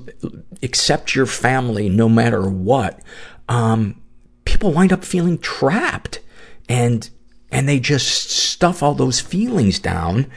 accept 0.62 1.14
your 1.14 1.26
family 1.26 1.88
no 1.88 2.08
matter 2.08 2.48
what, 2.48 3.00
um, 3.48 4.00
people 4.44 4.72
wind 4.72 4.92
up 4.92 5.04
feeling 5.04 5.38
trapped 5.38 6.20
and 6.68 7.10
and 7.50 7.68
they 7.68 7.80
just 7.80 8.30
stuff 8.30 8.82
all 8.82 8.94
those 8.94 9.20
feelings 9.20 9.78
down 9.78 10.30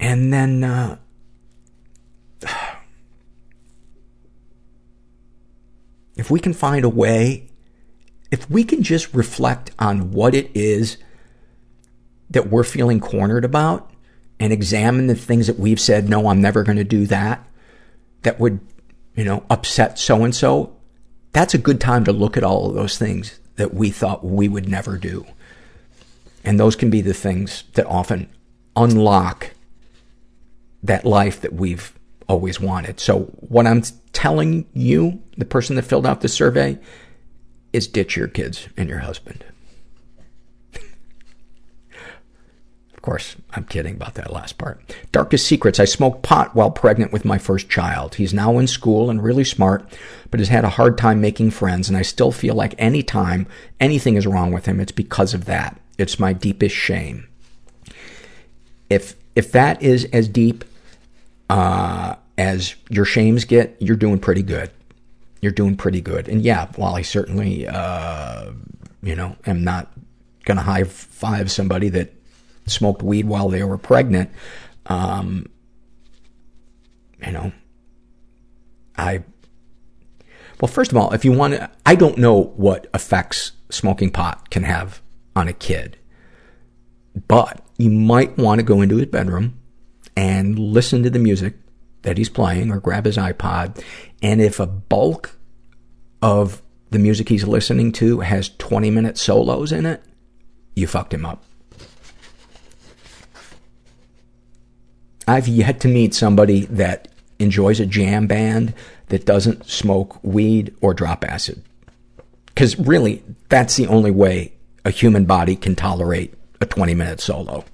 and 0.00 0.32
then 0.32 0.64
uh, 0.64 0.96
if 6.16 6.30
we 6.30 6.40
can 6.40 6.52
find 6.54 6.84
a 6.84 6.88
way 6.88 7.48
if 8.30 8.50
we 8.50 8.64
can 8.64 8.82
just 8.82 9.12
reflect 9.14 9.70
on 9.78 10.10
what 10.12 10.34
it 10.34 10.50
is 10.54 10.96
that 12.32 12.50
we're 12.50 12.64
feeling 12.64 13.00
cornered 13.00 13.44
about 13.44 13.90
and 14.40 14.52
examine 14.52 15.06
the 15.06 15.14
things 15.14 15.46
that 15.46 15.58
we've 15.58 15.80
said, 15.80 16.08
no, 16.08 16.28
I'm 16.28 16.40
never 16.40 16.62
going 16.62 16.78
to 16.78 16.84
do 16.84 17.06
that, 17.06 17.46
that 18.22 18.40
would, 18.40 18.60
you 19.14 19.24
know, 19.24 19.44
upset 19.48 19.98
so 19.98 20.24
and 20.24 20.34
so, 20.34 20.76
that's 21.32 21.54
a 21.54 21.58
good 21.58 21.80
time 21.80 22.04
to 22.04 22.12
look 22.12 22.36
at 22.36 22.44
all 22.44 22.68
of 22.68 22.74
those 22.74 22.98
things 22.98 23.38
that 23.56 23.74
we 23.74 23.90
thought 23.90 24.24
we 24.24 24.48
would 24.48 24.68
never 24.68 24.98
do. 24.98 25.26
And 26.44 26.58
those 26.58 26.76
can 26.76 26.90
be 26.90 27.00
the 27.00 27.14
things 27.14 27.64
that 27.74 27.86
often 27.86 28.28
unlock 28.74 29.50
that 30.82 31.04
life 31.04 31.40
that 31.42 31.52
we've 31.52 31.92
always 32.28 32.58
wanted. 32.58 32.98
So 32.98 33.20
what 33.40 33.66
I'm 33.66 33.82
telling 34.12 34.66
you, 34.72 35.22
the 35.36 35.44
person 35.44 35.76
that 35.76 35.82
filled 35.82 36.06
out 36.06 36.20
the 36.20 36.28
survey, 36.28 36.78
is 37.72 37.86
ditch 37.86 38.16
your 38.16 38.28
kids 38.28 38.68
and 38.76 38.88
your 38.88 39.00
husband. 39.00 39.44
Of 43.02 43.06
course, 43.06 43.34
I'm 43.50 43.64
kidding 43.64 43.96
about 43.96 44.14
that 44.14 44.32
last 44.32 44.58
part. 44.58 44.80
Darkest 45.10 45.44
secrets. 45.44 45.80
I 45.80 45.86
smoked 45.86 46.22
pot 46.22 46.54
while 46.54 46.70
pregnant 46.70 47.10
with 47.10 47.24
my 47.24 47.36
first 47.36 47.68
child. 47.68 48.14
He's 48.14 48.32
now 48.32 48.58
in 48.58 48.68
school 48.68 49.10
and 49.10 49.20
really 49.20 49.42
smart, 49.42 49.84
but 50.30 50.38
has 50.38 50.50
had 50.50 50.64
a 50.64 50.68
hard 50.68 50.96
time 50.96 51.20
making 51.20 51.50
friends, 51.50 51.88
and 51.88 51.98
I 51.98 52.02
still 52.02 52.30
feel 52.30 52.54
like 52.54 52.76
any 52.78 53.02
time 53.02 53.48
anything 53.80 54.14
is 54.14 54.24
wrong 54.24 54.52
with 54.52 54.66
him, 54.66 54.78
it's 54.78 54.92
because 54.92 55.34
of 55.34 55.46
that. 55.46 55.80
It's 55.98 56.20
my 56.20 56.32
deepest 56.32 56.76
shame. 56.76 57.26
If, 58.88 59.16
if 59.34 59.50
that 59.50 59.82
is 59.82 60.04
as 60.12 60.28
deep, 60.28 60.64
uh, 61.50 62.14
as 62.38 62.76
your 62.88 63.04
shames 63.04 63.44
get, 63.44 63.74
you're 63.80 63.96
doing 63.96 64.20
pretty 64.20 64.44
good. 64.44 64.70
You're 65.40 65.50
doing 65.50 65.76
pretty 65.76 66.02
good. 66.02 66.28
And 66.28 66.40
yeah, 66.42 66.68
while 66.76 66.94
I 66.94 67.02
certainly, 67.02 67.66
uh, 67.66 68.52
you 69.02 69.16
know, 69.16 69.34
am 69.44 69.64
not 69.64 69.92
gonna 70.44 70.62
high 70.62 70.84
five 70.84 71.50
somebody 71.50 71.88
that 71.88 72.14
smoked 72.66 73.02
weed 73.02 73.26
while 73.26 73.48
they 73.48 73.62
were 73.62 73.78
pregnant, 73.78 74.30
um, 74.86 75.46
you 77.24 77.32
know, 77.32 77.52
I, 78.96 79.22
well, 80.60 80.68
first 80.68 80.90
of 80.90 80.96
all, 80.96 81.12
if 81.12 81.24
you 81.24 81.32
want 81.32 81.54
to, 81.54 81.70
I 81.86 81.94
don't 81.94 82.18
know 82.18 82.52
what 82.56 82.88
effects 82.94 83.52
smoking 83.70 84.10
pot 84.10 84.50
can 84.50 84.64
have 84.64 85.00
on 85.34 85.48
a 85.48 85.52
kid, 85.52 85.96
but 87.28 87.64
you 87.78 87.90
might 87.90 88.36
want 88.38 88.58
to 88.58 88.62
go 88.62 88.80
into 88.80 88.96
his 88.96 89.06
bedroom 89.06 89.58
and 90.16 90.58
listen 90.58 91.02
to 91.02 91.10
the 91.10 91.18
music 91.18 91.54
that 92.02 92.18
he's 92.18 92.28
playing 92.28 92.70
or 92.70 92.80
grab 92.80 93.06
his 93.06 93.16
iPod. 93.16 93.82
And 94.22 94.40
if 94.40 94.60
a 94.60 94.66
bulk 94.66 95.36
of 96.20 96.62
the 96.90 96.98
music 96.98 97.28
he's 97.28 97.46
listening 97.46 97.92
to 97.92 98.20
has 98.20 98.50
20 98.58 98.90
minute 98.90 99.18
solos 99.18 99.72
in 99.72 99.86
it, 99.86 100.02
you 100.74 100.86
fucked 100.86 101.14
him 101.14 101.24
up. 101.24 101.44
I've 105.32 105.48
yet 105.48 105.80
to 105.80 105.88
meet 105.88 106.12
somebody 106.12 106.66
that 106.66 107.08
enjoys 107.38 107.80
a 107.80 107.86
jam 107.86 108.26
band 108.26 108.74
that 109.08 109.24
doesn't 109.24 109.66
smoke 109.66 110.22
weed 110.22 110.74
or 110.82 110.92
drop 110.92 111.24
acid. 111.24 111.62
Cause 112.54 112.78
really, 112.78 113.22
that's 113.48 113.76
the 113.76 113.86
only 113.86 114.10
way 114.10 114.52
a 114.84 114.90
human 114.90 115.24
body 115.24 115.56
can 115.56 115.74
tolerate 115.74 116.34
a 116.60 116.66
20 116.66 116.92
minute 116.92 117.18
solo. 117.18 117.64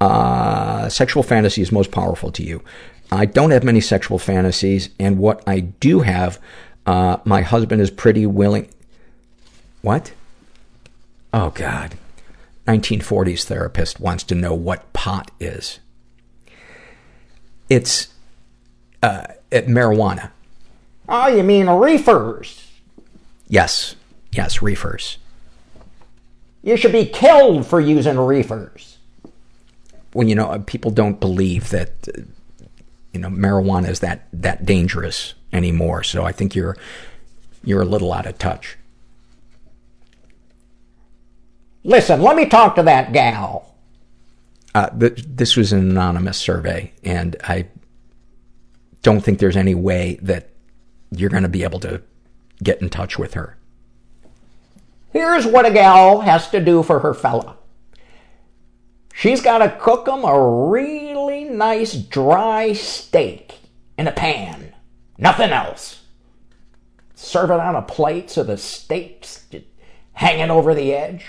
Uh, 0.00 0.88
sexual 0.88 1.22
fantasy 1.22 1.62
is 1.62 1.70
most 1.70 1.92
powerful 1.92 2.32
to 2.32 2.42
you. 2.42 2.60
I 3.12 3.24
don't 3.24 3.52
have 3.52 3.62
many 3.62 3.80
sexual 3.80 4.18
fantasies, 4.18 4.88
and 4.98 5.18
what 5.18 5.40
I 5.46 5.60
do 5.60 6.00
have, 6.00 6.40
uh, 6.84 7.18
my 7.24 7.42
husband 7.42 7.80
is 7.80 7.92
pretty 7.92 8.26
willing. 8.26 8.68
What? 9.82 10.14
Oh, 11.32 11.50
God. 11.50 11.96
1940s 12.66 13.44
therapist 13.44 14.00
wants 14.00 14.24
to 14.24 14.34
know 14.34 14.54
what 14.54 14.92
pot 14.92 15.30
is. 15.38 15.80
It's 17.68 18.08
uh, 19.02 19.26
marijuana. 19.50 20.30
Oh, 21.08 21.28
you 21.28 21.42
mean 21.42 21.68
reefers? 21.68 22.70
Yes. 23.48 23.96
Yes, 24.32 24.62
reefers. 24.62 25.18
You 26.62 26.76
should 26.76 26.92
be 26.92 27.04
killed 27.04 27.66
for 27.66 27.80
using 27.80 28.18
reefers. 28.18 28.96
Well, 30.14 30.26
you 30.26 30.34
know, 30.34 30.58
people 30.66 30.90
don't 30.90 31.20
believe 31.20 31.70
that, 31.70 32.08
uh, 32.08 32.22
you 33.12 33.20
know, 33.20 33.28
marijuana 33.28 33.88
is 33.88 34.00
that, 34.00 34.28
that 34.32 34.64
dangerous 34.64 35.34
anymore. 35.52 36.02
So 36.02 36.24
I 36.24 36.32
think 36.32 36.54
you're, 36.54 36.76
you're 37.62 37.82
a 37.82 37.86
little 37.86 38.12
out 38.12 38.26
of 38.26 38.38
touch. 38.38 38.78
Listen, 41.84 42.22
let 42.22 42.34
me 42.34 42.46
talk 42.46 42.74
to 42.76 42.82
that 42.82 43.12
gal. 43.12 43.74
Uh, 44.74 44.88
th- 44.88 45.24
this 45.28 45.54
was 45.54 45.72
an 45.72 45.78
anonymous 45.78 46.38
survey, 46.38 46.92
and 47.04 47.36
I 47.44 47.68
don't 49.02 49.20
think 49.20 49.38
there's 49.38 49.56
any 49.56 49.74
way 49.74 50.18
that 50.22 50.48
you're 51.10 51.30
going 51.30 51.42
to 51.42 51.48
be 51.48 51.62
able 51.62 51.78
to 51.80 52.02
get 52.62 52.80
in 52.80 52.88
touch 52.88 53.18
with 53.18 53.34
her. 53.34 53.56
Here's 55.12 55.46
what 55.46 55.66
a 55.66 55.70
gal 55.70 56.22
has 56.22 56.50
to 56.50 56.64
do 56.64 56.82
for 56.82 57.00
her 57.00 57.14
fella. 57.14 57.56
She's 59.12 59.42
got 59.42 59.58
to 59.58 59.78
cook 59.78 60.08
him 60.08 60.24
a 60.24 60.68
really 60.68 61.44
nice 61.44 61.94
dry 61.94 62.72
steak 62.72 63.60
in 63.96 64.08
a 64.08 64.12
pan. 64.12 64.74
Nothing 65.18 65.50
else. 65.50 66.02
Serve 67.14 67.50
it 67.50 67.60
on 67.60 67.76
a 67.76 67.82
plate 67.82 68.30
so 68.30 68.42
the 68.42 68.56
steak's 68.56 69.44
hanging 70.14 70.50
over 70.50 70.74
the 70.74 70.92
edge. 70.92 71.26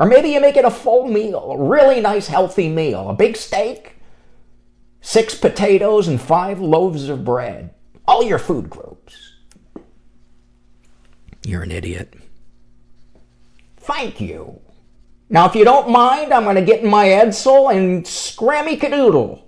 Or 0.00 0.06
maybe 0.06 0.30
you 0.30 0.40
make 0.40 0.56
it 0.56 0.64
a 0.64 0.70
full 0.70 1.06
meal, 1.06 1.52
a 1.52 1.62
really 1.62 2.00
nice 2.00 2.26
healthy 2.26 2.70
meal. 2.70 3.10
A 3.10 3.14
big 3.14 3.36
steak, 3.36 3.96
six 5.02 5.34
potatoes, 5.34 6.08
and 6.08 6.18
five 6.18 6.58
loaves 6.58 7.10
of 7.10 7.22
bread. 7.22 7.74
All 8.08 8.22
your 8.22 8.38
food 8.38 8.70
groups. 8.70 9.34
You're 11.44 11.62
an 11.62 11.70
idiot. 11.70 12.14
Thank 13.76 14.22
you. 14.22 14.62
Now, 15.28 15.46
if 15.46 15.54
you 15.54 15.64
don't 15.64 15.90
mind, 15.90 16.32
I'm 16.32 16.44
going 16.44 16.56
to 16.56 16.62
get 16.62 16.82
in 16.82 16.88
my 16.88 17.08
Edsel 17.08 17.70
and 17.70 18.02
scrammy 18.04 18.80
cadoodle. 18.80 19.46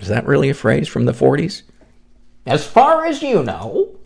Is 0.00 0.08
that 0.08 0.26
really 0.26 0.50
a 0.50 0.54
phrase 0.54 0.88
from 0.88 1.04
the 1.04 1.12
40s? 1.12 1.62
As 2.44 2.66
far 2.66 3.06
as 3.06 3.22
you 3.22 3.44
know. 3.44 3.97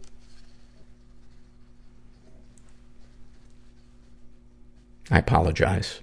I 5.10 5.18
apologize. 5.18 6.00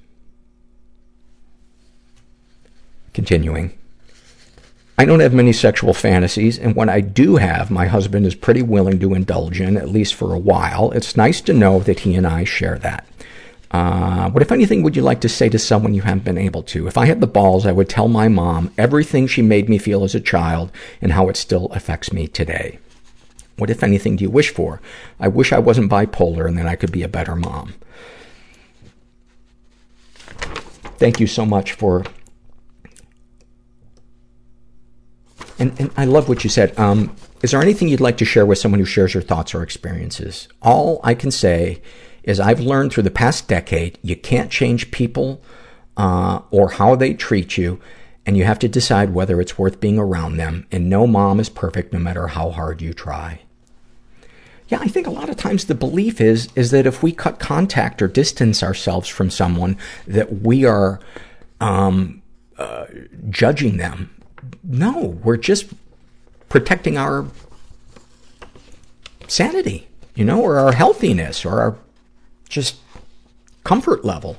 Continuing. 3.13 3.77
I 4.97 5.05
don't 5.05 5.21
have 5.21 5.33
many 5.33 5.53
sexual 5.53 5.93
fantasies, 5.93 6.59
and 6.59 6.75
when 6.75 6.89
I 6.89 6.99
do 6.99 7.37
have, 7.37 7.71
my 7.71 7.85
husband 7.85 8.25
is 8.25 8.35
pretty 8.35 8.61
willing 8.61 8.99
to 8.99 9.13
indulge 9.13 9.61
in, 9.61 9.77
at 9.77 9.89
least 9.89 10.13
for 10.13 10.33
a 10.33 10.39
while. 10.39 10.91
It's 10.91 11.15
nice 11.15 11.39
to 11.41 11.53
know 11.53 11.79
that 11.79 12.01
he 12.01 12.15
and 12.15 12.27
I 12.27 12.43
share 12.43 12.77
that. 12.79 13.07
Uh, 13.71 14.29
what, 14.31 14.41
if 14.41 14.51
anything, 14.51 14.83
would 14.83 14.95
you 14.95 15.01
like 15.01 15.21
to 15.21 15.29
say 15.29 15.47
to 15.47 15.59
someone 15.59 15.93
you 15.93 16.01
haven't 16.01 16.25
been 16.25 16.37
able 16.37 16.63
to? 16.63 16.87
If 16.87 16.97
I 16.97 17.05
had 17.05 17.21
the 17.21 17.27
balls, 17.27 17.65
I 17.65 17.71
would 17.71 17.87
tell 17.87 18.07
my 18.07 18.27
mom 18.27 18.73
everything 18.77 19.25
she 19.25 19.41
made 19.41 19.69
me 19.69 19.77
feel 19.77 20.03
as 20.03 20.15
a 20.15 20.19
child 20.19 20.71
and 21.01 21.13
how 21.13 21.29
it 21.29 21.37
still 21.37 21.67
affects 21.67 22.11
me 22.11 22.27
today. 22.27 22.79
What, 23.57 23.69
if 23.69 23.83
anything, 23.83 24.15
do 24.15 24.23
you 24.23 24.29
wish 24.29 24.49
for? 24.49 24.81
I 25.19 25.27
wish 25.27 25.53
I 25.53 25.59
wasn't 25.59 25.91
bipolar 25.91 26.47
and 26.47 26.57
then 26.57 26.67
I 26.67 26.75
could 26.75 26.91
be 26.91 27.03
a 27.03 27.07
better 27.07 27.35
mom. 27.35 27.75
Thank 30.99 31.21
you 31.21 31.27
so 31.27 31.45
much 31.45 31.71
for. 31.71 32.03
And, 35.57 35.73
and 35.79 35.91
I 35.95 36.03
love 36.03 36.27
what 36.27 36.43
you 36.43 36.49
said. 36.49 36.77
Um, 36.77 37.15
is 37.41 37.51
there 37.51 37.61
anything 37.61 37.87
you'd 37.87 38.01
like 38.01 38.17
to 38.17 38.25
share 38.25 38.45
with 38.45 38.57
someone 38.57 38.79
who 38.79 38.85
shares 38.85 39.13
your 39.13 39.23
thoughts 39.23 39.55
or 39.55 39.63
experiences? 39.63 40.49
All 40.61 40.99
I 41.01 41.13
can 41.13 41.31
say 41.31 41.81
is 42.23 42.41
I've 42.41 42.59
learned 42.59 42.91
through 42.91 43.03
the 43.03 43.11
past 43.11 43.47
decade 43.47 43.97
you 44.01 44.17
can't 44.17 44.51
change 44.51 44.91
people 44.91 45.41
uh, 45.95 46.41
or 46.51 46.71
how 46.71 46.95
they 46.95 47.13
treat 47.13 47.57
you, 47.57 47.79
and 48.25 48.35
you 48.35 48.43
have 48.43 48.59
to 48.59 48.67
decide 48.67 49.13
whether 49.13 49.39
it's 49.39 49.57
worth 49.57 49.79
being 49.79 49.97
around 49.97 50.35
them. 50.35 50.67
And 50.69 50.89
no 50.89 51.07
mom 51.07 51.39
is 51.39 51.47
perfect 51.47 51.93
no 51.93 51.99
matter 51.99 52.27
how 52.27 52.51
hard 52.51 52.81
you 52.81 52.93
try. 52.93 53.41
Yeah, 54.69 54.77
I 54.81 54.87
think 54.87 55.07
a 55.07 55.11
lot 55.11 55.29
of 55.29 55.35
times 55.35 55.65
the 55.65 55.75
belief 55.75 56.21
is 56.21 56.47
is 56.55 56.69
that 56.71 56.85
if 56.85 57.01
we 57.01 57.11
cut 57.11 57.39
contact 57.39 58.01
or 58.01 58.07
distance 58.07 58.61
ourselves 58.61 59.09
from 59.09 59.31
someone, 59.31 59.77
that 60.05 60.41
we 60.41 60.63
are 60.63 60.99
um, 61.59 62.21
uh, 62.57 62.85
judging 63.29 63.77
them. 63.77 64.15
No, 64.63 65.17
we're 65.23 65.37
just 65.37 65.73
protecting 66.49 66.97
our 66.97 67.25
sanity, 69.27 69.87
you 70.15 70.23
know, 70.23 70.39
or 70.41 70.59
our 70.59 70.73
healthiness, 70.73 71.43
or 71.45 71.59
our 71.59 71.77
just 72.47 72.77
comfort 73.63 74.05
level. 74.05 74.37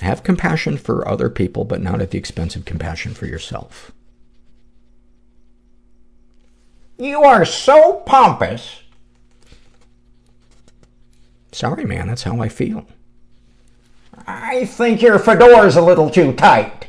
Have 0.00 0.22
compassion 0.22 0.78
for 0.78 1.06
other 1.06 1.28
people, 1.28 1.64
but 1.64 1.82
not 1.82 2.00
at 2.00 2.10
the 2.10 2.18
expense 2.18 2.56
of 2.56 2.64
compassion 2.64 3.12
for 3.12 3.26
yourself. 3.26 3.92
You 6.98 7.22
are 7.24 7.44
so 7.44 7.94
pompous. 8.06 8.80
Sorry, 11.52 11.84
man, 11.84 12.08
that's 12.08 12.22
how 12.22 12.40
I 12.40 12.48
feel. 12.48 12.86
I 14.26 14.64
think 14.64 15.02
your 15.02 15.18
fedora's 15.18 15.76
a 15.76 15.82
little 15.82 16.10
too 16.10 16.32
tight. 16.32 16.88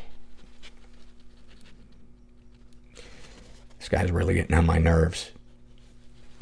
This 3.78 3.90
guy's 3.90 4.12
really 4.12 4.34
getting 4.34 4.56
on 4.56 4.66
my 4.66 4.78
nerves. 4.78 5.32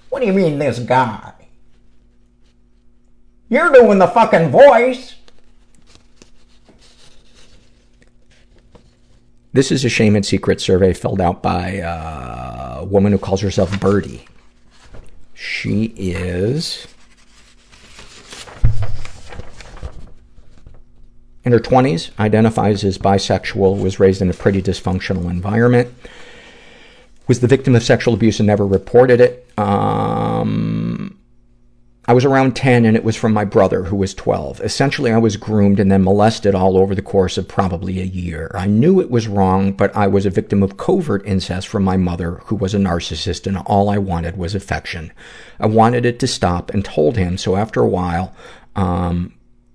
What 0.10 0.22
do 0.22 0.28
you 0.28 0.34
mean, 0.34 0.58
this 0.58 0.80
guy? 0.80 1.34
You're 3.50 3.72
doing 3.72 4.00
the 4.00 4.08
fucking 4.08 4.50
voice. 4.50 5.15
This 9.56 9.72
is 9.72 9.86
a 9.86 9.90
shame 9.90 10.18
and 10.18 10.26
secret 10.26 10.60
survey 10.60 10.92
filled 10.92 11.22
out 11.22 11.42
by 11.42 11.80
uh, 11.80 12.80
a 12.82 12.84
woman 12.84 13.14
who 13.14 13.18
calls 13.18 13.40
herself 13.40 13.80
Birdie. 13.80 14.28
She 15.34 15.94
is 15.96 16.86
in 21.46 21.54
her 21.54 21.60
20s, 21.62 22.12
identifies 22.20 22.84
as 22.84 22.98
bisexual, 22.98 23.82
was 23.82 23.98
raised 23.98 24.22
in 24.22 24.30
a 24.30 24.34
pretty 24.34 24.62
dysfunctional 24.62 25.30
environment, 25.30 25.94
was 27.30 27.40
the 27.40 27.48
victim 27.48 27.76
of 27.76 27.84
sexual 27.84 28.14
abuse 28.14 28.42
and 28.42 28.48
never 28.48 28.68
reported 28.68 29.22
it. 29.22 29.50
Um, 29.58 30.85
I 32.08 32.14
was 32.14 32.24
around 32.24 32.56
10 32.56 32.86
and 32.86 32.96
it 32.96 33.04
was 33.04 33.16
from 33.16 33.34
my 33.34 33.46
brother 33.46 33.86
who 33.86 33.96
was 33.96 34.14
12. 34.14 34.62
Essentially, 34.62 35.12
I 35.12 35.18
was 35.18 35.38
groomed 35.38 35.80
and 35.80 35.92
then 35.92 36.04
molested 36.04 36.54
all 36.54 36.78
over 36.78 36.94
the 36.94 37.02
course 37.02 37.36
of 37.36 37.48
probably 37.48 38.00
a 38.00 38.06
year. 38.06 38.52
I 38.54 38.68
knew 38.68 39.02
it 39.02 39.10
was 39.10 39.28
wrong, 39.28 39.74
but 39.74 39.96
I 39.96 40.06
was 40.06 40.28
a 40.28 40.30
victim 40.30 40.62
of 40.62 40.78
covert 40.78 41.26
incest 41.26 41.68
from 41.68 41.84
my 41.84 41.98
mother 41.98 42.42
who 42.46 42.56
was 42.56 42.76
a 42.76 42.78
narcissist 42.78 43.48
and 43.48 43.58
all 43.58 43.90
I 43.90 43.98
wanted 43.98 44.38
was 44.38 44.54
affection. 44.54 45.12
I 45.60 45.66
wanted 45.66 46.06
it 46.06 46.20
to 46.20 46.28
stop 46.28 46.72
and 46.72 46.86
told 46.86 47.18
him 47.18 47.40
so 47.40 47.56
after 47.56 47.82
a 47.82 47.88
while, 47.88 48.36
um, 48.76 49.34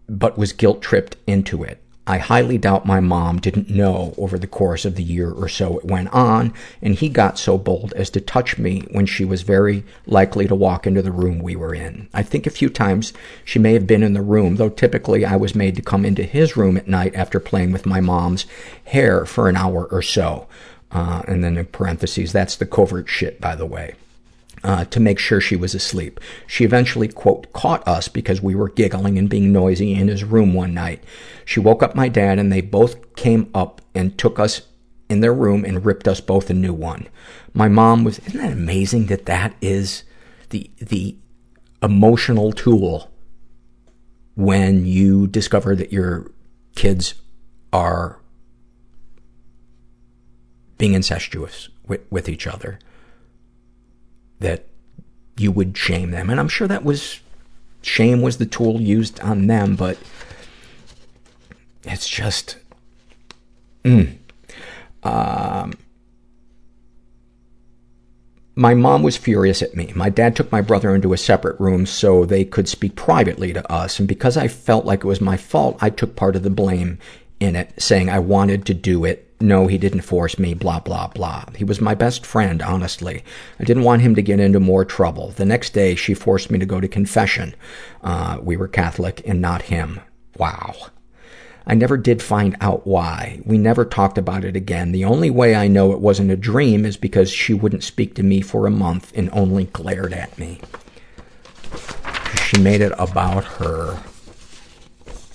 but 0.09 0.39
was 0.39 0.52
guilt 0.52 0.82
tripped 0.82 1.16
into 1.27 1.65
it. 1.65 1.82
I 2.11 2.19
highly 2.19 2.59
doubt 2.59 2.87
my 2.87 2.99
mom 2.99 3.39
didn't 3.39 3.70
know 3.70 4.15
over 4.19 4.37
the 4.37 4.49
course 4.49 4.85
of 4.85 4.97
the 4.97 5.03
year 5.05 5.31
or 5.31 5.49
so 5.49 5.78
it 5.78 5.85
went 5.85 6.12
on, 6.12 6.53
and 6.82 6.97
he 6.97 7.09
got 7.09 7.39
so 7.39 7.57
bold 7.57 7.93
as 7.93 8.11
to 8.11 8.20
touch 8.20 8.59
me 8.59 8.81
when 8.91 9.07
she 9.07 9.24
was 9.24 9.43
very 9.43 9.85
likely 10.07 10.49
to 10.49 10.57
walk 10.57 10.89
into 10.89 11.03
the 11.03 11.12
room 11.12 11.39
we 11.39 11.55
were 11.55 11.73
in. 11.73 12.09
I 12.12 12.24
think 12.24 12.49
a 12.49 12.51
few 12.51 12.69
times 12.69 13.12
she 13.45 13.61
may 13.61 13.74
have 13.74 13.87
been 13.87 14.03
in 14.03 14.15
the 14.15 14.23
room, 14.23 14.57
though 14.57 14.70
typically 14.70 15.24
I 15.24 15.37
was 15.37 15.55
made 15.55 15.77
to 15.77 15.82
come 15.82 16.05
into 16.05 16.24
his 16.24 16.57
room 16.57 16.77
at 16.77 16.89
night 16.89 17.15
after 17.15 17.39
playing 17.39 17.70
with 17.70 17.87
my 17.87 18.01
mom's 18.01 18.45
hair 18.87 19.24
for 19.24 19.49
an 19.49 19.57
hour 19.57 19.85
or 19.85 20.03
so. 20.03 20.49
Uh, 20.91 21.23
and 21.28 21.45
then 21.45 21.57
in 21.57 21.66
parentheses, 21.66 22.32
that's 22.32 22.57
the 22.57 22.66
covert 22.66 23.09
shit, 23.09 23.41
by 23.41 23.55
the 23.55 23.66
way 23.66 23.95
Uh, 24.62 24.85
to 24.85 25.01
make 25.01 25.19
sure 25.19 25.41
she 25.41 25.57
was 25.57 25.74
asleep. 25.74 26.20
She 26.47 26.65
eventually, 26.65 27.09
quote, 27.09 27.51
caught 27.55 27.87
us 27.89 28.09
because 28.09 28.43
we 28.43 28.55
were 28.55 28.69
giggling 28.69 29.16
and 29.16 29.27
being 29.27 29.53
noisy 29.53 29.95
in 29.95 30.09
his 30.09 30.23
room 30.23 30.53
one 30.53 30.74
night. 30.74 31.03
She 31.47 31.61
woke 31.61 31.82
up 31.82 31.95
my 31.95 32.09
dad 32.09 32.39
and 32.39 32.53
they 32.53 32.61
both 32.61 33.16
came 33.16 33.51
up 33.55 33.81
and 33.95 34.19
took 34.19 34.39
us 34.39 34.61
in 35.09 35.20
their 35.20 35.32
room 35.32 35.65
and 35.65 35.87
ripped 35.87 36.07
us 36.07 36.20
both 36.20 36.51
a 36.51 36.55
new 36.55 36.74
one. 36.74 37.09
My 37.55 37.69
mom 37.69 38.05
was, 38.05 38.19
isn't 38.20 38.39
that 38.39 38.53
amazing 38.53 39.07
that 39.07 39.24
that 39.24 39.55
is 39.62 40.05
the, 40.51 40.70
the 40.78 41.16
emotional 41.82 42.53
tool 42.53 43.11
when 44.35 44.85
you 44.85 45.27
discover 45.27 45.74
that 45.74 45.93
your 45.93 46.31
kids 46.77 47.15
are 47.73 48.20
being 50.78 50.95
incestuous 50.95 51.69
with, 51.87 52.01
with 52.11 52.28
each 52.28 52.47
other 52.47 52.78
that 54.41 54.67
you 55.37 55.53
would 55.53 55.77
shame 55.77 56.11
them. 56.11 56.29
And 56.29 56.41
I'm 56.41 56.49
sure 56.49 56.69
that 56.69 56.85
was, 56.85 57.21
shame 57.83 58.21
was 58.21 58.39
the 58.39 58.47
tool 58.47 58.81
used 58.81 59.21
on 59.21 59.47
them, 59.47 59.77
but 59.77 59.99
it's 61.85 62.09
just, 62.09 62.59
mm. 63.85 64.17
Um, 65.03 65.73
my 68.55 68.75
mom 68.75 69.03
was 69.03 69.17
furious 69.17 69.62
at 69.62 69.75
me. 69.75 69.93
My 69.95 70.11
dad 70.11 70.37
took 70.37 70.53
my 70.53 70.61
brother 70.61 70.95
into 70.95 71.15
a 71.15 71.19
separate 71.19 71.59
room 71.59 71.87
so 71.87 72.25
they 72.27 72.45
could 72.45 72.69
speak 72.69 72.97
privately 72.97 73.55
to 73.55 73.73
us. 73.73 73.99
And 73.99 74.07
because 74.07 74.37
I 74.37 74.49
felt 74.49 74.85
like 74.85 75.01
it 75.01 75.07
was 75.07 75.21
my 75.21 75.39
fault, 75.39 75.79
I 75.81 75.89
took 75.89 76.17
part 76.17 76.37
of 76.37 76.43
the 76.43 76.51
blame 76.51 76.99
in 77.39 77.57
it, 77.57 77.73
saying 77.81 78.11
I 78.11 78.19
wanted 78.19 78.67
to 78.67 78.75
do 78.75 79.05
it 79.07 79.30
no, 79.41 79.67
he 79.67 79.79
didn't 79.79 80.03
force 80.03 80.39
me, 80.39 80.53
blah, 80.53 80.81
blah, 80.81 81.09
blah. 81.09 81.45
He 81.57 81.65
was 81.65 81.81
my 81.81 81.95
best 81.95 82.27
friend, 82.27 82.61
honestly. 82.61 83.25
I 83.59 83.65
didn't 83.65 83.85
want 83.85 84.03
him 84.03 84.15
to 84.15 84.23
get 84.23 84.39
into 84.39 84.61
more 84.61 84.85
trouble. 84.85 85.31
The 85.31 85.47
next 85.47 85.71
day, 85.71 85.95
she 85.95 86.12
forced 86.12 86.51
me 86.51 86.59
to 86.59 86.67
go 86.67 86.81
to 86.81 86.89
confession. 86.89 87.55
Uh, 88.03 88.39
we 88.43 88.57
were 88.57 88.69
Catholic 88.69 89.23
and 89.27 89.41
not 89.41 89.62
him. 89.62 90.01
Wow. 90.37 90.75
I 91.67 91.75
never 91.75 91.97
did 91.97 92.23
find 92.23 92.57
out 92.61 92.87
why. 92.87 93.41
We 93.45 93.57
never 93.57 93.85
talked 93.85 94.19
about 94.19 94.45
it 94.45 94.57
again. 94.57 94.93
The 94.93 95.05
only 95.05 95.31
way 95.31 95.55
I 95.55 95.69
know 95.69 95.93
it 95.93 96.01
wasn't 96.01 96.31
a 96.31 96.37
dream 96.37 96.85
is 96.85 96.97
because 96.97 97.31
she 97.31 97.55
wouldn't 97.55 97.85
speak 97.85 98.15
to 98.17 98.23
me 98.23 98.41
for 98.41 98.67
a 98.67 98.71
month 98.71 99.12
and 99.15 99.31
only 99.33 99.65
glared 99.65 100.12
at 100.12 100.37
me. 100.39 100.61
She 102.45 102.59
made 102.61 102.81
it 102.81 102.93
about 102.99 103.45
her. 103.45 104.03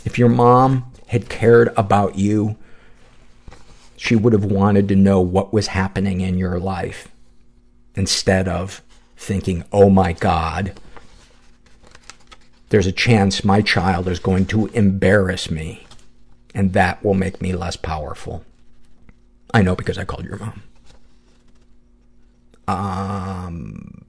If 0.03 0.19
your 0.19 0.29
mom 0.29 0.91
had 1.07 1.29
cared 1.29 1.73
about 1.77 2.17
you, 2.17 2.57
she 4.05 4.15
would 4.15 4.33
have 4.33 4.45
wanted 4.45 4.87
to 4.87 4.95
know 4.95 5.19
what 5.19 5.51
was 5.51 5.65
happening 5.67 6.21
in 6.21 6.37
your 6.37 6.59
life 6.59 7.07
instead 7.95 8.47
of 8.47 8.83
thinking, 9.17 9.63
oh 9.71 9.89
my 9.89 10.13
God, 10.13 10.79
there's 12.69 12.85
a 12.85 12.91
chance 12.91 13.43
my 13.43 13.61
child 13.61 14.07
is 14.07 14.19
going 14.19 14.45
to 14.45 14.67
embarrass 14.67 15.49
me 15.49 15.87
and 16.53 16.73
that 16.73 17.03
will 17.03 17.15
make 17.15 17.41
me 17.41 17.53
less 17.53 17.75
powerful. 17.75 18.45
I 19.55 19.63
know 19.63 19.75
because 19.75 19.97
I 19.97 20.05
called 20.05 20.25
your 20.25 20.37
mom. 20.37 20.61
Um, 22.67 24.04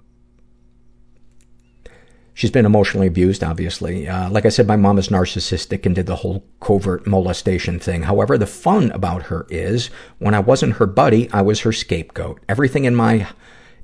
She's 2.37 2.51
been 2.51 2.67
emotionally 2.67 3.07
abused, 3.07 3.43
obviously. 3.43 4.07
Uh, 4.07 4.29
like 4.29 4.45
I 4.45 4.51
said, 4.51 4.67
my 4.67 4.77
mom 4.77 4.99
is 4.99 5.09
narcissistic 5.09 5.87
and 5.87 5.95
did 5.95 6.05
the 6.05 6.17
whole 6.17 6.45
covert 6.61 7.07
molestation 7.07 7.79
thing. 7.79 8.03
However, 8.03 8.37
the 8.37 8.47
fun 8.47 8.91
about 8.91 9.23
her 9.23 9.47
is, 9.49 9.87
when 10.19 10.35
I 10.35 10.41
wasn't 10.41 10.75
her 10.75 10.85
buddy, 10.85 11.31
I 11.33 11.41
was 11.41 11.61
her 11.61 11.73
scapegoat. 11.73 12.43
Everything 12.47 12.85
in 12.85 12.95
my, 12.95 13.27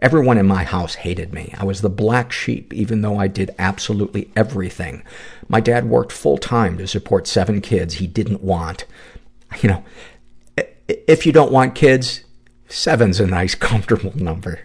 everyone 0.00 0.36
in 0.36 0.46
my 0.46 0.64
house 0.64 0.96
hated 0.96 1.32
me. 1.32 1.54
I 1.56 1.64
was 1.64 1.80
the 1.80 1.88
black 1.88 2.30
sheep, 2.30 2.74
even 2.74 3.00
though 3.00 3.18
I 3.18 3.26
did 3.26 3.54
absolutely 3.58 4.30
everything. 4.36 5.02
My 5.48 5.60
dad 5.60 5.88
worked 5.88 6.12
full 6.12 6.36
time 6.36 6.76
to 6.76 6.86
support 6.86 7.26
seven 7.26 7.62
kids 7.62 7.94
he 7.94 8.06
didn't 8.06 8.42
want. 8.42 8.84
You 9.62 9.70
know, 9.70 9.84
if 10.86 11.24
you 11.24 11.32
don't 11.32 11.52
want 11.52 11.74
kids, 11.74 12.22
seven's 12.68 13.18
a 13.18 13.26
nice, 13.26 13.54
comfortable 13.70 14.12
number. 14.14 14.60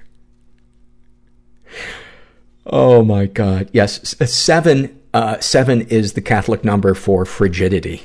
Oh 2.70 3.04
my 3.04 3.26
God. 3.26 3.70
Yes. 3.72 4.16
Seven, 4.30 5.00
uh, 5.14 5.40
seven 5.40 5.82
is 5.84 6.14
the 6.14 6.22
Catholic 6.22 6.64
number 6.66 6.94
for 6.94 7.26
frigidity. 7.26 8.04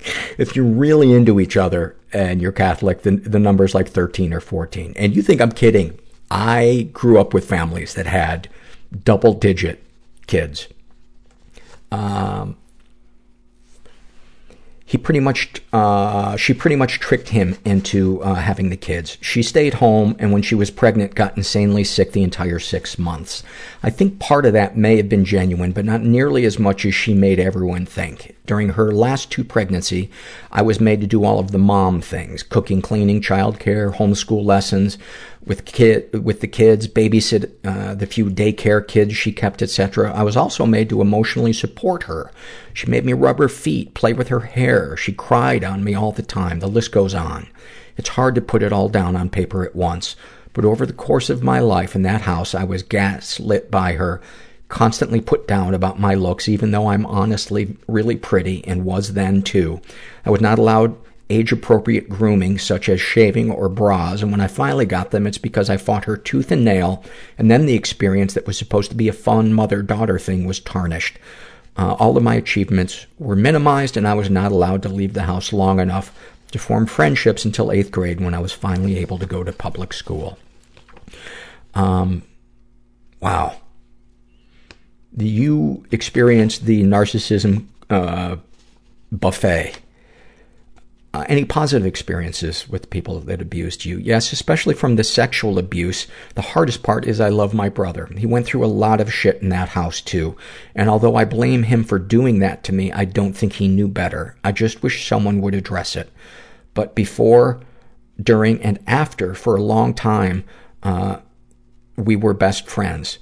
if 0.38 0.56
you're 0.56 0.64
really 0.64 1.12
into 1.12 1.38
each 1.40 1.56
other 1.56 1.96
and 2.12 2.42
you're 2.42 2.52
Catholic, 2.52 3.02
then 3.02 3.22
the 3.22 3.38
number's 3.38 3.74
like 3.74 3.88
13 3.88 4.32
or 4.32 4.40
14. 4.40 4.94
And 4.96 5.14
you 5.14 5.22
think 5.22 5.40
I'm 5.40 5.52
kidding. 5.52 5.98
I 6.30 6.88
grew 6.92 7.20
up 7.20 7.32
with 7.32 7.48
families 7.48 7.94
that 7.94 8.06
had 8.06 8.48
double 9.04 9.32
digit 9.32 9.82
kids. 10.26 10.68
Um, 11.92 12.56
he 14.90 14.98
pretty 14.98 15.20
much, 15.20 15.62
uh, 15.72 16.36
she 16.36 16.52
pretty 16.52 16.74
much 16.74 16.98
tricked 16.98 17.28
him 17.28 17.56
into, 17.64 18.20
uh, 18.24 18.34
having 18.34 18.70
the 18.70 18.76
kids. 18.76 19.18
She 19.20 19.40
stayed 19.40 19.74
home 19.74 20.16
and 20.18 20.32
when 20.32 20.42
she 20.42 20.56
was 20.56 20.68
pregnant 20.72 21.14
got 21.14 21.36
insanely 21.36 21.84
sick 21.84 22.10
the 22.10 22.24
entire 22.24 22.58
six 22.58 22.98
months. 22.98 23.44
I 23.84 23.90
think 23.90 24.18
part 24.18 24.46
of 24.46 24.52
that 24.54 24.76
may 24.76 24.96
have 24.96 25.08
been 25.08 25.24
genuine, 25.24 25.70
but 25.70 25.84
not 25.84 26.02
nearly 26.02 26.44
as 26.44 26.58
much 26.58 26.84
as 26.84 26.92
she 26.92 27.14
made 27.14 27.38
everyone 27.38 27.86
think. 27.86 28.34
During 28.46 28.70
her 28.70 28.90
last 28.90 29.30
two 29.30 29.44
pregnancy, 29.44 30.10
I 30.50 30.62
was 30.62 30.80
made 30.80 31.00
to 31.02 31.06
do 31.06 31.24
all 31.24 31.38
of 31.38 31.52
the 31.52 31.58
mom 31.58 32.00
things, 32.00 32.42
cooking, 32.42 32.82
cleaning, 32.82 33.20
childcare, 33.20 33.94
homeschool 33.94 34.44
lessons 34.44 34.98
with 35.44 35.64
kid, 35.64 36.24
with 36.24 36.40
the 36.40 36.46
kids, 36.46 36.86
babysit, 36.86 37.50
uh, 37.64 37.94
the 37.94 38.06
few 38.06 38.26
daycare 38.26 38.86
kids 38.86 39.16
she 39.16 39.32
kept, 39.32 39.62
etc. 39.62 40.12
I 40.12 40.22
was 40.22 40.36
also 40.36 40.66
made 40.66 40.88
to 40.90 41.00
emotionally 41.00 41.52
support 41.52 42.04
her. 42.04 42.30
She 42.74 42.86
made 42.86 43.04
me 43.04 43.14
rub 43.14 43.38
her 43.38 43.48
feet, 43.48 43.94
play 43.94 44.12
with 44.12 44.28
her 44.28 44.40
hair. 44.40 44.96
She 44.96 45.12
cried 45.12 45.64
on 45.64 45.82
me 45.82 45.94
all 45.94 46.12
the 46.12 46.22
time. 46.22 46.60
The 46.60 46.66
list 46.66 46.92
goes 46.92 47.14
on. 47.14 47.48
It's 47.96 48.10
hard 48.10 48.34
to 48.34 48.40
put 48.40 48.62
it 48.62 48.72
all 48.72 48.88
down 48.88 49.16
on 49.16 49.30
paper 49.30 49.64
at 49.64 49.74
once, 49.74 50.14
but 50.52 50.64
over 50.64 50.84
the 50.84 50.92
course 50.92 51.30
of 51.30 51.42
my 51.42 51.58
life 51.58 51.94
in 51.94 52.02
that 52.02 52.22
house, 52.22 52.54
I 52.54 52.64
was 52.64 52.82
gaslit 52.82 53.70
by 53.70 53.94
her, 53.94 54.20
constantly 54.68 55.20
put 55.20 55.48
down 55.48 55.74
about 55.74 55.98
my 55.98 56.14
looks, 56.14 56.48
even 56.48 56.70
though 56.70 56.88
I'm 56.88 57.06
honestly 57.06 57.76
really 57.88 58.16
pretty 58.16 58.64
and 58.66 58.84
was 58.84 59.14
then 59.14 59.42
too. 59.42 59.80
I 60.24 60.30
was 60.30 60.40
not 60.40 60.58
allowed 60.58 60.96
age-appropriate 61.30 62.08
grooming, 62.08 62.58
such 62.58 62.88
as 62.88 63.00
shaving 63.00 63.50
or 63.50 63.68
bras, 63.68 64.22
and 64.22 64.30
when 64.30 64.40
I 64.40 64.48
finally 64.48 64.86
got 64.86 65.10
them, 65.10 65.26
it's 65.26 65.38
because 65.38 65.70
I 65.70 65.76
fought 65.76 66.04
her 66.04 66.16
tooth 66.16 66.50
and 66.50 66.64
nail, 66.64 67.04
and 67.38 67.50
then 67.50 67.66
the 67.66 67.74
experience 67.74 68.34
that 68.34 68.46
was 68.46 68.58
supposed 68.58 68.90
to 68.90 68.96
be 68.96 69.08
a 69.08 69.12
fun 69.12 69.52
mother-daughter 69.52 70.18
thing 70.18 70.44
was 70.44 70.60
tarnished. 70.60 71.18
Uh, 71.76 71.94
all 71.94 72.16
of 72.16 72.22
my 72.22 72.34
achievements 72.34 73.06
were 73.18 73.36
minimized, 73.36 73.96
and 73.96 74.06
I 74.06 74.14
was 74.14 74.28
not 74.28 74.52
allowed 74.52 74.82
to 74.82 74.88
leave 74.88 75.14
the 75.14 75.22
house 75.22 75.52
long 75.52 75.80
enough 75.80 76.12
to 76.50 76.58
form 76.58 76.86
friendships 76.86 77.44
until 77.44 77.70
eighth 77.70 77.92
grade 77.92 78.20
when 78.20 78.34
I 78.34 78.40
was 78.40 78.52
finally 78.52 78.98
able 78.98 79.18
to 79.18 79.26
go 79.26 79.44
to 79.44 79.52
public 79.52 79.92
school. 79.92 80.36
Um, 81.74 82.22
wow. 83.20 83.60
You 85.16 85.84
experienced 85.90 86.66
the 86.66 86.82
narcissism 86.82 87.66
uh, 87.88 88.36
buffet. 89.12 89.78
Uh, 91.12 91.24
any 91.28 91.44
positive 91.44 91.84
experiences 91.84 92.68
with 92.68 92.88
people 92.88 93.18
that 93.18 93.42
abused 93.42 93.84
you? 93.84 93.98
Yes, 93.98 94.32
especially 94.32 94.74
from 94.74 94.94
the 94.94 95.02
sexual 95.02 95.58
abuse. 95.58 96.06
The 96.36 96.42
hardest 96.42 96.84
part 96.84 97.04
is 97.04 97.20
I 97.20 97.30
love 97.30 97.52
my 97.52 97.68
brother. 97.68 98.06
He 98.16 98.26
went 98.26 98.46
through 98.46 98.64
a 98.64 98.66
lot 98.66 99.00
of 99.00 99.12
shit 99.12 99.42
in 99.42 99.48
that 99.48 99.70
house 99.70 100.00
too. 100.00 100.36
And 100.72 100.88
although 100.88 101.16
I 101.16 101.24
blame 101.24 101.64
him 101.64 101.82
for 101.82 101.98
doing 101.98 102.38
that 102.38 102.62
to 102.64 102.72
me, 102.72 102.92
I 102.92 103.06
don't 103.06 103.32
think 103.32 103.54
he 103.54 103.66
knew 103.66 103.88
better. 103.88 104.36
I 104.44 104.52
just 104.52 104.84
wish 104.84 105.08
someone 105.08 105.40
would 105.40 105.54
address 105.54 105.96
it. 105.96 106.12
But 106.74 106.94
before, 106.94 107.60
during, 108.22 108.62
and 108.62 108.78
after, 108.86 109.34
for 109.34 109.56
a 109.56 109.62
long 109.62 109.94
time, 109.94 110.44
uh, 110.84 111.18
we 111.96 112.14
were 112.14 112.34
best 112.34 112.68
friends. 112.68 113.18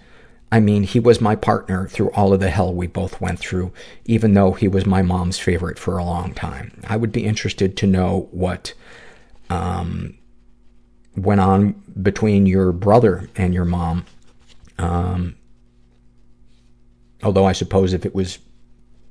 I 0.50 0.60
mean, 0.60 0.82
he 0.82 0.98
was 0.98 1.20
my 1.20 1.36
partner 1.36 1.88
through 1.88 2.10
all 2.12 2.32
of 2.32 2.40
the 2.40 2.50
hell 2.50 2.72
we 2.72 2.86
both 2.86 3.20
went 3.20 3.38
through, 3.38 3.72
even 4.06 4.32
though 4.32 4.52
he 4.52 4.66
was 4.66 4.86
my 4.86 5.02
mom's 5.02 5.38
favorite 5.38 5.78
for 5.78 5.98
a 5.98 6.04
long 6.04 6.32
time. 6.32 6.80
I 6.86 6.96
would 6.96 7.12
be 7.12 7.26
interested 7.26 7.76
to 7.76 7.86
know 7.86 8.28
what 8.30 8.72
um, 9.50 10.16
went 11.16 11.40
on 11.40 11.72
between 12.00 12.46
your 12.46 12.72
brother 12.72 13.28
and 13.36 13.52
your 13.52 13.66
mom. 13.66 14.06
Um, 14.78 15.36
although 17.22 17.44
I 17.44 17.52
suppose 17.52 17.92
if 17.92 18.06
it 18.06 18.14
was 18.14 18.38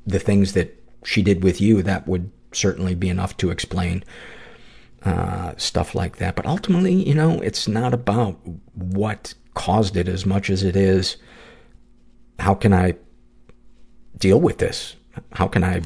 the 0.08 0.20
things 0.20 0.54
that 0.54 0.74
she 1.04 1.22
did 1.22 1.44
with 1.44 1.62
you, 1.62 1.84
that 1.84 2.08
would 2.08 2.32
certainly 2.52 2.96
be 2.96 3.10
enough 3.10 3.38
to 3.38 3.52
explain 3.52 4.04
uh, 5.04 5.54
stuff 5.58 5.94
like 5.94 6.18
that. 6.18 6.36
But 6.36 6.48
ultimately, 6.48 6.94
you 6.94 7.14
know, 7.14 7.40
it's 7.42 7.68
not 7.68 7.94
about 7.94 8.40
what 8.74 9.36
caused 9.54 9.96
it 9.96 10.08
as 10.08 10.26
much 10.26 10.50
as 10.50 10.64
it 10.64 10.76
is 10.76 11.18
how 12.40 12.54
can 12.54 12.74
I 12.74 12.96
deal 14.18 14.40
with 14.40 14.58
this? 14.58 14.96
How 15.34 15.48
can 15.48 15.64
I 15.64 15.82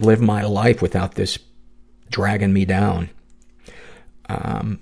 live 0.00 0.20
my 0.20 0.42
life 0.44 0.82
without 0.82 1.14
this 1.14 1.38
dragging 2.10 2.52
me 2.52 2.64
down? 2.64 3.10
Um, 4.28 4.80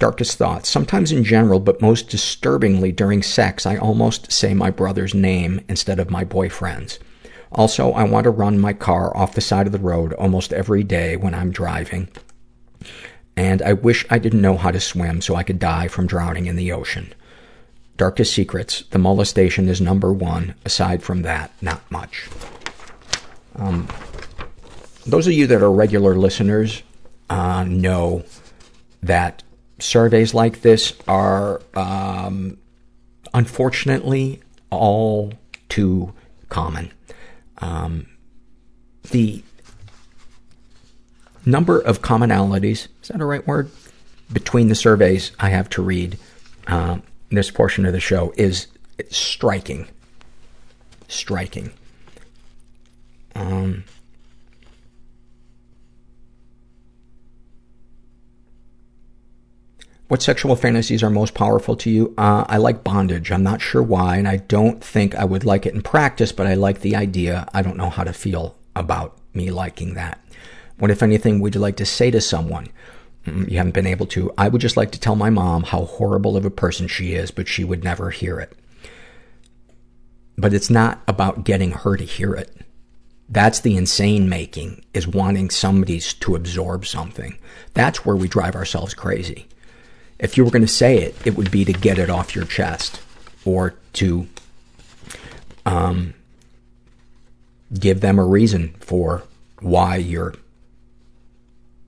Darkest 0.00 0.38
thoughts. 0.38 0.70
Sometimes 0.70 1.12
in 1.12 1.24
general, 1.24 1.60
but 1.60 1.82
most 1.82 2.08
disturbingly 2.08 2.90
during 2.90 3.22
sex, 3.22 3.66
I 3.66 3.76
almost 3.76 4.32
say 4.32 4.54
my 4.54 4.70
brother's 4.70 5.12
name 5.12 5.60
instead 5.68 6.00
of 6.00 6.10
my 6.10 6.24
boyfriend's. 6.24 6.98
Also, 7.52 7.92
I 7.92 8.04
want 8.04 8.24
to 8.24 8.30
run 8.30 8.58
my 8.58 8.72
car 8.72 9.14
off 9.14 9.34
the 9.34 9.42
side 9.42 9.66
of 9.66 9.72
the 9.72 9.78
road 9.78 10.14
almost 10.14 10.54
every 10.54 10.82
day 10.82 11.16
when 11.16 11.34
I'm 11.34 11.50
driving. 11.50 12.08
And 13.36 13.62
I 13.62 13.72
wish 13.72 14.04
I 14.10 14.18
didn't 14.18 14.42
know 14.42 14.56
how 14.56 14.70
to 14.70 14.80
swim 14.80 15.20
so 15.20 15.34
I 15.34 15.42
could 15.42 15.58
die 15.58 15.88
from 15.88 16.06
drowning 16.06 16.46
in 16.46 16.56
the 16.56 16.72
ocean. 16.72 17.14
Darkest 17.96 18.32
secrets. 18.32 18.82
The 18.90 18.98
molestation 18.98 19.68
is 19.68 19.80
number 19.80 20.12
one. 20.12 20.54
Aside 20.64 21.02
from 21.02 21.22
that, 21.22 21.50
not 21.60 21.88
much. 21.90 22.28
Um, 23.56 23.88
those 25.06 25.26
of 25.26 25.32
you 25.32 25.46
that 25.46 25.62
are 25.62 25.70
regular 25.70 26.14
listeners, 26.14 26.82
uh, 27.28 27.64
know 27.64 28.24
that 29.02 29.42
surveys 29.78 30.34
like 30.34 30.62
this 30.62 30.94
are, 31.08 31.62
um, 31.74 32.58
unfortunately 33.32 34.40
all 34.70 35.32
too 35.68 36.12
common. 36.48 36.92
Um, 37.58 38.06
the 39.10 39.42
number 41.44 41.78
of 41.78 42.02
commonalities, 42.02 42.88
is 43.02 43.08
that 43.08 43.20
a 43.20 43.24
right 43.24 43.46
word? 43.46 43.70
Between 44.32 44.68
the 44.68 44.74
surveys 44.74 45.32
I 45.40 45.50
have 45.50 45.68
to 45.70 45.82
read, 45.82 46.18
um, 46.66 47.02
this 47.30 47.50
portion 47.50 47.86
of 47.86 47.92
the 47.92 48.00
show 48.00 48.32
is 48.36 48.66
striking. 49.10 49.88
Striking. 51.08 51.72
Um, 53.34 53.84
What 60.10 60.22
sexual 60.22 60.56
fantasies 60.56 61.04
are 61.04 61.08
most 61.10 61.34
powerful 61.34 61.76
to 61.76 61.88
you? 61.88 62.14
Uh, 62.18 62.44
I 62.48 62.56
like 62.56 62.82
bondage. 62.82 63.30
I'm 63.30 63.44
not 63.44 63.60
sure 63.60 63.80
why, 63.80 64.16
and 64.16 64.26
I 64.26 64.38
don't 64.38 64.82
think 64.82 65.14
I 65.14 65.24
would 65.24 65.44
like 65.44 65.66
it 65.66 65.72
in 65.72 65.82
practice, 65.82 66.32
but 66.32 66.48
I 66.48 66.54
like 66.54 66.80
the 66.80 66.96
idea. 66.96 67.46
I 67.54 67.62
don't 67.62 67.76
know 67.76 67.90
how 67.90 68.02
to 68.02 68.12
feel 68.12 68.56
about 68.74 69.16
me 69.34 69.52
liking 69.52 69.94
that. 69.94 70.18
What, 70.80 70.90
if 70.90 71.02
anything, 71.02 71.40
would 71.40 71.54
you 71.54 71.60
like 71.60 71.76
to 71.76 71.86
say 71.86 72.10
to 72.10 72.20
someone? 72.20 72.68
Mm, 73.26 73.50
You 73.50 73.58
haven't 73.58 73.74
been 73.74 73.86
able 73.86 74.06
to. 74.06 74.32
I 74.36 74.48
would 74.48 74.62
just 74.62 74.78
like 74.78 74.90
to 74.92 75.00
tell 75.00 75.14
my 75.14 75.28
mom 75.30 75.64
how 75.64 75.84
horrible 75.84 76.36
of 76.36 76.44
a 76.46 76.50
person 76.50 76.88
she 76.88 77.12
is, 77.12 77.30
but 77.30 77.48
she 77.48 77.64
would 77.64 77.84
never 77.84 78.10
hear 78.10 78.40
it. 78.40 78.52
But 80.38 80.54
it's 80.54 80.70
not 80.70 81.02
about 81.06 81.44
getting 81.44 81.72
her 81.72 81.96
to 81.98 82.04
hear 82.04 82.32
it. 82.34 82.62
That's 83.28 83.60
the 83.60 83.76
insane 83.76 84.28
making, 84.28 84.82
is 84.94 85.06
wanting 85.06 85.50
somebody 85.50 86.00
to 86.00 86.34
absorb 86.34 86.86
something. 86.86 87.38
That's 87.74 88.04
where 88.04 88.16
we 88.16 88.26
drive 88.26 88.56
ourselves 88.56 88.94
crazy. 88.94 89.46
If 90.18 90.36
you 90.36 90.44
were 90.44 90.50
going 90.50 90.62
to 90.62 90.68
say 90.68 90.98
it, 90.98 91.14
it 91.26 91.36
would 91.36 91.50
be 91.50 91.64
to 91.66 91.72
get 91.74 91.98
it 91.98 92.08
off 92.10 92.34
your 92.34 92.46
chest 92.46 93.00
or 93.44 93.74
to 93.94 94.26
um, 95.66 96.14
give 97.78 98.00
them 98.00 98.18
a 98.18 98.24
reason 98.24 98.74
for 98.80 99.22
why 99.60 99.96
you're 99.96 100.34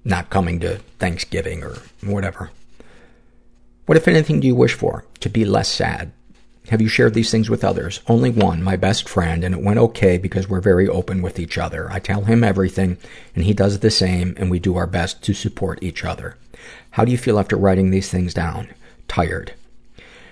not 0.05 0.31
coming 0.31 0.61
to 0.61 0.79
Thanksgiving 0.99 1.63
or 1.63 1.79
whatever. 2.03 2.51
What, 3.87 3.99
if 3.99 4.09
anything, 4.09 4.41
do 4.41 4.47
you 4.47 4.55
wish 4.55 4.75
for? 4.75 5.05
To 5.21 5.29
be 5.29 5.45
less 5.45 5.69
sad. 5.69 6.13
Have 6.69 6.81
you 6.81 6.89
shared 6.89 7.15
these 7.15 7.31
things 7.31 7.51
with 7.51 7.65
others? 7.65 8.01
Only 8.07 8.31
one, 8.31 8.63
my 8.63 8.77
best 8.77 9.09
friend, 9.09 9.43
and 9.43 9.55
it 9.55 9.63
went 9.63 9.81
okay 9.81 10.17
because 10.17 10.49
we're 10.49 10.61
very 10.61 10.89
open 10.89 11.21
with 11.21 11.41
each 11.41 11.59
other. 11.59 11.91
I 11.91 11.99
tell 11.99 12.23
him 12.23 12.45
everything, 12.45 12.99
and 13.35 13.45
he 13.45 13.53
does 13.53 13.81
the 13.81 13.91
same, 13.91 14.35
and 14.39 14.51
we 14.51 14.61
do 14.61 14.77
our 14.77 14.87
best 14.87 15.23
to 15.25 15.35
support 15.35 15.83
each 15.83 16.05
other. 16.05 16.37
How 16.91 17.05
do 17.05 17.11
you 17.11 17.19
feel 17.19 17.39
after 17.39 17.57
writing 17.57 17.91
these 17.91 18.09
things 18.09 18.33
down? 18.33 18.69
Tired. 19.09 19.55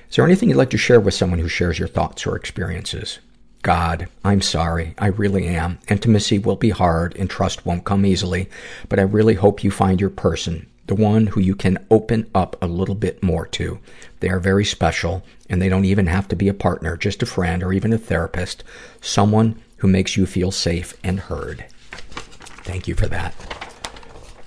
Is 0.09 0.17
there 0.17 0.25
anything 0.25 0.49
you'd 0.49 0.59
like 0.59 0.71
to 0.71 0.79
share 0.79 1.01
with 1.01 1.15
someone 1.15 1.41
who 1.41 1.49
shares 1.49 1.79
your 1.79 1.89
thoughts 1.89 2.27
or 2.27 2.37
experiences? 2.37 3.19
God, 3.62 4.09
I'm 4.24 4.41
sorry. 4.41 4.95
I 4.97 5.09
really 5.09 5.47
am. 5.47 5.78
Intimacy 5.89 6.39
will 6.39 6.57
be 6.57 6.70
hard 6.70 7.15
and 7.16 7.28
trust 7.28 7.66
won't 7.66 7.85
come 7.85 8.07
easily, 8.07 8.49
but 8.89 8.99
I 8.99 9.03
really 9.03 9.35
hope 9.35 9.62
you 9.62 9.70
find 9.70 10.01
your 10.01 10.11
person, 10.11 10.66
the 10.87 10.95
one 10.95 11.27
who 11.27 11.41
you 11.41 11.55
can 11.55 11.85
open 11.91 12.28
up 12.35 12.57
a 12.62 12.66
little 12.66 12.95
bit 12.95 13.23
more 13.23 13.47
to. 13.49 13.78
They 14.20 14.31
are 14.31 14.41
very 14.41 14.65
special, 14.65 15.23
and 15.51 15.61
they 15.61 15.69
don't 15.69 15.85
even 15.85 16.07
have 16.07 16.27
to 16.28 16.37
be 16.37 16.49
a 16.49 16.55
partner, 16.55 16.97
just 16.97 17.23
a 17.23 17.27
friend 17.27 17.62
or 17.62 17.73
even 17.73 17.93
a 17.93 17.99
therapist, 17.99 18.65
someone 19.03 19.61
who 19.78 19.89
makes 19.89 20.16
you 20.16 20.24
feel 20.24 20.51
safe 20.51 20.95
and 21.05 21.20
heard. 21.20 21.65
Thank 22.65 22.89
you 22.89 22.95
for 22.95 23.07
that. 23.09 23.35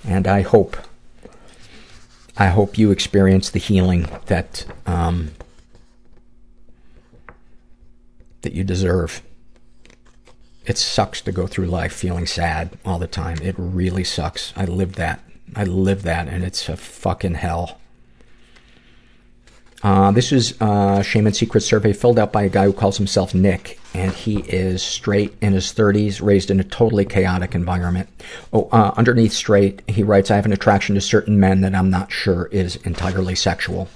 And 0.03 0.27
I 0.27 0.41
hope, 0.41 0.75
I 2.35 2.47
hope 2.47 2.79
you 2.79 2.89
experience 2.89 3.51
the 3.51 3.59
healing 3.59 4.07
that, 4.25 4.65
um, 4.87 5.31
that 8.43 8.53
you 8.53 8.63
deserve. 8.63 9.21
It 10.65 10.77
sucks 10.77 11.19
to 11.21 11.31
go 11.31 11.47
through 11.47 11.65
life 11.65 11.91
feeling 11.91 12.25
sad 12.25 12.77
all 12.85 12.99
the 12.99 13.07
time. 13.07 13.39
It 13.41 13.55
really 13.57 14.03
sucks. 14.03 14.53
I 14.55 14.65
live 14.65 14.95
that. 14.95 15.19
I 15.55 15.65
live 15.65 16.03
that, 16.03 16.27
and 16.27 16.43
it's 16.43 16.69
a 16.69 16.77
fucking 16.77 17.35
hell. 17.35 17.79
Uh, 19.83 20.11
this 20.11 20.31
is 20.31 20.55
a 20.61 21.03
Shame 21.03 21.27
and 21.27 21.35
Secret 21.35 21.59
survey 21.59 21.91
filled 21.91 22.17
out 22.17 22.31
by 22.31 22.43
a 22.43 22.49
guy 22.49 22.63
who 22.63 22.71
calls 22.71 22.97
himself 22.97 23.33
Nick, 23.33 23.77
and 23.93 24.13
he 24.13 24.39
is 24.43 24.81
straight 24.81 25.35
in 25.41 25.51
his 25.51 25.73
30s, 25.73 26.21
raised 26.21 26.49
in 26.49 26.61
a 26.61 26.63
totally 26.63 27.03
chaotic 27.03 27.53
environment. 27.53 28.07
Oh, 28.53 28.69
uh, 28.71 28.93
underneath 28.95 29.33
straight, 29.33 29.81
he 29.89 30.01
writes, 30.01 30.31
I 30.31 30.37
have 30.37 30.45
an 30.45 30.53
attraction 30.53 30.95
to 30.95 31.01
certain 31.01 31.37
men 31.37 31.59
that 31.61 31.75
I'm 31.75 31.89
not 31.89 32.13
sure 32.13 32.45
is 32.45 32.77
entirely 32.77 33.35
sexual. 33.35 33.89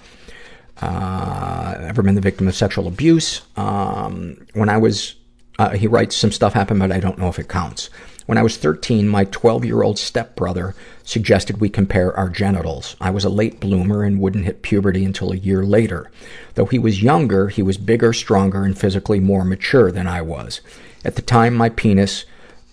Uh, 0.82 1.76
ever 1.82 2.04
been 2.04 2.16
the 2.16 2.22
victim 2.22 2.48
of 2.48 2.56
sexual 2.56 2.88
abuse? 2.88 3.41
Um, 3.56 4.45
when 4.54 4.70
I 4.70 4.78
was, 4.78 5.16
uh, 5.60 5.72
he 5.72 5.88
writes, 5.88 6.16
some 6.16 6.32
stuff 6.32 6.54
happened, 6.54 6.80
but 6.80 6.91
I 6.91 6.99
don't 6.99 7.18
know 7.18 7.30
if 7.30 7.40
it 7.40 7.48
counts. 7.48 7.90
When 8.28 8.38
I 8.38 8.44
was 8.44 8.58
13, 8.58 9.08
my 9.08 9.24
12-year-old 9.26 9.98
stepbrother 9.98 10.76
suggested 11.04 11.62
we 11.62 11.70
compare 11.70 12.16
our 12.16 12.28
genitals. 12.28 12.98
I 12.99 13.10
was 13.10 13.24
a 13.24 13.30
late 13.30 13.62
bloomer 13.62 14.04
and 14.04 14.20
wouldn't 14.20 14.45
hit 14.45 14.64
puberty 14.64 15.06
until 15.06 15.32
a 15.32 15.38
year 15.38 15.64
later. 15.64 16.12
Though 16.56 16.66
he 16.66 16.78
was 16.78 17.02
younger, 17.02 17.48
he 17.48 17.62
was 17.62 17.78
bigger, 17.78 18.12
stronger, 18.12 18.64
and 18.64 18.78
physically 18.78 19.22
more 19.22 19.45
mature 19.45 19.91
than 19.94 20.08
I 20.08 20.22
was. 20.22 20.60
At 21.06 21.16
the 21.16 21.22
time, 21.22 21.56
my 21.56 21.70
penis 21.70 22.26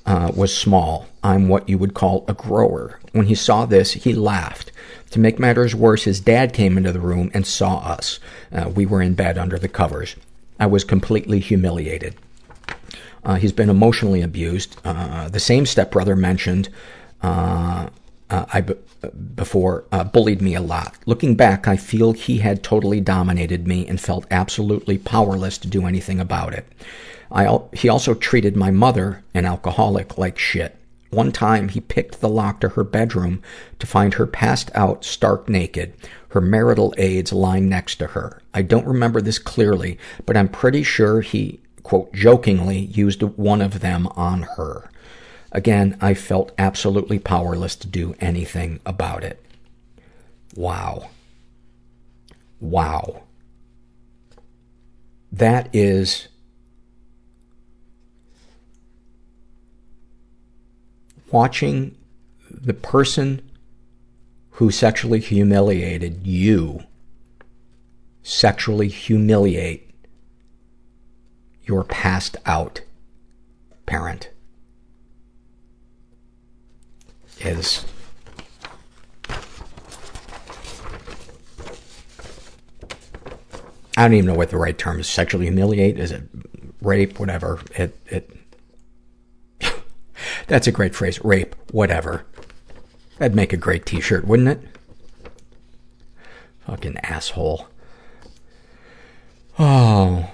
uh, 0.07 0.33
was 0.35 0.55
small. 0.55 1.07
I'm 1.23 1.49
what 1.49 1.69
you 1.69 1.79
would 1.79 1.95
call 1.95 2.25
a 2.27 2.35
grower. 2.35 2.99
When 3.15 3.27
he 3.27 3.37
saw 3.37 3.65
this, 3.65 3.93
he 3.93 4.13
laughed. 4.13 4.73
To 5.11 5.21
make 5.21 5.39
matters 5.39 5.73
worse, 5.73 6.03
his 6.03 6.19
dad 6.19 6.53
came 6.53 6.77
into 6.77 6.91
the 6.91 6.99
room 6.99 7.31
and 7.33 7.47
saw 7.47 7.79
us. 7.79 8.19
Uh, 8.53 8.69
we 8.75 8.87
were 8.87 9.01
in 9.01 9.15
bed 9.15 9.39
under 9.39 9.57
the 9.57 9.69
covers. 9.69 10.17
I 10.59 10.67
was 10.67 10.83
completely 10.83 11.39
humiliated. 11.39 12.17
Uh, 13.25 13.37
he's 13.37 13.53
been 13.53 13.71
emotionally 13.71 14.21
abused. 14.21 14.79
Uh, 14.85 15.29
the 15.29 15.39
same 15.39 15.65
stepbrother 15.65 16.17
mentioned, 16.17 16.71
uh, 17.23 17.89
uh, 18.31 18.47
I 18.53 18.63
b- 18.63 18.75
before, 19.37 19.85
uh, 19.93 20.03
bullied 20.03 20.43
me 20.43 20.57
a 20.57 20.61
lot. 20.61 20.97
Looking 21.07 21.37
back, 21.37 21.69
I 21.69 21.77
feel 21.77 22.15
he 22.15 22.39
had 22.39 22.65
totally 22.65 23.01
dominated 23.01 23.69
me 23.69 23.87
and 23.87 24.01
felt 24.01 24.27
absolutely 24.33 24.99
powerless 24.99 25.57
to 25.59 25.69
do 25.69 25.87
anything 25.87 26.19
about 26.19 26.53
it. 26.53 26.67
I, 27.31 27.61
he 27.73 27.89
also 27.89 28.15
treated 28.15 28.57
my 28.57 28.73
mother, 28.73 29.23
an 29.35 29.45
alcoholic, 29.45 30.19
like 30.19 30.37
shit. 30.37 30.77
One 31.15 31.33
time, 31.33 31.69
he 31.69 31.81
picked 31.81 32.21
the 32.21 32.29
lock 32.29 32.61
to 32.61 32.71
her 32.71 32.85
bedroom 32.85 33.43
to 33.79 33.87
find 33.87 34.15
her 34.15 34.27
passed 34.27 34.71
out, 34.75 35.05
stark 35.05 35.49
naked, 35.49 35.95
her 36.31 36.41
marital 36.41 36.93
aids 36.99 37.33
lying 37.33 37.69
next 37.69 37.97
to 37.97 38.09
her. 38.09 38.43
I 38.53 38.63
don't 38.63 38.87
remember 38.87 39.21
this 39.21 39.39
clearly, 39.39 39.99
but 40.27 40.37
I'm 40.37 40.49
pretty 40.49 40.83
sure 40.83 41.21
he 41.21 41.61
quote, 41.85 42.13
jokingly 42.13 42.79
used 42.79 43.23
one 43.23 43.63
of 43.63 43.79
them 43.79 44.09
on 44.17 44.43
her. 44.57 44.91
Again, 45.53 45.97
I 46.01 46.15
felt 46.15 46.51
absolutely 46.59 47.21
powerless 47.21 47.77
to 47.77 47.87
do 47.87 48.17
anything 48.21 48.81
about 48.85 49.23
it. 49.23 49.41
Wow. 50.57 51.11
Wow. 52.59 53.23
That 55.31 55.69
is 55.73 56.27
watching 61.35 61.97
the 62.49 62.73
person 62.73 63.43
who 64.51 64.71
sexually 64.71 65.19
humiliated 65.19 66.25
you 66.25 66.81
sexually 68.23 68.87
humiliate 68.87 69.91
your 71.65 71.83
passed 71.83 72.37
out 72.47 72.83
parent 73.85 74.31
is 77.41 77.85
I 83.97 84.03
don't 84.03 84.15
even 84.15 84.27
know 84.27 84.35
what 84.35 84.51
the 84.51 84.57
right 84.57 84.77
term 84.79 85.01
is. 85.01 85.09
Sexually 85.09 85.47
humiliate? 85.47 85.99
Is 85.99 86.13
it 86.13 86.23
rape? 86.81 87.19
Whatever. 87.19 87.61
It, 87.77 87.97
it, 88.07 88.34
that's 90.47 90.67
a 90.67 90.73
great 90.73 90.95
phrase. 90.95 91.23
Rape. 91.25 91.55
Whatever. 91.71 92.25
That'd 93.19 93.37
make 93.37 93.53
a 93.53 93.59
great 93.59 93.87
t-shirt, 93.87 94.27
wouldn't 94.27 94.49
it? 94.49 94.61
Fucking 96.67 96.97
asshole. 97.03 97.69
Oh. 99.59 100.31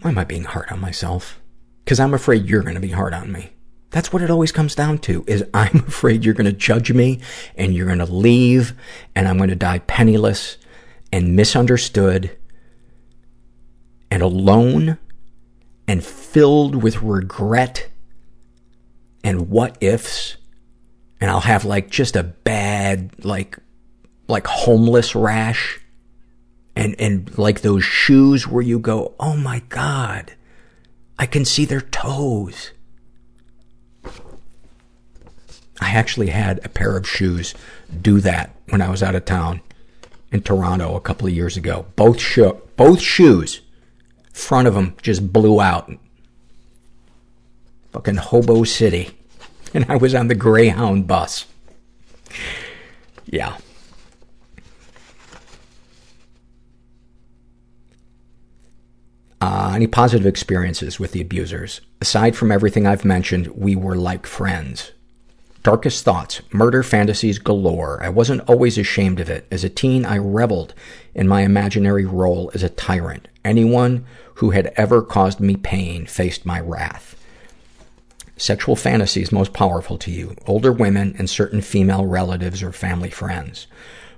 Why 0.00 0.10
am 0.10 0.18
I 0.18 0.24
being 0.24 0.44
hard 0.44 0.70
on 0.70 0.80
myself? 0.80 1.40
Because 1.84 1.98
I'm 1.98 2.14
afraid 2.14 2.46
you're 2.46 2.62
going 2.62 2.74
to 2.74 2.80
be 2.80 2.90
hard 2.90 3.14
on 3.14 3.32
me. 3.32 3.50
That's 3.90 4.12
what 4.12 4.22
it 4.22 4.30
always 4.30 4.52
comes 4.52 4.74
down 4.74 4.98
to, 4.98 5.24
is 5.26 5.44
I'm 5.54 5.76
afraid 5.88 6.24
you're 6.24 6.34
going 6.34 6.44
to 6.44 6.52
judge 6.52 6.92
me 6.92 7.20
and 7.56 7.74
you're 7.74 7.86
going 7.86 7.98
to 7.98 8.04
leave 8.04 8.74
and 9.14 9.26
I'm 9.26 9.38
going 9.38 9.50
to 9.50 9.56
die 9.56 9.78
penniless 9.80 10.58
and 11.12 11.34
misunderstood 11.34 12.36
and 14.10 14.22
alone 14.22 14.98
and 15.86 16.04
filled 16.04 16.82
with 16.82 17.02
regret 17.02 17.88
and 19.24 19.50
what 19.50 19.76
ifs. 19.80 20.36
And 21.20 21.30
I'll 21.30 21.40
have 21.40 21.64
like 21.64 21.90
just 21.90 22.16
a 22.16 22.22
bad, 22.22 23.24
like, 23.24 23.58
like 24.28 24.46
homeless 24.46 25.14
rash 25.14 25.80
and, 26.76 26.94
and 27.00 27.36
like 27.36 27.62
those 27.62 27.84
shoes 27.84 28.46
where 28.46 28.62
you 28.62 28.78
go, 28.78 29.14
oh 29.18 29.36
my 29.36 29.62
God, 29.68 30.34
I 31.18 31.26
can 31.26 31.44
see 31.44 31.64
their 31.64 31.80
toes. 31.80 32.70
I 35.80 35.90
actually 35.90 36.28
had 36.28 36.64
a 36.64 36.68
pair 36.68 36.96
of 36.96 37.08
shoes 37.08 37.54
do 38.00 38.20
that 38.20 38.54
when 38.68 38.82
I 38.82 38.90
was 38.90 39.02
out 39.02 39.14
of 39.14 39.24
town 39.24 39.60
in 40.30 40.42
Toronto 40.42 40.94
a 40.96 41.00
couple 41.00 41.26
of 41.26 41.34
years 41.34 41.56
ago. 41.56 41.86
Both 41.96 42.20
sho- 42.20 42.62
both 42.76 43.00
shoes, 43.00 43.60
front 44.32 44.68
of 44.68 44.74
them 44.74 44.96
just 45.02 45.32
blew 45.32 45.60
out. 45.60 45.90
Fucking 47.92 48.16
Hobo 48.16 48.64
City. 48.64 49.10
And 49.74 49.84
I 49.86 49.96
was 49.96 50.14
on 50.14 50.28
the 50.28 50.34
Greyhound 50.34 51.06
bus. 51.06 51.44
Yeah. 53.26 53.58
Uh, 59.42 59.72
any 59.74 59.86
positive 59.86 60.26
experiences 60.26 60.98
with 60.98 61.12
the 61.12 61.20
abusers? 61.20 61.82
Aside 62.00 62.34
from 62.34 62.50
everything 62.50 62.86
I've 62.86 63.04
mentioned, 63.04 63.48
we 63.48 63.76
were 63.76 63.94
like 63.94 64.26
friends. 64.26 64.92
Darkest 65.62 66.02
thoughts, 66.02 66.40
murder 66.50 66.82
fantasies 66.82 67.38
galore. 67.38 68.02
I 68.02 68.08
wasn't 68.08 68.48
always 68.48 68.78
ashamed 68.78 69.20
of 69.20 69.28
it. 69.28 69.46
As 69.50 69.64
a 69.64 69.68
teen, 69.68 70.06
I 70.06 70.16
reveled 70.16 70.72
in 71.14 71.28
my 71.28 71.42
imaginary 71.42 72.06
role 72.06 72.50
as 72.54 72.62
a 72.62 72.70
tyrant. 72.70 73.28
Anyone 73.44 74.06
who 74.36 74.50
had 74.50 74.72
ever 74.76 75.02
caused 75.02 75.40
me 75.40 75.56
pain 75.56 76.06
faced 76.06 76.46
my 76.46 76.58
wrath. 76.58 77.16
Sexual 78.38 78.76
fantasies 78.76 79.32
most 79.32 79.52
powerful 79.52 79.98
to 79.98 80.12
you. 80.12 80.36
Older 80.46 80.72
women 80.72 81.14
and 81.18 81.28
certain 81.28 81.60
female 81.60 82.06
relatives 82.06 82.62
or 82.62 82.70
family 82.72 83.10
friends. 83.10 83.66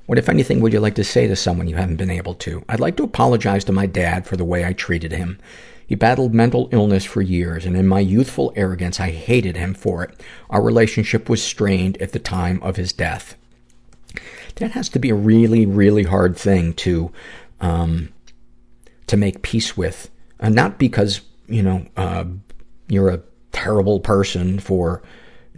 What, 0.05 0.19
if 0.19 0.29
anything, 0.29 0.61
would 0.61 0.75
you 0.75 0.81
like 0.81 0.97
to 0.97 1.05
say 1.05 1.27
to 1.27 1.35
someone 1.35 1.69
you 1.69 1.77
haven't 1.77 1.97
been 1.97 2.11
able 2.11 2.35
to? 2.35 2.63
I'd 2.69 2.81
like 2.81 2.97
to 2.99 3.03
apologize 3.05 3.65
to 3.65 3.73
my 3.73 3.87
dad 3.87 4.27
for 4.27 4.37
the 4.37 4.45
way 4.45 4.65
I 4.65 4.75
treated 4.75 5.13
him. 5.13 5.39
He 5.87 5.95
battled 5.95 6.35
mental 6.35 6.69
illness 6.71 7.05
for 7.05 7.23
years, 7.23 7.65
and 7.65 7.77
in 7.77 7.89
my 7.89 8.01
youthful 8.01 8.53
arrogance, 8.57 9.01
I 9.01 9.11
hated 9.11 9.57
him 9.57 9.73
for 9.73 10.05
it. 10.05 10.21
Our 10.51 10.63
relationship 10.63 11.29
was 11.29 11.43
strained 11.43 11.97
at 12.03 12.13
the 12.13 12.19
time 12.19 12.63
of 12.63 12.77
his 12.77 12.93
death. 12.93 13.37
That 14.57 14.73
has 14.73 14.89
to 14.91 14.99
be 14.99 15.11
a 15.11 15.15
really, 15.15 15.65
really 15.65 16.03
hard 16.03 16.37
thing 16.37 16.75
to, 16.75 17.11
um, 17.61 18.11
to 19.07 19.17
make 19.17 19.43
peace 19.43 19.77
with. 19.77 20.11
Uh, 20.39 20.51
not 20.51 20.79
because, 20.79 21.23
you 21.49 21.63
know, 21.63 21.87
uh, 21.97 22.25
you're 22.89 23.09
a 23.09 23.23
terrible 23.53 24.01
person 24.01 24.59
for 24.59 25.03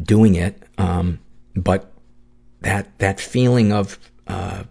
doing 0.03 0.35
it, 0.35 0.63
um, 0.79 1.19
but 1.55 1.93
that, 2.61 2.99
that 2.99 3.21
feeling 3.21 3.73
of, 3.73 3.99
uh, 4.27 4.65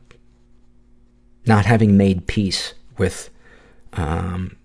not 1.46 1.66
having 1.66 1.98
made 1.98 2.28
peace 2.28 2.74
with, 2.98 3.30
um, 3.94 4.56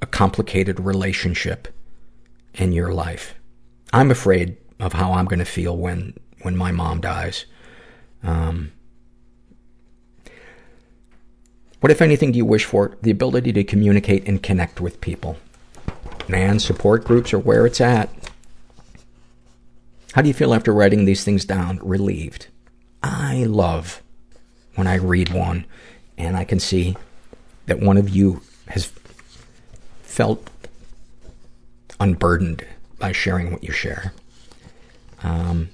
a 0.00 0.06
complicated 0.06 0.80
relationship 0.80 1.68
in 2.54 2.72
your 2.72 2.92
life. 2.92 3.34
I'm 3.92 4.10
afraid 4.10 4.56
of 4.78 4.92
how 4.92 5.12
I'm 5.12 5.24
going 5.24 5.38
to 5.38 5.44
feel 5.44 5.76
when, 5.76 6.14
when 6.42 6.56
my 6.56 6.70
mom 6.72 7.00
dies. 7.00 7.46
Um, 8.22 8.72
what, 11.80 11.90
if 11.92 12.02
anything, 12.02 12.32
do 12.32 12.38
you 12.38 12.44
wish 12.44 12.64
for? 12.64 12.96
The 13.02 13.10
ability 13.10 13.52
to 13.52 13.64
communicate 13.64 14.26
and 14.26 14.42
connect 14.42 14.80
with 14.80 15.00
people. 15.00 15.36
Man, 16.28 16.58
support 16.58 17.04
groups 17.04 17.32
are 17.32 17.38
where 17.38 17.66
it's 17.66 17.80
at. 17.80 18.10
How 20.12 20.22
do 20.22 20.28
you 20.28 20.34
feel 20.34 20.52
after 20.52 20.72
writing 20.72 21.04
these 21.04 21.24
things 21.24 21.44
down? 21.44 21.78
Relieved. 21.82 22.48
I 23.02 23.44
love 23.44 24.02
when 24.74 24.86
I 24.86 24.96
read 24.96 25.32
one 25.32 25.64
and 26.16 26.36
I 26.36 26.44
can 26.44 26.60
see 26.60 26.96
that 27.66 27.80
one 27.80 27.96
of 27.96 28.08
you 28.08 28.42
has 28.68 28.92
felt 30.02 30.50
unburdened 32.00 32.66
by 32.98 33.12
sharing 33.12 33.50
what 33.52 33.62
you 33.62 33.72
share. 33.72 34.12
Um, 35.22 35.70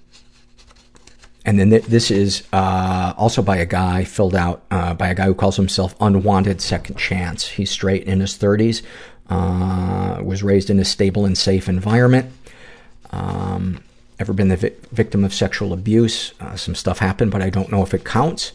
and 1.44 1.58
then 1.58 1.70
th- 1.70 1.84
this 1.84 2.10
is 2.10 2.44
uh, 2.52 3.12
also 3.16 3.42
by 3.42 3.56
a 3.56 3.66
guy 3.66 4.04
filled 4.04 4.34
out 4.34 4.64
uh, 4.70 4.94
by 4.94 5.08
a 5.08 5.14
guy 5.14 5.26
who 5.26 5.34
calls 5.34 5.56
himself 5.56 5.94
Unwanted 6.00 6.60
Second 6.60 6.96
Chance. 6.96 7.48
He's 7.48 7.70
straight 7.70 8.04
in 8.04 8.20
his 8.20 8.32
30s, 8.32 8.82
uh, 8.82 8.86
was 9.30 10.42
raised 10.42 10.70
in 10.70 10.78
a 10.78 10.84
stable 10.84 11.24
and 11.24 11.36
safe 11.36 11.68
environment. 11.68 12.32
Um, 13.10 13.82
ever 14.18 14.32
been 14.32 14.48
the 14.48 14.56
vi- 14.56 14.72
victim 14.92 15.24
of 15.24 15.32
sexual 15.34 15.72
abuse? 15.72 16.32
Uh, 16.40 16.56
some 16.56 16.74
stuff 16.74 16.98
happened, 16.98 17.30
but 17.30 17.42
I 17.42 17.50
don't 17.50 17.70
know 17.70 17.82
if 17.82 17.94
it 17.94 18.04
counts. 18.04 18.52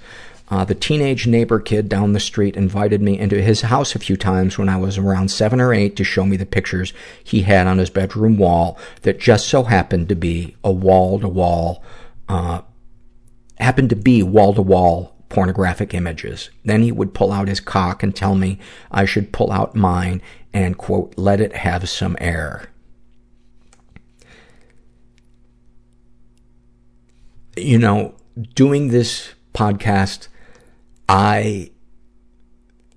Uh, 0.51 0.65
the 0.65 0.75
teenage 0.75 1.27
neighbor 1.27 1.59
kid 1.59 1.87
down 1.87 2.13
the 2.13 2.19
street 2.19 2.57
invited 2.57 3.01
me 3.01 3.19
into 3.19 3.39
his 3.39 3.61
house 3.61 3.93
a 3.93 3.99
few 3.99 4.17
times 4.17 4.57
when 4.57 4.67
I 4.67 4.77
was 4.77 4.97
around 4.97 5.29
seven 5.29 5.61
or 5.61 5.73
eight 5.73 5.95
to 5.97 6.03
show 6.03 6.25
me 6.25 6.37
the 6.37 6.45
pictures 6.45 6.91
he 7.23 7.43
had 7.43 7.67
on 7.67 7.77
his 7.77 7.91
bedroom 7.91 8.37
wall 8.37 8.77
that 9.03 9.19
just 9.19 9.47
so 9.47 9.63
happened 9.63 10.09
to 10.09 10.15
be 10.15 10.55
a 10.63 10.71
wall-to-wall, 10.71 11.83
uh, 12.27 12.61
happened 13.59 13.91
to 13.91 13.95
be 13.95 14.23
wall-to-wall 14.23 15.15
pornographic 15.29 15.93
images. 15.93 16.49
Then 16.65 16.81
he 16.81 16.91
would 16.91 17.13
pull 17.13 17.31
out 17.31 17.47
his 17.47 17.59
cock 17.59 18.03
and 18.03 18.15
tell 18.15 18.35
me 18.35 18.59
I 18.91 19.05
should 19.05 19.31
pull 19.31 19.51
out 19.51 19.75
mine 19.75 20.21
and, 20.53 20.77
quote, 20.77 21.13
let 21.17 21.39
it 21.39 21.55
have 21.55 21.87
some 21.87 22.17
air. 22.19 22.69
You 27.55 27.77
know, 27.77 28.15
doing 28.55 28.89
this 28.89 29.33
podcast, 29.53 30.27
I 31.07 31.71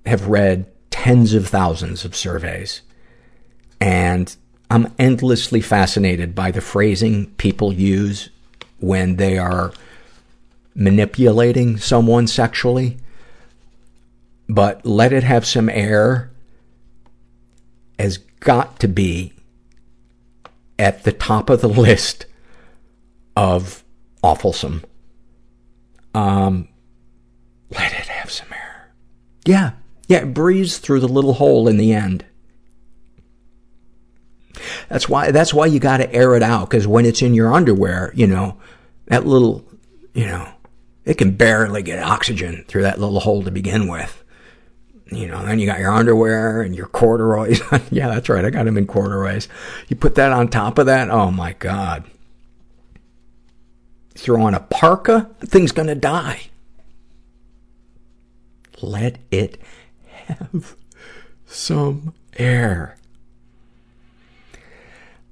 have 0.06 0.28
read 0.28 0.66
tens 0.90 1.34
of 1.34 1.48
thousands 1.48 2.04
of 2.04 2.14
surveys 2.14 2.82
and 3.80 4.36
I'm 4.70 4.92
endlessly 4.98 5.60
fascinated 5.60 6.34
by 6.34 6.50
the 6.50 6.60
phrasing 6.60 7.26
people 7.34 7.72
use 7.72 8.30
when 8.78 9.16
they 9.16 9.36
are 9.36 9.72
manipulating 10.74 11.78
someone 11.78 12.26
sexually. 12.26 12.96
But 14.48 14.84
let 14.84 15.12
it 15.12 15.22
have 15.22 15.46
some 15.46 15.68
air 15.68 16.30
has 17.98 18.18
got 18.40 18.80
to 18.80 18.88
be 18.88 19.32
at 20.78 21.04
the 21.04 21.12
top 21.12 21.48
of 21.48 21.60
the 21.60 21.68
list 21.88 22.26
of 23.36 23.84
awfulsome. 24.22 24.82
Um, 26.14 26.68
let 27.70 27.92
it 27.92 28.08
have 28.08 28.30
some 28.30 28.52
air. 28.52 28.92
Yeah. 29.44 29.72
Yeah, 30.08 30.18
it 30.18 30.34
breeze 30.34 30.78
through 30.78 31.00
the 31.00 31.08
little 31.08 31.34
hole 31.34 31.68
in 31.68 31.78
the 31.78 31.92
end. 31.92 32.24
That's 34.88 35.08
why, 35.08 35.30
that's 35.30 35.54
why 35.54 35.66
you 35.66 35.78
gotta 35.80 36.12
air 36.12 36.34
it 36.36 36.42
out, 36.42 36.68
cause 36.68 36.86
when 36.86 37.06
it's 37.06 37.22
in 37.22 37.34
your 37.34 37.52
underwear, 37.52 38.12
you 38.14 38.26
know, 38.26 38.58
that 39.06 39.26
little, 39.26 39.64
you 40.12 40.26
know, 40.26 40.52
it 41.04 41.14
can 41.14 41.32
barely 41.32 41.82
get 41.82 42.02
oxygen 42.02 42.64
through 42.68 42.82
that 42.82 43.00
little 43.00 43.20
hole 43.20 43.42
to 43.42 43.50
begin 43.50 43.88
with. 43.88 44.22
You 45.10 45.28
know, 45.28 45.44
then 45.44 45.58
you 45.58 45.66
got 45.66 45.80
your 45.80 45.92
underwear 45.92 46.62
and 46.62 46.74
your 46.74 46.86
corduroys. 46.86 47.60
yeah, 47.90 48.08
that's 48.08 48.28
right. 48.28 48.44
I 48.44 48.50
got 48.50 48.64
them 48.64 48.78
in 48.78 48.86
corduroys. 48.86 49.48
You 49.88 49.96
put 49.96 50.14
that 50.14 50.32
on 50.32 50.48
top 50.48 50.78
of 50.78 50.86
that. 50.86 51.10
Oh 51.10 51.30
my 51.30 51.52
God. 51.54 52.04
Throw 54.14 54.42
on 54.42 54.54
a 54.54 54.60
parka, 54.60 55.30
the 55.40 55.46
thing's 55.46 55.72
gonna 55.72 55.94
die. 55.94 56.48
Let 58.80 59.18
it 59.30 59.60
have 60.26 60.76
some 61.46 62.14
air. 62.36 62.96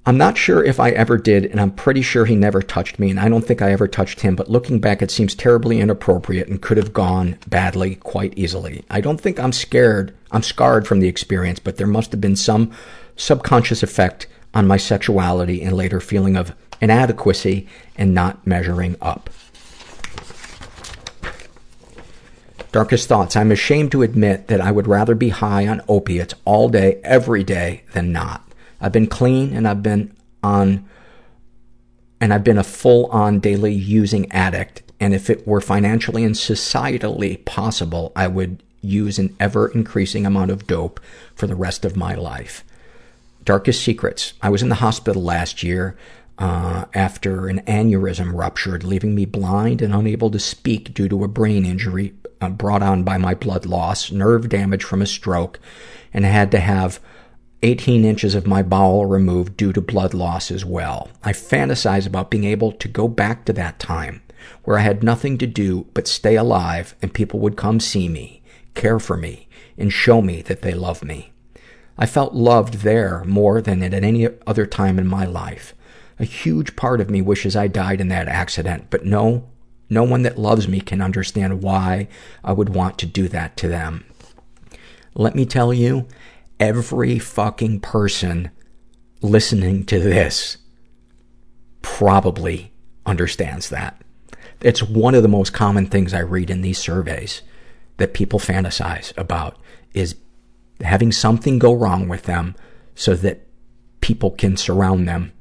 I'm 0.06 0.16
not 0.16 0.38
sure 0.38 0.64
if 0.64 0.80
I 0.80 0.90
ever 0.90 1.18
did, 1.18 1.44
and 1.44 1.60
I'm 1.60 1.72
pretty 1.72 2.00
sure 2.00 2.24
he 2.24 2.34
never 2.34 2.62
touched 2.62 2.98
me, 2.98 3.10
and 3.10 3.20
I 3.20 3.28
don't 3.28 3.44
think 3.44 3.60
I 3.60 3.70
ever 3.70 3.86
touched 3.86 4.20
him, 4.20 4.34
but 4.34 4.50
looking 4.50 4.80
back, 4.80 5.02
it 5.02 5.10
seems 5.10 5.34
terribly 5.34 5.78
inappropriate 5.78 6.48
and 6.48 6.60
could 6.60 6.78
have 6.78 6.94
gone 6.94 7.36
badly 7.46 7.96
quite 7.96 8.32
easily. 8.36 8.82
I 8.88 9.02
don't 9.02 9.20
think 9.20 9.38
I'm 9.38 9.52
scared, 9.52 10.14
I'm 10.30 10.42
scarred 10.42 10.88
from 10.88 11.00
the 11.00 11.08
experience, 11.08 11.58
but 11.58 11.76
there 11.76 11.86
must 11.86 12.12
have 12.12 12.20
been 12.20 12.36
some 12.36 12.72
subconscious 13.16 13.82
effect 13.82 14.26
on 14.54 14.66
my 14.66 14.78
sexuality 14.78 15.62
and 15.62 15.76
later 15.76 16.00
feeling 16.00 16.34
of 16.34 16.54
inadequacy 16.80 17.68
and 17.96 18.14
not 18.14 18.46
measuring 18.46 18.96
up. 19.02 19.28
Darkest 22.72 23.06
thoughts. 23.06 23.36
I'm 23.36 23.52
ashamed 23.52 23.92
to 23.92 24.02
admit 24.02 24.46
that 24.46 24.60
I 24.60 24.70
would 24.70 24.86
rather 24.86 25.14
be 25.14 25.28
high 25.28 25.66
on 25.66 25.82
opiates 25.88 26.34
all 26.44 26.68
day, 26.68 27.00
every 27.04 27.44
day, 27.44 27.82
than 27.92 28.12
not. 28.12 28.49
I've 28.80 28.92
been 28.92 29.06
clean 29.06 29.52
and 29.52 29.68
I've 29.68 29.82
been 29.82 30.16
on, 30.42 30.88
and 32.20 32.32
I've 32.32 32.44
been 32.44 32.58
a 32.58 32.64
full-on 32.64 33.40
daily 33.40 33.72
using 33.72 34.30
addict. 34.32 34.82
And 34.98 35.14
if 35.14 35.30
it 35.30 35.46
were 35.46 35.60
financially 35.60 36.24
and 36.24 36.34
societally 36.34 37.44
possible, 37.44 38.12
I 38.14 38.26
would 38.26 38.62
use 38.82 39.18
an 39.18 39.36
ever-increasing 39.38 40.26
amount 40.26 40.50
of 40.50 40.66
dope 40.66 41.00
for 41.34 41.46
the 41.46 41.54
rest 41.54 41.84
of 41.84 41.96
my 41.96 42.14
life. 42.14 42.64
Darkest 43.44 43.82
secrets. 43.82 44.34
I 44.42 44.50
was 44.50 44.62
in 44.62 44.68
the 44.68 44.76
hospital 44.76 45.22
last 45.22 45.62
year 45.62 45.96
uh, 46.38 46.86
after 46.94 47.48
an 47.48 47.60
aneurysm 47.66 48.32
ruptured, 48.34 48.84
leaving 48.84 49.14
me 49.14 49.26
blind 49.26 49.82
and 49.82 49.94
unable 49.94 50.30
to 50.30 50.38
speak 50.38 50.94
due 50.94 51.08
to 51.08 51.24
a 51.24 51.28
brain 51.28 51.66
injury 51.66 52.14
uh, 52.40 52.48
brought 52.48 52.82
on 52.82 53.04
by 53.04 53.18
my 53.18 53.34
blood 53.34 53.66
loss, 53.66 54.10
nerve 54.10 54.48
damage 54.48 54.82
from 54.82 55.02
a 55.02 55.06
stroke, 55.06 55.60
and 56.12 56.24
had 56.24 56.50
to 56.50 56.60
have 56.60 57.00
18 57.62 58.04
inches 58.04 58.34
of 58.34 58.46
my 58.46 58.62
bowel 58.62 59.04
removed 59.04 59.56
due 59.56 59.72
to 59.72 59.80
blood 59.82 60.14
loss 60.14 60.50
as 60.50 60.64
well. 60.64 61.10
I 61.22 61.32
fantasize 61.32 62.06
about 62.06 62.30
being 62.30 62.44
able 62.44 62.72
to 62.72 62.88
go 62.88 63.06
back 63.06 63.44
to 63.44 63.52
that 63.52 63.78
time 63.78 64.22
where 64.64 64.78
I 64.78 64.82
had 64.82 65.02
nothing 65.02 65.36
to 65.38 65.46
do 65.46 65.86
but 65.92 66.08
stay 66.08 66.36
alive 66.36 66.94
and 67.02 67.12
people 67.12 67.38
would 67.40 67.56
come 67.56 67.78
see 67.78 68.08
me, 68.08 68.42
care 68.74 68.98
for 68.98 69.16
me, 69.16 69.48
and 69.76 69.92
show 69.92 70.22
me 70.22 70.40
that 70.42 70.62
they 70.62 70.72
love 70.72 71.04
me. 71.04 71.32
I 71.98 72.06
felt 72.06 72.32
loved 72.32 72.76
there 72.76 73.24
more 73.24 73.60
than 73.60 73.82
at 73.82 73.92
any 73.92 74.26
other 74.46 74.64
time 74.64 74.98
in 74.98 75.06
my 75.06 75.26
life. 75.26 75.74
A 76.18 76.24
huge 76.24 76.76
part 76.76 77.00
of 77.00 77.10
me 77.10 77.20
wishes 77.20 77.54
I 77.54 77.66
died 77.66 78.00
in 78.00 78.08
that 78.08 78.28
accident, 78.28 78.86
but 78.88 79.04
no, 79.04 79.48
no 79.90 80.02
one 80.02 80.22
that 80.22 80.38
loves 80.38 80.66
me 80.66 80.80
can 80.80 81.02
understand 81.02 81.62
why 81.62 82.08
I 82.42 82.52
would 82.52 82.70
want 82.70 82.98
to 82.98 83.06
do 83.06 83.28
that 83.28 83.56
to 83.58 83.68
them. 83.68 84.04
Let 85.14 85.34
me 85.34 85.44
tell 85.44 85.74
you, 85.74 86.06
every 86.60 87.18
fucking 87.18 87.80
person 87.80 88.50
listening 89.22 89.84
to 89.86 89.98
this 89.98 90.58
probably 91.82 92.72
understands 93.06 93.70
that. 93.70 94.00
It's 94.60 94.82
one 94.82 95.14
of 95.14 95.22
the 95.22 95.28
most 95.28 95.52
common 95.54 95.86
things 95.86 96.12
I 96.12 96.20
read 96.20 96.50
in 96.50 96.60
these 96.60 96.78
surveys 96.78 97.40
that 97.96 98.14
people 98.14 98.38
fantasize 98.38 99.16
about 99.16 99.58
is 99.94 100.16
having 100.82 101.12
something 101.12 101.58
go 101.58 101.74
wrong 101.74 102.08
with 102.08 102.24
them 102.24 102.54
so 102.94 103.14
that 103.14 103.46
people 104.00 104.30
can 104.30 104.56
surround 104.56 105.08
them 105.08 105.32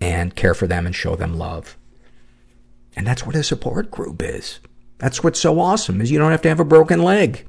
and 0.00 0.34
care 0.34 0.54
for 0.54 0.66
them 0.66 0.86
and 0.86 0.94
show 0.94 1.14
them 1.14 1.38
love. 1.38 1.78
And 2.96 3.06
that's 3.06 3.24
what 3.24 3.36
a 3.36 3.42
support 3.42 3.90
group 3.90 4.22
is. 4.22 4.60
That's 4.98 5.22
what's 5.22 5.40
so 5.40 5.58
awesome 5.60 6.00
is 6.00 6.10
you 6.10 6.18
don't 6.18 6.30
have 6.30 6.42
to 6.42 6.48
have 6.48 6.60
a 6.60 6.64
broken 6.64 7.02
leg. 7.02 7.46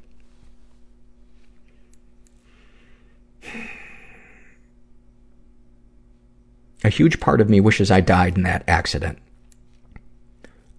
A 6.86 6.90
huge 6.90 7.20
part 7.20 7.42
of 7.42 7.50
me 7.50 7.60
wishes 7.60 7.90
I 7.90 8.02
died 8.02 8.38
in 8.38 8.44
that 8.44 8.64
accident. 8.68 9.18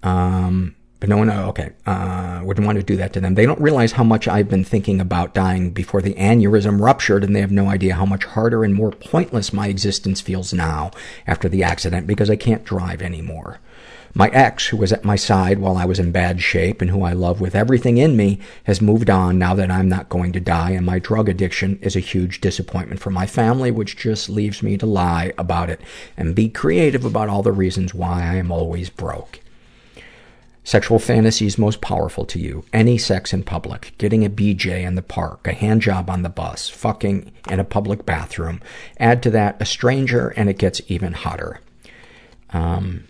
Um, 0.05 0.77
But 1.01 1.11
no 1.11 1.19
one, 1.19 1.31
okay, 1.31 1.70
uh, 1.85 2.41
wouldn't 2.45 2.66
want 2.66 2.78
to 2.78 2.85
do 2.85 2.97
that 2.97 3.12
to 3.12 3.20
them. 3.20 3.35
They 3.35 3.45
don't 3.45 3.61
realize 3.61 3.93
how 3.93 4.05
much 4.05 4.27
I've 4.27 4.49
been 4.49 4.65
thinking 4.65 5.01
about 5.01 5.35
dying 5.35 5.70
before 5.70 6.01
the 6.01 6.15
aneurysm 6.15 6.81
ruptured, 6.81 7.23
and 7.23 7.35
they 7.35 7.41
have 7.41 7.53
no 7.53 7.69
idea 7.69 7.97
how 7.97 8.07
much 8.07 8.24
harder 8.24 8.65
and 8.65 8.73
more 8.73 8.93
pointless 8.93 9.53
my 9.53 9.66
existence 9.66 10.23
feels 10.23 10.55
now 10.55 10.93
after 11.27 11.49
the 11.49 11.62
accident 11.62 12.07
because 12.07 12.31
I 12.31 12.37
can't 12.37 12.65
drive 12.65 13.03
anymore. 13.03 13.59
My 14.16 14.28
ex, 14.28 14.68
who 14.68 14.78
was 14.78 14.94
at 14.94 15.05
my 15.05 15.14
side 15.14 15.59
while 15.59 15.76
I 15.76 15.84
was 15.84 15.98
in 15.98 16.10
bad 16.10 16.40
shape 16.40 16.80
and 16.80 16.90
who 16.90 17.02
I 17.02 17.12
love 17.12 17.38
with 17.38 17.55
everything 17.55 17.98
in 17.98 18.16
me, 18.16 18.40
has 18.64 18.80
moved 18.80 19.10
on 19.10 19.38
now 19.38 19.52
that 19.52 19.70
I'm 19.70 19.90
not 19.90 20.09
going 20.09 20.32
to 20.32 20.40
die, 20.40 20.70
and 20.70 20.86
my 20.86 20.98
drug 20.98 21.28
addiction 21.28 21.78
is 21.82 21.97
a 21.97 22.01
huge 22.01 22.40
disappointment 22.40 22.98
for 22.98 23.10
my 23.10 23.26
family, 23.26 23.70
which 23.70 23.94
just 23.98 24.30
leaves 24.30 24.62
me 24.62 24.78
to 24.78 24.86
lie 24.86 25.34
about 25.36 25.68
it 25.68 25.82
and 26.16 26.34
be 26.34 26.48
creative 26.48 27.05
about 27.05 27.28
all 27.28 27.43
the 27.43 27.52
reasons 27.52 27.93
why 27.93 28.22
I 28.22 28.36
am 28.36 28.51
always 28.51 28.88
broke. 28.88 29.40
Sexual 30.64 30.98
fantasies 30.98 31.59
most 31.59 31.82
powerful 31.82 32.24
to 32.24 32.38
you. 32.38 32.64
Any 32.72 32.97
sex 32.97 33.34
in 33.34 33.43
public. 33.43 33.93
Getting 33.98 34.24
a 34.24 34.30
BJ 34.30 34.82
in 34.82 34.94
the 34.94 35.02
park. 35.02 35.47
A 35.47 35.52
hand 35.52 35.82
job 35.82 36.09
on 36.09 36.22
the 36.22 36.30
bus. 36.30 36.70
Fucking 36.70 37.32
in 37.51 37.60
a 37.60 37.64
public 37.64 38.06
bathroom. 38.06 38.62
Add 38.98 39.22
to 39.24 39.30
that 39.32 39.60
a 39.60 39.66
stranger 39.66 40.28
and 40.30 40.48
it 40.48 40.56
gets 40.56 40.80
even 40.88 41.12
hotter. 41.12 41.60
Um, 42.55 43.05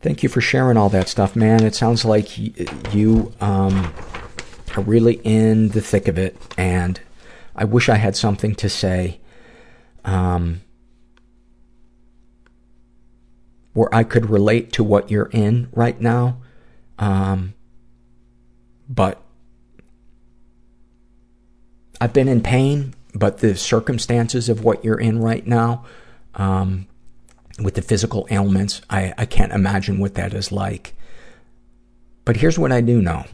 thank 0.00 0.22
you 0.22 0.28
for 0.28 0.40
sharing 0.40 0.76
all 0.76 0.88
that 0.90 1.08
stuff, 1.08 1.34
man. 1.36 1.64
It 1.64 1.74
sounds 1.74 2.04
like 2.04 2.38
you 2.94 3.32
um, 3.40 3.92
are 4.76 4.82
really 4.82 5.20
in 5.24 5.68
the 5.68 5.80
thick 5.80 6.08
of 6.08 6.18
it, 6.18 6.36
and 6.56 7.00
I 7.54 7.64
wish 7.64 7.88
I 7.88 7.96
had 7.96 8.16
something 8.16 8.54
to 8.56 8.68
say 8.68 9.20
um, 10.04 10.60
where 13.72 13.92
I 13.94 14.04
could 14.04 14.30
relate 14.30 14.72
to 14.74 14.84
what 14.84 15.10
you're 15.10 15.30
in 15.32 15.68
right 15.72 16.00
now. 16.00 16.38
Um, 16.98 17.54
but 18.88 19.22
I've 22.00 22.12
been 22.12 22.28
in 22.28 22.42
pain, 22.42 22.94
but 23.14 23.38
the 23.38 23.56
circumstances 23.56 24.48
of 24.48 24.64
what 24.64 24.84
you're 24.84 25.00
in 25.00 25.20
right 25.20 25.46
now, 25.46 25.84
um, 26.34 26.86
with 27.58 27.74
the 27.74 27.82
physical 27.82 28.26
ailments, 28.30 28.80
I, 28.88 29.12
I 29.18 29.26
can't 29.26 29.52
imagine 29.52 29.98
what 29.98 30.14
that 30.14 30.32
is 30.32 30.52
like. 30.52 30.94
But 32.24 32.36
here's 32.36 32.58
what 32.58 32.72
I 32.72 32.80
do 32.80 33.02
know. 33.02 33.24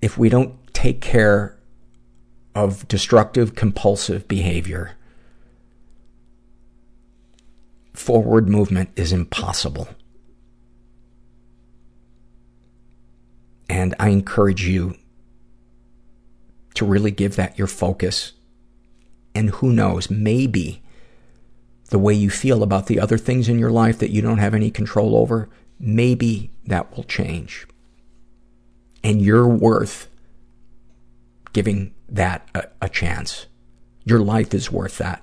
If 0.00 0.18
we 0.18 0.28
don't 0.28 0.54
take 0.74 1.00
care 1.00 1.56
of 2.54 2.86
destructive, 2.86 3.54
compulsive 3.54 4.28
behavior, 4.28 4.96
forward 7.94 8.48
movement 8.48 8.90
is 8.96 9.12
impossible. 9.12 9.88
And 13.68 13.94
I 13.98 14.10
encourage 14.10 14.66
you 14.66 14.96
to 16.74 16.84
really 16.84 17.10
give 17.10 17.36
that 17.36 17.58
your 17.58 17.66
focus. 17.66 18.32
And 19.34 19.50
who 19.50 19.72
knows, 19.72 20.10
maybe 20.10 20.83
the 21.90 21.98
way 21.98 22.14
you 22.14 22.30
feel 22.30 22.62
about 22.62 22.86
the 22.86 22.98
other 22.98 23.18
things 23.18 23.48
in 23.48 23.58
your 23.58 23.70
life 23.70 23.98
that 23.98 24.10
you 24.10 24.22
don't 24.22 24.38
have 24.38 24.54
any 24.54 24.70
control 24.70 25.16
over, 25.16 25.48
maybe 25.78 26.50
that 26.66 26.96
will 26.96 27.04
change. 27.04 27.66
And 29.02 29.20
you're 29.20 29.46
worth 29.46 30.08
giving 31.52 31.94
that 32.08 32.48
a, 32.54 32.64
a 32.82 32.88
chance. 32.88 33.46
Your 34.04 34.20
life 34.20 34.54
is 34.54 34.72
worth 34.72 34.98
that. 34.98 35.22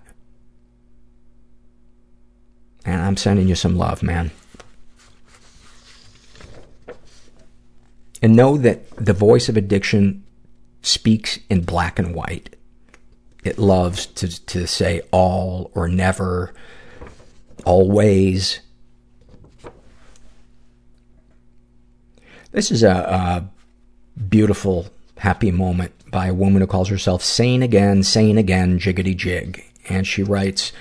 And 2.85 3.01
I'm 3.01 3.17
sending 3.17 3.47
you 3.47 3.55
some 3.55 3.77
love, 3.77 4.01
man. 4.01 4.31
And 8.21 8.35
know 8.35 8.57
that 8.57 8.89
the 8.95 9.13
voice 9.13 9.49
of 9.49 9.57
addiction 9.57 10.23
speaks 10.81 11.39
in 11.49 11.61
black 11.61 11.99
and 11.99 12.13
white. 12.15 12.55
It 13.43 13.57
loves 13.57 14.05
to, 14.05 14.45
to 14.47 14.67
say 14.67 15.01
all 15.11 15.71
or 15.73 15.87
never, 15.87 16.53
always. 17.65 18.59
This 22.51 22.69
is 22.69 22.83
a, 22.83 22.91
a 22.91 23.49
beautiful, 24.19 24.87
happy 25.17 25.51
moment 25.51 25.93
by 26.11 26.27
a 26.27 26.33
woman 26.33 26.61
who 26.61 26.67
calls 26.67 26.89
herself 26.89 27.23
Sane 27.23 27.63
Again, 27.63 28.03
Sane 28.03 28.37
Again, 28.37 28.77
Jiggity 28.77 29.15
Jig. 29.15 29.65
And 29.89 30.05
she 30.05 30.21
writes, 30.21 30.71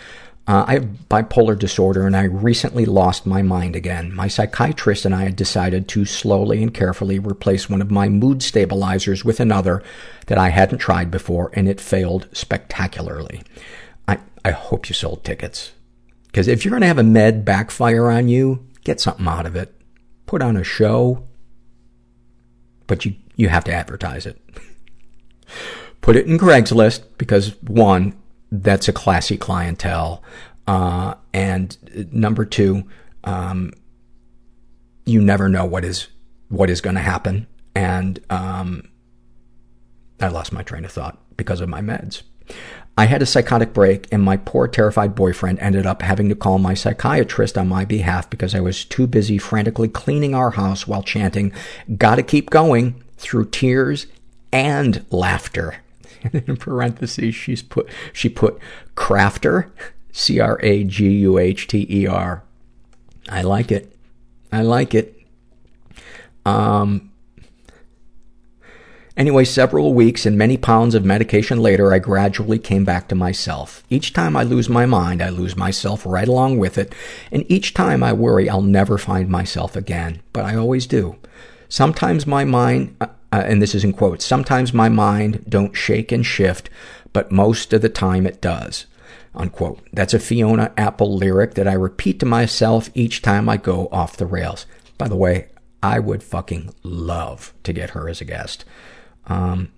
Uh, 0.47 0.65
I 0.67 0.73
have 0.75 0.89
bipolar 1.09 1.57
disorder 1.57 2.07
and 2.07 2.17
I 2.17 2.25
recently 2.25 2.85
lost 2.85 3.27
my 3.27 3.43
mind 3.43 3.77
again. 3.77 4.13
My 4.13 4.27
psychiatrist 4.27 5.05
and 5.05 5.15
I 5.15 5.25
had 5.25 5.37
decided 5.37 5.87
to 5.89 6.05
slowly 6.05 6.63
and 6.63 6.75
carefully 6.75 7.19
replace 7.19 7.69
one 7.69 7.83
of 7.83 7.91
my 7.91 8.09
mood 8.09 8.43
stabilizers 8.43 9.25
with 9.25 9.39
another 9.39 9.83
that 10.27 10.39
I 10.39 10.49
hadn't 10.49 10.79
tried 10.79 11.11
before 11.11 11.51
and 11.53 11.69
it 11.69 11.81
failed 11.81 12.27
spectacularly. 12.33 13.43
I, 14.09 14.19
I 14.45 14.51
hope 14.51 14.89
you 14.89 14.95
sold 14.95 15.25
tickets. 15.25 15.73
Because 16.27 16.49
if 16.49 16.65
you're 16.65 16.71
going 16.71 16.83
to 16.83 16.89
have 16.89 16.99
a 16.99 17.05
med 17.05 17.45
backfire 17.45 18.09
on 18.09 18.29
you, 18.29 18.67
get 18.83 19.01
something 19.01 19.27
out 19.27 19.47
of 19.47 19.57
it. 19.57 19.75
Put 20.27 20.43
on 20.43 20.57
a 20.57 20.65
show, 20.65 21.29
but 22.87 23.05
you, 23.05 23.15
you 23.37 23.49
have 23.49 23.65
to 23.65 23.73
advertise 23.73 24.27
it. 24.27 24.41
Put 26.01 26.17
it 26.17 26.27
in 26.27 26.39
Craigslist 26.39 27.03
because 27.19 27.61
one, 27.63 28.15
that's 28.51 28.89
a 28.89 28.93
classy 28.93 29.37
clientele. 29.37 30.23
Uh, 30.67 31.15
and 31.33 31.77
number 32.13 32.45
two, 32.45 32.85
um, 33.25 33.73
you 35.05 35.21
never 35.21 35.49
know 35.49 35.65
what 35.65 35.85
is, 35.85 36.09
what 36.49 36.71
is 36.71 36.81
going 36.81 36.97
to 36.97 37.03
happen. 37.03 37.47
And, 37.75 38.21
um, 38.31 38.89
I 40.21 40.29
lost 40.29 40.53
my 40.53 40.63
train 40.63 40.85
of 40.85 40.93
thought 40.93 41.19
because 41.37 41.61
of 41.61 41.69
my 41.69 41.81
meds. 41.81 42.23
I 42.99 43.07
had 43.07 43.23
a 43.23 43.27
psychotic 43.27 43.73
break 43.73 44.07
and 44.13 44.23
my 44.23 44.37
poor 44.37 44.69
terrified 44.69 45.15
boyfriend 45.15 45.59
ended 45.61 45.87
up 45.87 46.03
having 46.03 46.29
to 46.29 46.35
call 46.35 46.59
my 46.59 46.75
psychiatrist 46.75 47.57
on 47.57 47.69
my 47.69 47.85
behalf 47.85 48.29
because 48.29 48.55
I 48.55 48.61
was 48.61 48.85
too 48.85 49.07
busy 49.07 49.39
frantically 49.39 49.89
cleaning 49.89 50.35
our 50.35 50.51
house 50.51 50.87
while 50.87 51.03
chanting, 51.03 51.53
gotta 51.97 52.23
keep 52.23 52.51
going, 52.51 53.03
through 53.17 53.49
tears 53.51 54.07
and 54.53 55.05
laughter. 55.11 55.77
And 56.23 56.35
in 56.49 56.57
parentheses, 56.57 57.35
she's 57.35 57.63
put, 57.63 57.89
she 58.13 58.29
put 58.29 58.59
crafter, 58.97 59.71
C-R-A-G-U-H-T-E-R. 60.13 60.83
I 63.29 63.43
like 63.43 63.71
it. 63.73 63.97
I 64.53 64.63
like 64.63 64.95
it. 64.95 65.17
Um, 66.45 67.11
Anyway, 69.21 69.45
several 69.45 69.93
weeks 69.93 70.25
and 70.25 70.39
many 70.39 70.57
pounds 70.57 70.95
of 70.95 71.05
medication 71.05 71.61
later, 71.61 71.93
I 71.93 71.99
gradually 71.99 72.59
came 72.59 72.87
back 72.87 73.07
to 73.09 73.15
myself. 73.15 73.85
Each 73.91 74.15
time 74.15 74.35
I 74.35 74.45
lose 74.45 74.71
my 74.71 74.87
mind, 74.87 75.21
I 75.21 75.29
lose 75.29 75.59
myself 75.59 76.07
right 76.07 76.27
along 76.27 76.57
with 76.57 76.79
it. 76.79 76.95
And 77.31 77.45
each 77.47 77.75
time 77.75 78.03
I 78.03 78.15
worry 78.15 78.49
I'll 78.49 78.63
never 78.63 78.97
find 78.97 79.29
myself 79.29 79.77
again. 79.77 80.23
But 80.33 80.47
I 80.47 80.57
always 80.57 80.87
do. 80.87 81.17
Sometimes 81.69 82.27
my 82.27 82.47
mind, 82.47 82.97
uh, 82.99 83.09
and 83.39 83.63
this 83.63 83.75
is 83.75 83.85
in 83.85 83.93
quotes, 83.93 84.25
sometimes 84.25 84.73
my 84.73 84.89
mind 84.89 85.45
don't 85.49 85.77
shake 85.77 86.13
and 86.13 86.25
shift, 86.25 86.69
but 87.13 87.31
most 87.31 87.73
of 87.73 87.83
the 87.83 87.89
time 87.89 88.27
it 88.27 88.41
does. 88.41 88.87
Unquote. 89.35 89.81
That's 89.93 90.15
a 90.15 90.19
Fiona 90.19 90.73
Apple 90.77 91.17
lyric 91.17 91.55
that 91.55 91.69
I 91.69 91.73
repeat 91.75 92.19
to 92.21 92.27
myself 92.27 92.91
each 92.95 93.23
time 93.23 93.49
I 93.49 93.57
go 93.57 93.89
off 93.93 94.17
the 94.17 94.27
rails. 94.27 94.67
By 94.99 95.09
the 95.09 95.17
way, 95.17 95.49
I 95.83 95.99
would 95.99 96.23
fucking 96.23 96.75
love 96.83 97.55
to 97.63 97.73
get 97.73 97.91
her 97.91 98.09
as 98.09 98.21
a 98.21 98.25
guest. 98.25 98.65
Um, 99.27 99.71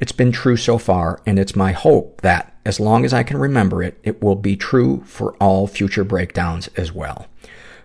it's 0.00 0.12
been 0.12 0.32
true 0.32 0.56
so 0.56 0.78
far, 0.78 1.20
and 1.26 1.38
it's 1.38 1.54
my 1.54 1.72
hope 1.72 2.22
that, 2.22 2.56
as 2.64 2.80
long 2.80 3.04
as 3.04 3.12
I 3.12 3.22
can 3.22 3.36
remember 3.36 3.82
it, 3.82 3.98
it 4.02 4.22
will 4.22 4.34
be 4.34 4.56
true 4.56 5.02
for 5.06 5.34
all 5.36 5.66
future 5.66 6.04
breakdowns 6.04 6.68
as 6.76 6.90
well. 6.90 7.26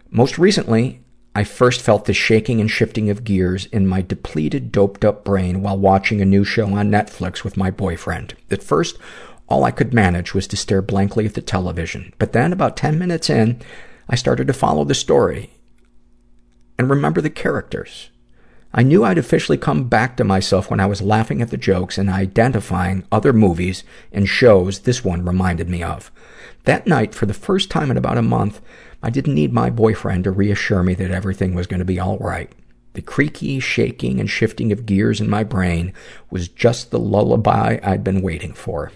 Most 0.09 0.39
recently, 0.39 1.01
I 1.39 1.45
first 1.45 1.79
felt 1.79 2.03
the 2.03 2.13
shaking 2.13 2.59
and 2.59 2.69
shifting 2.69 3.09
of 3.09 3.23
gears 3.23 3.67
in 3.67 3.87
my 3.87 4.01
depleted, 4.01 4.73
doped 4.73 5.05
up 5.05 5.23
brain 5.23 5.61
while 5.61 5.77
watching 5.77 6.19
a 6.19 6.25
new 6.25 6.43
show 6.43 6.73
on 6.73 6.91
Netflix 6.91 7.45
with 7.45 7.55
my 7.55 7.71
boyfriend. 7.71 8.33
At 8.51 8.61
first, 8.61 8.97
all 9.47 9.63
I 9.63 9.71
could 9.71 9.93
manage 9.93 10.33
was 10.33 10.47
to 10.47 10.57
stare 10.57 10.81
blankly 10.81 11.25
at 11.25 11.35
the 11.35 11.41
television. 11.41 12.13
But 12.17 12.33
then, 12.33 12.51
about 12.51 12.75
10 12.75 12.99
minutes 12.99 13.29
in, 13.29 13.61
I 14.09 14.17
started 14.17 14.47
to 14.47 14.53
follow 14.53 14.83
the 14.83 14.93
story 14.93 15.51
and 16.77 16.89
remember 16.89 17.21
the 17.21 17.29
characters. 17.29 18.09
I 18.73 18.83
knew 18.83 19.05
I'd 19.05 19.17
officially 19.17 19.57
come 19.57 19.87
back 19.87 20.17
to 20.17 20.25
myself 20.25 20.69
when 20.69 20.81
I 20.81 20.87
was 20.87 21.01
laughing 21.01 21.41
at 21.41 21.51
the 21.51 21.57
jokes 21.57 21.97
and 21.97 22.09
identifying 22.09 23.05
other 23.13 23.31
movies 23.31 23.85
and 24.11 24.27
shows 24.27 24.79
this 24.79 25.05
one 25.05 25.23
reminded 25.23 25.69
me 25.69 25.83
of. 25.83 26.11
That 26.65 26.85
night, 26.85 27.15
for 27.15 27.25
the 27.25 27.33
first 27.33 27.71
time 27.71 27.89
in 27.89 27.95
about 27.95 28.17
a 28.17 28.21
month, 28.21 28.59
I 29.01 29.09
didn't 29.09 29.35
need 29.35 29.53
my 29.53 29.69
boyfriend 29.69 30.25
to 30.25 30.31
reassure 30.31 30.83
me 30.83 30.93
that 30.95 31.11
everything 31.11 31.53
was 31.53 31.67
going 31.67 31.79
to 31.79 31.85
be 31.85 31.99
all 31.99 32.17
right. 32.17 32.51
The 32.93 33.01
creaky, 33.01 33.59
shaking, 33.59 34.19
and 34.19 34.29
shifting 34.29 34.71
of 34.71 34.85
gears 34.85 35.21
in 35.21 35.29
my 35.29 35.43
brain 35.43 35.93
was 36.29 36.49
just 36.49 36.91
the 36.91 36.99
lullaby 36.99 37.79
I'd 37.81 38.03
been 38.03 38.21
waiting 38.21 38.53
for. 38.53 38.91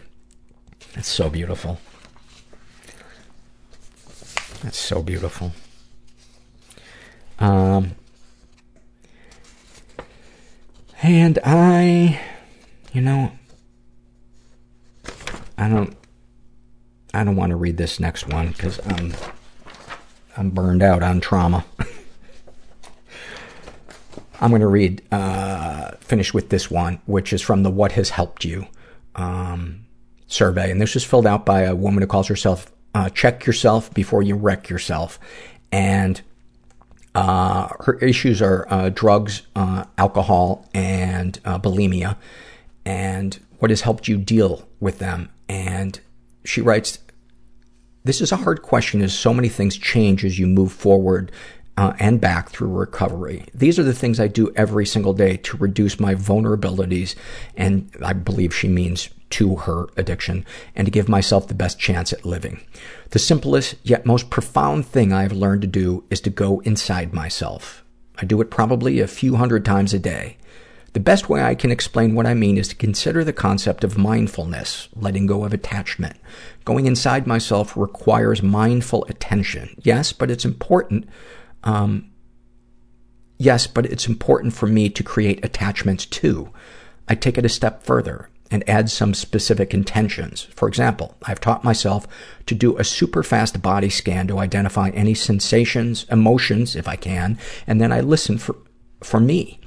It's 0.96 1.08
so 1.08 1.30
beautiful. 1.30 1.80
That's 4.62 4.78
so 4.78 5.02
beautiful. 5.02 5.52
Um, 7.40 7.96
and 11.02 11.40
I, 11.44 12.20
you 12.94 13.02
know, 13.02 13.32
I 15.58 15.70
don't, 15.70 15.96
I 17.14 17.24
don't 17.24 17.36
want 17.36 17.50
to 17.52 17.56
read 17.56 17.78
this 17.78 18.00
next 18.00 18.28
one 18.28 18.50
because 18.50 18.80
I'm, 18.86 19.14
I'm 20.36 20.50
burned 20.50 20.82
out 20.82 21.04
on 21.04 21.22
trauma. 21.22 21.66
I'm 24.42 24.50
going 24.50 24.62
to 24.62 24.68
read, 24.68 25.02
uh, 25.12 25.92
finish 26.02 26.34
with 26.34 26.50
this 26.50 26.70
one, 26.70 27.00
which 27.06 27.32
is 27.32 27.42
from 27.42 27.64
the 27.64 27.70
What 27.70 27.94
Has 27.94 28.10
Helped 28.10 28.44
You 28.44 28.68
um, 29.16 29.86
survey. 30.28 30.70
And 30.70 30.82
this 30.82 30.96
was 30.96 31.04
filled 31.04 31.28
out 31.28 31.46
by 31.46 31.62
a 31.62 31.76
woman 31.76 32.02
who 32.02 32.08
calls 32.08 32.28
herself 32.28 32.72
uh, 32.94 33.10
Check 33.10 33.46
Yourself 33.46 33.94
Before 33.94 34.22
You 34.22 34.36
Wreck 34.36 34.70
Yourself. 34.70 35.20
And 35.72 36.22
uh, 37.16 37.70
her 37.82 37.98
issues 38.00 38.42
are 38.42 38.68
uh, 38.70 38.90
drugs, 38.90 39.44
uh, 39.56 39.86
alcohol, 39.98 40.68
and 40.74 41.40
uh, 41.46 41.60
bulimia. 41.60 42.18
And 42.86 43.40
what 43.60 43.70
has 43.70 43.82
helped 43.82 44.08
you 44.08 44.18
deal 44.18 44.68
with 44.80 45.00
them? 45.00 45.30
And 45.48 46.00
she 46.44 46.60
writes, 46.60 47.00
this 48.04 48.22
is 48.22 48.32
a 48.32 48.38
hard 48.38 48.62
question 48.62 49.02
as 49.02 49.14
so 49.14 49.34
many 49.34 49.50
things 49.50 49.78
change 49.78 50.26
as 50.26 50.38
you 50.38 50.48
move 50.48 50.72
forward 50.72 51.32
uh, 51.78 51.94
and 52.00 52.22
back 52.22 52.50
through 52.50 52.70
recovery. 52.70 53.46
These 53.54 53.80
are 53.80 53.84
the 53.84 53.94
things 53.94 54.20
I 54.20 54.28
do 54.28 54.52
every 54.56 54.86
single 54.86 55.14
day 55.14 55.38
to 55.38 55.58
reduce 55.58 56.00
my 56.00 56.14
vulnerabilities, 56.14 57.16
and 57.58 57.90
I 58.04 58.14
believe 58.14 58.54
she 58.54 58.68
means 58.68 59.10
to 59.32 59.56
her 59.56 59.88
addiction, 59.98 60.46
and 60.76 60.86
to 60.86 60.92
give 60.92 61.10
myself 61.10 61.48
the 61.48 61.56
best 61.56 61.80
chance 61.80 62.14
at 62.14 62.26
living. 62.26 62.62
The 63.10 63.20
simplest 63.20 63.76
yet 63.82 64.06
most 64.06 64.30
profound 64.30 64.86
thing 64.86 65.12
I 65.12 65.24
have 65.24 65.32
learned 65.32 65.62
to 65.62 65.68
do 65.68 66.04
is 66.12 66.22
to 66.22 66.30
go 66.30 66.60
inside 66.60 67.14
myself. 67.14 67.84
I 68.20 68.26
do 68.26 68.40
it 68.42 68.52
probably 68.52 69.00
a 69.00 69.08
few 69.08 69.36
hundred 69.38 69.66
times 69.66 69.92
a 69.92 70.00
day. 70.00 70.38
The 70.94 71.00
best 71.00 71.28
way 71.28 71.42
I 71.42 71.56
can 71.56 71.72
explain 71.72 72.14
what 72.14 72.28
I 72.28 72.34
mean 72.34 72.58
is 72.58 72.68
to 72.70 72.76
consider 72.76 73.24
the 73.24 73.34
concept 73.34 73.84
of 73.84 73.98
mindfulness, 73.98 74.90
letting 74.96 75.26
go 75.26 75.44
of 75.44 75.54
attachment. 75.54 76.18
Going 76.66 76.86
inside 76.86 77.26
myself 77.28 77.76
requires 77.76 78.44
mindful 78.44 79.06
attention. 79.10 79.76
Yes, 79.84 80.14
but 80.14 80.30
it's 80.30 80.46
important 80.46 81.08
um, 81.64 82.12
yes, 83.38 83.68
but 83.68 83.86
it's 83.86 84.08
important 84.08 84.54
for 84.54 84.68
me 84.68 84.90
to 84.90 85.04
create 85.04 85.44
attachments 85.44 86.06
too. 86.06 86.52
I 87.08 87.16
take 87.16 87.38
it 87.38 87.46
a 87.46 87.50
step 87.50 87.84
further 87.84 88.30
and 88.52 88.68
add 88.70 88.90
some 88.90 89.14
specific 89.14 89.74
intentions. 89.74 90.44
For 90.44 90.68
example, 90.68 91.16
I've 91.24 91.40
taught 91.40 91.64
myself 91.64 92.08
to 92.46 92.56
do 92.56 92.78
a 92.78 92.84
super 92.84 93.24
fast 93.24 93.62
body 93.62 93.90
scan 93.90 94.28
to 94.28 94.40
identify 94.40 94.90
any 94.90 95.14
sensations, 95.14 96.06
emotions, 96.12 96.76
if 96.76 96.88
I 96.88 96.96
can, 96.96 97.38
and 97.66 97.82
then 97.82 97.92
I 97.92 98.02
listen 98.02 98.38
for, 98.38 98.56
for 99.02 99.20
me. 99.20 99.60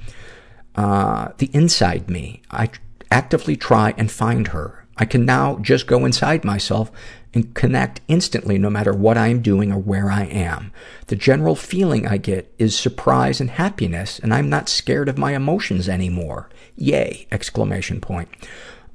Uh, 0.77 1.29
the 1.39 1.49
inside 1.53 2.09
me. 2.09 2.41
I 2.51 2.69
actively 3.09 3.57
try 3.57 3.95
and 3.97 4.11
find 4.11 4.49
her. 4.49 4.85
I 4.95 5.05
can 5.05 5.25
now 5.25 5.57
just 5.57 5.87
go 5.87 6.05
inside 6.05 6.45
myself 6.45 6.91
and 7.33 7.53
connect 7.53 8.01
instantly 8.07 8.57
no 8.57 8.69
matter 8.69 8.93
what 8.93 9.17
I 9.17 9.27
am 9.27 9.41
doing 9.41 9.71
or 9.71 9.79
where 9.79 10.09
I 10.09 10.23
am. 10.23 10.71
The 11.07 11.15
general 11.15 11.55
feeling 11.55 12.07
I 12.07 12.17
get 12.17 12.53
is 12.57 12.77
surprise 12.77 13.39
and 13.39 13.49
happiness, 13.49 14.19
and 14.19 14.33
I'm 14.33 14.49
not 14.49 14.69
scared 14.69 15.09
of 15.09 15.17
my 15.17 15.35
emotions 15.35 15.89
anymore. 15.89 16.49
Yay! 16.75 17.27
Exclamation 17.31 17.99
point. 17.99 18.29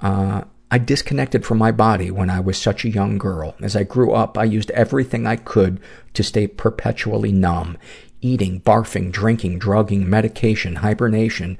Uh, 0.00 0.42
I 0.72 0.78
disconnected 0.78 1.44
from 1.44 1.58
my 1.58 1.70
body 1.70 2.10
when 2.10 2.30
I 2.30 2.40
was 2.40 2.56
such 2.56 2.84
a 2.84 2.90
young 2.90 3.18
girl. 3.18 3.54
As 3.60 3.76
I 3.76 3.84
grew 3.84 4.12
up, 4.12 4.38
I 4.38 4.44
used 4.44 4.70
everything 4.70 5.26
I 5.26 5.36
could 5.36 5.80
to 6.14 6.22
stay 6.22 6.46
perpetually 6.46 7.30
numb. 7.30 7.76
Eating, 8.22 8.60
barfing, 8.62 9.12
drinking, 9.12 9.58
drugging, 9.58 10.08
medication, 10.08 10.76
hibernation, 10.76 11.58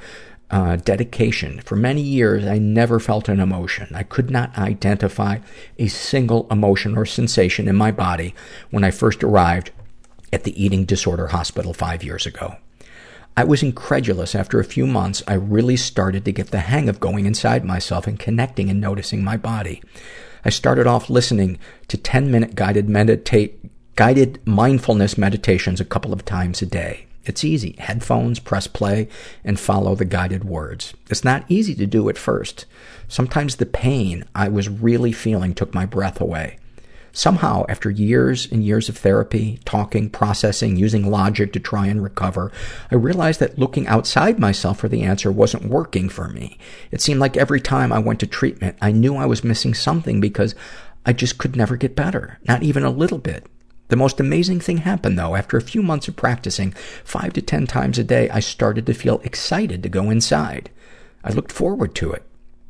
uh, 0.51 0.77
dedication. 0.77 1.61
For 1.61 1.77
many 1.77 2.01
years, 2.03 2.47
I 2.47 2.59
never 2.59 3.01
felt 3.01 3.29
an 3.29 3.41
emotion. 3.41 3.89
I 3.95 4.03
could 4.03 4.31
not 4.31 4.57
identify 4.57 5.39
a 5.79 5.89
single 5.89 6.47
emotion 6.51 6.97
or 6.97 7.05
sensation 7.05 7.69
in 7.69 7.77
my 7.77 7.91
body 7.91 8.35
when 8.71 8.85
I 8.85 8.91
first 8.91 9.23
arrived 9.23 9.71
at 10.33 10.45
the 10.45 10.63
eating 10.63 10.85
disorder 10.85 11.29
hospital 11.29 11.75
five 11.75 12.03
years 12.03 12.27
ago. 12.27 12.57
I 13.37 13.45
was 13.45 13.63
incredulous. 13.63 14.35
After 14.35 14.61
a 14.61 14.65
few 14.65 14.87
months, 14.87 15.23
I 15.27 15.35
really 15.35 15.77
started 15.77 16.25
to 16.27 16.33
get 16.33 16.51
the 16.51 16.61
hang 16.61 16.89
of 16.89 17.01
going 17.01 17.25
inside 17.25 17.65
myself 17.65 18.07
and 18.07 18.19
connecting 18.19 18.69
and 18.69 18.81
noticing 18.81 19.25
my 19.25 19.39
body. 19.39 19.83
I 20.45 20.51
started 20.51 20.87
off 20.87 21.09
listening 21.09 21.59
to 21.89 21.97
10 21.97 22.31
minute 22.31 22.55
guided 22.55 22.91
meditate, 22.91 23.59
guided 23.97 24.41
mindfulness 24.47 25.19
meditations 25.19 25.81
a 25.81 25.85
couple 25.85 26.13
of 26.13 26.25
times 26.25 26.63
a 26.63 26.67
day. 26.67 27.07
It's 27.25 27.45
easy. 27.45 27.77
Headphones, 27.79 28.41
press 28.41 28.67
play, 28.67 29.09
and 29.45 29.61
follow 29.61 29.95
the 29.95 30.05
guided 30.05 30.45
words. 30.45 30.95
It's 31.09 31.25
not 31.25 31.45
easy 31.49 31.75
to 31.77 31.87
do 31.87 32.09
at 32.09 32.19
first. 32.19 32.67
Sometimes 33.07 33.57
the 33.57 33.67
pain 33.67 34.25
I 34.35 34.49
was 34.49 34.69
really 34.69 35.13
feeling 35.13 35.55
took 35.55 35.73
my 35.73 35.87
breath 35.87 36.21
away. 36.21 36.59
Somehow, 37.15 37.67
after 37.69 37.91
years 37.91 38.51
and 38.51 38.65
years 38.65 38.89
of 38.89 38.97
therapy, 38.97 39.61
talking, 39.67 40.09
processing, 40.09 40.77
using 40.77 41.11
logic 41.11 41.53
to 41.53 41.61
try 41.61 41.87
and 41.87 42.03
recover, 42.03 42.51
I 42.91 42.95
realized 42.95 43.39
that 43.41 43.59
looking 43.59 43.87
outside 43.87 44.39
myself 44.39 44.79
for 44.79 44.89
the 44.89 45.03
answer 45.03 45.31
wasn't 45.31 45.67
working 45.67 46.09
for 46.09 46.29
me. 46.29 46.59
It 46.91 47.03
seemed 47.03 47.21
like 47.21 47.37
every 47.37 47.61
time 47.61 47.93
I 47.93 47.99
went 47.99 48.19
to 48.21 48.27
treatment, 48.27 48.79
I 48.81 48.93
knew 48.93 49.17
I 49.17 49.27
was 49.27 49.45
missing 49.45 49.75
something 49.75 50.23
because 50.23 50.55
I 51.05 51.13
just 51.13 51.37
could 51.37 51.55
never 51.55 51.77
get 51.77 51.95
better. 51.95 52.39
Not 52.49 52.63
even 52.63 52.83
a 52.83 52.91
little 52.91 53.19
bit. 53.19 53.47
The 53.93 53.97
most 53.97 54.21
amazing 54.21 54.61
thing 54.61 54.79
happened 54.79 55.19
though. 55.19 55.37
After 55.37 55.59
a 55.59 55.61
few 55.61 55.83
months 55.83 56.09
of 56.09 56.17
practicing, 56.17 56.73
five 57.05 57.35
to 57.35 57.43
ten 57.43 57.67
times 57.67 57.99
a 57.99 58.03
day, 58.03 58.31
I 58.31 58.41
started 58.41 58.87
to 58.87 58.95
feel 58.95 59.21
excited 59.23 59.83
to 59.83 59.91
go 59.91 60.09
inside. 60.09 60.71
I 61.23 61.31
looked 61.31 61.53
forward 61.53 61.95
to 61.97 62.11
it. 62.11 62.23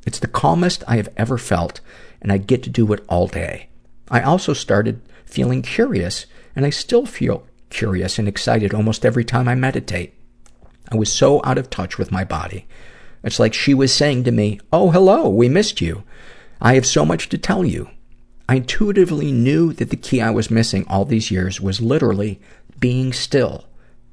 It's 0.04 0.18
the 0.18 0.26
calmest 0.26 0.82
I 0.88 0.96
have 0.96 1.10
ever 1.16 1.38
felt, 1.38 1.78
and 2.20 2.32
I 2.32 2.38
get 2.38 2.64
to 2.64 2.70
do 2.70 2.92
it 2.92 3.04
all 3.08 3.28
day. 3.28 3.68
I 4.10 4.20
also 4.20 4.52
started 4.52 5.00
feeling 5.24 5.62
curious, 5.62 6.26
and 6.56 6.66
I 6.66 6.70
still 6.70 7.06
feel 7.06 7.46
curious 7.70 8.18
and 8.18 8.26
excited 8.26 8.74
almost 8.74 9.06
every 9.06 9.24
time 9.24 9.46
I 9.46 9.54
meditate. 9.54 10.14
I 10.90 10.96
was 10.96 11.12
so 11.12 11.40
out 11.44 11.56
of 11.56 11.70
touch 11.70 11.98
with 11.98 12.10
my 12.10 12.24
body. 12.24 12.66
It's 13.22 13.38
like 13.38 13.54
she 13.54 13.74
was 13.74 13.94
saying 13.94 14.24
to 14.24 14.32
me, 14.32 14.58
Oh, 14.72 14.90
hello, 14.90 15.28
we 15.28 15.48
missed 15.48 15.80
you. 15.80 16.02
I 16.60 16.74
have 16.74 16.84
so 16.84 17.04
much 17.04 17.28
to 17.28 17.38
tell 17.38 17.64
you. 17.64 17.90
I 18.48 18.56
intuitively 18.56 19.32
knew 19.32 19.73
that 19.74 19.90
the 19.90 19.97
key 19.97 20.20
I 20.20 20.31
was 20.31 20.51
missing 20.51 20.85
all 20.89 21.05
these 21.05 21.31
years 21.31 21.60
was 21.60 21.81
literally 21.81 22.40
being 22.78 23.12
still 23.12 23.66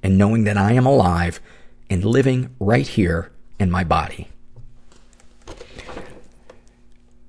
and 0.04 0.18
knowing 0.18 0.44
that 0.46 0.58
I 0.58 0.74
am 0.74 0.86
alive 0.86 1.42
and 1.90 2.06
living 2.06 2.56
right 2.60 2.88
here 2.88 3.32
in 3.60 3.72
my 3.72 3.84
body. 3.84 4.30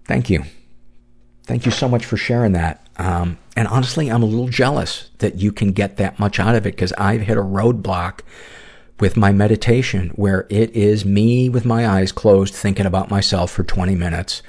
Thank 0.05 0.29
you. 0.29 0.45
Thank 1.45 1.67
you 1.67 1.73
so 1.73 1.89
much 1.89 2.05
for 2.05 2.17
sharing 2.17 2.53
that. 2.53 2.87
Um, 2.97 3.39
and 3.57 3.67
honestly, 3.69 4.11
I'm 4.11 4.23
a 4.23 4.27
little 4.27 4.49
jealous 4.49 5.11
that 5.19 5.37
you 5.37 5.53
can 5.53 5.73
get 5.73 5.97
that 5.97 6.19
much 6.19 6.39
out 6.39 6.55
of 6.55 6.67
it 6.67 6.73
because 6.73 6.93
I've 6.93 7.23
hit 7.23 7.37
a 7.37 7.43
roadblock 7.43 8.21
with 9.01 9.17
my 9.17 9.33
meditation 9.33 10.11
where 10.11 10.47
it 10.51 10.71
is 10.77 11.05
me 11.05 11.49
with 11.49 11.65
my 11.65 11.89
eyes 11.89 12.13
closed 12.13 12.55
thinking 12.55 12.87
about 12.87 13.11
myself 13.11 13.51
for 13.51 13.65
20 13.65 13.95
minutes 13.95 14.43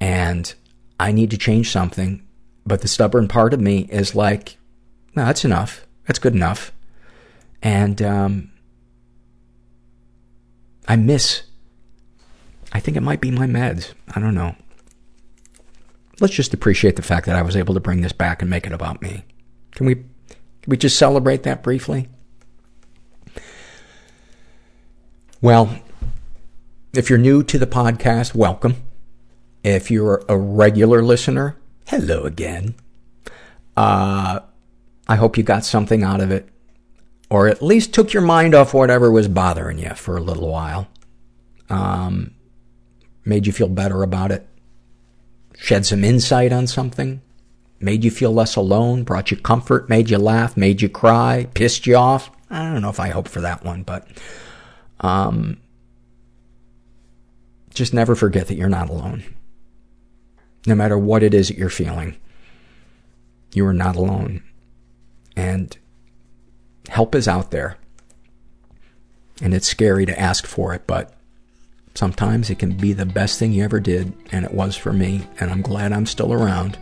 and 0.00 0.54
I 0.98 1.12
need 1.12 1.30
to 1.30 1.38
change 1.38 1.70
something, 1.70 2.26
but 2.64 2.80
the 2.80 2.88
stubborn 2.88 3.28
part 3.28 3.52
of 3.52 3.60
me 3.60 3.88
is 3.90 4.14
like, 4.14 4.56
no, 5.14 5.24
that's 5.24 5.44
enough. 5.44 5.86
That's 6.06 6.18
good 6.18 6.34
enough. 6.34 6.72
And, 7.62 8.00
um, 8.02 8.52
I 10.88 10.96
miss, 10.96 11.42
I 12.72 12.80
think 12.80 12.96
it 12.96 13.02
might 13.02 13.20
be 13.20 13.30
my 13.30 13.46
meds. 13.46 13.92
I 14.14 14.20
don't 14.20 14.34
know. 14.34 14.54
Let's 16.20 16.34
just 16.34 16.54
appreciate 16.54 16.96
the 16.96 17.02
fact 17.02 17.26
that 17.26 17.36
I 17.36 17.42
was 17.42 17.56
able 17.56 17.74
to 17.74 17.80
bring 17.80 18.00
this 18.00 18.12
back 18.12 18.40
and 18.40 18.50
make 18.50 18.66
it 18.66 18.72
about 18.72 19.02
me. 19.02 19.24
Can 19.72 19.86
we, 19.86 19.96
can 19.96 20.06
we 20.66 20.76
just 20.76 20.98
celebrate 20.98 21.42
that 21.42 21.62
briefly? 21.62 22.08
Well, 25.42 25.78
if 26.94 27.10
you're 27.10 27.18
new 27.18 27.42
to 27.42 27.58
the 27.58 27.66
podcast, 27.66 28.34
welcome. 28.34 28.85
If 29.66 29.90
you're 29.90 30.24
a 30.28 30.38
regular 30.38 31.02
listener, 31.02 31.56
hello 31.88 32.22
again. 32.22 32.76
Uh, 33.76 34.38
I 35.08 35.16
hope 35.16 35.36
you 35.36 35.42
got 35.42 35.64
something 35.64 36.04
out 36.04 36.20
of 36.20 36.30
it, 36.30 36.48
or 37.30 37.48
at 37.48 37.60
least 37.60 37.92
took 37.92 38.12
your 38.12 38.22
mind 38.22 38.54
off 38.54 38.72
whatever 38.72 39.10
was 39.10 39.26
bothering 39.26 39.80
you 39.80 39.90
for 39.96 40.16
a 40.16 40.22
little 40.22 40.48
while. 40.48 40.86
Um, 41.68 42.36
made 43.24 43.44
you 43.44 43.52
feel 43.52 43.66
better 43.66 44.04
about 44.04 44.30
it, 44.30 44.46
shed 45.56 45.84
some 45.84 46.04
insight 46.04 46.52
on 46.52 46.68
something, 46.68 47.20
made 47.80 48.04
you 48.04 48.12
feel 48.12 48.32
less 48.32 48.54
alone, 48.54 49.02
brought 49.02 49.32
you 49.32 49.36
comfort, 49.36 49.88
made 49.88 50.10
you 50.10 50.18
laugh, 50.18 50.56
made 50.56 50.80
you 50.80 50.88
cry, 50.88 51.48
pissed 51.54 51.88
you 51.88 51.96
off. 51.96 52.30
I 52.50 52.72
don't 52.72 52.82
know 52.82 52.90
if 52.90 53.00
I 53.00 53.08
hope 53.08 53.26
for 53.26 53.40
that 53.40 53.64
one, 53.64 53.82
but 53.82 54.06
um, 55.00 55.56
just 57.74 57.92
never 57.92 58.14
forget 58.14 58.46
that 58.46 58.54
you're 58.54 58.68
not 58.68 58.88
alone. 58.88 59.24
No 60.66 60.74
matter 60.74 60.98
what 60.98 61.22
it 61.22 61.32
is 61.32 61.48
that 61.48 61.56
you're 61.56 61.70
feeling, 61.70 62.16
you 63.54 63.64
are 63.66 63.72
not 63.72 63.96
alone. 63.96 64.42
And 65.36 65.76
help 66.88 67.14
is 67.14 67.28
out 67.28 67.50
there. 67.50 67.78
And 69.40 69.54
it's 69.54 69.68
scary 69.68 70.06
to 70.06 70.18
ask 70.18 70.46
for 70.46 70.74
it, 70.74 70.86
but 70.86 71.14
sometimes 71.94 72.50
it 72.50 72.58
can 72.58 72.72
be 72.72 72.92
the 72.92 73.06
best 73.06 73.38
thing 73.38 73.52
you 73.52 73.64
ever 73.64 73.80
did, 73.80 74.12
and 74.32 74.44
it 74.44 74.52
was 74.52 74.76
for 74.76 74.92
me, 74.92 75.26
and 75.40 75.50
I'm 75.50 75.62
glad 75.62 75.92
I'm 75.92 76.06
still 76.06 76.32
around 76.32 76.78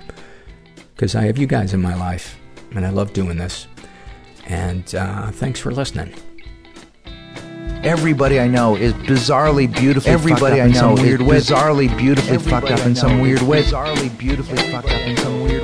because 0.94 1.15
I 1.15 1.24
have 1.24 1.39
you 1.39 1.47
guys 1.47 1.74
in 1.74 1.82
my 1.82 1.94
life, 1.94 2.39
and 2.74 2.86
I 2.86 2.90
love 2.90 3.12
doing 3.12 3.36
this. 3.36 3.66
And 4.47 4.94
uh, 4.94 5.31
thanks 5.31 5.59
for 5.61 5.73
listening. 5.73 6.15
Everybody 7.85 8.40
I 8.40 8.48
know 8.48 8.77
is 8.77 8.94
bizarrely 8.94 9.70
beautifully 9.70 10.11
Everybody 10.12 10.40
fucked 10.40 10.52
up 10.55 10.59
I 10.61 10.65
in 10.69 10.74
some 10.74 10.94
know 10.94 11.02
weird 11.02 11.20
is 11.20 11.27
way. 11.27 11.36
bizarrely 11.36 11.98
beautifully 11.98 12.35
Everybody 12.35 12.66
fucked 12.69 12.81
up 12.81 12.86
in 12.86 12.94
some 12.97 13.20
weird 13.20 13.43
way. 13.43 13.62
Bizarrely 13.62 14.19
beautifully 14.19 14.56
fucked 14.70 14.86
up 14.90 15.01
in 15.02 15.16
some 15.19 15.43
weird 15.43 15.64